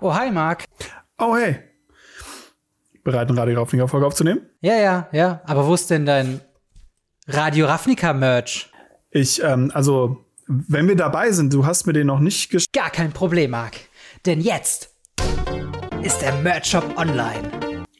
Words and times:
Oh, 0.00 0.14
hi, 0.14 0.30
Marc. 0.30 0.64
Oh, 1.18 1.36
hey. 1.36 1.58
Bereit, 3.02 3.28
eine 3.28 3.40
Radio 3.40 3.58
Ravnica-Folge 3.58 4.06
aufzunehmen? 4.06 4.42
Ja, 4.60 4.76
ja, 4.76 5.08
ja. 5.10 5.40
Aber 5.44 5.66
wo 5.66 5.74
ist 5.74 5.90
denn 5.90 6.06
dein 6.06 6.40
Radio 7.26 7.66
Ravnica-Merch? 7.66 8.70
Ich, 9.10 9.42
ähm, 9.42 9.72
also, 9.74 10.24
wenn 10.46 10.86
wir 10.86 10.94
dabei 10.94 11.32
sind, 11.32 11.52
du 11.52 11.66
hast 11.66 11.86
mir 11.86 11.94
den 11.94 12.06
noch 12.06 12.20
nicht 12.20 12.50
gesch 12.50 12.66
Gar 12.72 12.90
kein 12.90 13.12
Problem, 13.12 13.50
Marc. 13.50 13.74
Denn 14.24 14.40
jetzt 14.40 14.90
ist 16.02 16.22
der 16.22 16.34
Merch-Shop 16.42 16.96
online. 16.96 17.50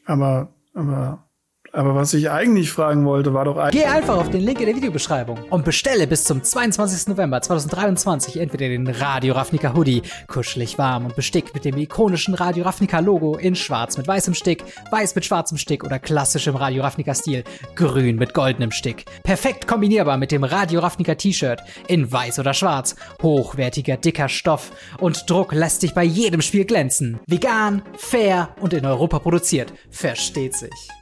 Aber, 0.05 0.53
aber, 0.73 1.28
aber 1.73 1.95
was 1.95 2.13
ich 2.13 2.29
eigentlich 2.29 2.71
fragen 2.71 3.05
wollte, 3.05 3.33
war 3.33 3.45
doch 3.45 3.57
eigentlich. 3.57 3.83
Geh 3.83 3.87
einfach 3.87 4.17
auf 4.17 4.29
den 4.29 4.41
Link 4.41 4.59
in 4.59 4.65
der 4.65 4.75
Videobeschreibung 4.75 5.39
und 5.49 5.65
bestelle 5.65 6.07
bis 6.07 6.23
zum 6.23 6.43
22. 6.43 7.07
November 7.07 7.41
2023 7.41 8.37
entweder 8.37 8.67
den 8.67 8.87
Radio 8.87 9.33
Ravnica 9.33 9.73
Hoodie, 9.75 10.01
kuschelig 10.27 10.77
warm 10.77 11.05
und 11.05 11.15
bestickt 11.15 11.53
mit 11.53 11.65
dem 11.65 11.77
ikonischen 11.77 12.33
Radio 12.33 12.63
Ravnica 12.63 12.99
Logo 12.99 13.37
in 13.37 13.55
schwarz 13.55 13.97
mit 13.97 14.07
weißem 14.07 14.33
Stick, 14.33 14.63
weiß 14.91 15.15
mit 15.15 15.25
schwarzem 15.25 15.57
Stick 15.57 15.83
oder 15.83 15.99
klassischem 15.99 16.55
Radio 16.55 16.83
Ravnica 16.83 17.13
Stil, 17.13 17.43
grün 17.75 18.15
mit 18.17 18.33
goldenem 18.33 18.71
Stick. 18.71 19.05
Perfekt 19.23 19.67
kombinierbar 19.67 20.17
mit 20.17 20.31
dem 20.31 20.43
Radio 20.43 20.79
Ravnica 20.79 21.15
T-Shirt 21.15 21.61
in 21.87 22.11
weiß 22.11 22.39
oder 22.39 22.53
schwarz, 22.53 22.95
hochwertiger 23.21 23.97
dicker 23.97 24.29
Stoff 24.29 24.71
und 24.99 25.29
Druck 25.29 25.53
lässt 25.53 25.83
dich 25.83 25.93
bei 25.93 26.03
jedem 26.03 26.41
Spiel 26.41 26.65
glänzen. 26.65 27.19
Vegan, 27.27 27.81
fair 27.97 28.49
und 28.59 28.73
in 28.73 28.85
Europa 28.85 29.19
produziert. 29.19 29.73
Versteht 29.89 30.55
sich. 30.55 30.98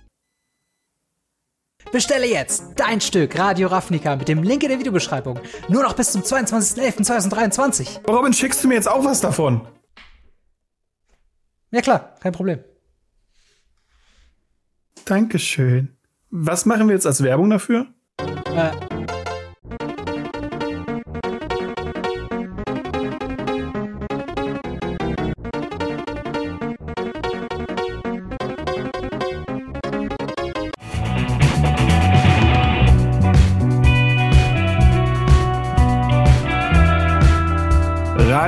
Bestelle 1.91 2.27
jetzt 2.27 2.63
dein 2.75 3.01
Stück 3.01 3.37
Radio 3.37 3.67
Ravnica 3.67 4.15
mit 4.15 4.27
dem 4.27 4.43
Link 4.43 4.63
in 4.63 4.69
der 4.69 4.79
Videobeschreibung. 4.79 5.39
Nur 5.69 5.83
noch 5.83 5.93
bis 5.93 6.11
zum 6.11 6.21
22.11.2023. 6.21 8.07
Robin, 8.09 8.33
schickst 8.33 8.63
du 8.63 8.67
mir 8.67 8.75
jetzt 8.75 8.89
auch 8.89 9.03
was 9.05 9.21
davon? 9.21 9.67
Ja 11.71 11.81
klar, 11.81 12.15
kein 12.21 12.33
Problem. 12.33 12.59
Dankeschön. 15.05 15.97
Was 16.29 16.65
machen 16.65 16.87
wir 16.87 16.93
jetzt 16.93 17.07
als 17.07 17.23
Werbung 17.23 17.49
dafür? 17.49 17.87
Äh, 18.19 18.71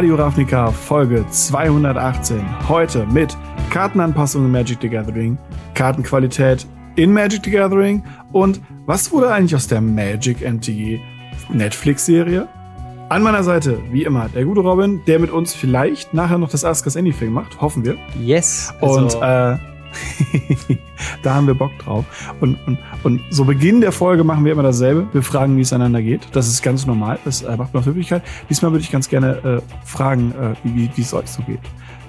Radio 0.09 0.23
Ravnica 0.23 0.71
Folge 0.71 1.23
218. 1.29 2.41
Heute 2.67 3.05
mit 3.05 3.37
Kartenanpassungen 3.69 4.47
in 4.47 4.51
Magic 4.51 4.79
the 4.81 4.89
Gathering, 4.89 5.37
Kartenqualität 5.75 6.65
in 6.95 7.13
Magic 7.13 7.41
the 7.45 7.51
Gathering 7.51 8.03
und 8.31 8.59
was 8.87 9.11
wurde 9.11 9.31
eigentlich 9.31 9.55
aus 9.55 9.67
der 9.67 9.81
Magic 9.81 10.41
MTG 10.41 10.99
Netflix-Serie? 11.53 12.47
An 13.09 13.21
meiner 13.21 13.43
Seite, 13.43 13.77
wie 13.91 14.03
immer, 14.03 14.29
der 14.29 14.45
gute 14.45 14.61
Robin, 14.61 14.99
der 15.05 15.19
mit 15.19 15.29
uns 15.29 15.53
vielleicht 15.53 16.11
nachher 16.11 16.39
noch 16.39 16.49
das 16.49 16.65
Ask 16.65 16.87
Us 16.87 16.97
Anything 16.97 17.31
macht, 17.31 17.61
hoffen 17.61 17.85
wir. 17.85 17.95
yes. 18.19 18.73
Und 18.81 19.13
Also, 19.13 19.21
äh, 19.21 19.57
da 21.23 21.35
haben 21.35 21.47
wir 21.47 21.53
Bock 21.53 21.71
drauf. 21.79 22.05
Und, 22.39 22.57
und, 22.67 22.77
und 23.03 23.21
so 23.29 23.45
Beginn 23.45 23.81
der 23.81 23.91
Folge 23.91 24.23
machen 24.23 24.45
wir 24.45 24.51
immer 24.51 24.63
dasselbe. 24.63 25.07
Wir 25.13 25.23
fragen, 25.23 25.57
wie 25.57 25.61
es 25.61 25.73
einander 25.73 26.01
geht. 26.01 26.27
Das 26.33 26.47
ist 26.47 26.61
ganz 26.61 26.85
normal. 26.85 27.19
Das 27.25 27.41
äh, 27.41 27.57
macht 27.57 27.73
man 27.73 27.81
auf 27.81 27.85
Höflichkeit. 27.85 28.23
Diesmal 28.49 28.71
würde 28.71 28.83
ich 28.83 28.91
ganz 28.91 29.09
gerne 29.09 29.61
äh, 29.61 29.85
fragen, 29.85 30.31
äh, 30.31 30.53
wie, 30.63 30.89
wie 30.95 31.01
es 31.01 31.13
euch 31.13 31.27
so 31.27 31.41
geht. 31.43 31.59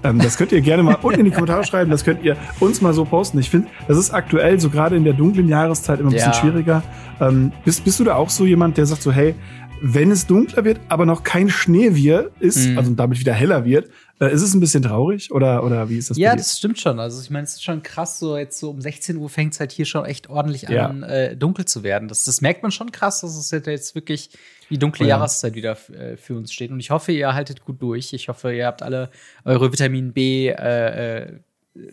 Ähm, 0.03 0.19
das 0.19 0.37
könnt 0.37 0.53
ihr 0.53 0.61
gerne 0.61 0.83
mal 0.83 0.97
unten 1.03 1.20
in 1.20 1.27
die 1.27 1.31
Kommentare 1.31 1.64
schreiben. 1.64 1.91
Das 1.91 2.05
könnt 2.05 2.22
ihr 2.22 2.37
uns 2.59 2.81
mal 2.81 2.92
so 2.92 3.05
posten. 3.05 3.38
Ich 3.38 3.50
finde, 3.50 3.69
das 3.88 3.99
ist 3.99 4.10
aktuell, 4.12 4.59
so 4.60 4.71
gerade 4.71 4.97
in 4.97 5.05
der 5.05 5.12
dunklen 5.12 5.49
Jahreszeit, 5.49 6.00
immer 6.00 6.10
ein 6.10 6.15
bisschen 6.15 6.32
Ja. 6.32 6.38
schwieriger. 6.38 6.82
Ähm, 7.21 7.53
bist, 7.65 7.84
bist 7.84 8.00
du 8.00 8.05
da 8.05 8.15
auch 8.15 8.31
so 8.31 8.47
jemand, 8.47 8.78
der 8.78 8.87
sagt 8.87 9.03
so, 9.03 9.12
hey, 9.12 9.34
wenn 9.82 10.10
es 10.10 10.26
dunkler 10.26 10.64
wird, 10.64 10.78
aber 10.88 11.06
noch 11.06 11.22
kein 11.22 11.48
Schneewihr 11.48 12.31
ist, 12.41 12.69
Mhm. 12.69 12.78
also 12.78 12.91
damit 12.94 13.19
wieder 13.20 13.32
heller 13.32 13.64
wird, 13.64 13.88
äh, 14.20 14.31
ist 14.32 14.42
es 14.42 14.53
ein 14.54 14.60
bisschen 14.60 14.82
traurig 14.82 15.32
oder, 15.32 15.64
oder 15.64 15.88
wie 15.88 15.97
ist 15.97 16.10
das? 16.10 16.19
ja, 16.19 16.36
das 16.36 16.58
stimmt 16.58 16.78
schon. 16.78 17.00
Also 17.00 17.22
ich 17.22 17.31
meine, 17.31 17.44
es 17.44 17.54
ist 17.54 17.64
schon 17.64 17.82
krass, 17.82 18.19
so 18.19 18.36
jetzt 18.36 18.58
so 18.58 18.69
um 18.70 18.81
16 18.82 19.16
Uhr 19.16 19.31
fängt 19.31 19.54
es 19.54 19.60
halt 19.60 19.72
hier 19.72 19.86
schon 19.86 20.04
echt 20.04 20.28
ordentlich 20.28 20.62
Ja. 20.62 20.86
an, 20.88 21.03
äh, 21.03 21.34
dunkel 21.36 21.64
zu 21.64 21.82
werden. 21.82 22.08
Das, 22.08 22.25
das 22.25 22.41
merkt 22.42 22.62
man 22.62 22.70
schon 22.72 22.92
krass, 22.92 23.22
dass 23.22 23.34
es 23.36 23.50
jetzt 23.50 23.94
wirklich 23.94 24.31
die 24.69 24.78
dunkle 24.78 25.06
Oh 25.06 25.08
ja. 25.08 25.16
Jahreszeit 25.16 25.54
wieder 25.54 25.76
äh, 25.92 26.16
für 26.19 26.37
uns 26.37 26.52
steht. 26.52 26.70
Und 26.70 26.81
ich 26.81 26.91
hoffe, 26.91 27.12
ihr 27.12 27.32
haltet 27.32 27.64
gut 27.64 27.81
durch. 27.81 28.12
Ich 28.12 28.28
hoffe, 28.28 28.54
ihr 28.54 28.66
habt 28.66 28.82
alle 28.82 29.10
eure 29.47 29.72
Vitamin 29.72 30.12
B 30.12 30.48
äh, 30.48 30.52
äh, 30.52 31.22
äh, 31.75 31.88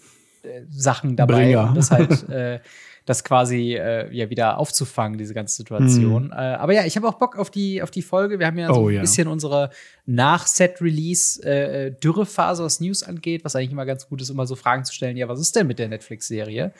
Sachen 0.69 1.15
dabei, 1.15 1.45
Bringer. 1.45 1.69
um 1.69 1.75
das 1.75 1.91
halt 1.91 2.25
das 3.07 3.23
quasi 3.23 3.73
äh, 3.73 4.13
ja 4.13 4.29
wieder 4.29 4.57
aufzufangen, 4.57 5.17
diese 5.17 5.33
ganze 5.33 5.55
Situation. 5.55 6.31
Äh, 6.31 6.35
aber 6.35 6.73
ja, 6.73 6.85
ich 6.85 6.97
habe 6.97 7.07
auch 7.07 7.15
Bock 7.15 7.37
auf 7.37 7.49
die 7.49 7.81
auf 7.81 7.89
die 7.89 8.01
Folge. 8.01 8.37
Wir 8.37 8.45
haben 8.45 8.57
ja 8.57 8.67
so 8.67 8.73
Mhm. 8.73 8.85
Oh, 8.85 8.89
ein 8.89 8.95
ja. 8.95 9.01
bisschen 9.01 9.27
unsere 9.29 9.69
Nach-Set-Release 10.05 11.41
äh, 11.43 11.91
Dürrephase, 11.91 12.63
was 12.63 12.81
News 12.81 13.03
angeht, 13.03 13.45
was 13.45 13.55
eigentlich 13.55 13.71
immer 13.71 13.85
ganz 13.85 14.07
gut 14.09 14.21
ist, 14.21 14.29
immer 14.29 14.45
so 14.45 14.55
Fragen 14.55 14.83
zu 14.83 14.93
stellen. 14.93 15.15
Ja, 15.15 15.29
was 15.29 15.39
ist 15.39 15.55
denn 15.55 15.67
mit 15.67 15.79
der 15.79 15.87
Netflix-Serie? 15.87 16.73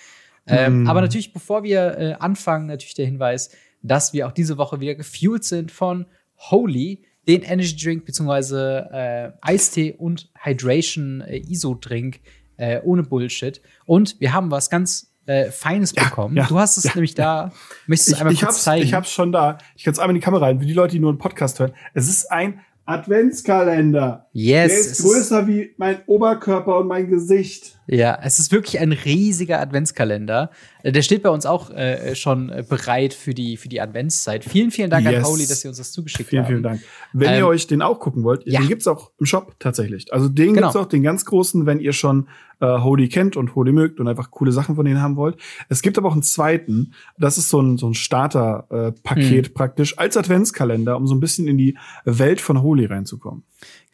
Ähm, 0.46 0.84
Mm. 0.84 0.88
Aber 0.88 1.02
natürlich, 1.02 1.34
bevor 1.34 1.64
wir 1.64 1.98
äh, 1.98 2.14
anfangen, 2.20 2.68
natürlich 2.68 2.96
der 2.96 3.06
Hinweis, 3.06 3.52
dass 3.82 4.12
wir 4.14 4.28
auch 4.28 4.32
diese 4.32 4.58
Woche 4.58 4.80
wieder 4.80 4.96
gefuelt 4.96 5.44
sind 5.44 5.72
von 5.72 6.06
Holy, 6.38 7.04
den 7.28 7.42
Energy 7.42 7.76
Drink 7.76 8.06
beziehungsweise 8.06 8.90
äh, 8.92 9.32
Eistee 9.42 9.94
und 9.98 10.30
Hydration 10.42 11.22
äh, 11.22 11.38
ISO-Drink 11.38 12.20
äh, 12.58 12.82
ohne 12.84 13.04
Bullshit. 13.04 13.62
Und 13.86 14.20
wir 14.20 14.34
haben 14.34 14.52
was 14.52 14.70
ganz 14.70 15.12
äh, 15.28 15.52
Feines 15.52 15.94
Ja, 15.96 16.06
bekommen. 16.06 16.36
ja, 16.36 16.46
du 16.48 16.58
hast 16.58 16.78
es 16.78 16.86
ja, 16.86 16.92
nämlich 16.96 17.14
da. 17.14 17.52
Möchtest 17.86 18.10
du 18.10 18.12
es 18.14 18.16
Ich, 18.18 18.22
einmal 18.22 18.34
ich, 18.34 18.40
kurz 18.40 18.50
hab's, 18.54 18.64
zeigen? 18.64 18.84
ich 18.84 18.94
hab's 18.96 19.12
schon 19.12 19.32
da. 19.32 19.60
Ich 19.76 19.84
kann 19.84 19.94
es 19.94 20.00
einmal 20.00 20.16
in 20.16 20.20
die 20.22 20.26
Kamera 20.26 20.46
rein, 20.46 20.60
für 20.60 20.66
die 20.66 20.74
Leute, 20.74 20.94
die 20.94 21.00
nur 21.00 21.10
einen 21.12 21.20
Podcast 21.20 21.60
hören. 21.60 21.74
Es 21.94 22.10
ist 22.10 22.32
ein 22.32 22.60
Adventskalender. 22.86 24.28
yes. 24.34 24.68
Der 24.72 24.80
ist 24.80 25.04
größer 25.04 25.48
wie 25.48 25.74
mein 25.78 26.00
Oberkörper 26.08 26.78
und 26.80 26.88
mein 26.88 27.10
Gesicht. 27.10 27.77
Ja, 27.90 28.20
es 28.22 28.38
ist 28.40 28.52
wirklich 28.52 28.80
ein 28.80 28.92
riesiger 28.92 29.62
Adventskalender. 29.62 30.52
Äh, 30.84 30.92
Der 30.92 31.02
steht 31.02 31.24
bei 31.24 31.30
uns 31.30 31.46
auch 31.46 31.70
äh, 31.72 32.16
schon 32.16 32.52
bereit 32.70 33.14
für 33.14 33.34
die, 33.34 33.56
für 33.56 33.70
die 33.70 33.80
Adventszeit. 33.80 34.44
Vielen, 34.44 34.72
vielen 34.72 34.90
Dank 34.90 35.08
an 35.08 35.14
Yes. 35.14 35.24
Pauli, 35.24 35.48
dass 35.48 35.64
ihr 35.64 35.70
uns 35.70 35.78
das 35.78 35.92
zugeschickt 35.94 36.30
Vielen, 36.30 36.44
haben. 36.44 36.50
vielen 36.50 36.64
Dank. 36.64 36.82
Wenn 37.14 37.30
Ähm, 37.34 37.40
ihr 37.40 37.48
euch 37.48 37.66
den 37.68 37.82
auch 37.82 38.00
gucken 38.00 38.24
wollt, 38.24 38.46
ja. 38.46 38.60
den 38.60 38.68
gibt's 38.68 38.88
auch 38.88 39.12
im 39.20 39.26
Shop 39.26 39.56
tatsächlich. 39.60 40.12
Also 40.14 40.28
den 40.28 40.54
Genau. 40.54 40.68
gibt's 40.68 40.76
auch, 40.76 40.86
den 40.88 41.02
ganz 41.04 41.24
großen, 41.26 41.66
wenn 41.66 41.80
ihr 41.80 41.94
schon 41.94 42.28
äh, 42.60 42.80
Holy 42.80 43.08
kennt 43.08 43.38
und 43.38 43.56
Holy 43.56 43.72
mögt 43.72 44.00
und 44.00 44.08
einfach 44.08 44.32
coole 44.32 44.52
Sachen 44.52 44.76
von 44.76 44.84
denen 44.84 45.00
haben 45.02 45.16
wollt. 45.16 45.38
Es 45.70 45.82
gibt 45.82 45.98
aber 45.98 46.10
auch 46.10 46.14
einen 46.14 46.24
zweiten. 46.24 46.94
Das 47.18 47.38
ist 47.38 47.50
so 47.50 47.62
ein, 47.62 47.78
so 47.78 47.88
ein 47.88 47.94
Starter-Paket 47.94 49.46
äh, 49.46 49.48
Hm. 49.48 49.54
praktisch 49.54 49.98
als 49.98 50.18
Adventskalender, 50.18 50.98
um 50.98 51.08
so 51.08 51.16
ein 51.16 51.20
bisschen 51.20 51.48
in 51.48 51.58
die 51.58 51.78
Welt 52.06 52.42
von 52.42 52.62
Holy 52.62 52.86
reinzukommen. 52.86 53.44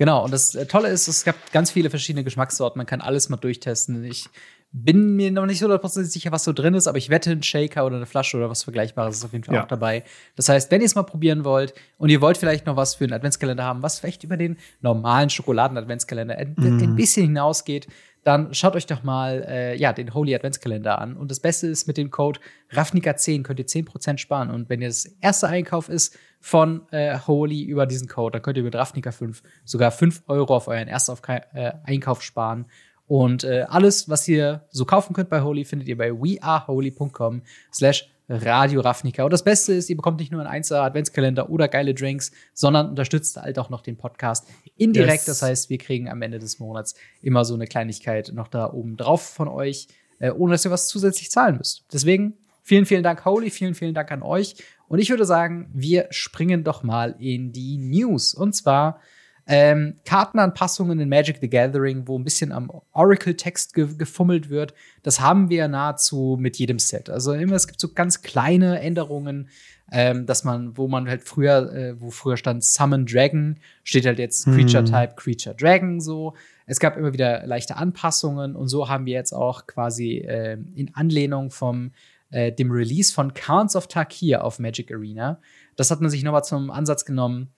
Genau, 0.04 0.26
und 0.26 0.34
das 0.34 0.54
äh, 0.54 0.66
Tolle 0.66 0.90
ist, 0.90 1.08
es 1.08 1.24
gab 1.24 1.54
ganz 1.54 1.72
viele 1.72 1.90
verschiedene 1.90 2.26
Geschmackssorten. 2.26 2.78
Man 2.78 2.86
kann 2.86 3.00
alles 3.00 3.30
mal 3.30 3.38
durchtesten. 3.38 4.04
Ich 4.04 4.28
bin 4.74 5.16
mir 5.16 5.32
noch 5.32 5.46
nicht 5.46 5.60
so 5.60 5.64
hundertprozentig 5.68 6.12
sicher, 6.12 6.34
was 6.34 6.44
so 6.44 6.52
drin 6.52 6.74
ist, 6.74 6.88
aber 6.88 6.98
ich 6.98 7.10
wette, 7.10 7.32
ein 7.32 7.42
Shaker 7.42 7.86
oder 7.86 7.96
eine 7.96 8.06
Flasche 8.06 8.36
oder 8.36 8.50
was 8.50 8.64
Vergleichbares 8.64 9.16
ist 9.16 9.24
auf 9.24 9.32
jeden 9.32 9.46
Fall 9.46 9.56
Ja. 9.56 9.64
auch 9.64 9.68
dabei. 9.70 10.04
Das 10.36 10.50
heißt, 10.50 10.70
wenn 10.72 10.82
ihr 10.82 10.88
es 10.88 10.96
mal 10.96 11.04
probieren 11.04 11.46
wollt 11.46 11.74
und 11.98 12.10
ihr 12.10 12.20
wollt 12.20 12.38
vielleicht 12.38 12.66
noch 12.66 12.76
was 12.76 12.96
für 12.96 13.06
einen 13.06 13.14
Adventskalender 13.14 13.64
haben, 13.64 13.82
was 13.82 14.00
vielleicht 14.00 14.26
über 14.26 14.36
den 14.36 14.58
normalen 14.82 15.30
Schokoladen-Adventskalender 15.30 16.36
ein, 16.38 16.54
ein 16.60 16.96
bisschen 16.96 17.28
hinausgeht, 17.28 17.88
dann 18.24 18.54
schaut 18.54 18.76
euch 18.76 18.86
doch 18.86 19.04
mal 19.04 19.46
äh, 19.48 19.76
ja, 19.76 19.92
den 19.92 20.14
Holy 20.14 20.34
Adventskalender 20.34 21.00
an. 21.00 21.18
Und 21.18 21.30
das 21.30 21.40
Beste 21.40 21.68
ist, 21.68 21.88
mit 21.88 21.98
dem 21.98 22.10
Code 22.10 22.40
RAFNIKA10 22.72 23.44
könnt 23.44 23.60
ihr 23.60 23.66
10% 23.66 24.18
sparen. 24.18 24.50
Und 24.50 24.70
wenn 24.70 24.82
ihr 24.82 24.88
das 24.88 25.06
erste 25.22 25.48
Einkauf 25.48 25.90
ist 25.90 26.18
von 26.40 26.88
äh, 26.92 27.18
Holy 27.28 27.64
über 27.64 27.86
diesen 27.86 28.08
Code, 28.08 28.34
dann 28.34 28.42
könnt 28.42 28.58
ihr 28.58 28.64
mit 28.64 28.76
RAFNIKA5 28.76 29.42
sogar 29.66 29.92
5 29.92 30.24
Euro 30.28 30.56
auf 30.56 30.68
euren 30.68 30.88
Ersteinkauf 30.88 31.22
äh, 31.54 31.74
Einkauf 31.84 32.22
sparen. 32.22 32.66
Und 33.08 33.44
äh, 33.44 33.66
alles, 33.68 34.08
was 34.08 34.28
ihr 34.28 34.66
so 34.70 34.86
kaufen 34.86 35.14
könnt 35.14 35.30
bei 35.30 35.42
Holy, 35.42 35.66
findet 35.66 35.90
ihr 35.90 35.98
bei 35.98 36.12
weareholy.com 36.12 37.42
slash 37.74 38.10
Radio 38.34 38.82
Ravnica. 38.82 39.24
Und 39.24 39.32
das 39.32 39.44
Beste 39.44 39.74
ist, 39.74 39.90
ihr 39.90 39.96
bekommt 39.96 40.20
nicht 40.20 40.32
nur 40.32 40.42
einen 40.42 40.50
einzelnen 40.50 40.84
Adventskalender 40.84 41.50
oder 41.50 41.68
geile 41.68 41.94
Drinks, 41.94 42.32
sondern 42.54 42.90
unterstützt 42.90 43.38
halt 43.38 43.60
auch 43.60 43.70
noch 43.70 43.82
den 43.82 43.98
Podcast 43.98 44.48
indirekt. 44.76 45.20
Yes. 45.20 45.26
Das 45.26 45.42
heißt, 45.42 45.70
wir 45.70 45.78
kriegen 45.78 46.10
am 46.10 46.22
Ende 46.22 46.40
des 46.40 46.60
Monats 46.60 46.96
immer 47.22 47.46
so 47.46 47.54
eine 47.54 47.68
Kleinigkeit 47.68 48.32
noch 48.34 48.48
da 48.48 48.72
oben 48.72 48.98
drauf 48.98 49.22
von 49.22 49.48
euch, 49.48 49.88
äh, 50.20 50.32
ohne 50.32 50.54
dass 50.54 50.66
ihr 50.66 50.72
was 50.72 50.88
zusätzlich 50.88 51.32
zahlen 51.32 51.58
müsst. 51.58 51.86
Deswegen 51.94 52.38
vielen, 52.62 52.86
vielen 52.86 53.04
Dank, 53.04 53.26
Holy, 53.26 53.50
vielen, 53.50 53.76
vielen 53.76 53.94
Dank 53.94 54.12
an 54.12 54.24
euch. 54.24 54.56
Und 54.88 55.00
ich 55.00 55.10
würde 55.10 55.26
sagen, 55.26 55.70
wir 55.74 56.08
springen 56.10 56.64
doch 56.64 56.84
mal 56.84 57.16
in 57.20 57.52
die 57.52 57.78
News. 57.78 58.34
Und 58.34 58.54
zwar 58.54 59.00
ähm, 59.46 59.96
Kartenanpassungen 60.06 61.00
in 61.00 61.10
Magic 61.10 61.38
the 61.42 61.50
Gathering, 61.50 62.08
wo 62.08 62.18
ein 62.18 62.24
bisschen 62.24 62.52
am 62.52 62.72
Oracle-Text 62.94 63.74
ge 63.74 63.88
gefummelt 63.98 64.50
wird. 64.50 64.74
Das 65.02 65.20
haben 65.20 65.50
wir 65.50 65.68
nahezu 65.68 66.38
mit 66.40 66.58
jedem 66.58 66.80
Set. 66.80 67.10
Also 67.10 67.34
immer, 67.34 67.56
es 67.56 67.68
gibt 67.68 67.80
so 67.80 67.90
ganz 67.90 68.22
kleine 68.22 68.80
Änderungen, 68.80 69.50
ähm, 69.92 70.26
dass 70.26 70.44
man, 70.44 70.78
wo 70.78 70.88
man 70.88 71.10
halt 71.10 71.24
früher, 71.24 71.74
äh, 71.74 72.00
wo 72.00 72.10
früher 72.10 72.38
stand 72.38 72.64
Summon 72.64 73.06
Dragon, 73.06 73.58
steht 73.84 74.06
halt 74.06 74.18
jetzt 74.18 74.46
Creature 74.46 74.86
Type, 74.86 75.14
Creature 75.18 75.56
Dragon 75.56 76.00
so. 76.00 76.34
Es 76.66 76.80
gab 76.80 76.96
immer 76.96 77.12
wieder 77.12 77.46
leichte 77.46 77.76
Anpassungen 77.76 78.56
und 78.56 78.70
so 78.70 78.88
haben 78.88 79.06
wir 79.06 79.14
jetzt 79.14 79.34
auch 79.34 79.68
quasi 79.68 80.20
äh, 80.20 80.58
in 80.76 80.96
Anlehnung 80.96 81.52
vom 81.52 81.92
äh, 82.32 82.52
dem 82.52 82.72
Release 82.72 83.14
von 83.14 83.34
Counts 83.34 83.76
of 83.76 83.88
Tarkir 83.88 84.44
auf 84.44 84.58
Magic 84.58 84.92
Arena. 84.92 85.40
Das 85.76 85.92
hat 85.92 86.00
man 86.02 86.10
sich 86.10 86.24
nochmal 86.24 86.44
zum 86.44 86.72
Ansatz 86.72 87.04
genommen, 87.06 87.50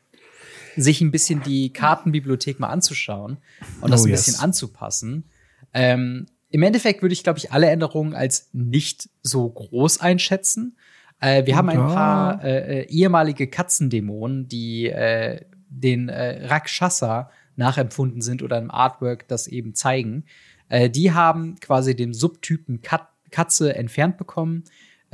sich 0.76 1.02
ein 1.02 1.12
bisschen 1.12 1.42
die 1.42 1.72
Kartenbibliothek 1.72 2.60
mal 2.60 2.70
anzuschauen 2.70 3.38
und 3.82 3.92
das 3.92 4.02
Oh, 4.02 4.06
ein 4.06 4.10
yes. 4.12 4.26
bisschen 4.26 4.42
anzupassen. 4.44 5.26
Ähm, 5.74 6.28
Im 6.50 6.64
Endeffekt 6.64 7.02
würde 7.02 7.14
ich, 7.14 7.24
glaube 7.24 7.40
ich, 7.40 7.52
alle 7.52 7.70
Änderungen 7.70 8.14
als 8.14 8.50
nicht 8.54 9.10
so 9.24 9.50
groß 9.50 10.00
einschätzen. 10.00 10.78
Äh, 11.20 11.46
wir 11.46 11.56
haben 11.56 11.70
ein 11.70 11.78
paar 11.78 12.44
äh, 12.44 12.82
äh, 12.82 12.88
ehemalige 12.88 13.48
Katzendämonen, 13.48 14.48
die 14.48 14.88
äh, 14.88 15.42
den 15.70 16.10
äh, 16.10 16.46
Rakshasa 16.48 17.30
nachempfunden 17.56 18.22
sind 18.22 18.44
oder 18.44 18.58
im 18.58 18.72
Artwork 18.72 19.28
das 19.28 19.48
eben 19.48 19.76
zeigen. 19.76 20.26
Äh, 20.70 20.90
die 20.90 21.12
haben 21.14 21.56
quasi 21.60 21.96
den 21.96 22.14
Subtypen 22.14 22.82
Kat 22.82 23.08
Katze 23.32 23.76
entfernt 23.76 24.18
bekommen. 24.18 24.64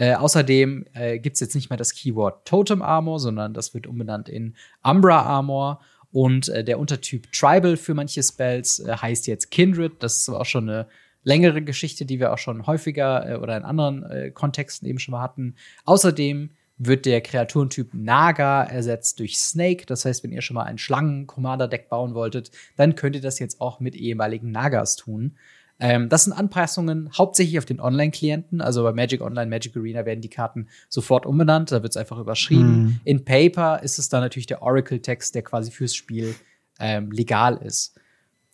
Äh, 0.02 0.16
außerdem 0.16 0.86
äh, 0.94 1.20
gibt 1.20 1.36
es 1.36 1.42
jetzt 1.42 1.54
nicht 1.54 1.70
mehr 1.70 1.78
das 1.78 1.94
Keyword 1.94 2.48
Totem 2.48 2.82
Armor, 2.82 3.20
sondern 3.20 3.54
das 3.54 3.76
wird 3.76 3.86
umbenannt 3.86 4.30
in 4.30 4.56
Umbra 4.82 5.22
Armor. 5.22 5.80
Und 6.12 6.50
äh, 6.50 6.64
der 6.64 6.80
Untertyp 6.80 7.32
Tribal 7.32 7.78
für 7.78 7.94
manche 7.94 8.24
Spells 8.24 8.80
äh, 8.80 8.96
heißt 8.98 9.28
jetzt 9.28 9.52
Kindred. 9.52 10.02
Das 10.02 10.18
ist 10.18 10.30
auch 10.30 10.46
schon 10.46 10.68
eine 10.68 10.88
längere 11.22 11.62
Geschichte, 11.62 12.06
die 12.06 12.20
wir 12.20 12.34
auch 12.34 12.40
schon 12.40 12.66
häufiger 12.66 13.30
äh, 13.30 13.36
oder 13.36 13.56
in 13.56 13.62
anderen 13.62 14.34
Kontexten 14.34 14.88
eben 14.88 14.98
schon 14.98 15.12
mal 15.12 15.22
hatten. 15.22 15.54
Außerdem 15.86 16.50
wird 16.80 17.06
der 17.06 17.22
Kreaturentyp 17.22 17.94
Naga 17.94 18.64
ersetzt 18.64 19.20
durch 19.20 19.38
Snake. 19.38 19.86
Das 19.86 20.06
heißt, 20.06 20.24
wenn 20.24 20.32
ihr 20.32 20.42
schon 20.42 20.56
mal 20.56 20.64
ein 20.64 20.80
Schlangen-Commander-Deck 20.80 21.90
bauen 21.90 22.16
wolltet, 22.16 22.50
dann 22.76 22.96
könnt 22.96 23.16
ihr 23.16 23.22
das 23.22 23.38
jetzt 23.38 23.62
auch 23.62 23.80
mit 23.80 23.96
ehemaligen 23.96 24.50
Nagas 24.50 24.96
tun. 24.96 25.38
Ähm, 25.82 26.10
das 26.10 26.26
sind 26.26 26.34
Anpassungen 26.34 27.10
hauptsächlich 27.18 27.58
auf 27.58 27.66
den 27.66 27.82
Online-Klienten. 27.82 28.62
Also 28.62 28.84
bei 28.84 28.94
Magic 28.94 29.20
Online, 29.20 29.50
Magic 29.50 29.76
Arena 29.76 30.06
werden 30.06 30.22
die 30.22 30.30
Karten 30.30 30.68
sofort 30.88 31.26
umbenannt. 31.26 31.72
Da 31.72 31.82
wird 31.82 31.92
es 31.92 31.98
einfach 31.98 32.20
überschrieben. 32.20 32.84
Mhm. 32.84 33.00
In 33.04 33.26
Paper 33.26 33.82
ist 33.82 33.98
es 33.98 34.08
dann 34.08 34.22
natürlich 34.22 34.46
der 34.46 34.62
Oracle-Text, 34.62 35.34
der 35.34 35.42
quasi 35.42 35.72
fürs 35.72 35.96
Spiel 35.96 36.36
ähm, 36.80 37.12
legal 37.12 37.58
ist. 37.58 38.00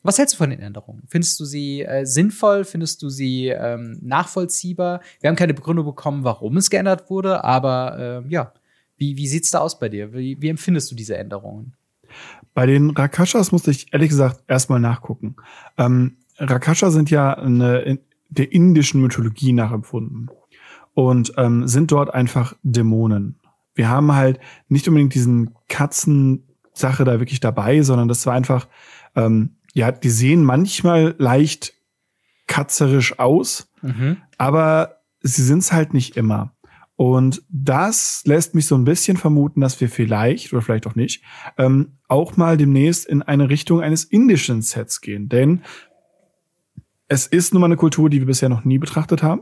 Was 0.03 0.17
hältst 0.17 0.35
du 0.35 0.37
von 0.37 0.51
den 0.51 0.61
Änderungen? 0.61 1.03
Findest 1.09 1.37
du 1.41 1.43
sie 1.43 1.81
äh, 1.81 2.05
sinnvoll? 2.05 2.63
Findest 2.63 3.01
du 3.01 3.09
sie 3.09 3.47
ähm, 3.49 3.99
nachvollziehbar? 4.01 5.01
Wir 5.19 5.27
haben 5.27 5.35
keine 5.35 5.53
Begründung 5.53 5.85
bekommen, 5.85 6.23
warum 6.23 6.55
es 6.55 6.69
geändert 6.69 7.09
wurde, 7.09 7.43
aber 7.43 7.97
ähm, 8.23 8.29
ja, 8.29 8.53
wie, 8.95 9.17
wie 9.17 9.27
sieht's 9.27 9.51
da 9.51 9.59
aus 9.59 9.79
bei 9.79 9.89
dir? 9.89 10.13
Wie, 10.13 10.41
wie 10.41 10.47
empfindest 10.47 10.89
du 10.91 10.95
diese 10.95 11.17
Änderungen? 11.17 11.73
Bei 12.53 12.65
den 12.65 12.91
Rakashas 12.91 13.51
musste 13.51 13.71
ich 13.71 13.91
ehrlich 13.91 14.09
gesagt 14.09 14.45
erstmal 14.47 14.79
nachgucken. 14.79 15.35
Ähm, 15.77 16.15
Rakasha 16.37 16.91
sind 16.91 17.09
ja 17.09 17.33
eine, 17.33 17.79
in, 17.79 17.99
der 18.29 18.51
indischen 18.51 19.01
Mythologie 19.01 19.53
nachempfunden 19.53 20.29
und 20.93 21.33
ähm, 21.37 21.67
sind 21.67 21.91
dort 21.91 22.13
einfach 22.13 22.55
Dämonen. 22.63 23.39
Wir 23.73 23.89
haben 23.89 24.13
halt 24.13 24.39
nicht 24.67 24.87
unbedingt 24.87 25.13
diesen 25.13 25.53
Katzen-Sache 25.69 27.03
da 27.05 27.19
wirklich 27.19 27.39
dabei, 27.39 27.81
sondern 27.83 28.07
das 28.07 28.25
war 28.25 28.33
einfach, 28.33 28.67
ähm, 29.15 29.57
ja, 29.73 29.91
die 29.91 30.09
sehen 30.09 30.43
manchmal 30.43 31.15
leicht 31.17 31.73
katzerisch 32.47 33.19
aus, 33.19 33.71
Mhm. 33.81 34.17
aber 34.37 35.01
sie 35.21 35.43
sind's 35.43 35.71
halt 35.71 35.93
nicht 35.93 36.17
immer. 36.17 36.53
Und 36.95 37.43
das 37.49 38.23
lässt 38.25 38.55
mich 38.55 38.65
so 38.65 38.73
ein 38.73 38.83
bisschen 38.83 39.17
vermuten, 39.17 39.61
dass 39.61 39.79
wir 39.79 39.87
vielleicht, 39.87 40.51
oder 40.51 40.63
vielleicht 40.63 40.87
auch 40.87 40.95
nicht, 40.95 41.23
ähm, 41.59 41.99
auch 42.07 42.37
mal 42.37 42.57
demnächst 42.57 43.05
in 43.05 43.21
eine 43.21 43.49
Richtung 43.49 43.81
eines 43.81 44.03
indischen 44.03 44.63
Sets 44.63 44.99
gehen. 45.01 45.29
Denn 45.29 45.61
es 47.07 47.27
ist 47.27 47.53
nun 47.53 47.61
mal 47.61 47.67
eine 47.67 47.77
Kultur, 47.77 48.09
die 48.09 48.19
wir 48.19 48.25
bisher 48.27 48.49
noch 48.49 48.65
nie 48.65 48.77
betrachtet 48.77 49.23
haben, 49.23 49.41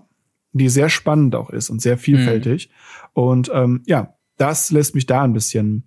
die 0.53 0.69
sehr 0.69 0.89
spannend 0.89 1.35
auch 1.35 1.50
ist 1.50 1.69
und 1.69 1.81
sehr 1.81 1.97
vielfältig. 1.97 2.69
Und 3.13 3.50
ähm, 3.53 3.83
ja, 3.85 4.13
das 4.38 4.71
lässt 4.71 4.95
mich 4.95 5.06
da 5.06 5.23
ein 5.23 5.33
bisschen 5.33 5.83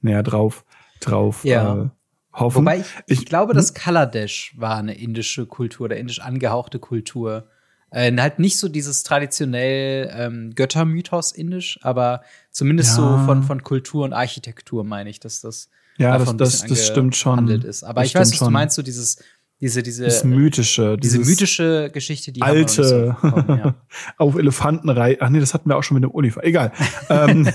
näher 0.00 0.22
drauf, 0.22 0.64
drauf 1.00 1.44
Ja. 1.44 1.84
äh, 1.84 1.88
hoffen. 2.32 2.56
Wobei 2.58 2.78
ich, 2.80 2.86
ich, 3.06 3.20
Ich- 3.20 3.26
glaube, 3.26 3.54
das 3.54 3.74
Kaladesh 3.74 4.54
war 4.56 4.76
eine 4.76 4.94
indische 4.98 5.46
Kultur 5.46 5.86
oder 5.86 5.96
indisch 5.96 6.20
angehauchte 6.20 6.78
Kultur. 6.78 7.48
Äh, 7.90 8.14
halt 8.18 8.38
nicht 8.40 8.58
so 8.58 8.68
dieses 8.68 9.04
traditionell 9.04 10.10
ähm, 10.12 10.52
Göttermythos 10.54 11.32
indisch, 11.32 11.78
aber 11.82 12.22
zumindest 12.50 12.96
Ja. 12.98 13.18
so 13.18 13.24
von, 13.24 13.42
von 13.44 13.62
Kultur 13.62 14.04
und 14.04 14.12
Architektur 14.12 14.84
meine 14.84 15.10
ich, 15.10 15.20
dass 15.20 15.40
das 15.40 15.70
ja, 15.96 16.18
das, 16.18 16.36
das, 16.36 16.66
das 16.66 16.86
stimmt 16.88 17.14
schon. 17.14 17.46
ist. 17.48 17.84
Aber 17.84 18.00
Das 18.00 18.08
ich 18.08 18.14
weiß, 18.16 18.32
was 18.32 18.38
du 18.40 18.50
meinst, 18.50 18.74
so 18.74 18.82
dieses, 18.82 19.22
diese, 19.60 19.82
diese, 19.82 20.04
Das 20.04 20.24
mythische, 20.24 20.96
diese 20.98 21.18
mythische 21.20 21.90
Geschichte, 21.92 22.32
die 22.32 22.42
alte 22.42 22.84
so 22.84 23.14
bekommen, 23.22 23.58
ja. 23.64 23.74
auf 24.18 24.36
Elefantenrei. 24.36 25.16
Ach 25.20 25.30
nee, 25.30 25.40
das 25.40 25.54
hatten 25.54 25.68
wir 25.70 25.76
auch 25.76 25.82
schon 25.82 25.94
mit 25.94 26.04
dem 26.04 26.10
Oliver. 26.14 26.44
Egal. 26.44 26.72
ähm, 27.08 27.48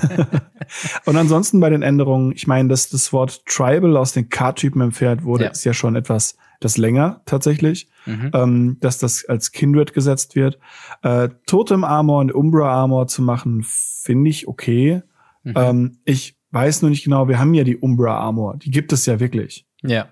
und 1.05 1.15
ansonsten 1.17 1.59
bei 1.59 1.69
den 1.69 1.81
Änderungen, 1.81 2.31
ich 2.31 2.47
meine, 2.47 2.69
dass 2.69 2.89
das 2.89 3.11
Wort 3.13 3.45
Tribal 3.45 3.97
aus 3.97 4.13
den 4.13 4.29
Card-Typen 4.29 4.81
entfernt 4.81 5.23
wurde, 5.23 5.45
Ja. 5.45 5.49
ist 5.51 5.63
ja 5.65 5.73
schon 5.73 5.95
etwas 5.95 6.37
das 6.61 6.77
länger 6.77 7.21
tatsächlich, 7.25 7.89
Mhm. 8.05 8.31
ähm, 8.33 8.77
dass 8.79 8.97
das 8.97 9.25
als 9.25 9.51
Kindred 9.51 9.93
gesetzt 9.93 10.35
wird. 10.35 10.57
Äh, 11.03 11.29
Totem 11.45 11.83
Armor 11.83 12.19
und 12.21 12.31
Umbra 12.33 12.69
Armor 12.71 13.07
zu 13.07 13.21
machen, 13.21 13.63
finde 13.65 14.29
ich 14.29 14.47
okay. 14.47 15.03
Mhm. 15.43 15.53
Ähm, 15.55 15.97
ich 16.05 16.37
weiß 16.51 16.81
nur 16.81 16.89
nicht 16.91 17.03
genau, 17.03 17.27
wir 17.27 17.39
haben 17.39 17.53
ja 17.53 17.63
die 17.63 17.77
Umbra 17.77 18.17
Armor, 18.17 18.57
die 18.57 18.71
gibt 18.71 18.91
es 18.93 19.05
ja 19.05 19.19
wirklich. 19.19 19.67
ja. 19.83 20.07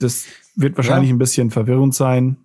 Das 0.00 0.24
wird 0.56 0.76
wahrscheinlich 0.76 1.10
ein 1.10 1.18
bisschen 1.18 1.50
verwirrend 1.50 1.94
sein. 1.94 2.36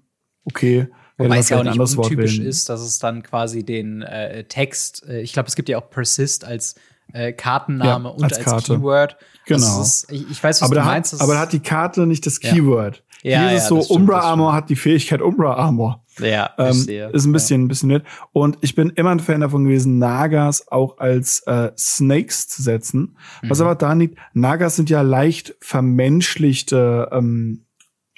Okay. 0.46 0.88
Wobei 1.18 1.40
es 1.40 1.50
ja 1.50 1.58
auch 1.58 1.62
vielleicht 1.62 1.80
ein 1.80 1.84
nicht 1.84 1.98
untypisch 1.98 2.40
ist, 2.40 2.70
dass 2.70 2.80
es 2.82 2.98
dann 3.00 3.24
quasi 3.24 3.64
den 3.66 4.02
äh, 4.04 4.46
Text, 4.46 5.06
äh, 5.08 5.22
ich 5.22 5.34
glaube, 5.34 5.50
es 5.50 5.56
gibt 5.56 5.68
ja 5.68 5.78
auch 5.78 5.90
Persist 5.90 6.46
als 6.46 6.76
äh, 7.12 7.34
Kartenname 7.34 8.06
Ja, 8.10 8.16
und 8.16 8.24
als 8.24 8.38
als, 8.38 8.46
Karte. 8.46 8.76
Keyword. 8.76 9.18
Genau. 9.46 9.82
Ist, 9.82 10.10
ich, 10.12 10.30
ich 10.32 10.42
weiß, 10.44 10.62
was 10.62 10.68
aber 10.70 10.76
du 10.76 10.82
da, 10.82 10.86
meinst. 10.86 11.12
hat, 11.14 11.20
aber 11.22 11.34
ist- 11.34 11.38
da 11.38 11.42
hat 11.42 11.54
die 11.54 11.60
Karte 11.60 12.06
nicht 12.08 12.26
das 12.26 12.40
Ja. 12.42 12.52
Keyword. 12.54 13.04
Ja, 13.22 13.40
Hier 13.42 13.48
ist 13.48 13.52
ja, 13.52 13.58
es 13.64 13.68
so, 13.68 13.82
stimmt, 13.82 14.00
Umbra 14.00 14.20
Armor 14.22 14.54
hat 14.54 14.70
die 14.70 14.78
Fähigkeit 14.78 15.22
Umbra 15.22 15.56
Armor. 15.56 16.06
ja, 16.20 16.52
Ähm, 16.58 16.68
verstehe. 16.68 17.10
ist 17.10 17.26
ein 17.26 17.34
bisschen, 17.34 17.64
ein 17.64 17.68
bisschen 17.68 17.90
nett. 17.90 18.04
Und 18.32 18.58
ich 18.62 18.76
bin 18.76 18.92
immer 18.92 19.10
ein 19.10 19.20
Fan 19.20 19.42
davon 19.42 19.66
gewesen, 19.66 19.98
Nagas 20.00 20.72
auch 20.72 21.00
als 21.00 21.42
äh, 21.46 21.72
Snakes 21.78 22.48
zu 22.48 22.62
setzen. 22.62 23.18
Was 23.46 23.58
Mhm. 23.60 23.66
aber 23.66 23.76
da 23.76 23.92
liegt, 23.92 24.18
Nagas 24.34 24.78
sind 24.78 24.90
ja 24.90 25.02
leicht 25.02 25.54
vermenschlichte 25.60 27.10
ähm, 27.12 27.66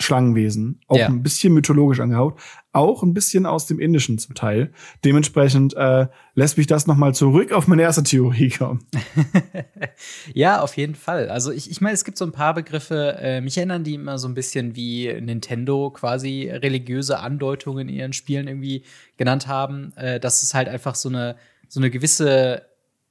Schlangenwesen. 0.03 0.81
Auch 0.87 0.97
Ja. 0.97 1.07
ein 1.07 1.23
bisschen 1.23 1.53
mythologisch 1.53 1.99
angehaucht. 1.99 2.35
Auch 2.73 3.03
ein 3.03 3.13
bisschen 3.13 3.45
aus 3.45 3.65
dem 3.65 3.79
Indischen 3.79 4.17
zum 4.17 4.33
Teil. 4.35 4.71
Dementsprechend 5.03 5.73
äh, 5.75 6.07
lässt 6.35 6.57
mich 6.57 6.67
das 6.67 6.87
nochmal 6.87 7.13
zurück 7.13 7.51
auf 7.51 7.67
meine 7.67 7.81
erste 7.81 8.03
Theorie 8.03 8.49
kommen. 8.49 8.85
Ja, 10.33 10.61
auf 10.61 10.77
jeden 10.77 10.95
Fall. 10.95 11.29
Also 11.29 11.51
ich, 11.51 11.69
ich 11.69 11.81
meine, 11.81 11.93
es 11.93 12.03
gibt 12.05 12.17
so 12.17 12.25
ein 12.25 12.31
paar 12.31 12.53
Begriffe, 12.53 13.17
äh, 13.19 13.41
mich 13.41 13.57
erinnern 13.57 13.83
die 13.83 13.95
immer 13.95 14.17
so 14.17 14.27
ein 14.27 14.33
bisschen 14.33 14.75
wie 14.75 15.11
Nintendo 15.21 15.91
quasi 15.91 16.49
religiöse 16.51 17.19
Andeutungen 17.19 17.87
in 17.89 17.95
ihren 17.95 18.13
Spielen 18.13 18.47
irgendwie 18.47 18.83
genannt 19.17 19.47
haben, 19.47 19.93
äh, 19.97 20.19
dass 20.19 20.43
es 20.43 20.53
halt 20.53 20.67
einfach 20.69 20.95
so 20.95 21.09
eine, 21.09 21.35
so 21.67 21.79
eine 21.79 21.89
gewisse 21.91 22.63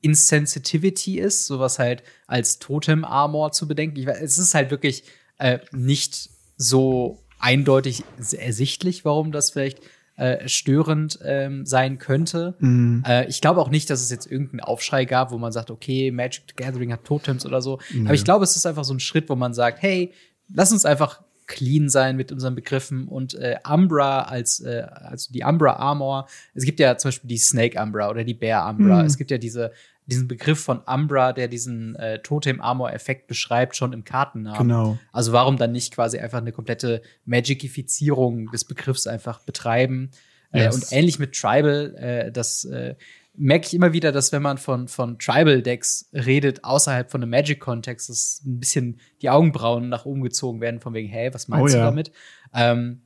Insensitivity 0.03 1.19
ist, 1.19 1.47
sowas 1.47 1.79
halt 1.79 2.03
als 2.27 2.59
Totem-Armor 2.59 3.53
zu 3.53 3.69
bedenken. 3.69 3.99
Ich 3.99 4.07
weiß, 4.07 4.21
es 4.23 4.39
ist 4.39 4.55
halt 4.55 4.71
wirklich 4.71 5.05
äh, 5.39 5.59
nicht 5.73 6.31
so 6.61 7.19
eindeutig 7.39 8.05
ersichtlich, 8.37 9.07
warum 9.07 9.33
das 9.33 9.51
vielleicht 9.51 9.81
äh, 10.17 10.47
störend 10.47 11.19
ähm, 11.25 11.65
sein 11.65 11.97
könnte. 11.97 12.55
Mhm. 12.59 13.03
Äh, 13.07 13.27
ich 13.29 13.41
glaube 13.41 13.63
auch 13.63 13.71
nicht, 13.71 13.89
dass 13.89 14.03
es 14.03 14.11
jetzt 14.11 14.31
irgendeinen 14.31 14.61
Aufschrei 14.61 15.07
gab, 15.07 15.33
wo 15.33 15.39
man 15.39 15.53
sagt, 15.53 15.71
okay, 15.71 16.11
Magic 16.11 16.43
the 16.49 16.63
Gathering 16.63 16.93
hat 16.93 17.05
Totems 17.05 17.47
oder 17.47 17.63
so. 17.63 17.79
Aber 18.05 18.13
ich 18.13 18.25
glaube, 18.25 18.45
es 18.45 18.55
ist 18.57 18.67
einfach 18.67 18.85
so 18.85 18.93
ein 18.93 19.01
Schritt, 19.01 19.31
wo 19.31 19.37
man 19.37 19.55
sagt, 19.55 19.81
hey, 19.81 20.13
lass 20.53 20.71
uns 20.71 20.85
einfach 20.85 21.23
clean 21.47 21.89
sein 21.89 22.17
mit 22.17 22.31
unseren 22.31 22.55
Begriffen 22.55 23.09
und 23.09 23.35
äh, 23.35 23.57
Umbra 23.67 24.25
als 24.25 24.61
äh, 24.61 24.87
also 24.91 25.33
die 25.33 25.43
Umbra 25.43 25.77
Armor. 25.77 26.29
Es 26.55 26.65
gibt 26.65 26.79
ja 26.79 26.99
zum 26.99 27.09
Beispiel 27.09 27.29
die 27.29 27.39
Snake 27.39 27.81
Umbra 27.83 28.11
oder 28.11 28.23
die 28.23 28.35
Bear 28.35 28.69
Umbra. 28.69 29.01
Mhm. 29.01 29.07
Es 29.07 29.17
gibt 29.17 29.31
ja 29.31 29.39
diese 29.39 29.73
diesen 30.11 30.29
Begriff 30.29 30.61
von 30.61 30.81
Umbra, 30.81 31.33
der 31.33 31.49
diesen 31.49 31.95
äh, 31.97 32.21
Totem 32.21 32.61
Armor 32.61 32.93
Effekt 32.93 33.27
beschreibt, 33.27 33.77
schon 33.77 33.93
im 33.93 34.05
Kartennamen. 34.05 34.59
Genau. 34.69 34.99
Also 35.13 35.33
warum 35.33 35.57
dann 35.57 35.73
nicht 35.73 35.95
quasi 35.95 36.19
einfach 36.19 36.39
eine 36.39 36.53
komplette 36.53 37.03
Magicifizierung 37.25 38.51
des 38.51 38.65
Begriffs 38.65 39.07
einfach 39.07 39.41
betreiben? 39.41 40.11
Äh, 40.53 40.65
Yes. 40.65 40.75
und 40.75 40.93
ähnlich 40.93 41.19
mit 41.19 41.33
Tribal, 41.35 41.95
äh, 41.97 42.33
das 42.33 42.65
äh, 42.65 42.97
merke 43.37 43.67
ich 43.69 43.75
immer 43.75 43.93
wieder, 43.93 44.11
dass 44.13 44.33
wenn 44.33 44.43
man 44.43 44.59
von, 44.59 44.89
von 44.89 45.19
Tribal-Decks 45.19 46.11
redet, 46.13 46.65
außerhalb 46.65 47.11
von 47.11 47.23
einem 47.23 47.31
Magic-Kontext, 47.31 48.09
dass 48.09 48.43
ein 48.45 48.59
bisschen 48.59 49.01
die 49.23 49.31
Augenbrauen 49.31 49.89
nach 49.89 50.05
oben 50.05 50.23
gezogen 50.23 50.61
werden, 50.61 50.81
von 50.81 50.93
wegen, 50.93 51.09
hey, 51.09 51.33
was 51.33 51.47
meinst 51.49 51.63
Oh 51.63 51.69
du 51.69 51.79
ja. 51.79 51.85
damit? 51.85 52.11
Ähm, 52.53 53.03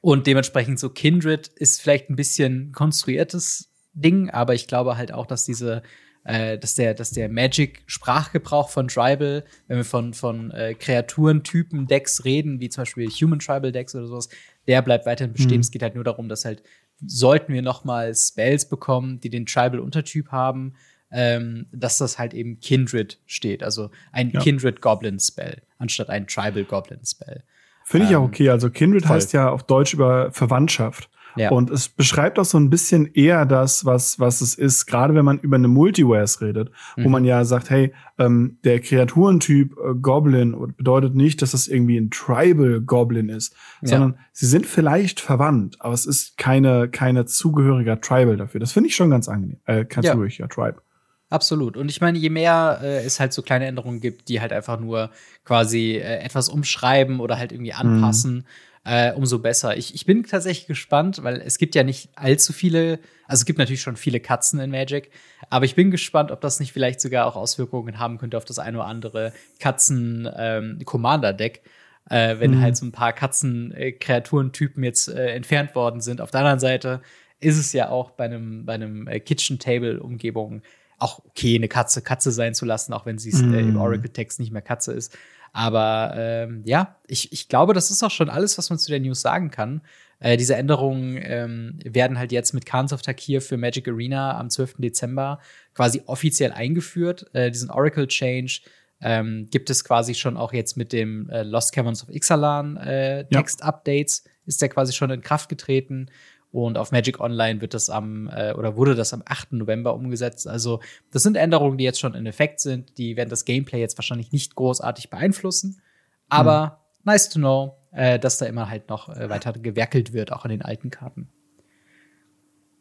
und 0.00 0.26
dementsprechend 0.26 0.80
so 0.80 0.90
Kindred 0.90 1.48
ist 1.48 1.80
vielleicht 1.80 2.10
ein 2.10 2.16
bisschen 2.16 2.72
konstruiertes 2.72 3.69
Ding, 3.92 4.30
aber 4.30 4.54
ich 4.54 4.66
glaube 4.66 4.96
halt 4.96 5.12
auch, 5.12 5.26
dass 5.26 5.44
diese 5.44 5.82
äh, 6.24 6.58
dass 6.58 6.74
der, 6.74 6.92
dass 6.92 7.12
der 7.12 7.30
Magic-Sprachgebrauch 7.30 8.68
von 8.68 8.88
Tribal, 8.88 9.44
wenn 9.68 9.78
wir 9.78 9.84
von, 9.84 10.12
von 10.12 10.50
äh, 10.50 10.74
Kreaturentypen-Decks 10.74 12.24
reden, 12.26 12.60
wie 12.60 12.68
zum 12.68 12.82
Beispiel 12.82 13.08
Human 13.08 13.38
Tribal 13.38 13.72
Decks 13.72 13.94
oder 13.94 14.06
sowas, 14.06 14.28
der 14.66 14.82
bleibt 14.82 15.06
weiterhin 15.06 15.32
bestehen. 15.32 15.56
Mhm. 15.56 15.60
Es 15.60 15.70
geht 15.70 15.82
halt 15.82 15.94
nur 15.94 16.04
darum, 16.04 16.28
dass 16.28 16.44
halt, 16.44 16.62
sollten 17.04 17.54
wir 17.54 17.62
noch 17.62 17.84
mal 17.84 18.14
Spells 18.14 18.68
bekommen, 18.68 19.20
die 19.20 19.30
den 19.30 19.46
Tribal-Untertyp 19.46 20.28
haben, 20.30 20.74
ähm, 21.10 21.66
dass 21.72 21.96
das 21.96 22.18
halt 22.18 22.34
eben 22.34 22.60
Kindred 22.60 23.18
steht, 23.26 23.62
also 23.62 23.90
ein 24.12 24.30
ja. 24.30 24.40
Kindred 24.40 24.80
Goblin 24.80 25.18
Spell 25.18 25.62
anstatt 25.80 26.10
ein 26.10 26.26
Tribal 26.26 26.64
Goblin 26.64 27.00
Spell. 27.04 27.42
Finde 27.84 28.06
ich 28.06 28.12
ähm, 28.12 28.18
auch 28.18 28.24
okay. 28.24 28.50
Also 28.50 28.70
Kindred 28.70 29.02
voll. 29.02 29.16
heißt 29.16 29.32
ja 29.32 29.50
auf 29.50 29.64
Deutsch 29.64 29.94
über 29.94 30.30
Verwandtschaft. 30.30 31.10
Ja. 31.36 31.50
Und 31.50 31.70
es 31.70 31.88
beschreibt 31.88 32.38
auch 32.38 32.44
so 32.44 32.58
ein 32.58 32.70
bisschen 32.70 33.06
eher 33.14 33.46
das, 33.46 33.84
was, 33.84 34.18
was 34.18 34.40
es 34.40 34.54
ist, 34.54 34.86
gerade 34.86 35.14
wenn 35.14 35.24
man 35.24 35.38
über 35.38 35.56
eine 35.56 35.68
Multiverse 35.68 36.40
redet, 36.40 36.70
mhm. 36.96 37.04
wo 37.04 37.08
man 37.08 37.24
ja 37.24 37.44
sagt, 37.44 37.70
hey, 37.70 37.92
ähm, 38.18 38.58
der 38.64 38.80
Kreaturentyp 38.80 39.72
äh, 39.72 39.94
Goblin 39.94 40.74
bedeutet 40.76 41.14
nicht, 41.14 41.42
dass 41.42 41.52
das 41.52 41.68
irgendwie 41.68 41.96
ein 41.96 42.10
Tribal 42.10 42.80
Goblin 42.80 43.28
ist, 43.28 43.54
ja. 43.82 43.88
sondern 43.88 44.18
sie 44.32 44.46
sind 44.46 44.66
vielleicht 44.66 45.20
verwandt, 45.20 45.76
aber 45.80 45.94
es 45.94 46.06
ist 46.06 46.36
keine, 46.36 46.88
keine 46.88 47.26
zugehöriger 47.26 48.00
Tribal 48.00 48.36
dafür. 48.36 48.60
Das 48.60 48.72
finde 48.72 48.88
ich 48.88 48.96
schon 48.96 49.10
ganz 49.10 49.28
angenehm. 49.28 49.60
Äh, 49.66 49.84
kein 49.84 50.04
ja. 50.04 50.12
zugehöriger 50.12 50.48
Tribe. 50.48 50.82
Absolut. 51.30 51.76
Und 51.76 51.88
ich 51.88 52.00
meine, 52.00 52.18
je 52.18 52.28
mehr 52.28 52.80
äh, 52.82 53.04
es 53.04 53.20
halt 53.20 53.32
so 53.32 53.42
kleine 53.42 53.66
Änderungen 53.66 54.00
gibt, 54.00 54.28
die 54.28 54.40
halt 54.40 54.52
einfach 54.52 54.80
nur 54.80 55.10
quasi 55.44 55.92
äh, 55.92 56.18
etwas 56.18 56.48
umschreiben 56.48 57.20
oder 57.20 57.38
halt 57.38 57.52
irgendwie 57.52 57.72
anpassen, 57.72 58.34
mhm. 58.34 58.44
Äh, 58.84 59.12
umso 59.12 59.38
besser. 59.38 59.76
Ich, 59.76 59.94
ich 59.94 60.06
bin 60.06 60.24
tatsächlich 60.24 60.66
gespannt, 60.66 61.22
weil 61.22 61.40
es 61.40 61.58
gibt 61.58 61.74
ja 61.74 61.82
nicht 61.82 62.10
allzu 62.16 62.52
viele, 62.52 63.00
also 63.26 63.42
es 63.42 63.44
gibt 63.44 63.58
natürlich 63.58 63.82
schon 63.82 63.96
viele 63.96 64.20
Katzen 64.20 64.60
in 64.60 64.70
Magic, 64.70 65.10
aber 65.50 65.64
ich 65.64 65.74
bin 65.74 65.90
gespannt, 65.90 66.30
ob 66.30 66.40
das 66.40 66.60
nicht 66.60 66.72
vielleicht 66.72 67.00
sogar 67.00 67.26
auch 67.26 67.36
Auswirkungen 67.36 67.98
haben 67.98 68.18
könnte 68.18 68.36
auf 68.36 68.44
das 68.44 68.58
eine 68.58 68.78
oder 68.78 68.86
andere 68.86 69.32
Katzen-Commander-Deck. 69.58 71.62
Ähm, 71.64 71.70
äh, 72.10 72.40
wenn 72.40 72.56
mhm. 72.56 72.62
halt 72.62 72.76
so 72.76 72.86
ein 72.86 72.92
paar 72.92 73.12
Katzen-Kreaturentypen 73.12 74.82
jetzt 74.82 75.08
äh, 75.08 75.28
entfernt 75.28 75.74
worden 75.74 76.00
sind. 76.00 76.20
Auf 76.20 76.30
der 76.30 76.40
anderen 76.40 76.58
Seite 76.58 77.00
ist 77.38 77.56
es 77.56 77.72
ja 77.72 77.88
auch 77.88 78.10
bei 78.10 78.24
einem, 78.24 78.66
bei 78.66 78.74
einem 78.74 79.06
äh, 79.06 79.20
Kitchen-Table-Umgebung 79.20 80.62
auch 81.00 81.24
okay, 81.24 81.56
eine 81.56 81.68
Katze 81.68 82.02
Katze 82.02 82.30
sein 82.30 82.54
zu 82.54 82.64
lassen, 82.64 82.92
auch 82.92 83.06
wenn 83.06 83.18
sie 83.18 83.30
mm. 83.30 83.54
äh, 83.54 83.60
im 83.60 83.70
mhm. 83.72 83.80
Oracle-Text 83.80 84.40
nicht 84.40 84.52
mehr 84.52 84.62
Katze 84.62 84.92
ist. 84.92 85.16
Aber 85.52 86.12
ähm, 86.16 86.62
ja, 86.64 86.96
ich, 87.08 87.32
ich 87.32 87.48
glaube, 87.48 87.74
das 87.74 87.90
ist 87.90 88.02
auch 88.02 88.10
schon 88.10 88.30
alles, 88.30 88.56
was 88.58 88.70
man 88.70 88.78
zu 88.78 88.90
der 88.90 89.00
News 89.00 89.20
sagen 89.20 89.50
kann. 89.50 89.82
Äh, 90.20 90.36
diese 90.36 90.54
Änderungen 90.54 91.18
ähm, 91.22 91.78
werden 91.84 92.18
halt 92.18 92.30
jetzt 92.30 92.52
mit 92.52 92.66
Khans 92.66 92.92
of 92.92 93.02
Takir 93.02 93.40
für 93.40 93.56
Magic 93.56 93.88
Arena 93.88 94.38
am 94.38 94.50
12. 94.50 94.76
Dezember 94.78 95.40
quasi 95.74 96.02
offiziell 96.06 96.52
eingeführt. 96.52 97.26
Äh, 97.32 97.50
diesen 97.50 97.70
Oracle 97.70 98.06
Change 98.06 98.60
ähm, 99.00 99.48
gibt 99.50 99.70
es 99.70 99.82
quasi 99.82 100.14
schon 100.14 100.36
auch 100.36 100.52
jetzt 100.52 100.76
mit 100.76 100.92
dem 100.92 101.28
äh, 101.30 101.42
Lost 101.42 101.72
Caverns 101.72 102.02
of 102.02 102.14
Ixalan 102.14 102.76
äh, 102.76 103.24
Text-Updates, 103.28 104.24
ja. 104.24 104.30
ist 104.46 104.62
der 104.62 104.68
quasi 104.68 104.92
schon 104.92 105.10
in 105.10 105.22
Kraft 105.22 105.48
getreten. 105.48 106.10
Und 106.52 106.78
auf 106.78 106.90
Magic 106.90 107.20
Online 107.20 107.60
wird 107.60 107.74
das 107.74 107.90
am 107.90 108.28
äh, 108.28 108.52
oder 108.54 108.76
wurde 108.76 108.96
das 108.96 109.12
am 109.12 109.22
8. 109.24 109.52
November 109.52 109.94
umgesetzt. 109.94 110.48
Also 110.48 110.80
das 111.12 111.22
sind 111.22 111.36
Änderungen, 111.36 111.78
die 111.78 111.84
jetzt 111.84 112.00
schon 112.00 112.14
in 112.14 112.26
Effekt 112.26 112.60
sind. 112.60 112.98
Die 112.98 113.16
werden 113.16 113.28
das 113.28 113.44
Gameplay 113.44 113.80
jetzt 113.80 113.96
wahrscheinlich 113.96 114.32
nicht 114.32 114.56
großartig 114.56 115.10
beeinflussen. 115.10 115.80
Aber 116.28 116.80
mhm. 117.04 117.10
nice 117.12 117.28
to 117.28 117.38
know, 117.38 117.76
äh, 117.92 118.18
dass 118.18 118.38
da 118.38 118.46
immer 118.46 118.68
halt 118.68 118.88
noch 118.88 119.08
äh, 119.08 119.28
weiter 119.30 119.52
gewerkelt 119.52 120.12
wird, 120.12 120.32
auch 120.32 120.44
an 120.44 120.50
den 120.50 120.62
alten 120.62 120.90
Karten. 120.90 121.28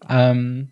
Ähm, 0.08 0.72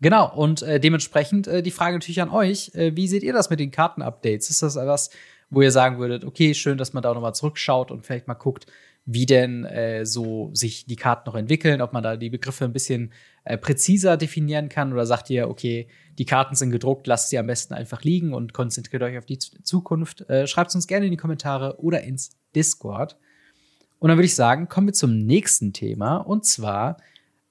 genau, 0.00 0.34
und 0.34 0.62
äh, 0.62 0.80
dementsprechend 0.80 1.48
äh, 1.48 1.62
die 1.62 1.70
Frage 1.70 1.96
natürlich 1.96 2.22
an 2.22 2.30
euch. 2.30 2.74
Äh, 2.74 2.96
wie 2.96 3.08
seht 3.08 3.24
ihr 3.24 3.34
das 3.34 3.50
mit 3.50 3.60
den 3.60 3.70
Karten-Updates? 3.70 4.48
Ist 4.48 4.62
das 4.62 4.76
etwas, 4.76 5.10
wo 5.50 5.60
ihr 5.60 5.70
sagen 5.70 5.98
würdet, 5.98 6.24
okay, 6.24 6.54
schön, 6.54 6.78
dass 6.78 6.92
man 6.92 7.02
da 7.02 7.12
nochmal 7.12 7.34
zurückschaut 7.34 7.90
und 7.90 8.04
vielleicht 8.04 8.26
mal 8.26 8.34
guckt, 8.34 8.66
wie 9.06 9.24
denn 9.24 9.64
äh, 9.64 10.04
so 10.04 10.50
sich 10.52 10.84
die 10.84 10.96
Karten 10.96 11.30
noch 11.30 11.36
entwickeln, 11.36 11.80
ob 11.80 11.92
man 11.92 12.02
da 12.02 12.16
die 12.16 12.28
Begriffe 12.28 12.64
ein 12.64 12.72
bisschen 12.72 13.12
äh, 13.44 13.56
präziser 13.56 14.16
definieren 14.16 14.68
kann 14.68 14.92
oder 14.92 15.06
sagt 15.06 15.30
ihr, 15.30 15.48
okay, 15.48 15.86
die 16.18 16.24
Karten 16.24 16.56
sind 16.56 16.72
gedruckt, 16.72 17.06
lasst 17.06 17.30
sie 17.30 17.38
am 17.38 17.46
besten 17.46 17.72
einfach 17.72 18.02
liegen 18.02 18.34
und 18.34 18.52
konzentriert 18.52 19.02
euch 19.04 19.16
auf 19.16 19.24
die 19.24 19.38
Zukunft. 19.38 20.28
Äh, 20.28 20.48
Schreibt 20.48 20.74
uns 20.74 20.88
gerne 20.88 21.06
in 21.06 21.12
die 21.12 21.16
Kommentare 21.16 21.80
oder 21.80 22.02
ins 22.02 22.30
Discord. 22.56 23.16
Und 24.00 24.08
dann 24.08 24.18
würde 24.18 24.26
ich 24.26 24.34
sagen, 24.34 24.68
kommen 24.68 24.88
wir 24.88 24.94
zum 24.94 25.16
nächsten 25.16 25.72
Thema. 25.72 26.16
Und 26.16 26.44
zwar 26.44 26.96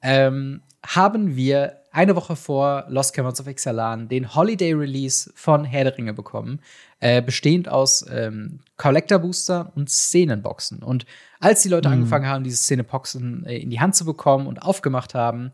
ähm, 0.02 0.62
haben 0.86 1.38
wir 1.38 1.78
eine 1.96 2.16
Woche 2.16 2.36
vor 2.36 2.86
Lost 2.90 3.14
Caverns 3.14 3.40
of 3.40 3.48
Ixalan 3.48 4.10
den 4.10 4.36
Holiday 4.36 4.74
Release 4.74 5.32
von 5.34 5.64
Herr 5.64 5.86
der 5.86 5.98
Ringe 5.98 6.14
bekommen, 6.14 6.60
äh, 7.00 7.22
bestehend 7.22 7.70
aus 7.70 8.06
ähm, 8.10 8.60
Collector 8.76 9.20
Booster 9.20 9.72
und 9.76 9.90
Szenenboxen. 9.90 10.84
Und 10.84 11.06
als 11.40 11.62
die 11.62 11.70
Leute 11.70 11.88
mhm. 11.88 11.94
angefangen 11.94 12.28
haben, 12.28 12.44
diese 12.44 12.58
Szeneboxen 12.58 13.46
äh, 13.46 13.58
in 13.58 13.70
die 13.70 13.80
Hand 13.80 13.96
zu 13.96 14.04
bekommen 14.04 14.46
und 14.46 14.62
aufgemacht 14.62 15.16
haben, 15.16 15.52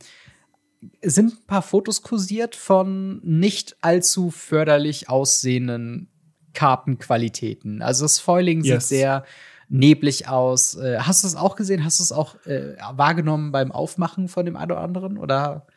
sind 1.04 1.34
ein 1.34 1.46
paar 1.46 1.62
Fotos 1.62 2.02
kursiert 2.02 2.56
von 2.56 3.22
nicht 3.24 3.78
allzu 3.82 4.32
förderlich 4.32 5.10
aussehenden 5.10 6.08
Kartenqualitäten. 6.56 7.84
Also 7.84 8.06
das 8.06 8.18
Foiling 8.18 8.64
yes. 8.64 8.90
sieht 8.90 8.98
sehr 8.98 9.26
neblig 9.70 10.28
aus. 10.28 10.74
Äh, 10.76 10.98
hast 11.02 11.24
du 11.24 11.28
es 11.28 11.36
auch 11.36 11.56
gesehen? 11.56 11.86
Hast 11.86 12.00
du 12.00 12.04
es 12.04 12.12
auch 12.12 12.36
äh, 12.48 12.76
wahrgenommen 12.94 13.52
beim 13.52 13.72
Aufmachen 13.72 14.28
von 14.28 14.46
dem 14.46 14.56
einen 14.56 14.72
oder 14.72 14.82
anderen? 14.82 15.20
Oder 15.20 15.68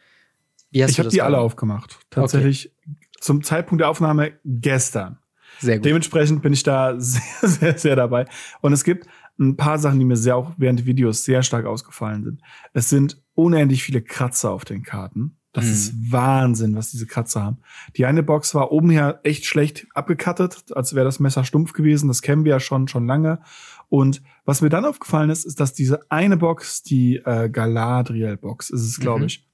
ich 0.75 0.99
habe 0.99 1.09
die 1.09 1.23
alle 1.23 1.39
aufgemacht. 1.39 1.99
Tatsächlich 2.11 2.73
okay. 2.87 2.97
zum 3.21 3.43
Zeitpunkt 3.43 3.81
der 3.81 3.89
Aufnahme 3.89 4.33
gestern. 4.45 5.19
Sehr 5.61 5.77
gut. 5.77 5.85
Dementsprechend 5.85 6.43
bin 6.43 6.53
ich 6.53 6.63
da 6.63 6.95
sehr, 6.99 7.23
sehr, 7.49 7.79
sehr 7.79 7.97
dabei. 7.97 8.27
Und 8.61 8.73
es 8.73 8.85
gibt 8.85 9.07
ein 9.39 9.57
paar 9.57 9.79
Sachen, 9.79 9.99
die 9.99 10.05
mir 10.05 10.17
sehr 10.17 10.37
auch 10.37 10.53
während 10.57 10.87
Videos 10.87 11.25
sehr 11.25 11.43
stark 11.43 11.67
ausgefallen 11.67 12.25
sind. 12.25 12.41
Es 12.73 12.89
sind 12.89 13.23
unendlich 13.35 13.83
viele 13.83 14.03
Kratzer 14.03 14.51
auf 14.51 14.65
den 14.65 14.83
Karten. 14.83 15.37
Das 15.53 15.67
mhm. 15.67 15.73
ist 15.73 16.13
Wahnsinn, 16.13 16.77
was 16.77 16.91
diese 16.91 17.07
Kratzer 17.07 17.43
haben. 17.43 17.59
Die 17.97 18.07
eine 18.07 18.23
Box 18.23 18.55
war 18.55 18.73
oben 18.73 18.91
her 18.91 19.21
echt 19.23 19.45
schlecht 19.47 19.87
abgekattet, 19.95 20.65
als 20.75 20.95
wäre 20.95 21.05
das 21.05 21.21
Messer 21.21 21.45
stumpf 21.45 21.73
gewesen. 21.73 22.09
Das 22.09 22.23
kennen 22.23 22.45
wir 22.45 22.51
ja 22.51 22.61
schon, 22.61 22.89
schon 22.89 23.07
lange. 23.07 23.41
Und 23.89 24.23
was 24.45 24.61
mir 24.61 24.69
dann 24.69 24.85
aufgefallen 24.85 25.31
ist, 25.31 25.45
ist, 25.45 25.61
dass 25.61 25.73
diese 25.73 26.11
eine 26.11 26.37
Box, 26.37 26.83
die 26.83 27.17
äh, 27.17 27.49
Galadriel-Box 27.49 28.71
ist 28.71 28.83
es, 28.83 28.99
glaube 28.99 29.21
mhm. 29.21 29.27
ich, 29.27 29.49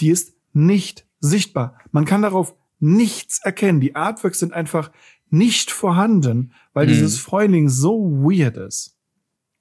die 0.00 0.10
ist 0.10 0.37
nicht 0.58 1.06
sichtbar. 1.20 1.78
Man 1.92 2.04
kann 2.04 2.22
darauf 2.22 2.54
nichts 2.80 3.40
erkennen. 3.42 3.80
Die 3.80 3.94
Artworks 3.94 4.40
sind 4.40 4.52
einfach 4.52 4.90
nicht 5.30 5.70
vorhanden, 5.70 6.52
weil 6.72 6.86
mhm. 6.86 6.90
dieses 6.90 7.18
Foiling 7.18 7.68
so 7.68 8.10
weird 8.10 8.56
ist. 8.56 8.96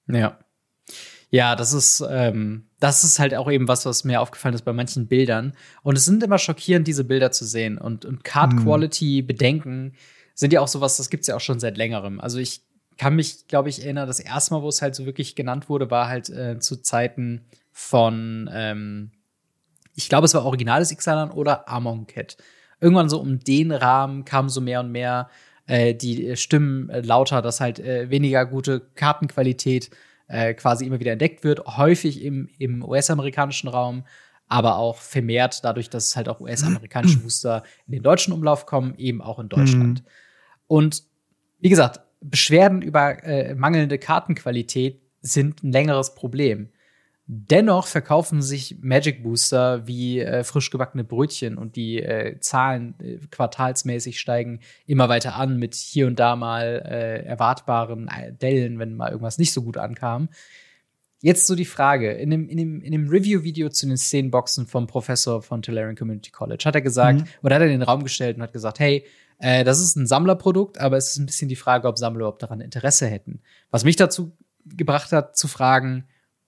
Ja. 0.08 0.39
Ja, 1.30 1.58
das 1.58 1.74
ist, 1.74 2.04
ähm, 2.10 2.68
das 2.80 3.04
ist 3.04 3.20
halt 3.20 3.36
auch 3.36 3.51
eben 3.51 3.68
was, 3.68 3.86
was 3.86 4.06
mir 4.06 4.22
aufgefallen 4.22 4.56
ist 4.56 4.63
bei 4.63 4.72
manchen 4.72 5.08
Bildern. 5.08 5.54
Und 5.84 5.98
es 5.98 6.06
sind 6.06 6.24
immer 6.24 6.38
schockierend, 6.38 6.88
diese 6.88 7.04
Bilder 7.04 7.32
zu 7.32 7.44
sehen. 7.46 7.77
Und, 7.77 8.06
und 8.06 8.24
Card-Quality-Bedenken 8.24 9.84
mhm. 9.84 9.94
sind 10.36 10.54
ja 10.54 10.62
auch 10.62 10.70
sowas, 10.70 10.96
das 10.98 11.10
gibt's 11.10 11.27
ja 11.27 11.36
auch 11.36 11.42
schon 11.42 11.60
seit 11.60 11.77
längerem. 11.77 12.22
Also 12.22 12.39
ich 12.39 12.62
kann 12.98 13.16
mich, 13.16 13.48
glaube 13.48 13.68
ich, 13.68 13.84
erinnern, 13.84 14.08
das 14.08 14.22
erste 14.22 14.54
Mal, 14.54 14.62
wo 14.62 14.70
es 14.70 14.82
halt 14.82 14.96
so 14.96 15.06
wirklich 15.06 15.36
genannt 15.36 15.68
wurde, 15.70 15.92
war 15.92 16.08
halt 16.08 16.30
äh, 16.30 16.60
zu 16.60 16.82
Zeiten 16.82 17.42
von 17.74 18.50
ähm, 18.54 19.12
ich 19.98 20.10
glaube, 20.10 20.25
es 20.25 20.34
war 20.36 20.46
originales 20.46 20.92
Ixalan 20.92 21.32
oder 21.32 21.68
Amon 21.68 22.06
Cat. 22.06 22.38
Irgendwann 22.80 23.10
so 23.10 23.20
um 23.20 23.39
den 23.39 23.72
Rahmen 23.72 24.25
kamen 24.25 24.48
so 24.48 24.62
mehr 24.62 24.80
und 24.82 24.92
mehr 24.92 25.27
äh, 25.66 25.96
die 25.96 26.38
Stimmen 26.38 26.89
äh, 26.89 27.01
lauter, 27.01 27.42
dass 27.42 27.60
halt 27.60 27.80
äh, 27.80 28.12
weniger 28.12 28.46
gute 28.46 28.80
Kartenqualität 28.94 29.89
äh, 30.27 30.54
quasi 30.54 30.86
immer 30.86 31.00
wieder 31.00 31.13
entdeckt 31.13 31.44
wird, 31.44 31.66
häufig 31.66 32.24
im, 32.24 32.48
im 32.60 32.84
US-amerikanischen 32.84 33.70
Raum, 33.70 34.06
aber 34.48 34.77
auch 34.77 34.98
vermehrt 34.98 35.63
dadurch, 35.63 35.89
dass 35.89 36.16
halt 36.16 36.30
auch 36.30 36.42
US-amerikanische 36.42 37.18
Booster 37.24 37.63
in 37.88 37.94
den 37.94 38.04
deutschen 38.04 38.34
Umlauf 38.34 38.68
kommen, 38.68 38.94
eben 38.98 39.24
auch 39.24 39.39
in 39.39 39.50
Deutschland. 39.50 40.04
Mhm. 40.04 40.08
Und 40.68 41.04
wie 41.60 41.70
gesagt, 41.70 42.01
Beschwerden 42.22 42.84
über 42.84 43.24
äh, 43.24 43.56
mangelnde 43.56 43.98
Kartenqualität 43.98 45.01
sind 45.22 45.63
ein 45.63 45.72
längeres 45.72 46.13
Problem. 46.13 46.70
Dennoch 47.29 47.88
verkaufen 47.88 48.41
sich 48.41 48.77
Magic 48.81 49.22
Booster 49.22 49.86
wie 49.86 50.22
äh, 50.22 50.46
frisch 50.46 50.72
gebackene 50.72 51.03
Brötchen 51.03 51.57
und 51.57 51.75
die 51.75 52.01
äh, 52.01 52.39
Zahlen 52.39 52.96
äh, 53.01 53.17
quartalsmäßig 53.29 54.17
steigen 54.17 54.62
immer 54.86 55.10
weiter 55.10 55.36
an 55.36 55.60
mit 55.60 55.75
hier 55.75 56.07
und 56.07 56.19
da 56.19 56.38
mal 56.38 56.81
äh, 56.86 57.25
erwartbaren 57.25 58.07
äh, 58.07 58.31
Dellen, 58.31 58.79
wenn 58.79 58.96
mal 58.96 59.12
irgendwas 59.12 59.39
nicht 59.39 59.51
so 59.51 59.62
gut 59.62 59.77
ankam. 59.77 60.29
Jetzt 61.19 61.48
so 61.48 61.55
die 61.55 61.65
Frage, 61.65 62.13
in 62.13 62.29
dem, 62.29 62.48
in 62.48 62.57
dem, 62.57 62.81
in 62.81 62.93
dem 62.93 63.10
Review-Video 63.10 63.67
zu 63.69 63.88
den 63.88 63.98
Szenenboxen 63.98 64.65
vom 64.65 64.88
Professor 64.88 65.41
von 65.41 65.62
Tolarian 65.62 65.98
Community 65.98 66.31
College 66.31 66.63
hat 66.63 66.75
er 66.75 66.81
gesagt, 66.81 67.19
mhm. 67.19 67.25
oder 67.43 67.55
hat 67.55 67.62
er 67.62 67.67
in 67.67 67.79
den 67.79 67.81
Raum 67.81 68.03
gestellt 68.03 68.38
und 68.38 68.43
hat 68.43 68.53
gesagt, 68.53 68.79
hey, 68.79 69.03
äh, 69.39 69.65
das 69.65 69.81
ist 69.81 69.98
ein 69.98 70.07
Sammlerprodukt, 70.07 70.79
aber 70.79 70.96
es 70.96 71.10
ist 71.10 71.17
ein 71.17 71.25
bisschen 71.25 71.50
die 71.50 71.57
Frage, 71.57 71.89
ob 71.89 71.98
Sammler 71.98 72.22
überhaupt 72.22 72.41
daran 72.41 72.62
Interesse 72.62 73.07
hätten. 73.07 73.41
Was 73.69 73.84
mich 73.84 73.98
dazu 73.98 74.31
gebracht 74.63 75.12
hat, 75.12 75.36
zu 75.36 75.50
fragen, 75.50 76.05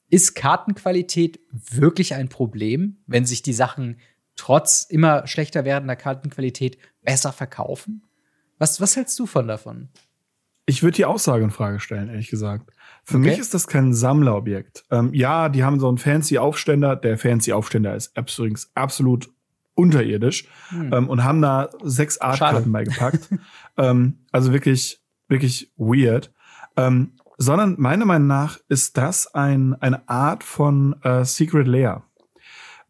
ist 0.09 0.35
Kartenqualität 0.35 1.39
wirklich 1.51 2.13
ein 2.15 2.29
Problem, 2.29 2.97
wenn 3.07 3.25
sich 3.25 3.41
die 3.41 3.53
Sachen 3.53 3.97
trotz 4.35 4.83
immer 4.83 5.27
schlechter 5.27 5.65
werdender 5.65 5.95
Kartenqualität 5.95 6.77
besser 7.03 7.31
verkaufen? 7.31 8.03
Was, 8.57 8.81
was 8.81 8.95
hältst 8.95 9.17
du 9.19 9.25
von 9.25 9.47
davon? 9.47 9.89
Ich 10.65 10.83
würde 10.83 10.97
die 10.97 11.05
Aussage 11.05 11.43
in 11.43 11.49
Frage 11.49 11.79
stellen, 11.79 12.09
ehrlich 12.09 12.29
gesagt. 12.29 12.71
Für 13.03 13.17
okay. 13.17 13.29
mich 13.29 13.39
ist 13.39 13.53
das 13.55 13.67
kein 13.67 13.93
Sammlerobjekt. 13.93 14.85
Ähm, 14.91 15.13
ja, 15.13 15.49
die 15.49 15.63
haben 15.63 15.79
so 15.79 15.87
einen 15.87 15.97
fancy 15.97 16.37
Aufständer. 16.37 16.95
Der 16.95 17.17
fancy 17.17 17.53
Aufständer 17.53 17.95
ist 17.95 18.15
übrigens 18.15 18.69
absolut 18.75 19.29
unterirdisch 19.73 20.47
hm. 20.69 20.93
ähm, 20.93 21.09
und 21.09 21.23
haben 21.23 21.41
da 21.41 21.69
sechs 21.81 22.19
Artkarten 22.19 22.71
beigepackt. 22.71 23.29
ähm, 23.77 24.19
also 24.31 24.53
wirklich, 24.53 25.01
wirklich 25.27 25.71
weird. 25.77 26.31
Ähm, 26.77 27.13
sondern 27.39 27.75
meiner 27.79 28.05
Meinung 28.05 28.27
nach 28.27 28.59
ist 28.67 28.97
das 28.97 29.33
ein, 29.33 29.73
eine 29.75 30.07
Art 30.09 30.43
von 30.43 31.01
äh, 31.03 31.23
Secret 31.23 31.67
Layer, 31.67 32.03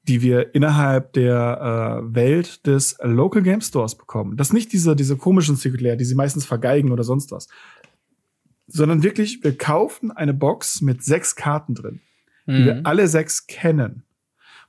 die 0.08 0.24
wir 0.24 0.56
innerhalb 0.56 1.14
der 1.14 2.02
äh, 2.02 2.16
Welt 2.16 2.66
des 2.66 2.98
Local 3.04 3.44
Game 3.44 3.62
Stores 3.62 3.96
bekommen. 3.96 4.38
Das 4.38 4.52
nicht 4.52 4.74
diese, 4.74 4.96
diese 4.96 5.18
komischen 5.18 5.56
Secret 5.56 5.82
Layer, 5.82 5.96
die 5.96 6.04
sie 6.04 6.16
meistens 6.16 6.46
vergeigen 6.46 6.92
oder 6.92 7.04
sonst 7.04 7.32
was, 7.32 7.48
sondern 8.66 9.04
wirklich, 9.04 9.44
wir 9.44 9.56
kaufen 9.56 10.12
eine 10.12 10.34
Box 10.34 10.82
mit 10.82 11.04
sechs 11.04 11.36
Karten 11.36 11.76
drin, 11.76 12.02
mhm. 12.48 12.56
die 12.56 12.66
wir 12.66 12.76
mhm. 12.76 12.86
alle 12.86 13.08
sechs 13.08 13.46
kennen, 13.46 14.04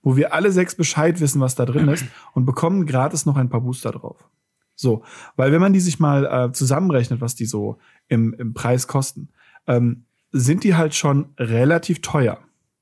wo 0.02 0.14
wir 0.14 0.34
alle 0.34 0.52
sechs 0.52 0.74
Bescheid 0.74 1.22
wissen, 1.22 1.40
was 1.40 1.54
da 1.54 1.64
drin 1.64 1.88
ist 1.88 2.04
und 2.34 2.44
bekommen 2.44 2.84
gratis 2.84 3.24
noch 3.24 3.36
ein 3.36 3.48
paar 3.48 3.62
Booster 3.62 3.92
drauf. 3.92 4.28
So, 4.76 5.04
weil 5.36 5.52
wenn 5.52 5.60
man 5.60 5.72
die 5.72 5.80
sich 5.80 5.98
mal 5.98 6.26
äh, 6.26 6.52
zusammenrechnet, 6.52 7.22
was 7.22 7.34
die 7.34 7.46
so 7.46 7.78
im, 8.08 8.34
im 8.34 8.52
Preis 8.52 8.86
kosten, 8.86 9.30
ähm, 9.66 10.04
sind 10.32 10.64
die 10.64 10.74
halt 10.74 10.94
schon 10.94 11.30
relativ 11.38 12.00
teuer. 12.02 12.38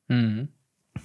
Mhm. 0.08 0.48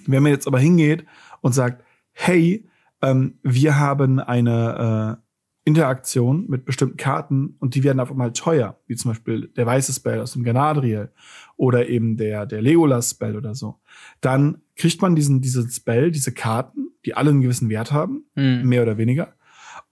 Wenn 0.06 0.24
man 0.24 0.32
jetzt 0.32 0.48
aber 0.48 0.60
hingeht 0.60 1.06
und 1.42 1.53
sagt, 1.53 1.84
hey, 2.12 2.68
ähm, 3.01 3.39
wir 3.44 3.77
haben 3.80 4.20
eine 4.20 5.20
äh, 5.20 5.24
Interaktion 5.65 6.46
mit 6.48 6.65
bestimmten 6.65 6.98
Karten 6.98 7.56
und 7.60 7.75
die 7.75 7.84
werden 7.84 8.00
auf 8.00 8.12
einmal 8.12 8.34
teuer, 8.34 8.80
wie 8.88 8.96
zum 8.96 9.12
Beispiel 9.12 9.48
der 9.56 9.65
weiße 9.65 9.94
Spell 9.94 10.20
aus 10.20 10.34
dem 10.34 10.44
Ganadriel 10.44 11.12
oder 11.56 11.88
eben 11.88 12.18
der, 12.18 12.46
der 12.46 12.62
Legolas 12.62 13.12
Spell 13.12 13.38
oder 13.38 13.56
so, 13.56 13.80
dann 14.20 14.62
kriegt 14.75 15.01
man 15.01 15.15
diesen, 15.15 15.42
diesen 15.42 15.70
Spell, 15.70 16.12
diese 16.12 16.34
Karten, 16.34 16.89
die 17.06 17.15
alle 17.15 17.30
einen 17.30 17.42
gewissen 17.42 17.70
Wert 17.70 17.94
haben, 17.94 18.25
mhm. 18.36 18.63
mehr 18.68 18.84
oder 18.84 18.98
weniger, 18.98 19.36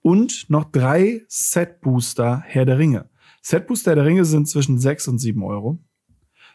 und 0.02 0.50
noch 0.50 0.64
drei 0.64 1.22
Set 1.28 1.80
Booster 1.80 2.42
Herr 2.44 2.66
der 2.66 2.78
Ringe. 2.78 3.08
Set 3.42 3.66
Booster 3.66 3.94
der 3.94 4.04
Ringe 4.04 4.24
sind 4.24 4.48
zwischen 4.48 4.78
sechs 4.78 5.08
und 5.08 5.18
sieben 5.18 5.42
Euro. 5.42 5.78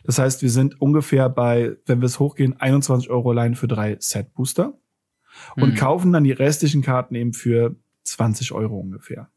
Das 0.03 0.19
heißt, 0.19 0.41
wir 0.41 0.49
sind 0.49 0.81
ungefähr 0.81 1.29
bei, 1.29 1.75
wenn 1.85 1.99
wir 1.99 2.05
es 2.05 2.19
hochgehen, 2.19 2.59
21 2.59 3.09
Euro 3.09 3.31
allein 3.31 3.55
für 3.55 3.67
drei 3.67 3.97
Set 3.99 4.33
Booster 4.33 4.79
und 5.55 5.71
mhm. 5.71 5.75
kaufen 5.75 6.13
dann 6.13 6.23
die 6.23 6.31
restlichen 6.31 6.81
Karten 6.81 7.13
eben 7.15 7.33
für 7.33 7.75
20 8.03 8.53
Euro 8.53 8.79
ungefähr. 8.79 9.29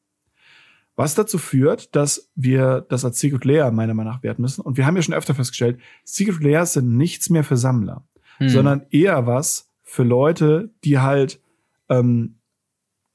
Was 0.95 1.15
dazu 1.15 1.39
führt, 1.39 1.97
dass 1.97 2.31
wir 2.35 2.87
das 2.89 3.05
als 3.05 3.19
Secret 3.19 3.45
Layer 3.45 3.71
meiner 3.71 3.95
Meinung 3.95 4.13
nach 4.13 4.23
werten 4.23 4.43
müssen. 4.43 4.61
Und 4.61 4.77
wir 4.77 4.87
haben 4.87 4.97
ja 4.97 5.03
schon 5.03 5.15
öfter 5.15 5.35
festgestellt, 5.35 5.81
Secret 6.05 6.43
Layers 6.43 6.75
sind 6.75 6.97
nichts 6.97 7.31
mehr 7.31 7.43
für 7.43 7.57
Sammler, 7.57 8.07
mhm. 8.39 8.49
sondern 8.49 8.87
eher 8.91 9.27
was 9.27 9.73
für 9.83 10.03
Leute, 10.03 10.71
die 10.85 10.99
halt 10.99 11.41
ähm, 11.89 12.37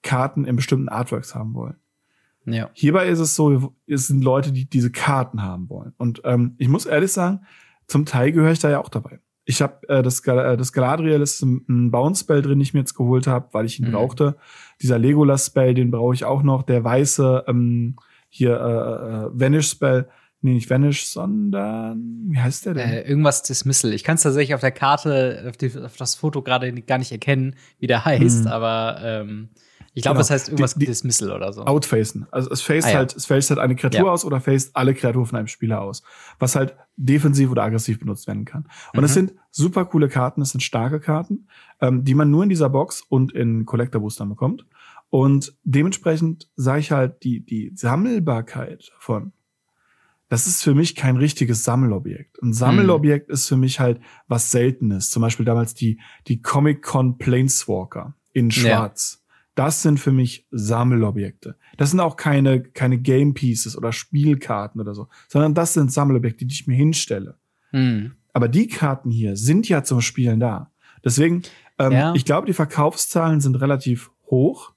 Karten 0.02 0.46
in 0.46 0.56
bestimmten 0.56 0.90
Artworks 0.90 1.36
haben 1.36 1.54
wollen. 1.54 1.78
Ja. 2.46 2.70
Hierbei 2.74 3.08
ist 3.08 3.20
es 3.20 3.36
so, 3.36 3.74
es 3.88 4.08
sind 4.08 4.24
Leute, 4.24 4.52
die 4.52 4.70
diese 4.70 4.92
Karten 4.92 5.42
haben 5.42 5.70
wollen. 5.70 5.94
Und 5.98 6.22
ähm, 6.26 6.56
ich 6.58 6.68
muss 6.68 6.86
ehrlich 6.86 7.12
sagen, 7.12 7.42
zum 7.88 8.06
Teil 8.06 8.32
gehöre 8.32 8.52
ich 8.52 8.60
da 8.60 8.70
ja 8.70 8.80
auch 8.80 8.90
dabei. 8.90 9.20
Ich 9.46 9.62
habe 9.62 9.88
äh, 9.90 10.02
das, 10.02 10.22
äh, 10.22 10.58
das 10.58 10.74
Galadriel 10.74 11.22
ist 11.22 11.42
ein 11.44 11.92
Bounce-Spell 11.92 12.42
drin, 12.42 12.54
den 12.54 12.62
ich 12.62 12.74
mir 12.74 12.80
jetzt 12.82 12.96
geholt 12.96 13.28
habe, 13.28 13.50
weil 13.52 13.66
ich 13.66 13.80
ihn 13.80 13.88
mhm. 13.88 13.94
brauchte. 13.94 14.38
Dieser 14.82 14.98
Legolas-Spell, 14.98 15.74
den 15.74 15.92
brauche 15.92 16.16
ich 16.16 16.26
auch 16.26 16.42
noch. 16.42 16.64
Der 16.64 16.84
weiße 16.84 17.46
ähm, 17.48 17.96
hier 18.30 18.60
äh, 18.60 19.28
äh, 19.28 19.40
Vanish-Spell, 19.40 20.10
nee, 20.42 20.54
nicht 20.54 20.70
Vanish, 20.70 21.06
sondern 21.06 22.26
wie 22.28 22.40
heißt 22.40 22.66
der 22.66 22.74
denn? 22.74 22.90
Äh, 22.90 23.02
irgendwas 23.02 23.44
Dismissal. 23.44 23.94
Ich 23.94 24.04
kann 24.04 24.16
es 24.16 24.24
tatsächlich 24.24 24.56
auf 24.56 24.62
der 24.62 24.72
Karte, 24.72 25.46
auf, 25.48 25.58
die, 25.58 25.72
auf 25.78 25.96
das 25.96 26.16
Foto 26.16 26.42
gerade 26.42 26.72
gar 26.82 26.98
nicht 26.98 27.12
erkennen, 27.12 27.56
wie 27.80 27.88
der 27.88 28.04
heißt, 28.04 28.46
mhm. 28.46 28.52
aber 28.52 28.98
ähm, 29.02 29.50
ich 29.96 30.04
glaube, 30.04 30.16
genau. 30.16 30.20
das 30.20 30.30
heißt 30.30 30.50
irgendwas 30.50 30.74
die, 30.74 30.80
die 30.80 30.86
Dismissal 30.88 31.32
oder 31.32 31.54
so. 31.54 31.64
Outfacen. 31.64 32.28
Also 32.30 32.52
es 32.52 32.62
faced 32.62 32.90
ah, 32.90 32.92
ja. 32.92 32.98
halt, 32.98 33.16
es 33.16 33.26
faced 33.26 33.50
halt 33.50 33.60
eine 33.60 33.78
Kreatur 33.78 34.08
ja. 34.08 34.12
aus 34.12 34.26
oder 34.26 34.42
faced 34.42 34.76
alle 34.76 34.94
Kreaturen 34.94 35.26
von 35.26 35.40
einem 35.40 35.48
Spieler 35.48 35.82
aus. 35.82 36.04
Was 36.38 36.56
halt 36.56 36.76
defensiv 36.98 37.50
oder 37.50 37.64
aggressiv 37.64 38.00
benutzt 38.00 38.28
werden 38.28 38.44
kann. 38.44 38.68
Und 38.94 39.00
mhm. 39.00 39.06
es 39.06 39.14
sind 39.14 39.34
super 39.52 39.86
coole 39.86 40.10
Karten, 40.10 40.42
es 40.42 40.50
sind 40.50 40.62
starke 40.62 41.00
Karten, 41.00 41.48
ähm, 41.80 42.04
die 42.04 42.14
man 42.14 42.30
nur 42.30 42.44
in 42.44 42.50
dieser 42.50 42.70
Box 42.70 43.04
und 43.08 43.32
in 43.32 43.66
Collector 43.66 44.02
Boostern 44.02 44.28
bekommt. 44.28 44.66
Und 45.10 45.56
dementsprechend 45.64 46.50
sage 46.58 46.82
ich 46.82 46.92
halt, 46.92 47.24
die, 47.24 47.46
die 47.46 47.72
Sammelbarkeit 47.74 48.92
von 49.00 49.32
das 50.28 50.48
ist 50.48 50.64
für 50.64 50.74
mich 50.74 50.96
kein 50.96 51.18
richtiges 51.18 51.64
Sammelobjekt. 51.64 52.42
Ein 52.42 52.52
Sammelobjekt 52.52 53.30
mhm. 53.30 53.34
ist 53.34 53.48
für 53.48 53.58
mich 53.58 53.80
halt 53.80 54.02
was 54.28 54.52
Seltenes. 54.52 55.12
Zum 55.12 55.22
Beispiel 55.22 55.46
damals 55.46 55.76
die, 55.76 56.00
die 56.28 56.42
Comic-Con 56.42 57.18
Planeswalker 57.18 58.16
in 58.34 58.50
Schwarz. 58.50 59.24
Das 59.56 59.82
sind 59.82 60.00
für 60.00 60.12
mich 60.12 60.46
Sammelobjekte. 60.52 61.56
Das 61.78 61.92
sind 61.92 62.02
auch 62.02 62.18
keine, 62.18 62.62
keine 62.62 62.98
Game 62.98 63.34
Pieces 63.34 63.78
oder 63.78 63.94
Spielkarten 63.94 64.82
oder 64.82 64.94
so, 64.94 65.08
sondern 65.30 65.54
das 65.54 65.74
sind 65.74 65.92
Sammelobjekte, 65.92 66.46
die 66.46 66.54
ich 66.54 66.68
mir 66.68 66.76
hinstelle. 66.76 67.38
Mhm. 67.72 68.14
Aber 68.34 68.50
die 68.50 68.68
Karten 68.68 69.12
hier 69.12 69.38
sind 69.38 69.70
ja 69.70 69.84
zum 69.84 70.02
Spielen 70.02 70.42
da. 70.42 70.72
Deswegen, 71.06 71.44
ähm, 71.80 71.92
ja. 71.94 72.14
ich 72.16 72.26
glaube, 72.26 72.48
die 72.48 72.54
Verkaufszahlen 72.54 73.40
sind 73.40 73.56
relativ 73.56 74.12
hoch. 74.30 74.74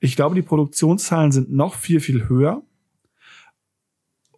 Ich 0.00 0.16
glaube, 0.16 0.34
die 0.34 0.42
Produktionszahlen 0.42 1.30
sind 1.30 1.52
noch 1.52 1.74
viel, 1.74 2.00
viel 2.00 2.28
höher. 2.28 2.62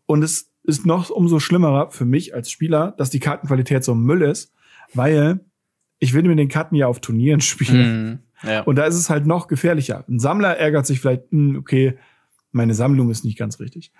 Und 0.04 0.22
es 0.22 0.50
ist 0.64 0.84
noch 0.84 1.08
umso 1.08 1.38
schlimmerer 1.38 1.90
für 1.90 2.04
mich 2.04 2.34
als 2.34 2.50
Spieler, 2.50 2.92
dass 2.98 3.10
die 3.10 3.20
Kartenqualität 3.20 3.82
so 3.82 3.94
Müll 3.94 4.22
ist, 4.22 4.52
weil 4.92 5.40
ich 5.98 6.12
will 6.12 6.22
mit 6.22 6.38
den 6.38 6.48
Karten 6.48 6.74
ja 6.74 6.86
auf 6.86 7.00
Turnieren 7.00 7.40
spielen. 7.40 8.10
Mhm. 8.10 8.18
Ja. 8.42 8.62
Und 8.62 8.76
da 8.76 8.84
ist 8.84 8.94
es 8.94 9.10
halt 9.10 9.26
noch 9.26 9.48
gefährlicher. 9.48 10.04
Ein 10.08 10.18
Sammler 10.18 10.56
ärgert 10.56 10.86
sich 10.86 11.00
vielleicht, 11.00 11.30
hm, 11.30 11.56
okay, 11.56 11.98
meine 12.52 12.74
Sammlung 12.74 13.10
ist 13.10 13.24
nicht 13.24 13.38
ganz 13.38 13.60
richtig. 13.60 13.92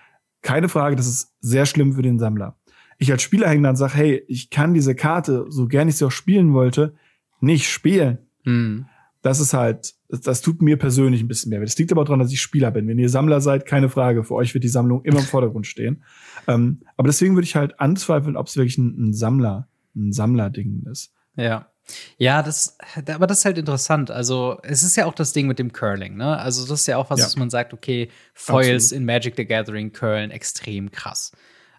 Keine 0.43 0.69
Frage, 0.69 0.97
das 0.97 1.07
ist 1.07 1.35
sehr 1.41 1.67
schlimm 1.67 1.93
für 1.93 2.03
den 2.03 2.19
Sammler. 2.19 2.57
Ich 2.99 3.11
als 3.13 3.23
Spieler 3.23 3.49
hänge 3.49 3.63
dann 3.63 3.71
und 3.71 3.77
sage, 3.77 3.95
hey, 3.95 4.25
ich 4.29 4.51
kann 4.51 4.75
diese 4.75 4.95
Karte, 4.95 5.47
so 5.49 5.67
gerne 5.67 5.91
ich 5.91 5.97
sie 5.97 6.05
auch 6.05 6.11
spielen 6.11 6.53
wollte, 6.53 6.95
nicht 7.41 7.69
spielen. 7.69 8.19
Mhm. 8.45 8.87
Das 9.23 9.41
ist 9.41 9.53
halt, 9.53 9.95
das, 10.09 10.21
das, 10.23 10.41
tut 10.41 10.63
mir 10.63 10.79
persönlich 10.79 11.23
ein 11.23 11.29
bisschen 11.29 11.51
mehr. 11.51 11.61
Das 11.61 11.77
liegt 11.79 11.93
aber 11.93 12.05
daran, 12.05 12.21
dass 12.21 12.33
ich 12.33 12.41
Spieler 12.41 12.71
bin. 12.71 12.89
Wenn 12.89 12.99
ihr 12.99 13.11
Sammler 13.11 13.41
seid, 13.41 13.67
keine 13.67 13.91
Frage. 13.91 14.25
Für 14.25 14.35
euch 14.35 14.55
wird 14.55 14.65
die 14.65 14.69
Sammlung 14.69 15.05
immer 15.05 15.19
im 15.19 15.25
Vordergrund 15.25 15.67
stehen. 15.67 16.03
Ähm, 16.47 16.81
aber 16.97 17.09
deswegen 17.09 17.35
würde 17.35 17.45
ich 17.45 17.57
halt 17.57 17.81
anzweifeln, 17.81 18.37
ob 18.37 18.47
es 18.47 18.57
wirklich 18.57 18.79
ein, 18.79 19.11
ein 19.11 19.13
Sammler, 19.13 19.69
ein 19.95 20.13
Sammlerding 20.13 20.85
ist. 20.91 21.13
Ja. 21.37 21.70
Ja, 22.19 22.43
das, 22.43 22.77
aber 23.07 23.27
das 23.27 23.39
ist 23.39 23.45
halt 23.45 23.59
interessant. 23.59 24.11
Also, 24.11 24.59
es 24.63 24.83
ist 24.83 24.97
ja 24.97 25.07
auch 25.07 25.15
das 25.15 25.33
Ding 25.33 25.47
mit 25.47 25.59
dem 25.59 25.73
Curling, 25.73 26.17
ne? 26.17 26.39
Also, 26.39 26.67
das 26.67 26.81
ist 26.81 26.87
ja 26.87 26.97
auch 26.97 27.11
was, 27.11 27.21
ja. 27.21 27.27
was 27.27 27.37
man 27.37 27.51
sagt, 27.51 27.73
okay, 27.73 28.11
Foils 28.35 28.85
Absolut. 28.87 29.01
in 29.01 29.05
Magic 29.07 29.35
the 29.37 29.47
Gathering 29.47 29.93
curlen 29.93 30.31
extrem 30.31 30.91
krass. 30.91 31.33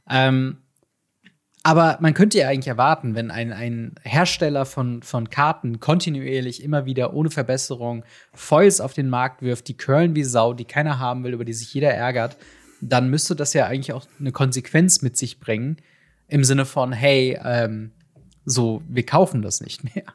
Ähm, 0.10 0.58
aber 1.63 1.97
man 2.02 2.15
könnte 2.15 2.39
ja 2.39 2.47
eigentlich 2.47 2.67
erwarten, 2.67 3.13
wenn 3.13 3.30
ein, 3.30 3.54
ein 3.54 3.95
Hersteller 4.02 4.65
von, 4.65 5.04
von 5.04 5.30
Karten 5.30 5.80
kontinuierlich 5.80 6.63
immer 6.63 6.86
wieder 6.86 7.13
ohne 7.13 7.30
Verbesserung 7.30 8.04
Foils 8.34 8.82
auf 8.82 8.93
den 8.93 9.10
Markt 9.10 9.43
wirft, 9.43 9.67
die 9.67 9.78
curlen 9.78 10.15
wie 10.15 10.24
Sau, 10.24 10.54
die 10.54 10.65
keiner 10.65 10.97
haben 10.97 11.24
will, 11.24 11.34
über 11.34 11.45
die 11.45 11.54
sich 11.54 11.71
jeder 11.74 11.93
ärgert, 11.93 12.38
dann 12.82 13.12
müsste 13.12 13.36
das 13.36 13.54
ja 13.54 13.67
eigentlich 13.67 13.93
auch 13.93 14.06
eine 14.19 14.32
Konsequenz 14.32 15.04
mit 15.04 15.17
sich 15.17 15.39
bringen. 15.39 15.78
Im 16.28 16.43
Sinne 16.43 16.65
von, 16.65 16.93
hey, 16.93 17.38
ähm, 17.43 17.91
so, 18.52 18.84
wir 18.88 19.06
kaufen 19.06 19.42
das 19.42 19.62
nicht 19.62 19.84
mehr. 19.96 20.06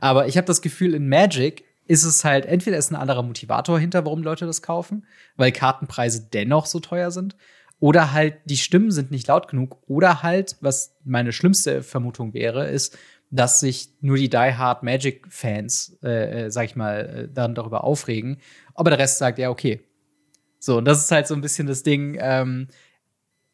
Aber 0.00 0.26
ich 0.28 0.36
habe 0.36 0.46
das 0.46 0.62
Gefühl, 0.62 0.94
in 0.94 1.08
Magic 1.08 1.64
ist 1.86 2.04
es 2.04 2.24
halt, 2.24 2.46
entweder 2.46 2.78
ist 2.78 2.90
ein 2.92 2.96
anderer 2.96 3.22
Motivator 3.22 3.78
hinter, 3.78 4.04
warum 4.04 4.22
Leute 4.22 4.46
das 4.46 4.62
kaufen, 4.62 5.06
weil 5.36 5.50
Kartenpreise 5.50 6.28
dennoch 6.32 6.66
so 6.66 6.78
teuer 6.78 7.10
sind, 7.10 7.36
oder 7.80 8.12
halt 8.12 8.36
die 8.44 8.58
Stimmen 8.58 8.90
sind 8.90 9.10
nicht 9.10 9.26
laut 9.26 9.48
genug, 9.48 9.78
oder 9.88 10.22
halt, 10.22 10.56
was 10.60 10.94
meine 11.04 11.32
schlimmste 11.32 11.82
Vermutung 11.82 12.32
wäre, 12.32 12.68
ist, 12.68 12.96
dass 13.30 13.60
sich 13.60 13.90
nur 14.00 14.16
die 14.16 14.28
Die 14.28 14.36
Hard 14.36 14.82
Magic 14.82 15.26
Fans, 15.30 15.98
äh, 16.02 16.46
äh, 16.46 16.50
sag 16.50 16.66
ich 16.66 16.76
mal, 16.76 17.28
äh, 17.28 17.28
dann 17.32 17.54
darüber 17.54 17.84
aufregen, 17.84 18.38
aber 18.74 18.90
der 18.90 18.98
Rest 18.98 19.18
sagt, 19.18 19.38
ja, 19.38 19.50
okay. 19.50 19.80
So, 20.58 20.78
und 20.78 20.84
das 20.84 20.98
ist 20.98 21.10
halt 21.10 21.26
so 21.26 21.34
ein 21.34 21.40
bisschen 21.40 21.66
das 21.66 21.82
Ding, 21.82 22.18
ähm, 22.20 22.68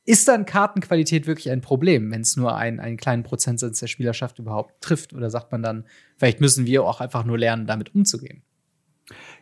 ist 0.06 0.28
dann 0.28 0.46
Kartenqualität 0.46 1.26
wirklich 1.26 1.50
ein 1.50 1.60
Problem, 1.60 2.10
wenn 2.12 2.20
es 2.20 2.36
nur 2.36 2.56
einen, 2.56 2.80
einen 2.80 2.96
kleinen 2.96 3.24
Prozentsatz 3.24 3.80
der 3.80 3.88
Spielerschaft 3.88 4.38
überhaupt 4.38 4.80
trifft? 4.80 5.12
Oder 5.12 5.30
sagt 5.30 5.52
man 5.52 5.62
dann, 5.62 5.84
vielleicht 6.16 6.40
müssen 6.40 6.64
wir 6.64 6.84
auch 6.84 7.00
einfach 7.00 7.24
nur 7.24 7.36
lernen, 7.36 7.66
damit 7.66 7.94
umzugehen? 7.94 8.42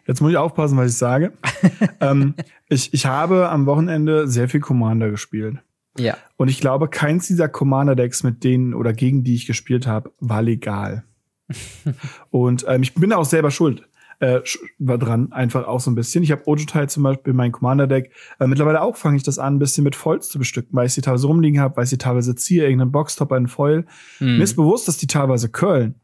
Jetzt 0.07 0.21
muss 0.21 0.33
ich 0.33 0.37
aufpassen, 0.37 0.77
was 0.77 0.93
ich 0.93 0.99
sage. 0.99 1.33
ähm, 2.01 2.35
ich, 2.69 2.93
ich 2.93 3.07
habe 3.07 3.49
am 3.51 3.67
Wochenende 3.67 4.27
sehr 4.27 4.49
viel 4.49 4.61
Commander 4.61 5.11
gespielt. 5.11 5.59
Ja. 5.99 6.17
Und 6.37 6.49
ich 6.49 6.61
glaube, 6.61 6.89
keins 6.89 7.27
dieser 7.27 7.49
Commander-Decks 7.49 8.23
mit 8.23 8.43
denen 8.43 8.75
oder 8.75 8.93
gegen 8.93 9.23
die 9.23 9.35
ich 9.35 9.47
gespielt 9.47 9.87
habe, 9.87 10.13
war 10.19 10.43
legal. 10.43 11.05
und 12.31 12.65
ähm, 12.69 12.83
ich 12.83 12.95
bin 12.95 13.13
auch 13.13 13.25
selber 13.25 13.51
schuld. 13.51 13.87
Äh, 14.25 14.43
war 14.79 14.97
dran, 14.97 15.33
einfach 15.33 15.67
auch 15.67 15.81
so 15.81 15.91
ein 15.91 15.95
bisschen. 15.95 16.25
Ich 16.25 16.33
habe 16.33 16.47
Ojotai 16.47 16.87
zum 16.87 17.03
Beispiel, 17.03 17.35
mein 17.35 17.53
Commander-Deck. 17.53 18.11
Äh, 18.41 18.47
mittlerweile 18.47 18.81
auch 18.81 18.97
fange 18.97 19.17
ich 19.17 19.23
das 19.23 19.39
an, 19.39 19.57
ein 19.57 19.59
bisschen 19.59 19.85
mit 19.85 19.95
Foils 19.95 20.29
zu 20.29 20.39
bestücken, 20.39 20.71
weil 20.73 20.87
ich 20.87 20.95
sie 20.95 21.03
teilweise 21.03 21.27
rumliegen 21.27 21.61
habe, 21.61 21.77
weil 21.77 21.85
ich 21.85 21.91
sie 21.91 21.99
teilweise 21.99 22.35
ziehe, 22.35 22.65
irgendeinen 22.65 22.93
Boxtop, 22.93 23.33
einen 23.33 23.49
Foil. 23.49 23.87
Mhm. 24.21 24.39
Mir 24.39 24.43
ist 24.45 24.57
bewusst, 24.57 24.89
dass 24.89 24.97
die 24.97 25.07
teilweise 25.07 25.51
curlen. 25.51 25.97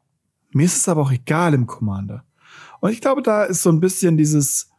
Mir 0.52 0.64
ist 0.64 0.76
es 0.76 0.88
aber 0.88 1.02
auch 1.02 1.12
egal 1.12 1.54
im 1.54 1.66
Commander. 1.66 2.24
Und 2.80 2.90
ich 2.90 3.00
glaube, 3.00 3.22
da 3.22 3.44
ist 3.44 3.62
so 3.62 3.70
ein 3.70 3.80
bisschen 3.80 4.16
dieses, 4.16 4.70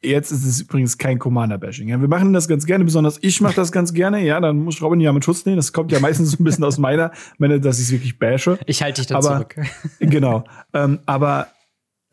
Jetzt 0.00 0.30
ist 0.30 0.44
es 0.44 0.60
übrigens 0.60 0.96
kein 0.96 1.18
Commander-Bashing. 1.18 1.88
Ja, 1.88 2.00
wir 2.00 2.06
machen 2.06 2.32
das 2.32 2.46
ganz 2.46 2.66
gerne, 2.66 2.84
besonders 2.84 3.18
ich 3.20 3.40
mache 3.40 3.56
das 3.56 3.72
ganz 3.72 3.92
gerne. 3.92 4.24
Ja, 4.24 4.38
dann 4.38 4.58
muss 4.58 4.80
Robin 4.80 5.00
ja 5.00 5.12
mit 5.12 5.24
Schutz 5.24 5.44
nehmen. 5.44 5.56
Das 5.56 5.72
kommt 5.72 5.90
ja 5.90 5.98
meistens 5.98 6.30
so 6.30 6.36
ein 6.38 6.44
bisschen 6.44 6.62
aus 6.62 6.78
meiner, 6.78 7.10
meine, 7.38 7.58
dass 7.58 7.80
ich 7.80 7.86
es 7.86 7.90
wirklich 7.90 8.16
bashe. 8.16 8.60
Ich 8.66 8.80
halte 8.80 9.00
dich 9.00 9.08
dann 9.08 9.16
aber, 9.16 9.48
zurück. 9.48 9.56
genau. 9.98 10.44
Ähm, 10.72 11.00
aber 11.04 11.48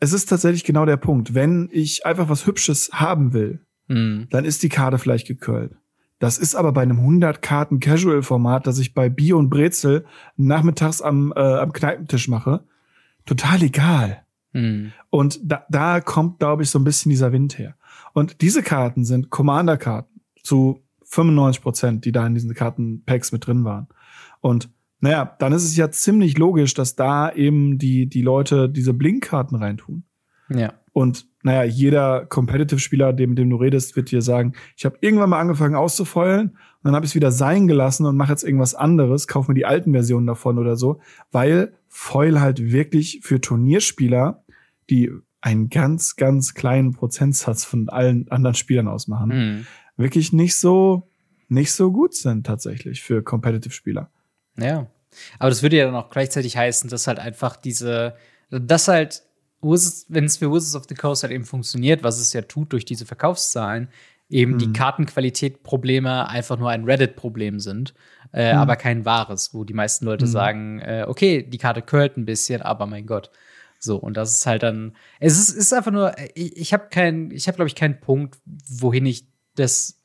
es 0.06 0.12
ist 0.12 0.28
tatsächlich 0.28 0.62
genau 0.62 0.86
der 0.86 0.96
Punkt. 0.96 1.34
Wenn 1.34 1.68
ich 1.72 2.06
einfach 2.06 2.28
was 2.28 2.46
Hübsches 2.46 2.90
haben 2.92 3.32
will, 3.32 3.60
mhm. 3.88 4.28
dann 4.30 4.44
ist 4.44 4.62
die 4.62 4.68
Karte 4.68 4.98
vielleicht 4.98 5.26
gekürlt. 5.26 5.76
Das 6.20 6.38
ist 6.38 6.54
aber 6.54 6.70
bei 6.72 6.82
einem 6.82 7.00
100 7.00 7.42
Karten 7.42 7.80
Casual 7.80 8.22
Format, 8.22 8.68
das 8.68 8.78
ich 8.78 8.94
bei 8.94 9.08
Bier 9.08 9.36
und 9.36 9.50
Brezel 9.50 10.06
nachmittags 10.36 11.02
am, 11.02 11.32
äh, 11.34 11.40
am 11.40 11.72
Kneipentisch 11.72 12.28
mache, 12.28 12.64
total 13.26 13.62
egal. 13.62 14.22
Mhm. 14.52 14.92
Und 15.10 15.40
da, 15.42 15.66
da 15.68 16.00
kommt, 16.00 16.38
glaube 16.38 16.62
ich, 16.62 16.70
so 16.70 16.78
ein 16.78 16.84
bisschen 16.84 17.10
dieser 17.10 17.32
Wind 17.32 17.58
her. 17.58 17.74
Und 18.14 18.40
diese 18.42 18.62
Karten 18.62 19.04
sind 19.04 19.30
Commander-Karten 19.30 20.20
zu 20.40 20.84
95 21.02 21.62
Prozent, 21.62 22.04
die 22.04 22.12
da 22.12 22.24
in 22.24 22.34
diesen 22.34 22.54
Kartenpacks 22.54 23.32
mit 23.32 23.44
drin 23.44 23.64
waren. 23.64 23.88
Und 24.40 24.70
naja, 25.00 25.36
dann 25.38 25.52
ist 25.52 25.64
es 25.64 25.76
ja 25.76 25.90
ziemlich 25.90 26.38
logisch, 26.38 26.74
dass 26.74 26.96
da 26.96 27.32
eben 27.32 27.78
die, 27.78 28.08
die 28.08 28.22
Leute 28.22 28.68
diese 28.68 28.94
Blinkkarten 28.94 29.56
reintun. 29.56 30.04
Ja. 30.48 30.74
Und 30.92 31.26
naja, 31.42 31.64
jeder 31.64 32.24
Competitive-Spieler, 32.26 33.12
dem, 33.12 33.36
dem 33.36 33.50
du 33.50 33.56
redest, 33.56 33.96
wird 33.96 34.10
dir 34.10 34.22
sagen, 34.22 34.54
ich 34.76 34.84
habe 34.84 34.96
irgendwann 35.00 35.30
mal 35.30 35.40
angefangen 35.40 35.74
auszufeulen 35.74 36.50
und 36.50 36.84
dann 36.84 36.94
habe 36.94 37.04
ich 37.04 37.10
es 37.10 37.14
wieder 37.14 37.30
sein 37.30 37.68
gelassen 37.68 38.06
und 38.06 38.16
mache 38.16 38.32
jetzt 38.32 38.44
irgendwas 38.44 38.74
anderes, 38.74 39.28
kauf 39.28 39.46
mir 39.46 39.54
die 39.54 39.66
alten 39.66 39.92
Versionen 39.92 40.26
davon 40.26 40.58
oder 40.58 40.76
so, 40.76 41.00
weil 41.30 41.74
Foil 41.88 42.40
halt 42.40 42.72
wirklich 42.72 43.20
für 43.22 43.40
Turnierspieler 43.40 44.42
die 44.88 45.10
einen 45.40 45.68
ganz, 45.68 46.16
ganz 46.16 46.54
kleinen 46.54 46.92
Prozentsatz 46.92 47.64
von 47.64 47.88
allen 47.88 48.30
anderen 48.30 48.54
Spielern 48.54 48.88
ausmachen, 48.88 49.28
mhm. 49.28 49.66
wirklich 49.96 50.32
nicht 50.32 50.56
so, 50.56 51.08
nicht 51.48 51.72
so 51.72 51.92
gut 51.92 52.14
sind 52.14 52.46
tatsächlich 52.46 53.02
für 53.02 53.22
Competitive-Spieler. 53.22 54.10
Ja. 54.58 54.86
Aber 55.38 55.48
das 55.48 55.62
würde 55.62 55.76
ja 55.76 55.86
dann 55.86 55.94
auch 55.94 56.10
gleichzeitig 56.10 56.56
heißen, 56.56 56.90
dass 56.90 57.06
halt 57.06 57.18
einfach 57.18 57.56
diese, 57.56 58.16
dass 58.50 58.88
halt, 58.88 59.22
wenn 59.60 60.24
es 60.24 60.36
für 60.36 60.52
Wizards 60.52 60.76
of 60.76 60.84
the 60.88 60.94
Coast 60.94 61.22
halt 61.22 61.32
eben 61.32 61.44
funktioniert, 61.44 62.02
was 62.02 62.20
es 62.20 62.32
ja 62.32 62.42
tut 62.42 62.72
durch 62.72 62.84
diese 62.84 63.06
Verkaufszahlen, 63.06 63.88
eben 64.28 64.52
mhm. 64.52 64.58
die 64.58 64.72
Kartenqualität-Probleme 64.72 66.28
einfach 66.28 66.58
nur 66.58 66.70
ein 66.70 66.84
Reddit-Problem 66.84 67.60
sind, 67.60 67.94
äh, 68.32 68.52
mhm. 68.52 68.58
aber 68.60 68.76
kein 68.76 69.04
wahres, 69.04 69.54
wo 69.54 69.64
die 69.64 69.74
meisten 69.74 70.04
Leute 70.04 70.26
mhm. 70.26 70.30
sagen, 70.30 70.80
äh, 70.80 71.04
okay, 71.06 71.42
die 71.42 71.58
Karte 71.58 71.82
curlt 71.82 72.16
ein 72.16 72.26
bisschen, 72.26 72.62
aber 72.62 72.86
mein 72.86 73.06
Gott. 73.06 73.30
So, 73.78 73.96
und 73.96 74.16
das 74.16 74.32
ist 74.32 74.46
halt 74.46 74.62
dann, 74.62 74.96
es 75.20 75.38
ist, 75.38 75.50
ist 75.50 75.72
einfach 75.72 75.92
nur, 75.92 76.14
ich, 76.34 76.56
ich 76.56 76.72
habe 76.72 76.88
keinen, 76.90 77.30
ich 77.30 77.46
habe, 77.46 77.56
glaube 77.56 77.68
ich, 77.68 77.74
keinen 77.74 78.00
Punkt, 78.00 78.38
wohin 78.44 79.06
ich 79.06 79.28
das, 79.54 79.95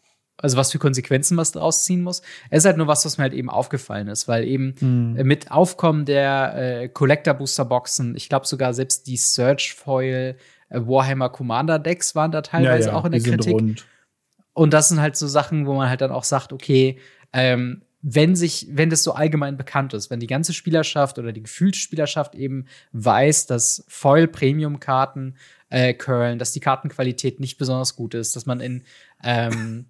also 0.42 0.58
was 0.58 0.72
für 0.72 0.80
Konsequenzen 0.80 1.38
was 1.38 1.52
daraus 1.52 1.84
ziehen 1.84 2.02
muss. 2.02 2.22
Es 2.50 2.60
ist 2.60 2.66
halt 2.66 2.78
nur 2.78 2.88
was, 2.88 3.06
was 3.06 3.18
mir 3.18 3.24
halt 3.24 3.34
eben 3.34 3.50
aufgefallen 3.50 4.08
ist, 4.08 4.28
weil 4.28 4.44
eben 4.46 4.76
mhm. 4.80 5.22
mit 5.24 5.52
Aufkommen 5.52 6.06
der 6.06 6.54
äh, 6.56 6.90
Collector 6.90 7.34
Booster 7.34 7.66
Boxen, 7.66 8.16
ich 8.16 8.30
glaube 8.30 8.48
sogar 8.48 8.74
selbst 8.74 9.08
die 9.08 9.18
Search 9.18 9.74
Foil 9.74 10.36
äh, 10.70 10.80
Warhammer 10.80 11.30
Commander 11.30 11.80
Decks 11.80 12.16
waren 12.16 12.32
da 12.32 12.42
teilweise 12.42 12.88
ja, 12.88 12.94
ja, 12.94 13.00
auch 13.00 13.06
in 13.06 13.12
der 13.12 13.22
Kritik. 13.22 13.84
Und 14.54 14.74
das 14.74 14.90
sind 14.90 15.00
halt 15.00 15.16
so 15.16 15.28
Sachen, 15.28 15.66
wo 15.66 15.74
man 15.74 15.90
halt 15.90 16.02
dann 16.02 16.12
auch 16.12 16.26
sagt, 16.26 16.52
okay, 16.52 17.00
ähm, 17.32 17.84
wenn 18.02 18.36
sich, 18.36 18.68
wenn 18.72 18.90
das 18.90 19.04
so 19.04 19.14
allgemein 19.14 19.58
bekannt 19.58 19.94
ist, 19.94 20.10
wenn 20.10 20.20
die 20.20 20.28
ganze 20.28 20.54
Spielerschaft 20.54 21.20
oder 21.20 21.32
die 21.32 21.44
Gefühlsspielerschaft 21.44 22.36
eben 22.36 22.66
weiß, 22.94 23.46
dass 23.46 23.86
Foil-Premium-Karten 23.88 25.36
äh, 25.70 25.94
curlen, 25.94 26.40
dass 26.40 26.52
die 26.52 26.60
Kartenqualität 26.60 27.40
nicht 27.40 27.58
besonders 27.58 27.96
gut 27.96 28.16
ist, 28.16 28.36
dass 28.36 28.46
man 28.46 28.60
in 28.60 28.84
ähm, 29.24 29.86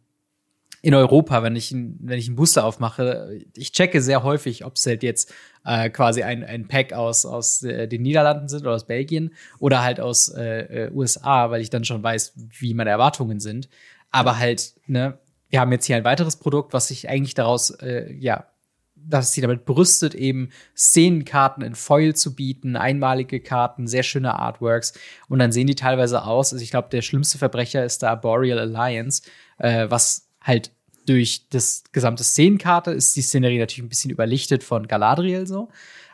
in 0.82 0.96
Europa, 0.96 1.44
wenn 1.44 1.56
ich, 1.56 1.72
wenn 1.74 2.18
ich 2.18 2.28
einen 2.28 2.36
Booster 2.36 2.66
aufmache, 2.66 3.40
ich 3.56 3.72
checke 3.72 4.02
sehr 4.02 4.24
häufig, 4.24 4.66
ob 4.66 4.76
es 4.76 4.86
halt 4.86 5.04
jetzt 5.04 5.32
äh, 5.64 5.90
quasi 5.90 6.24
ein, 6.24 6.44
ein 6.44 6.68
Pack 6.68 6.94
aus, 6.94 7.26
aus 7.26 7.62
äh, 7.64 7.88
den 7.88 8.02
Niederlanden 8.02 8.48
sind 8.48 8.62
oder 8.62 8.74
aus 8.74 8.88
Belgien 8.88 9.34
oder 9.60 9.84
halt 9.84 10.00
aus 10.00 10.30
äh, 10.30 10.88
äh 10.88 10.92
USA, 10.92 11.52
weil 11.52 11.62
ich 11.62 11.70
dann 11.70 11.86
schon 11.86 12.02
weiß, 12.02 12.34
wie 12.36 12.74
meine 12.74 12.90
Erwartungen 12.90 13.40
sind. 13.40 13.70
Aber 14.10 14.40
halt, 14.40 14.74
ne, 14.88 15.20
wir 15.50 15.60
haben 15.60 15.72
jetzt 15.72 15.86
hier 15.86 15.98
ein 15.98 16.04
weiteres 16.04 16.38
Produkt, 16.38 16.74
was 16.74 16.88
sich 16.88 17.08
eigentlich 17.08 17.36
daraus, 17.36 17.70
äh, 17.70 18.12
ja, 18.14 18.48
dass 18.96 19.32
sie 19.32 19.42
damit 19.42 19.66
brüstet, 19.66 20.16
eben 20.16 20.50
Szenenkarten 20.76 21.64
in 21.64 21.76
Foil 21.76 22.16
zu 22.16 22.36
bieten, 22.36 22.76
einmalige 22.76 23.40
Karten, 23.40 23.88
sehr 23.88 24.04
schöne 24.04 24.38
Artworks. 24.38 24.94
Und 25.28 25.40
dann 25.40 25.52
sehen 25.52 25.68
die 25.68 25.76
teilweise 25.76 26.24
aus. 26.24 26.54
Also 26.54 26.64
ich 26.64 26.72
glaube, 26.72 26.90
der 26.90 27.02
schlimmste 27.02 27.38
Verbrecher 27.38 27.84
ist 27.84 28.02
der 28.02 28.12
Arboreal 28.12 28.60
Alliance, 28.60 29.24
äh, 29.58 29.88
was 29.90 30.31
halt 30.42 30.72
durch 31.06 31.48
das 31.50 31.84
gesamte 31.92 32.24
Szenenkarte 32.24 32.92
ist 32.92 33.16
die 33.16 33.22
Szenerie 33.22 33.60
natürlich 33.60 33.86
ein 33.86 33.90
bisschen 33.90 34.12
überlichtet 34.12 34.64
von 34.64 34.88
Galadriel 34.88 35.48
so. 35.48 35.70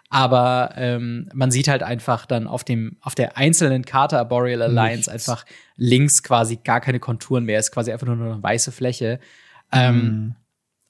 Aber 0.10 0.72
ähm, 0.76 1.30
man 1.34 1.52
sieht 1.52 1.68
halt 1.68 1.84
einfach 1.84 2.26
dann 2.26 2.48
auf 2.48 2.63
dem 2.63 2.96
auf 3.02 3.13
der 3.13 3.38
einzelnen 3.38 3.84
Karte 3.84 4.18
Arboreal 4.18 4.62
Alliance 4.62 5.10
Nichts. 5.10 5.10
einfach 5.10 5.46
links 5.76 6.24
quasi 6.24 6.58
gar 6.58 6.80
keine 6.80 7.00
Konturen 7.00 7.44
mehr, 7.44 7.60
ist 7.60 7.72
quasi 7.72 7.92
einfach 7.92 8.08
nur 8.08 8.16
eine 8.16 8.42
weiße 8.42 8.72
Fläche. 8.72 9.20
Ähm, 9.72 9.96
mhm. 9.96 10.36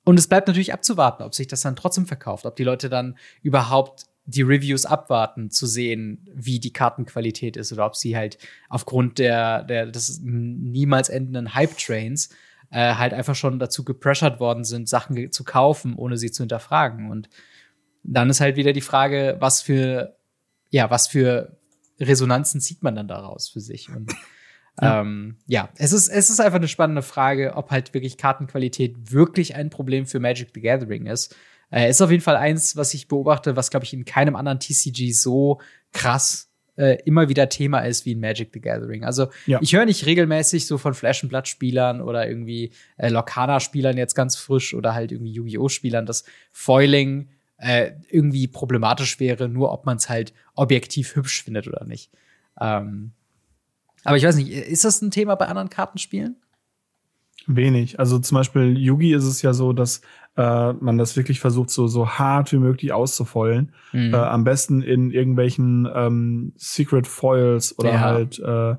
Und 0.06 0.20
es 0.20 0.28
bleibt 0.28 0.48
natürlich 0.48 0.72
abzuwarten, 0.72 1.24
ob 1.24 1.34
sich 1.34 1.48
das 1.48 1.62
dann 1.62 1.76
trotzdem 1.76 2.06
verkauft, 2.06 2.46
ob 2.46 2.56
die 2.56 2.64
Leute 2.64 2.90
dann 2.90 3.18
überhaupt 3.42 4.06
die 4.26 4.42
Reviews 4.42 4.86
abwarten, 4.86 5.50
zu 5.50 5.66
sehen, 5.66 6.30
wie 6.34 6.60
die 6.60 6.74
Kartenqualität 6.74 7.58
ist 7.58 7.74
oder 7.74 7.86
ob 7.86 7.96
sie 7.96 8.16
halt 8.16 8.38
aufgrund 8.70 9.20
der, 9.20 9.64
der 9.64 9.88
des 9.88 10.20
niemals 10.22 11.10
endenden 11.10 11.56
Hype-Trains 11.56 12.30
äh, 12.72 12.96
halt 12.96 13.14
einfach 13.14 13.36
schon 13.36 13.60
dazu 13.60 13.84
gepressured 13.84 14.40
worden 14.40 14.64
sind, 14.64 14.90
Sachen 14.90 15.32
zu 15.32 15.44
kaufen, 15.44 15.96
ohne 15.96 16.18
sie 16.18 16.32
zu 16.32 16.44
hinterfragen. 16.44 17.10
Und 17.10 17.30
dann 18.04 18.30
ist 18.30 18.42
halt 18.42 18.56
wieder 18.56 18.74
die 18.74 18.82
Frage, 18.82 19.38
was 19.40 19.62
für, 19.62 20.18
ja, 20.70 20.90
was 20.90 21.08
für 21.08 21.58
Resonanzen 22.00 22.62
zieht 22.62 22.84
man 22.84 22.96
dann 22.96 23.08
daraus 23.08 23.50
für 23.50 23.62
sich? 23.62 23.90
Und 23.90 24.14
ja. 24.82 25.02
Ähm, 25.02 25.38
ja, 25.48 25.70
es 25.78 25.94
ist, 25.94 26.10
es 26.10 26.30
ist 26.30 26.40
einfach 26.40 26.58
eine 26.58 26.68
spannende 26.68 27.02
Frage, 27.02 27.56
ob 27.56 27.72
halt 27.72 27.94
wirklich 27.94 28.18
Kartenqualität 28.18 29.12
wirklich 29.12 29.56
ein 29.56 29.70
Problem 29.70 30.06
für 30.06 30.20
Magic 30.20 30.50
the 30.54 30.62
Gathering 30.62 31.06
ist. 31.08 31.36
Äh, 31.72 31.90
ist 31.90 32.02
auf 32.02 32.12
jeden 32.12 32.24
Fall 32.24 32.38
eins, 32.38 32.76
was 32.76 32.94
ich 32.94 33.08
beobachte, 33.08 33.56
was, 33.56 33.70
glaube 33.70 33.86
ich, 33.86 33.94
in 33.94 34.06
keinem 34.06 34.36
anderen 34.36 34.60
TCG 34.60 35.12
so 35.12 35.60
krass 35.92 36.50
äh, 36.78 36.98
immer 37.06 37.28
wieder 37.28 37.50
Thema 37.50 37.80
ist 37.80 38.06
wie 38.06 38.14
in 38.14 38.20
Magic 38.20 38.52
the 38.54 38.62
Gathering. 38.62 39.04
Also 39.04 39.28
ja. 39.46 39.60
ich 39.62 39.74
höre 39.74 39.86
nicht 39.86 40.06
regelmäßig 40.06 40.68
so 40.68 40.78
von 40.78 40.94
Flash 40.94 41.24
and 41.24 41.30
Blood 41.30 41.48
Spielern 41.48 42.02
oder 42.02 42.28
irgendwie 42.28 42.72
äh, 42.98 43.10
Locana 43.10 43.60
Spielern 43.60 43.98
jetzt 43.98 44.16
ganz 44.16 44.36
frisch 44.36 44.74
oder 44.74 44.94
halt 44.94 45.12
irgendwie 45.12 45.32
Yu-Gi-Oh 45.32 45.70
Spielern, 45.70 46.06
dass 46.06 46.24
Foiling 46.52 47.30
äh, 47.58 47.92
irgendwie 48.10 48.48
problematisch 48.48 49.20
wäre, 49.20 49.50
nur 49.50 49.72
ob 49.72 49.86
man 49.86 49.98
es 49.98 50.10
halt 50.10 50.34
objektiv 50.56 51.16
hübsch 51.16 51.44
findet 51.44 51.68
oder 51.68 51.84
nicht. 51.86 52.12
Ähm, 52.62 53.12
aber 54.04 54.18
ich 54.18 54.24
weiß 54.24 54.36
nicht, 54.36 54.50
ist 54.52 54.86
das 54.86 55.02
ein 55.02 55.12
Thema 55.12 55.36
bei 55.36 55.48
anderen 55.48 55.70
Kartenspielen? 55.70 56.38
Wenig. 57.48 58.00
Also 58.00 58.20
zum 58.20 58.38
Beispiel 58.38 58.78
Yugi 58.78 59.14
ist 59.14 59.24
es 59.24 59.42
ja 59.42 59.54
so, 59.54 59.74
dass 59.74 60.02
äh, 60.36 60.74
man 60.74 60.98
das 60.98 61.16
wirklich 61.16 61.40
versucht, 61.40 61.70
so, 61.70 61.88
so 61.88 62.10
hart 62.10 62.52
wie 62.52 62.58
möglich 62.58 62.94
auszufeulen. 62.94 63.72
Mhm. 63.94 64.14
Äh, 64.14 64.18
am 64.18 64.44
besten 64.44 64.82
in 64.82 65.12
irgendwelchen 65.12 65.88
ähm, 65.94 66.54
Secret 66.58 67.08
Foils 67.08 67.78
oder 67.80 67.94
ja. 67.94 68.00
halt 68.02 68.40
äh, 68.40 68.76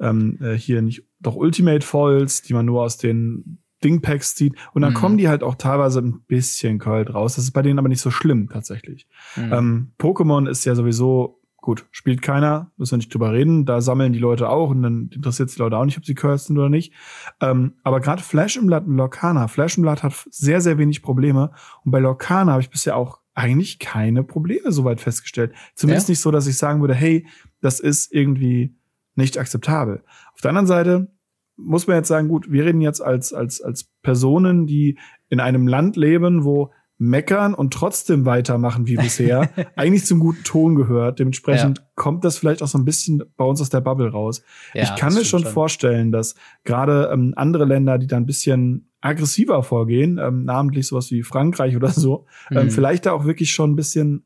ähm, 0.00 0.38
äh, 0.40 0.54
hier 0.54 0.82
nicht 0.82 1.04
doch 1.20 1.36
Ultimate 1.36 1.84
Foils, 1.84 2.42
die 2.42 2.54
man 2.54 2.66
nur 2.66 2.82
aus 2.82 2.98
den 2.98 3.58
Dingpacks 3.84 4.34
zieht. 4.34 4.54
Und 4.72 4.82
dann 4.82 4.92
mhm. 4.92 4.96
kommen 4.96 5.18
die 5.18 5.28
halt 5.28 5.42
auch 5.42 5.54
teilweise 5.54 6.00
ein 6.00 6.22
bisschen 6.26 6.78
kalt 6.78 7.12
raus. 7.14 7.36
Das 7.36 7.44
ist 7.44 7.52
bei 7.52 7.62
denen 7.62 7.78
aber 7.78 7.88
nicht 7.88 8.00
so 8.00 8.10
schlimm 8.10 8.48
tatsächlich. 8.48 9.06
Mhm. 9.36 9.52
Ähm, 9.52 9.92
Pokémon 9.98 10.48
ist 10.48 10.64
ja 10.64 10.74
sowieso 10.74 11.35
gut, 11.66 11.84
spielt 11.90 12.22
keiner, 12.22 12.70
müssen 12.76 12.92
wir 12.92 12.98
nicht 12.98 13.12
drüber 13.12 13.32
reden. 13.32 13.66
Da 13.66 13.80
sammeln 13.80 14.12
die 14.12 14.20
Leute 14.20 14.48
auch 14.48 14.70
und 14.70 14.82
dann 14.82 15.10
interessiert 15.12 15.48
es 15.48 15.56
die 15.56 15.60
Leute 15.60 15.76
auch 15.76 15.84
nicht, 15.84 15.98
ob 15.98 16.04
sie 16.04 16.14
cursed 16.14 16.46
sind 16.46 16.58
oder 16.58 16.68
nicht. 16.68 16.92
Ähm, 17.40 17.72
aber 17.82 17.98
gerade 17.98 18.22
Flash 18.22 18.56
im 18.56 18.68
Blatt 18.68 18.86
und 18.86 18.96
Lorcana, 18.96 19.48
Flash 19.48 19.76
im 19.76 19.82
Blatt 19.82 20.04
hat 20.04 20.14
sehr, 20.30 20.60
sehr 20.60 20.78
wenig 20.78 21.02
Probleme. 21.02 21.50
Und 21.84 21.90
bei 21.90 21.98
Lorcana 21.98 22.52
habe 22.52 22.62
ich 22.62 22.70
bisher 22.70 22.96
auch 22.96 23.18
eigentlich 23.34 23.80
keine 23.80 24.22
Probleme 24.22 24.70
soweit 24.70 25.00
festgestellt. 25.00 25.54
Zumindest 25.74 26.06
ja. 26.06 26.12
nicht 26.12 26.20
so, 26.20 26.30
dass 26.30 26.46
ich 26.46 26.56
sagen 26.56 26.82
würde, 26.82 26.94
hey, 26.94 27.26
das 27.60 27.80
ist 27.80 28.14
irgendwie 28.14 28.76
nicht 29.16 29.36
akzeptabel. 29.36 30.04
Auf 30.34 30.42
der 30.42 30.50
anderen 30.50 30.68
Seite 30.68 31.10
muss 31.56 31.88
man 31.88 31.96
jetzt 31.96 32.08
sagen, 32.08 32.28
gut, 32.28 32.48
wir 32.48 32.64
reden 32.64 32.80
jetzt 32.80 33.00
als, 33.00 33.32
als, 33.32 33.60
als 33.60 33.90
Personen, 34.02 34.68
die 34.68 35.00
in 35.30 35.40
einem 35.40 35.66
Land 35.66 35.96
leben, 35.96 36.44
wo 36.44 36.70
meckern 36.98 37.52
und 37.52 37.74
trotzdem 37.74 38.24
weitermachen 38.24 38.86
wie 38.86 38.96
bisher, 38.96 39.50
eigentlich 39.76 40.06
zum 40.06 40.18
guten 40.18 40.44
Ton 40.44 40.74
gehört. 40.74 41.18
Dementsprechend 41.18 41.78
ja. 41.78 41.84
kommt 41.94 42.24
das 42.24 42.38
vielleicht 42.38 42.62
auch 42.62 42.68
so 42.68 42.78
ein 42.78 42.84
bisschen 42.84 43.22
bei 43.36 43.44
uns 43.44 43.60
aus 43.60 43.68
der 43.68 43.82
Bubble 43.82 44.10
raus. 44.10 44.42
Ja, 44.72 44.84
ich 44.84 44.94
kann 44.96 45.12
mir 45.12 45.24
schon, 45.24 45.42
schon 45.42 45.52
vorstellen, 45.52 46.10
dass 46.10 46.34
gerade 46.64 47.10
ähm, 47.12 47.34
andere 47.36 47.66
Länder, 47.66 47.98
die 47.98 48.06
da 48.06 48.16
ein 48.16 48.26
bisschen 48.26 48.88
aggressiver 49.02 49.62
vorgehen, 49.62 50.18
ähm, 50.18 50.44
namentlich 50.44 50.86
sowas 50.86 51.10
wie 51.10 51.22
Frankreich 51.22 51.76
oder 51.76 51.90
so, 51.90 52.26
ähm, 52.50 52.56
mhm. 52.56 52.62
ähm, 52.62 52.70
vielleicht 52.70 53.06
da 53.06 53.12
auch 53.12 53.26
wirklich 53.26 53.52
schon 53.52 53.72
ein 53.72 53.76
bisschen 53.76 54.24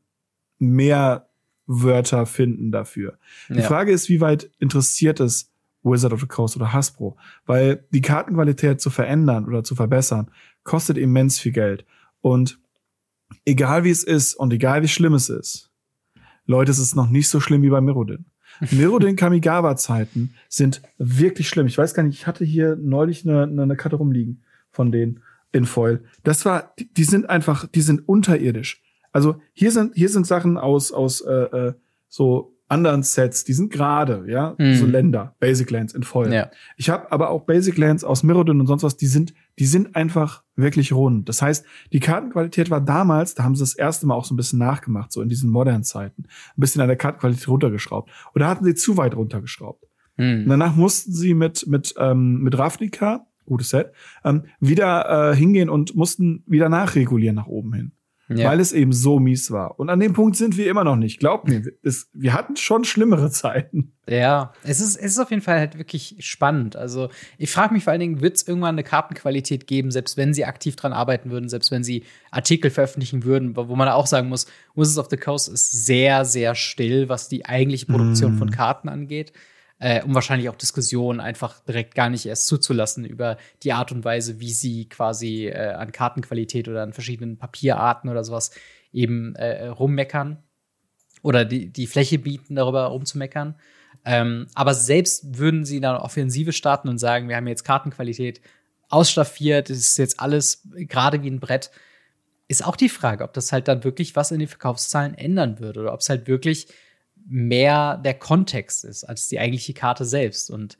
mehr 0.57 1.27
Wörter 1.67 2.25
finden 2.25 2.71
dafür. 2.71 3.17
Die 3.49 3.59
ja. 3.59 3.63
Frage 3.63 3.91
ist, 3.91 4.09
wie 4.09 4.21
weit 4.21 4.49
interessiert 4.59 5.19
es 5.19 5.51
Wizard 5.83 6.13
of 6.13 6.21
the 6.21 6.27
Coast 6.27 6.55
oder 6.55 6.71
Hasbro? 6.71 7.17
Weil 7.45 7.85
die 7.91 8.01
Kartenqualität 8.01 8.79
zu 8.79 8.89
verändern 8.89 9.45
oder 9.45 9.63
zu 9.63 9.75
verbessern, 9.75 10.31
kostet 10.63 10.97
immens 10.97 11.39
viel 11.39 11.51
Geld. 11.51 11.85
Und 12.21 12.60
egal 13.45 13.83
wie 13.83 13.89
es 13.89 14.03
ist 14.03 14.33
und 14.33 14.53
egal 14.53 14.81
wie 14.83 14.87
schlimm 14.87 15.13
es 15.13 15.29
ist, 15.29 15.71
Leute, 16.45 16.71
es 16.71 16.79
ist 16.79 16.95
noch 16.95 17.09
nicht 17.09 17.29
so 17.29 17.39
schlimm 17.39 17.61
wie 17.61 17.69
bei 17.69 17.81
Mirrodin. 17.81 18.25
Mirrodin 18.71 19.15
Kamigawa-Zeiten 19.15 20.33
sind 20.49 20.81
wirklich 20.97 21.47
schlimm. 21.47 21.67
Ich 21.67 21.77
weiß 21.77 21.93
gar 21.93 22.03
nicht, 22.03 22.19
ich 22.19 22.27
hatte 22.27 22.45
hier 22.45 22.75
neulich 22.75 23.27
eine, 23.27 23.43
eine 23.43 23.75
Karte 23.75 23.95
rumliegen 23.95 24.43
von 24.69 24.91
denen 24.91 25.21
in 25.51 25.65
Foil. 25.65 26.03
Das 26.23 26.45
war, 26.45 26.73
die, 26.77 26.91
die 26.93 27.03
sind 27.03 27.29
einfach, 27.29 27.67
die 27.67 27.81
sind 27.81 28.07
unterirdisch. 28.07 28.81
Also 29.11 29.41
hier 29.53 29.71
sind, 29.71 29.95
hier 29.95 30.09
sind 30.09 30.25
Sachen 30.25 30.57
aus, 30.57 30.91
aus 30.91 31.21
äh, 31.21 31.31
äh, 31.31 31.73
so 32.07 32.55
anderen 32.67 33.03
Sets, 33.03 33.43
die 33.43 33.53
sind 33.53 33.71
gerade, 33.71 34.23
ja, 34.27 34.55
mhm. 34.57 34.75
so 34.75 34.85
Länder, 34.85 35.35
Basic 35.39 35.69
Lands 35.71 35.93
in 35.93 36.03
Foil. 36.03 36.33
Ja. 36.33 36.49
Ich 36.77 36.89
habe 36.89 37.11
aber 37.11 37.29
auch 37.29 37.41
Basic 37.41 37.77
Lands 37.77 38.05
aus 38.05 38.23
Mirrodin 38.23 38.61
und 38.61 38.67
sonst 38.67 38.83
was, 38.83 38.95
die 38.95 39.07
sind, 39.07 39.33
die 39.59 39.65
sind 39.65 39.95
einfach 39.95 40.43
wirklich 40.55 40.93
rund. 40.93 41.27
Das 41.29 41.41
heißt, 41.41 41.65
die 41.91 41.99
Kartenqualität 41.99 42.69
war 42.69 42.81
damals, 42.81 43.35
da 43.35 43.43
haben 43.43 43.55
sie 43.55 43.63
das 43.63 43.75
erste 43.75 44.07
Mal 44.07 44.15
auch 44.15 44.25
so 44.25 44.33
ein 44.33 44.37
bisschen 44.37 44.59
nachgemacht, 44.59 45.11
so 45.11 45.21
in 45.21 45.29
diesen 45.29 45.49
modernen 45.49 45.83
Zeiten, 45.83 46.23
ein 46.23 46.61
bisschen 46.61 46.81
an 46.81 46.87
der 46.87 46.97
Kartenqualität 46.97 47.47
runtergeschraubt. 47.47 48.09
Oder 48.35 48.47
hatten 48.47 48.65
sie 48.65 48.75
zu 48.75 48.97
weit 48.97 49.15
runtergeschraubt. 49.15 49.85
Mhm. 50.17 50.43
Und 50.43 50.49
danach 50.49 50.75
mussten 50.75 51.13
sie 51.13 51.33
mit 51.33 51.67
mit 51.67 51.93
ähm, 51.97 52.41
mit 52.41 52.57
Ravnica, 52.57 53.25
gutes 53.45 53.69
Set, 53.69 53.91
ähm, 54.23 54.43
wieder 54.59 55.31
äh, 55.31 55.35
hingehen 55.35 55.69
und 55.69 55.95
mussten 55.95 56.43
wieder 56.45 56.69
nachregulieren 56.69 57.35
nach 57.35 57.47
oben 57.47 57.73
hin 57.73 57.91
ja. 58.37 58.49
weil 58.49 58.59
es 58.59 58.71
eben 58.71 58.93
so 58.93 59.19
mies 59.19 59.51
war. 59.51 59.79
Und 59.79 59.89
an 59.89 59.99
dem 59.99 60.13
Punkt 60.13 60.35
sind 60.35 60.57
wir 60.57 60.69
immer 60.69 60.83
noch 60.83 60.95
nicht. 60.95 61.19
Glaubt 61.19 61.47
mir, 61.47 61.63
es, 61.83 62.09
wir 62.13 62.33
hatten 62.33 62.55
schon 62.55 62.83
schlimmere 62.83 63.29
Zeiten. 63.31 63.93
Ja, 64.07 64.53
es 64.63 64.81
ist, 64.81 64.97
es 64.97 65.13
ist 65.13 65.19
auf 65.19 65.29
jeden 65.29 65.41
Fall 65.41 65.59
halt 65.59 65.77
wirklich 65.77 66.17
spannend. 66.19 66.75
Also 66.75 67.09
ich 67.37 67.51
frage 67.51 67.73
mich 67.73 67.83
vor 67.83 67.91
allen 67.91 67.99
Dingen, 67.99 68.21
wird 68.21 68.35
es 68.35 68.47
irgendwann 68.47 68.75
eine 68.75 68.83
Kartenqualität 68.83 69.67
geben, 69.67 69.91
selbst 69.91 70.17
wenn 70.17 70.33
sie 70.33 70.45
aktiv 70.45 70.75
dran 70.75 70.93
arbeiten 70.93 71.31
würden, 71.31 71.49
selbst 71.49 71.71
wenn 71.71 71.83
sie 71.83 72.03
Artikel 72.31 72.71
veröffentlichen 72.71 73.23
würden, 73.23 73.55
wo 73.55 73.75
man 73.75 73.87
auch 73.87 74.07
sagen 74.07 74.29
muss, 74.29 74.47
Wizards 74.75 74.97
of 74.97 75.07
the 75.09 75.17
Coast 75.17 75.49
ist 75.49 75.85
sehr, 75.85 76.25
sehr 76.25 76.55
still, 76.55 77.09
was 77.09 77.29
die 77.29 77.45
eigentliche 77.45 77.85
Produktion 77.85 78.35
mm. 78.35 78.37
von 78.37 78.51
Karten 78.51 78.89
angeht 78.89 79.33
äh, 79.81 80.03
um 80.03 80.13
wahrscheinlich 80.13 80.47
auch 80.47 80.55
Diskussionen 80.55 81.19
einfach 81.19 81.59
direkt 81.61 81.95
gar 81.95 82.09
nicht 82.09 82.27
erst 82.27 82.45
zuzulassen 82.45 83.03
über 83.03 83.37
die 83.63 83.73
Art 83.73 83.91
und 83.91 84.05
Weise, 84.05 84.39
wie 84.39 84.51
sie 84.51 84.87
quasi 84.87 85.47
äh, 85.47 85.73
an 85.73 85.91
Kartenqualität 85.91 86.67
oder 86.67 86.83
an 86.83 86.93
verschiedenen 86.93 87.37
Papierarten 87.37 88.07
oder 88.07 88.23
sowas 88.23 88.51
eben 88.93 89.35
äh, 89.35 89.65
rummeckern 89.65 90.37
oder 91.23 91.45
die, 91.45 91.73
die 91.73 91.87
Fläche 91.87 92.19
bieten, 92.19 92.55
darüber 92.55 92.85
rumzumeckern. 92.85 93.55
Ähm, 94.05 94.47
aber 94.53 94.75
selbst 94.75 95.39
würden 95.39 95.65
sie 95.65 95.81
dann 95.81 95.95
Offensive 95.95 96.53
starten 96.53 96.87
und 96.87 96.99
sagen, 96.99 97.27
wir 97.27 97.35
haben 97.35 97.47
jetzt 97.47 97.63
Kartenqualität 97.63 98.39
ausstaffiert, 98.87 99.71
es 99.71 99.79
ist 99.79 99.97
jetzt 99.97 100.19
alles 100.19 100.67
gerade 100.75 101.23
wie 101.23 101.31
ein 101.31 101.39
Brett, 101.39 101.71
ist 102.47 102.63
auch 102.63 102.75
die 102.75 102.89
Frage, 102.89 103.23
ob 103.23 103.33
das 103.33 103.51
halt 103.51 103.67
dann 103.67 103.83
wirklich 103.83 104.15
was 104.15 104.29
in 104.29 104.37
den 104.37 104.47
Verkaufszahlen 104.47 105.15
ändern 105.15 105.59
würde 105.59 105.79
oder 105.79 105.93
ob 105.93 106.01
es 106.01 106.09
halt 106.09 106.27
wirklich 106.27 106.67
mehr 107.27 107.97
der 107.97 108.13
Kontext 108.13 108.83
ist 108.85 109.03
als 109.03 109.27
die 109.27 109.39
eigentliche 109.39 109.73
Karte 109.73 110.05
selbst. 110.05 110.49
Und 110.49 110.77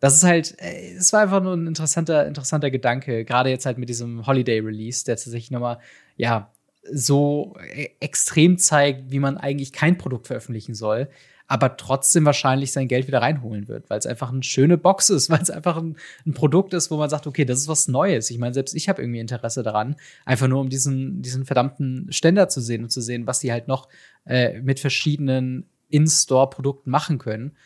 das 0.00 0.16
ist 0.16 0.24
halt, 0.24 0.56
äh, 0.58 0.94
es 0.94 1.12
war 1.12 1.20
einfach 1.20 1.42
nur 1.42 1.54
ein 1.54 1.66
interessanter, 1.66 2.26
interessanter 2.26 2.70
Gedanke, 2.70 3.24
gerade 3.24 3.50
jetzt 3.50 3.66
halt 3.66 3.78
mit 3.78 3.88
diesem 3.88 4.26
Holiday-Release, 4.26 5.04
der 5.04 5.16
tatsächlich 5.16 5.50
nochmal, 5.50 5.78
ja, 6.16 6.52
so 6.90 7.54
e-, 7.72 7.90
extrem 8.00 8.58
zeigt, 8.58 9.12
wie 9.12 9.20
man 9.20 9.38
eigentlich 9.38 9.72
kein 9.72 9.98
Produkt 9.98 10.26
veröffentlichen 10.26 10.74
soll, 10.74 11.08
aber 11.46 11.76
trotzdem 11.76 12.24
wahrscheinlich 12.24 12.72
sein 12.72 12.88
Geld 12.88 13.06
wieder 13.06 13.20
reinholen 13.20 13.68
wird, 13.68 13.90
weil 13.90 13.98
es 13.98 14.06
einfach 14.06 14.32
eine 14.32 14.42
schöne 14.42 14.78
Box 14.78 15.10
ist, 15.10 15.30
weil 15.30 15.42
es 15.42 15.50
einfach 15.50 15.76
ein, 15.76 15.96
ein, 16.26 16.34
Produkt 16.34 16.74
ist, 16.74 16.90
wo 16.90 16.96
man 16.96 17.10
sagt, 17.10 17.26
okay, 17.26 17.44
das 17.44 17.60
ist 17.60 17.68
was 17.68 17.88
Neues. 17.88 18.30
Ich 18.30 18.38
meine, 18.38 18.54
selbst 18.54 18.74
ich 18.74 18.88
habe 18.88 19.02
irgendwie 19.02 19.20
Interesse 19.20 19.62
daran, 19.62 19.96
einfach 20.24 20.48
nur 20.48 20.60
um 20.60 20.68
diesen, 20.68 21.22
diesen 21.22 21.44
verdammten 21.44 22.10
Ständer 22.10 22.48
zu 22.48 22.60
sehen 22.60 22.82
und 22.84 22.90
zu 22.90 23.00
sehen, 23.00 23.26
was 23.26 23.40
die 23.40 23.52
halt 23.52 23.68
noch 23.68 23.88
äh, 24.24 24.60
mit 24.62 24.80
verschiedenen 24.80 25.68
in-Store-Produkten 25.92 26.90
machen 26.90 27.18
können. 27.18 27.56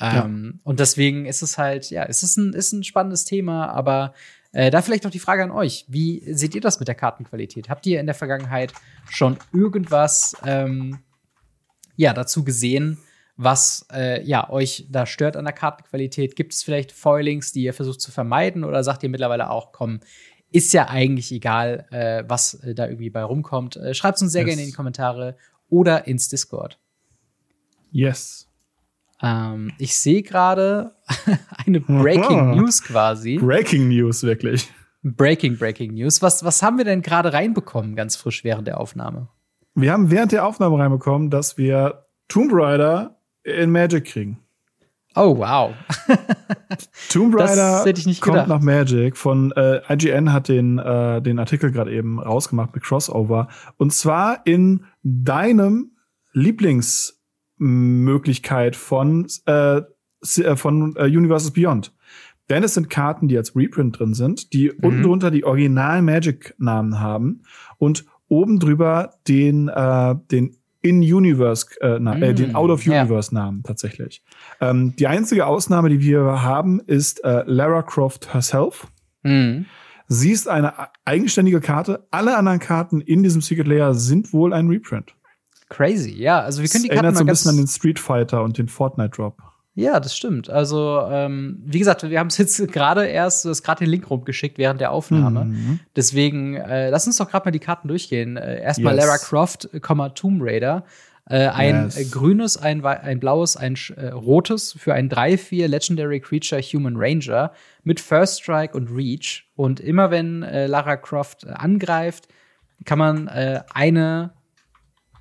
Ähm, 0.00 0.52
ja. 0.54 0.60
Und 0.64 0.80
deswegen 0.80 1.26
ist 1.26 1.42
es 1.42 1.56
halt, 1.56 1.90
ja, 1.90 2.04
es 2.04 2.22
ist 2.22 2.36
ein, 2.36 2.52
ist 2.52 2.72
ein 2.72 2.84
spannendes 2.84 3.24
Thema, 3.24 3.68
aber 3.68 4.12
äh, 4.52 4.70
da 4.70 4.82
vielleicht 4.82 5.04
noch 5.04 5.10
die 5.10 5.18
Frage 5.18 5.42
an 5.42 5.50
euch. 5.50 5.84
Wie 5.88 6.22
seht 6.32 6.54
ihr 6.54 6.60
das 6.60 6.78
mit 6.78 6.88
der 6.88 6.94
Kartenqualität? 6.94 7.68
Habt 7.68 7.86
ihr 7.86 8.00
in 8.00 8.06
der 8.06 8.14
Vergangenheit 8.14 8.72
schon 9.08 9.38
irgendwas 9.52 10.34
ähm, 10.44 10.98
ja, 11.96 12.12
dazu 12.12 12.44
gesehen, 12.44 12.98
was 13.36 13.86
äh, 13.92 14.22
ja, 14.22 14.48
euch 14.50 14.86
da 14.90 15.06
stört 15.06 15.36
an 15.36 15.44
der 15.44 15.54
Kartenqualität? 15.54 16.36
Gibt 16.36 16.54
es 16.54 16.62
vielleicht 16.62 16.92
Foilings, 16.92 17.52
die 17.52 17.62
ihr 17.62 17.74
versucht 17.74 18.00
zu 18.00 18.10
vermeiden? 18.10 18.64
Oder 18.64 18.82
sagt 18.82 19.02
ihr 19.02 19.10
mittlerweile 19.10 19.50
auch, 19.50 19.72
komm, 19.72 20.00
ist 20.50 20.72
ja 20.72 20.88
eigentlich 20.88 21.32
egal, 21.32 21.86
äh, 21.90 22.24
was 22.26 22.54
äh, 22.54 22.74
da 22.74 22.86
irgendwie 22.86 23.10
bei 23.10 23.22
rumkommt? 23.22 23.76
Äh, 23.76 23.94
Schreibt 23.94 24.16
es 24.16 24.22
uns 24.22 24.32
sehr 24.32 24.42
yes. 24.42 24.48
gerne 24.48 24.62
in 24.62 24.68
die 24.68 24.74
Kommentare 24.74 25.36
oder 25.68 26.06
ins 26.06 26.28
Discord. 26.28 26.78
Yes. 27.96 28.46
Ähm, 29.22 29.72
ich 29.78 29.96
sehe 29.96 30.22
gerade 30.22 30.92
eine 31.66 31.80
Breaking. 31.80 32.56
News 32.56 32.82
quasi. 32.82 33.38
Breaking 33.38 33.88
News, 33.88 34.22
wirklich. 34.22 34.70
Breaking, 35.02 35.56
Breaking 35.56 35.94
News. 35.94 36.20
Was, 36.20 36.44
was 36.44 36.62
haben 36.62 36.76
wir 36.76 36.84
denn 36.84 37.00
gerade 37.00 37.32
reinbekommen, 37.32 37.96
ganz 37.96 38.14
frisch 38.14 38.44
während 38.44 38.68
der 38.68 38.78
Aufnahme? 38.78 39.28
Wir 39.74 39.92
haben 39.92 40.10
während 40.10 40.32
der 40.32 40.44
Aufnahme 40.44 40.78
reinbekommen, 40.78 41.30
dass 41.30 41.56
wir 41.56 42.04
Tomb 42.28 42.50
Raider 42.52 43.18
in 43.44 43.70
Magic 43.70 44.04
kriegen. 44.04 44.40
Oh, 45.14 45.38
wow. 45.38 45.72
Tomb 47.08 47.34
Raider 47.34 47.82
kommt 47.82 48.20
gedacht. 48.20 48.48
nach 48.48 48.60
Magic. 48.60 49.16
Von 49.16 49.52
äh, 49.52 49.80
IGN 49.90 50.34
hat 50.34 50.48
den, 50.48 50.78
äh, 50.78 51.22
den 51.22 51.38
Artikel 51.38 51.72
gerade 51.72 51.92
eben 51.92 52.20
rausgemacht 52.20 52.74
mit 52.74 52.84
Crossover. 52.84 53.48
Und 53.78 53.94
zwar 53.94 54.44
in 54.44 54.84
deinem 55.02 55.92
Lieblings- 56.34 57.15
Möglichkeit 57.58 58.76
von, 58.76 59.26
äh, 59.46 59.78
äh, 59.78 60.56
von 60.56 60.94
äh, 60.96 61.04
Universes 61.04 61.52
Beyond. 61.52 61.92
Denn 62.48 62.62
es 62.62 62.74
sind 62.74 62.90
Karten, 62.90 63.28
die 63.28 63.36
als 63.36 63.56
Reprint 63.56 63.98
drin 63.98 64.14
sind, 64.14 64.52
die 64.52 64.68
mhm. 64.68 64.84
unten 64.84 65.02
drunter 65.02 65.30
die 65.30 65.44
Original 65.44 66.02
Magic-Namen 66.02 67.00
haben 67.00 67.42
und 67.78 68.04
oben 68.28 68.58
drüber 68.58 69.14
den, 69.26 69.68
äh, 69.68 70.14
den 70.30 70.56
In-Universe, 70.82 71.66
äh, 71.80 71.98
na, 72.00 72.16
äh, 72.16 72.34
den 72.34 72.52
mm, 72.52 72.56
Out-of-Universe-Namen 72.56 73.64
tatsächlich. 73.64 74.22
Ähm, 74.60 74.94
die 74.96 75.08
einzige 75.08 75.46
Ausnahme, 75.46 75.88
die 75.88 76.00
wir 76.00 76.42
haben, 76.42 76.80
ist 76.80 77.24
äh, 77.24 77.42
Lara 77.46 77.82
Croft 77.82 78.32
herself. 78.32 78.86
Mhm. 79.24 79.66
Sie 80.06 80.30
ist 80.30 80.48
eine 80.48 80.72
eigenständige 81.04 81.60
Karte. 81.60 82.06
Alle 82.12 82.36
anderen 82.36 82.60
Karten 82.60 83.00
in 83.00 83.24
diesem 83.24 83.42
Secret 83.42 83.66
Layer 83.66 83.94
sind 83.94 84.32
wohl 84.32 84.52
ein 84.52 84.68
Reprint. 84.68 85.15
Crazy, 85.68 86.14
ja. 86.14 86.40
Also 86.40 86.62
wir 86.62 86.68
können 86.68 86.84
die 86.84 86.88
Karten 86.88 87.04
erinnert 87.04 87.18
so 87.18 87.24
ein 87.24 87.26
bisschen 87.26 87.50
an 87.50 87.56
den 87.56 87.66
Street 87.66 87.98
Fighter 87.98 88.42
und 88.42 88.58
den 88.58 88.68
Fortnite 88.68 89.10
Drop. 89.10 89.42
Ja, 89.74 90.00
das 90.00 90.16
stimmt. 90.16 90.48
Also, 90.48 91.02
ähm, 91.10 91.62
wie 91.66 91.78
gesagt, 91.78 92.08
wir 92.08 92.18
haben 92.18 92.28
es 92.28 92.38
jetzt 92.38 92.66
gerade 92.72 93.06
erst, 93.06 93.44
du 93.44 93.50
hast 93.50 93.62
gerade 93.62 93.84
den 93.84 93.90
Link 93.90 94.08
rumgeschickt 94.08 94.56
während 94.56 94.80
der 94.80 94.90
Aufnahme. 94.90 95.44
Mhm. 95.44 95.80
Deswegen, 95.94 96.54
äh, 96.54 96.88
lass 96.88 97.06
uns 97.06 97.18
doch 97.18 97.28
gerade 97.28 97.44
mal 97.44 97.50
die 97.50 97.58
Karten 97.58 97.86
durchgehen. 97.88 98.38
Äh, 98.38 98.62
Erstmal 98.62 98.94
yes. 98.94 99.04
Lara 99.04 99.18
Croft, 99.18 99.68
Tomb 100.14 100.40
Raider. 100.42 100.84
Äh, 101.28 101.48
ein 101.48 101.84
yes. 101.84 101.96
äh, 101.96 102.04
grünes, 102.04 102.56
ein, 102.56 102.82
ein 102.86 103.20
blaues, 103.20 103.56
ein 103.58 103.76
äh, 103.96 104.06
rotes 104.08 104.72
für 104.78 104.94
ein 104.94 105.10
3-4 105.10 105.66
Legendary 105.66 106.20
Creature 106.20 106.62
Human 106.62 106.94
Ranger 106.96 107.52
mit 107.82 108.00
First 108.00 108.44
Strike 108.44 108.74
und 108.74 108.88
Reach. 108.88 109.50
Und 109.56 109.80
immer 109.80 110.10
wenn 110.10 110.42
äh, 110.42 110.68
Lara 110.68 110.96
Croft 110.96 111.44
äh, 111.44 111.48
angreift, 111.48 112.28
kann 112.86 112.98
man 112.98 113.26
äh, 113.28 113.60
eine 113.74 114.32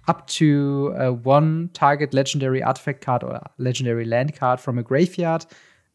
up 0.07 0.27
to 0.27 0.93
uh, 0.93 1.11
one 1.23 1.69
target 1.73 2.13
legendary 2.13 2.61
artifact 2.61 3.01
card 3.01 3.23
oder 3.23 3.51
legendary 3.57 4.05
land 4.05 4.33
card 4.35 4.59
from 4.59 4.77
a 4.77 4.81
graveyard 4.81 5.47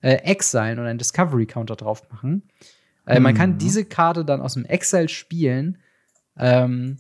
äh, 0.03 0.15
exilen 0.23 0.79
und 0.79 0.87
einen 0.87 0.99
Discovery 0.99 1.47
Counter 1.47 1.77
drauf 1.77 2.03
machen. 2.11 2.43
Äh, 3.07 3.17
mhm. 3.17 3.23
Man 3.25 3.35
kann 3.35 3.51
mhm. 3.53 3.59
diese 3.59 3.85
Karte 3.85 4.25
dann 4.25 4.41
aus 4.41 4.55
dem 4.55 4.65
Exile 4.65 5.09
spielen, 5.09 5.79
ähm, 6.39 6.99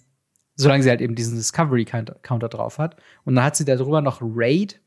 solange 0.56 0.82
sie 0.82 0.90
halt 0.90 1.00
eben 1.00 1.14
diesen 1.14 1.36
Discovery 1.36 1.84
Counter 1.84 2.48
drauf 2.48 2.78
hat. 2.78 2.96
Und 3.24 3.34
dann 3.34 3.44
hat 3.44 3.56
sie 3.56 3.64
darüber 3.64 4.00
noch 4.00 4.20
Raid. 4.22 4.80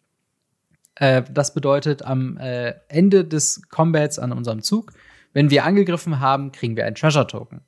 Äh, 0.95 1.23
das 1.31 1.53
bedeutet, 1.53 2.03
am 2.03 2.37
äh, 2.37 2.73
Ende 2.87 3.25
des 3.25 3.61
Combats 3.69 4.19
an 4.19 4.31
unserem 4.31 4.61
Zug, 4.61 4.93
wenn 5.33 5.49
wir 5.49 5.65
angegriffen 5.65 6.19
haben, 6.19 6.51
kriegen 6.51 6.75
wir 6.75 6.85
einen 6.85 6.95
Treasure 6.95 7.25
Token. 7.25 7.61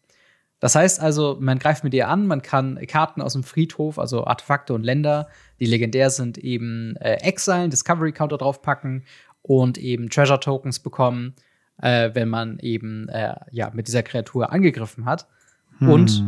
Das 0.59 0.75
heißt 0.75 1.01
also, 1.01 1.37
man 1.39 1.59
greift 1.59 1.83
mit 1.83 1.93
ihr 1.93 2.07
an, 2.07 2.27
man 2.27 2.41
kann 2.41 2.79
Karten 2.87 3.21
aus 3.21 3.33
dem 3.33 3.43
Friedhof, 3.43 3.99
also 3.99 4.25
Artefakte 4.25 4.73
und 4.73 4.83
Länder, 4.83 5.27
die 5.59 5.65
legendär 5.65 6.09
sind, 6.09 6.37
eben 6.37 6.95
äh, 6.97 7.15
exilen, 7.15 7.69
Discovery 7.69 8.11
Counter 8.13 8.37
draufpacken 8.37 9.03
und 9.41 9.77
eben 9.77 10.09
Treasure 10.09 10.39
Tokens 10.39 10.79
bekommen, 10.79 11.35
äh, 11.81 12.11
wenn 12.13 12.29
man 12.29 12.57
eben 12.59 13.09
äh, 13.09 13.35
ja 13.51 13.69
mit 13.73 13.87
dieser 13.87 14.01
Kreatur 14.03 14.51
angegriffen 14.51 15.05
hat 15.05 15.27
Mhm. 15.79 15.89
und 15.89 16.23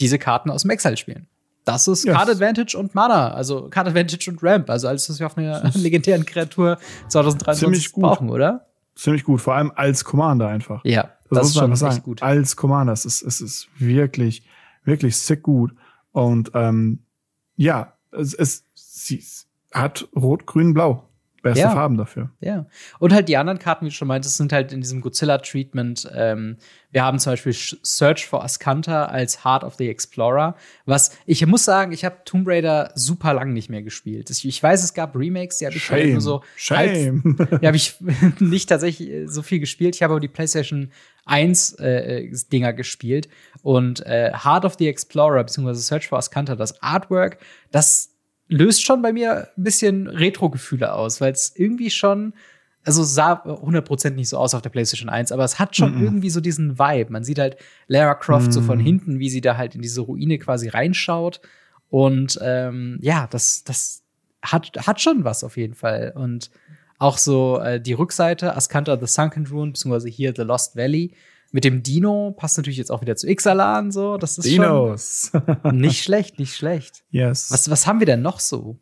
diese 0.00 0.18
Karten 0.18 0.50
aus 0.50 0.62
dem 0.62 0.70
Exile 0.70 0.96
spielen. 0.96 1.26
Das 1.66 1.86
ist 1.86 2.04
Yes. 2.06 2.14
Card 2.14 2.30
Advantage 2.30 2.78
und 2.78 2.94
Mana, 2.94 3.32
also 3.34 3.68
Card 3.68 3.88
Advantage 3.88 4.30
und 4.30 4.42
Ramp, 4.42 4.70
also 4.70 4.88
alles, 4.88 5.10
was 5.10 5.20
wir 5.20 5.26
auf 5.26 5.36
einer 5.36 5.62
legendären 5.74 6.24
Kreatur 6.24 6.78
2023 7.08 7.60
Ziemlich 7.60 7.92
gut. 7.92 8.04
brauchen, 8.04 8.30
oder? 8.30 8.66
Ziemlich 8.94 9.24
gut, 9.24 9.42
vor 9.42 9.54
allem 9.54 9.70
als 9.74 10.02
Commander 10.04 10.48
einfach. 10.48 10.80
Ja, 10.84 11.10
Das, 11.30 11.38
das, 11.38 11.42
muss 11.42 11.50
ist 11.50 11.56
man 11.56 11.62
schon 11.62 11.72
einfach 11.72 11.86
echt 11.86 11.94
sagen. 11.94 12.04
gut. 12.04 12.22
Als 12.22 12.56
Commander, 12.56 12.92
es 12.92 13.04
ist, 13.04 13.22
es 13.22 13.40
ist 13.40 13.68
wirklich, 13.78 14.42
wirklich 14.84 15.16
sick 15.16 15.42
gut. 15.42 15.74
Und 16.12 16.50
ähm, 16.54 17.00
ja, 17.56 17.92
es, 18.12 18.34
es 18.34 18.64
sie 18.74 19.22
hat 19.72 20.08
Rot, 20.14 20.46
Grün, 20.46 20.74
Blau. 20.74 21.05
Beste 21.50 21.60
Ja. 21.60 21.70
Farben 21.70 21.96
dafür. 21.96 22.30
Ja. 22.40 22.66
Und 22.98 23.12
halt 23.12 23.28
die 23.28 23.36
anderen 23.36 23.58
Karten, 23.58 23.86
wie 23.86 23.90
du 23.90 23.94
schon 23.94 24.08
meintest, 24.08 24.36
sind 24.36 24.52
halt 24.52 24.72
in 24.72 24.80
diesem 24.80 25.00
Godzilla-Treatment. 25.00 26.10
Ähm, 26.14 26.56
wir 26.90 27.04
haben 27.04 27.18
zum 27.18 27.32
Beispiel 27.32 27.52
Search 27.54 28.26
for 28.26 28.42
Ascanta 28.42 29.06
als 29.06 29.44
Heart 29.44 29.64
of 29.64 29.74
the 29.74 29.88
Explorer. 29.88 30.56
Was, 30.86 31.16
ich 31.26 31.44
muss 31.46 31.64
sagen, 31.64 31.92
ich 31.92 32.04
habe 32.04 32.16
Tomb 32.24 32.48
Raider 32.48 32.90
super 32.94 33.34
lang 33.34 33.52
nicht 33.52 33.68
mehr 33.68 33.82
gespielt. 33.82 34.30
Ich, 34.30 34.62
weiß, 34.62 34.82
es 34.82 34.94
gab 34.94 35.14
Remakes, 35.16 35.58
die 35.58 35.66
habe 35.66 35.76
ich 35.76 35.90
halt 35.90 36.10
nur 36.10 36.20
so 36.20 36.42
halb, 36.70 36.94
Shame. 36.94 37.36
die 37.60 37.66
habe 37.66 37.76
ich 37.76 37.96
nicht 38.38 38.68
tatsächlich 38.68 39.10
äh, 39.10 39.26
so 39.26 39.42
viel 39.42 39.60
gespielt. 39.60 39.94
Ich 39.94 40.02
habe 40.02 40.14
aber 40.14 40.20
die 40.20 40.28
PlayStation 40.28 40.90
1 41.26 41.74
äh, 41.80 42.24
äh, 42.24 42.36
Dinger 42.52 42.72
gespielt. 42.72 43.28
Und 43.62 44.04
äh, 44.06 44.32
Heart 44.32 44.64
of 44.64 44.74
the 44.78 44.88
Explorer 44.88 45.44
beziehungsweise 45.44 45.82
Search 45.82 46.08
for 46.08 46.18
Ascanta, 46.18 46.54
das 46.56 46.82
Artwork, 46.82 47.38
das 47.70 48.15
löst 48.48 48.84
schon 48.84 49.02
bei 49.02 49.12
mir 49.12 49.48
ein 49.56 49.62
bisschen 49.62 50.06
Retro-Gefühle 50.06 50.92
aus, 50.92 51.20
weil 51.20 51.32
es 51.32 51.52
irgendwie 51.56 51.90
schon, 51.90 52.32
also 52.84 53.02
sah 53.02 53.42
100% 53.44 54.10
nicht 54.10 54.28
so 54.28 54.38
aus 54.38 54.54
auf 54.54 54.62
der 54.62 54.70
PlayStation 54.70 55.08
1, 55.08 55.32
aber 55.32 55.44
es 55.44 55.58
hat 55.58 55.76
schon 55.76 55.96
Mhm. 55.96 56.02
irgendwie 56.02 56.30
so 56.30 56.40
diesen 56.40 56.78
Vibe. 56.78 57.10
Man 57.12 57.24
sieht 57.24 57.38
halt 57.38 57.56
Lara 57.88 58.14
Croft 58.14 58.52
so 58.52 58.60
von 58.60 58.78
Mhm. 58.78 58.82
hinten, 58.82 59.18
wie 59.18 59.30
sie 59.30 59.40
da 59.40 59.56
halt 59.56 59.74
in 59.74 59.82
diese 59.82 60.00
Ruine 60.02 60.38
quasi 60.38 60.68
reinschaut. 60.68 61.40
Und 61.90 62.38
ähm, 62.42 62.98
ja, 63.00 63.26
das, 63.30 63.64
das 63.64 64.02
hat, 64.42 64.70
hat 64.86 65.00
schon 65.00 65.24
was 65.24 65.42
auf 65.44 65.56
jeden 65.56 65.74
Fall. 65.74 66.12
Und 66.14 66.50
auch 66.98 67.18
so 67.18 67.58
äh, 67.58 67.80
die 67.80 67.92
Rückseite, 67.92 68.54
Ascanta 68.56 68.98
The 68.98 69.06
Sunken 69.06 69.46
Ruin, 69.46 69.72
beziehungsweise 69.72 70.08
hier 70.08 70.32
The 70.34 70.42
Lost 70.42 70.76
Valley. 70.76 71.12
Mit 71.52 71.64
dem 71.64 71.82
Dino 71.82 72.34
passt 72.36 72.56
natürlich 72.56 72.78
jetzt 72.78 72.90
auch 72.90 73.00
wieder 73.00 73.16
zu 73.16 73.28
Ixalan, 73.28 73.90
so. 73.90 74.16
Das 74.18 74.38
ist 74.38 74.46
Dinos. 74.46 75.30
schon 75.32 75.76
nicht 75.78 76.02
schlecht, 76.02 76.38
nicht 76.38 76.54
schlecht. 76.54 77.04
yes. 77.10 77.50
Was, 77.50 77.70
was 77.70 77.86
haben 77.86 78.00
wir 78.00 78.06
denn 78.06 78.22
noch 78.22 78.40
so? 78.40 78.78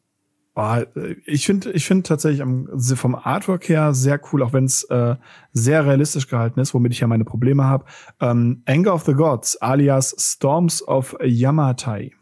Äh, 0.56 0.86
ich 1.26 1.46
finde 1.46 1.72
ich 1.72 1.86
finde 1.86 2.04
tatsächlich 2.04 2.42
am, 2.42 2.68
vom 2.78 3.14
Artwork 3.14 3.68
her 3.68 3.94
sehr 3.94 4.20
cool, 4.32 4.42
auch 4.42 4.52
wenn 4.52 4.64
es 4.64 4.84
äh, 4.84 5.16
sehr 5.52 5.86
realistisch 5.86 6.28
gehalten 6.28 6.60
ist, 6.60 6.74
womit 6.74 6.92
ich 6.92 7.00
ja 7.00 7.06
meine 7.06 7.24
Probleme 7.24 7.64
habe. 7.64 7.84
Ähm, 8.20 8.62
Anger 8.66 8.94
of 8.94 9.04
the 9.04 9.14
Gods, 9.14 9.56
alias 9.56 10.14
Storms 10.18 10.86
of 10.86 11.16
Yamatai. 11.22 12.12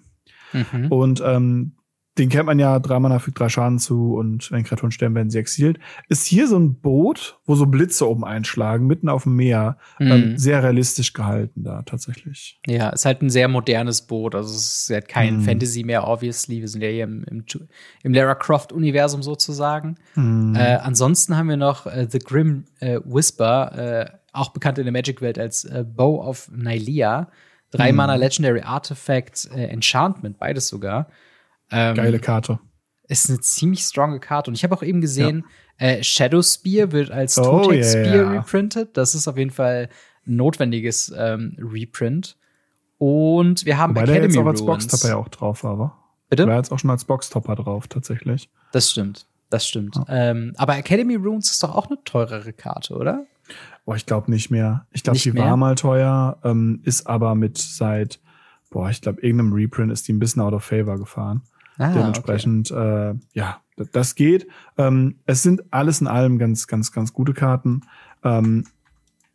Mhm. 0.52 0.86
Und 0.90 1.22
ähm, 1.24 1.76
den 2.18 2.28
kennt 2.28 2.44
man 2.44 2.58
ja, 2.58 2.78
drei 2.78 2.98
Mana 2.98 3.18
fügt 3.18 3.40
drei 3.40 3.48
Schaden 3.48 3.78
zu 3.78 4.16
und 4.16 4.50
wenn 4.52 4.64
Kreaturen 4.64 4.90
sterben, 4.92 5.14
werden 5.14 5.30
sie 5.30 5.38
exiliert. 5.38 5.78
Ist 6.10 6.26
hier 6.26 6.46
so 6.46 6.58
ein 6.58 6.74
Boot, 6.78 7.38
wo 7.46 7.54
so 7.54 7.64
Blitze 7.64 8.06
oben 8.08 8.22
einschlagen, 8.24 8.86
mitten 8.86 9.08
auf 9.08 9.22
dem 9.22 9.36
Meer. 9.36 9.78
Ähm, 9.98 10.32
Mhm. 10.32 10.36
sehr 10.38 10.62
realistisch 10.62 11.14
gehalten 11.14 11.64
da 11.64 11.80
tatsächlich. 11.82 12.60
Ja, 12.66 12.90
ist 12.90 13.06
halt 13.06 13.22
ein 13.22 13.30
sehr 13.30 13.48
modernes 13.48 14.02
Boot. 14.02 14.34
Also 14.34 14.54
es 14.54 14.82
ist 14.82 14.90
halt 14.90 15.08
kein 15.08 15.38
Mhm. 15.38 15.40
Fantasy 15.42 15.84
mehr, 15.84 16.06
obviously. 16.06 16.60
Wir 16.60 16.68
sind 16.68 16.82
ja 16.82 16.88
hier 16.88 17.04
im, 17.04 17.24
im, 17.24 17.44
im 18.02 18.12
Lara 18.12 18.34
Croft-Universum 18.34 19.22
sozusagen. 19.22 19.96
Mhm. 20.14 20.54
Äh, 20.54 20.76
ansonsten 20.82 21.36
haben 21.36 21.48
wir 21.48 21.56
noch 21.56 21.86
äh, 21.86 22.06
The 22.10 22.18
Grim 22.18 22.64
äh, 22.80 23.00
Whisper, 23.04 23.72
äh, 24.10 24.10
auch 24.34 24.50
bekannt 24.50 24.76
in 24.78 24.84
der 24.84 24.92
Magic-Welt 24.92 25.38
als 25.38 25.64
äh, 25.64 25.82
Bow 25.86 26.22
of 26.22 26.50
Nylea. 26.54 27.28
Drei 27.70 27.90
Mhm. 27.90 27.96
Mana 27.96 28.14
Legendary 28.16 28.60
Artifact, 28.60 29.48
äh, 29.54 29.64
Enchantment, 29.68 30.38
beides 30.38 30.68
sogar. 30.68 31.08
Ähm, 31.72 31.96
Geile 31.96 32.18
Karte. 32.18 32.60
Ist 33.08 33.28
eine 33.28 33.40
ziemlich 33.40 33.80
stronge 33.80 34.20
Karte. 34.20 34.50
Und 34.50 34.54
ich 34.54 34.64
habe 34.64 34.74
auch 34.74 34.82
eben 34.82 35.00
gesehen, 35.00 35.44
äh, 35.78 36.02
Shadow 36.02 36.42
Spear 36.42 36.92
wird 36.92 37.10
als 37.10 37.36
Oh, 37.38 37.42
Totex 37.42 37.94
yeah. 37.94 38.04
Spear 38.04 38.32
reprintet. 38.32 38.96
Das 38.96 39.14
ist 39.14 39.26
auf 39.26 39.36
jeden 39.36 39.50
Fall 39.50 39.88
ein 40.26 40.36
notwendiges 40.36 41.12
ähm, 41.16 41.56
Reprint. 41.58 42.36
Und 42.98 43.66
wir 43.66 43.78
haben 43.78 43.96
Wobei 43.96 44.06
der 44.06 44.14
Academy 44.16 44.34
jetzt 44.34 44.42
auch 44.42 44.46
als 44.46 44.60
Ruins. 44.60 44.86
Boxtopper 44.86 45.08
ja 45.12 45.16
auch 45.16 45.28
drauf 45.28 45.64
war, 45.64 45.78
wa? 45.78 45.98
Bitte? 46.30 46.46
War 46.46 46.56
jetzt 46.56 46.70
auch 46.70 46.78
schon 46.78 46.90
als 46.90 47.04
Boxtopper 47.04 47.56
drauf, 47.56 47.88
tatsächlich. 47.88 48.48
Das 48.72 48.90
stimmt. 48.90 49.26
Das 49.50 49.66
stimmt. 49.66 49.96
Ja. 49.96 50.04
Ähm, 50.08 50.54
aber 50.56 50.78
Academy 50.78 51.16
Runes 51.16 51.50
ist 51.50 51.62
doch 51.62 51.74
auch 51.74 51.88
eine 51.88 51.98
teurere 52.04 52.52
Karte, 52.52 52.94
oder? 52.96 53.26
Boah, 53.84 53.96
ich 53.96 54.06
glaube 54.06 54.30
nicht 54.30 54.50
mehr. 54.50 54.86
Ich 54.92 55.02
glaube, 55.02 55.18
die 55.18 55.32
mehr? 55.32 55.44
war 55.44 55.56
mal 55.56 55.74
teuer, 55.74 56.38
ähm, 56.44 56.80
ist 56.84 57.06
aber 57.06 57.34
mit 57.34 57.58
seit, 57.58 58.20
boah, 58.70 58.88
ich 58.88 59.00
glaube, 59.02 59.20
irgendeinem 59.20 59.52
Reprint 59.52 59.92
ist 59.92 60.08
die 60.08 60.12
ein 60.12 60.18
bisschen 60.20 60.40
out 60.40 60.54
of 60.54 60.64
favor 60.64 60.96
gefahren. 60.96 61.42
Ah, 61.82 61.92
Dementsprechend, 61.94 62.70
äh, 62.70 63.14
ja, 63.32 63.60
das 63.92 64.14
geht. 64.14 64.46
Ähm, 64.78 65.16
es 65.26 65.42
sind 65.42 65.62
alles 65.72 66.00
in 66.00 66.06
allem 66.06 66.38
ganz, 66.38 66.66
ganz, 66.66 66.92
ganz 66.92 67.12
gute 67.12 67.32
Karten. 67.34 67.82
Ähm, 68.22 68.64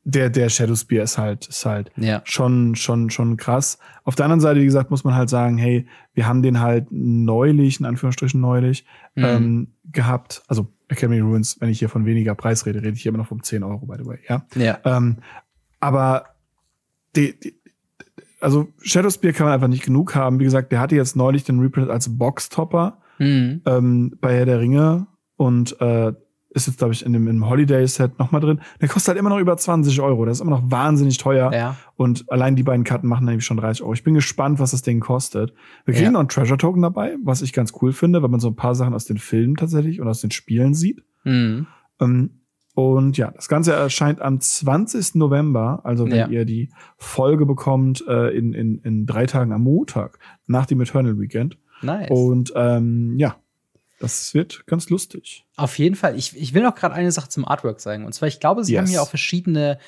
der, 0.03 0.29
der 0.29 0.47
Shadow 0.47 0.75
Spear 0.75 1.03
ist 1.03 1.17
halt, 1.17 1.47
ist 1.47 1.65
halt 1.65 1.89
Okay. 1.97 2.07
Ja. 2.07 2.21
schon, 2.23 2.75
schon, 2.75 3.09
schon 3.09 3.35
krass. 3.35 3.77
Auf 4.05 4.15
der 4.15 4.25
anderen 4.25 4.39
Seite, 4.39 4.61
wie 4.61 4.65
gesagt, 4.65 4.89
muss 4.89 5.03
man 5.03 5.15
halt 5.15 5.29
sagen, 5.29 5.57
hey, 5.57 5.85
wir 6.13 6.25
haben 6.27 6.41
den 6.41 6.61
halt 6.61 6.87
neulich, 6.91 7.79
in 7.81 7.85
Anführungsstrichen 7.85 8.39
neulich, 8.39 8.85
Mhm. 9.15 9.23
ähm, 9.25 9.67
gehabt. 9.91 10.43
Also 10.47 10.71
Academy 10.87 11.19
Ruins, 11.19 11.57
wenn 11.59 11.67
ich 11.69 11.79
hier 11.79 11.89
von 11.89 12.05
weniger 12.05 12.35
Preis 12.35 12.65
rede, 12.65 12.79
rede 12.81 12.93
ich 12.93 13.01
hier 13.01 13.09
immer 13.09 13.17
noch 13.17 13.31
um 13.31 13.43
10 13.43 13.63
Euro, 13.63 13.85
by 13.85 13.97
the 13.99 14.05
way, 14.05 14.19
ja. 14.29 14.45
Ja. 14.55 14.77
Ähm, 14.85 15.17
aber 15.81 16.27
die, 17.15 17.37
die, 17.39 17.56
also 18.39 18.67
Shadow 18.81 19.09
Spear 19.09 19.33
kann 19.33 19.45
man 19.45 19.53
einfach 19.53 19.67
nicht 19.67 19.83
genug 19.85 20.15
haben. 20.15 20.39
Wie 20.39 20.43
gesagt, 20.43 20.71
der 20.71 20.79
hatte 20.79 20.95
jetzt 20.95 21.15
neulich 21.15 21.43
den 21.43 21.59
Reprint 21.59 21.89
als 21.89 22.17
Boxtopper 22.17 22.99
Mhm. 23.19 23.61
ähm, 23.65 24.13
bei 24.21 24.35
Herr 24.35 24.45
der 24.45 24.59
Ringe 24.59 25.07
und 25.37 25.79
äh, 25.81 26.13
ist 26.51 26.65
jetzt, 26.67 26.77
glaube 26.79 26.93
ich, 26.93 27.05
in 27.05 27.13
dem 27.13 27.27
im 27.27 27.47
Holiday-Set 27.49 28.17
nochmal 28.19 28.41
drin. 28.41 28.61
Der 28.81 28.87
kostet 28.87 29.09
halt 29.09 29.19
immer 29.19 29.29
noch 29.29 29.37
über 29.39 29.57
20 29.57 29.99
Euro. 30.01 30.25
Das 30.25 30.37
ist 30.37 30.41
immer 30.41 30.51
noch 30.51 30.71
wahnsinnig 30.71 31.17
teuer. 31.17 31.51
Ja. 31.53 31.75
Und 31.97 32.31
allein 32.31 32.55
die 32.55 32.63
beiden 32.63 32.83
Karten 32.83 33.07
machen 33.07 33.25
nämlich 33.25 33.45
schon 33.45 33.57
30 33.57 33.83
Euro. 33.83 33.93
Ich 33.93 34.03
bin 34.03 34.13
gespannt, 34.15 34.57
was 34.59 34.71
das 34.71 34.81
Ding 34.81 34.99
kostet. 34.99 35.53
Wir 35.85 35.93
kriegen 35.93 36.05
Ja. 36.05 36.11
noch 36.11 36.19
einen 36.21 36.29
Treasure 36.29 36.57
Token 36.57 36.81
dabei, 36.81 37.15
was 37.23 37.41
ich 37.41 37.53
ganz 37.53 37.73
cool 37.81 37.91
finde, 37.91 38.21
weil 38.23 38.29
man 38.29 38.39
so 38.39 38.47
ein 38.47 38.55
paar 38.55 38.75
Sachen 38.75 38.93
aus 38.93 39.05
den 39.05 39.17
Filmen 39.17 39.55
tatsächlich 39.55 39.99
und 40.01 40.07
aus 40.07 40.21
den 40.21 40.31
Spielen 40.31 40.73
sieht. 40.73 41.03
Mhm. 41.25 41.67
Ähm, 41.99 42.29
und 42.77 43.17
ja, 43.17 43.31
das 43.31 43.47
Ganze 43.47 43.73
erscheint 43.73 44.21
am 44.21 44.39
20. 44.39 45.15
November, 45.15 45.81
also 45.83 46.05
wenn 46.05 46.15
Ja. 46.15 46.27
ihr 46.27 46.45
die 46.45 46.69
Folge 46.97 47.47
bekommt, 47.47 48.05
äh, 48.07 48.29
in, 48.37 48.53
in, 48.53 48.77
in 48.83 49.07
drei 49.07 49.25
Tagen 49.25 49.51
am 49.51 49.63
Montag, 49.63 50.19
nach 50.45 50.67
dem 50.67 50.79
Eternal 50.79 51.19
Weekend. 51.19 51.57
Nice. 51.81 52.11
Und 52.11 52.53
ähm, 52.55 53.17
ja, 53.17 53.35
das 53.99 54.35
wird 54.35 54.67
ganz 54.67 54.91
lustig. 54.91 55.43
Auf 55.55 55.79
jeden 55.79 55.95
Fall. 55.95 56.15
Ich, 56.17 56.37
ich 56.39 56.53
will 56.53 56.61
noch 56.61 56.75
gerade 56.75 56.93
eine 56.93 57.11
Sache 57.11 57.29
zum 57.29 57.45
Artwork 57.47 57.79
sagen. 57.79 58.05
Und 58.05 58.13
zwar, 58.13 58.27
ich 58.27 58.39
glaube, 58.39 58.63
sie 58.63 58.73
Yes. 58.73 58.81
haben 58.81 58.87
hier 58.89 59.01
auch 59.01 59.09
verschiedene 59.09 59.79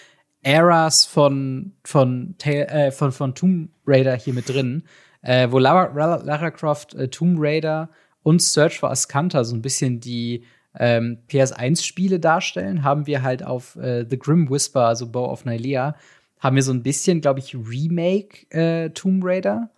Eras 0.41 1.05
von, 1.05 1.73
von, 1.83 2.33
äh, 2.43 2.89
von, 2.91 3.11
von 3.11 3.35
Tomb 3.35 3.69
Raider 3.85 4.15
hier 4.15 4.33
mit 4.33 4.49
drin, 4.49 4.81
äh, 5.21 5.47
wo 5.51 5.59
Lara, 5.59 5.93
Lara, 5.95 6.23
Lara 6.23 6.49
Croft, 6.49 6.95
äh, 6.95 7.07
Tomb 7.09 7.37
Raider 7.39 7.91
und 8.23 8.41
Search 8.41 8.79
for 8.79 8.89
Ascanta 8.89 9.43
so 9.43 9.55
ein 9.55 9.61
bisschen 9.61 9.99
die 9.99 10.43
ähm, 10.77 11.19
PS1-Spiele 11.29 12.19
darstellen, 12.19 12.83
haben 12.83 13.07
wir 13.07 13.23
halt 13.23 13.43
auf 13.43 13.75
äh, 13.75 14.05
The 14.09 14.19
Grim 14.19 14.49
Whisper, 14.49 14.85
also 14.85 15.07
Bow 15.07 15.25
of 15.29 15.45
Nylea, 15.45 15.95
haben 16.39 16.55
wir 16.55 16.63
so 16.63 16.71
ein 16.71 16.83
bisschen, 16.83 17.21
glaube 17.21 17.39
ich, 17.39 17.55
Remake 17.55 18.49
äh, 18.51 18.89
Tomb 18.91 19.23
Raider 19.23 19.71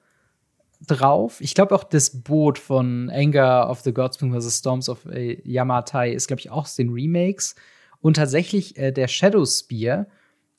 drauf. 0.88 1.42
Ich 1.42 1.54
glaube 1.54 1.76
auch 1.76 1.84
das 1.84 2.22
Boot 2.22 2.58
von 2.58 3.10
Anger 3.10 3.70
of 3.70 3.82
the 3.82 3.94
Gods 3.94 4.18
bzw. 4.18 4.50
Storms 4.50 4.90
of 4.90 5.06
äh, 5.06 5.42
Yamatai 5.44 6.12
ist, 6.12 6.28
glaube 6.28 6.40
ich, 6.40 6.50
auch 6.50 6.64
aus 6.64 6.76
den 6.76 6.90
Remakes. 6.90 7.56
Und 8.02 8.16
tatsächlich 8.16 8.78
äh, 8.78 8.92
der 8.92 9.08
Shadow 9.08 9.46
Spear, 9.46 10.08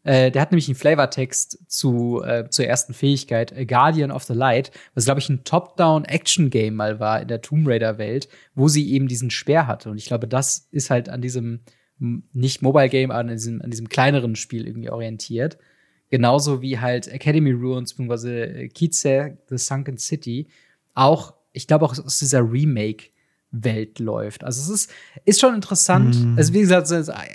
äh, 0.04 0.30
der 0.30 0.42
hat 0.42 0.50
nämlich 0.50 0.68
einen 0.68 0.74
Flavortext 0.74 1.70
zu, 1.70 2.22
äh, 2.22 2.48
zur 2.50 2.66
ersten 2.66 2.92
Fähigkeit, 2.92 3.56
A 3.56 3.64
Guardian 3.64 4.10
of 4.10 4.24
the 4.24 4.34
Light, 4.34 4.72
was, 4.94 5.04
glaube 5.04 5.20
ich, 5.20 5.28
ein 5.28 5.44
Top-Down-Action-Game 5.44 6.74
mal 6.74 6.98
war 6.98 7.22
in 7.22 7.28
der 7.28 7.40
Tomb 7.40 7.68
Raider-Welt, 7.68 8.28
wo 8.54 8.68
sie 8.68 8.92
eben 8.92 9.06
diesen 9.08 9.30
Speer 9.30 9.66
hatte. 9.66 9.90
Und 9.90 9.98
ich 9.98 10.06
glaube, 10.06 10.26
das 10.26 10.68
ist 10.70 10.90
halt 10.90 11.08
an 11.08 11.22
diesem 11.22 11.60
nicht 11.98 12.62
Mobile-Game, 12.62 13.12
aber 13.12 13.20
an 13.20 13.28
diesem, 13.28 13.62
an 13.62 13.70
diesem 13.70 13.88
kleineren 13.88 14.34
Spiel 14.34 14.66
irgendwie 14.66 14.90
orientiert. 14.90 15.58
Genauso 16.10 16.60
wie 16.60 16.78
halt 16.78 17.06
Academy 17.06 17.52
Ruins 17.52 17.94
bzw. 17.94 18.68
Kize, 18.68 19.38
The 19.48 19.56
Sunken 19.56 19.98
City, 19.98 20.48
auch, 20.94 21.34
ich 21.52 21.66
glaube, 21.66 21.84
auch 21.84 21.96
aus 21.96 22.18
dieser 22.18 22.40
Remake-Welt 23.52 23.98
läuft. 23.98 24.44
Also 24.44 24.62
es 24.62 24.82
ist, 24.82 24.90
ist 25.24 25.40
schon 25.40 25.54
interessant. 25.54 26.18
Mhm. 26.18 26.36
Also, 26.36 26.52
wie 26.52 26.60
gesagt, 26.60 26.90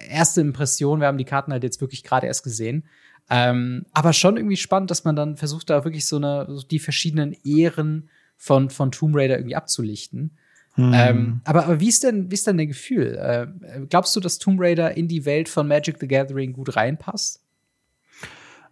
erste 0.09 0.41
Impression, 0.41 0.99
wir 0.99 1.07
haben 1.07 1.17
die 1.17 1.25
Karten 1.25 1.51
halt 1.51 1.63
jetzt 1.63 1.81
wirklich 1.81 2.03
gerade 2.03 2.27
erst 2.27 2.43
gesehen. 2.43 2.83
Ähm, 3.29 3.85
aber 3.91 4.13
schon 4.13 4.37
irgendwie 4.37 4.57
spannend, 4.57 4.89
dass 4.89 5.03
man 5.03 5.15
dann 5.15 5.35
versucht, 5.35 5.69
da 5.69 5.83
wirklich 5.83 6.05
so 6.05 6.15
eine, 6.15 6.45
so 6.49 6.65
die 6.65 6.79
verschiedenen 6.79 7.35
Ehren 7.43 8.09
von, 8.37 8.69
von 8.69 8.91
Tomb 8.91 9.15
Raider 9.15 9.37
irgendwie 9.37 9.55
abzulichten. 9.55 10.37
Hm. 10.75 10.91
Ähm, 10.93 11.41
aber, 11.43 11.65
aber 11.65 11.79
wie 11.79 11.89
ist 11.89 12.03
denn, 12.03 12.29
wie 12.31 12.35
ist 12.35 12.47
denn 12.47 12.57
dein 12.57 12.67
Gefühl? 12.67 13.17
Äh, 13.17 13.47
glaubst 13.89 14.15
du, 14.15 14.19
dass 14.19 14.37
Tomb 14.37 14.61
Raider 14.61 14.95
in 14.95 15.07
die 15.07 15.25
Welt 15.25 15.49
von 15.49 15.67
Magic 15.67 15.97
the 15.99 16.07
Gathering 16.07 16.53
gut 16.53 16.75
reinpasst? 16.75 17.41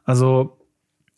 Also, 0.05 0.59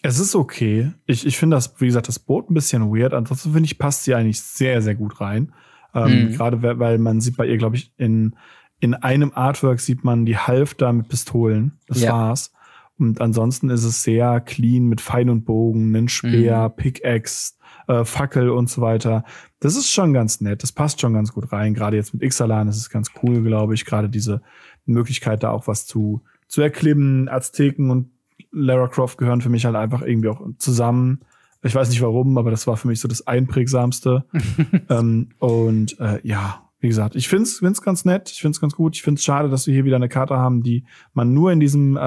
es 0.02 0.18
ist 0.18 0.34
okay. 0.34 0.94
Ich, 1.06 1.26
ich 1.26 1.38
finde 1.38 1.58
das, 1.58 1.80
wie 1.80 1.88
gesagt, 1.88 2.08
das 2.08 2.20
Boot 2.20 2.50
ein 2.50 2.54
bisschen 2.54 2.90
weird. 2.90 3.14
Ansonsten 3.14 3.52
finde 3.52 3.66
ich, 3.66 3.78
passt 3.78 4.06
sie 4.06 4.16
eigentlich 4.16 4.42
sehr, 4.42 4.82
sehr 4.82 4.96
gut 4.96 5.20
rein. 5.20 5.52
Ähm, 5.98 6.26
Mhm. 6.26 6.32
Gerade 6.34 6.80
weil, 6.80 6.98
man 7.00 7.20
sieht 7.22 7.38
bei 7.38 7.48
ihr, 7.48 7.58
glaube 7.58 7.76
ich, 7.78 7.92
in, 7.98 8.36
in 8.80 8.94
einem 8.94 9.32
Artwork 9.34 9.80
sieht 9.80 10.04
man 10.04 10.26
die 10.26 10.38
Halfter 10.38 10.94
mit 10.94 11.10
Pistolen. 11.10 11.74
Das 11.88 12.02
Ja. 12.02 12.14
war's. 12.14 12.54
Und 13.00 13.22
ansonsten 13.22 13.70
ist 13.70 13.84
es 13.84 14.04
sehr 14.04 14.40
clean 14.42 14.86
mit 14.86 15.02
Pfeil 15.02 15.30
und 15.30 15.46
Bogen, 15.46 15.96
einen 15.96 16.10
Speer, 16.10 16.70
Pickaxe, 16.70 17.54
äh, 17.88 18.04
Fackel 18.06 18.50
und 18.50 18.70
so 18.70 18.82
weiter. 18.82 19.24
Das 19.60 19.76
ist 19.76 19.92
schon 19.92 20.14
ganz 20.14 20.42
nett. 20.42 20.64
Das 20.64 20.72
passt 20.72 21.00
schon 21.02 21.14
ganz 21.14 21.32
gut 21.34 21.52
rein. 21.52 21.74
Gerade 21.74 21.96
jetzt 21.98 22.14
mit 22.14 22.24
Ixalan 22.24 22.68
ist 22.68 22.78
es 22.78 22.90
ganz 22.90 23.12
cool, 23.22 23.42
glaube 23.44 23.74
ich. 23.76 23.86
Gerade 23.86 24.10
diese 24.10 24.42
Möglichkeit, 24.86 25.44
da 25.44 25.52
auch 25.52 25.68
was 25.68 25.86
zu, 25.86 26.22
zu 26.48 26.62
erklimmen. 26.62 27.30
Azteken 27.30 27.92
und 27.92 28.10
Lara 28.52 28.88
Croft 28.88 29.18
gehören 29.18 29.42
für 29.42 29.50
mich 29.50 29.66
halt 29.66 29.76
einfach 29.76 30.02
irgendwie 30.02 30.30
auch 30.30 30.42
zusammen. 30.58 31.22
Ich 31.68 31.76
weiß 31.76 31.90
nicht 31.90 32.02
warum, 32.02 32.38
aber 32.38 32.52
das 32.52 32.66
war 32.68 32.78
für 32.78 32.88
mich 32.88 33.00
so 33.00 33.08
das 33.08 33.28
Einprägsamste. 33.28 34.26
ähm, 34.90 35.30
und 35.40 36.00
äh, 36.00 36.20
ja, 36.24 36.64
wie 36.80 36.88
gesagt, 36.88 37.16
ich 37.16 37.28
find's 37.28 37.60
find's 37.60 37.82
ganz 37.82 38.06
nett, 38.06 38.30
ich 38.32 38.42
find's 38.42 38.62
ganz 38.62 38.76
gut. 38.76 38.96
Ich 38.96 39.02
find's 39.02 39.24
schade, 39.24 39.50
dass 39.50 39.66
wir 39.68 39.74
hier 39.74 39.86
wieder 39.86 39.96
eine 39.96 40.10
Karte 40.10 40.38
haben, 40.38 40.62
die 40.64 40.86
man 41.14 41.34
nur 41.34 41.52
in 41.52 41.60
diesem 41.60 41.98
äh, 41.98 42.02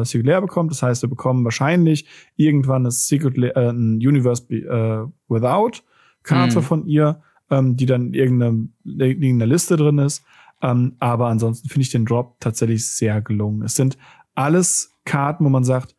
äh, 0.00 0.04
Secret 0.04 0.40
bekommt. 0.40 0.70
Das 0.70 0.82
heißt, 0.82 1.02
wir 1.02 1.08
bekommen 1.08 1.44
wahrscheinlich 1.44 2.06
irgendwann 2.36 2.82
eine 2.82 2.90
Secret 2.90 3.36
La- 3.36 3.48
äh, 3.50 3.70
ein 3.70 3.96
Universe 3.96 4.52
äh, 4.52 5.06
Without 5.28 5.82
Karte 6.22 6.58
Mhm. 6.58 6.62
von 6.62 6.86
ihr, 6.86 7.22
ähm, 7.50 7.76
die 7.76 7.86
dann 7.86 8.08
in 8.08 8.14
irgendeiner, 8.14 8.50
in 8.84 9.00
irgendeiner 9.00 9.46
Liste 9.46 9.76
drin 9.76 9.98
ist. 9.98 10.24
Ähm, 10.60 10.96
aber 10.98 11.28
ansonsten 11.28 11.68
finde 11.68 11.82
ich 11.82 11.90
den 11.90 12.04
Drop 12.04 12.40
tatsächlich 12.40 12.88
sehr 12.88 13.20
gelungen. 13.22 13.62
Es 13.62 13.74
sind 13.76 13.96
alles 14.34 14.92
Karten, 15.04 15.44
wo 15.44 15.48
man 15.48 15.64
sagt, 15.64 15.94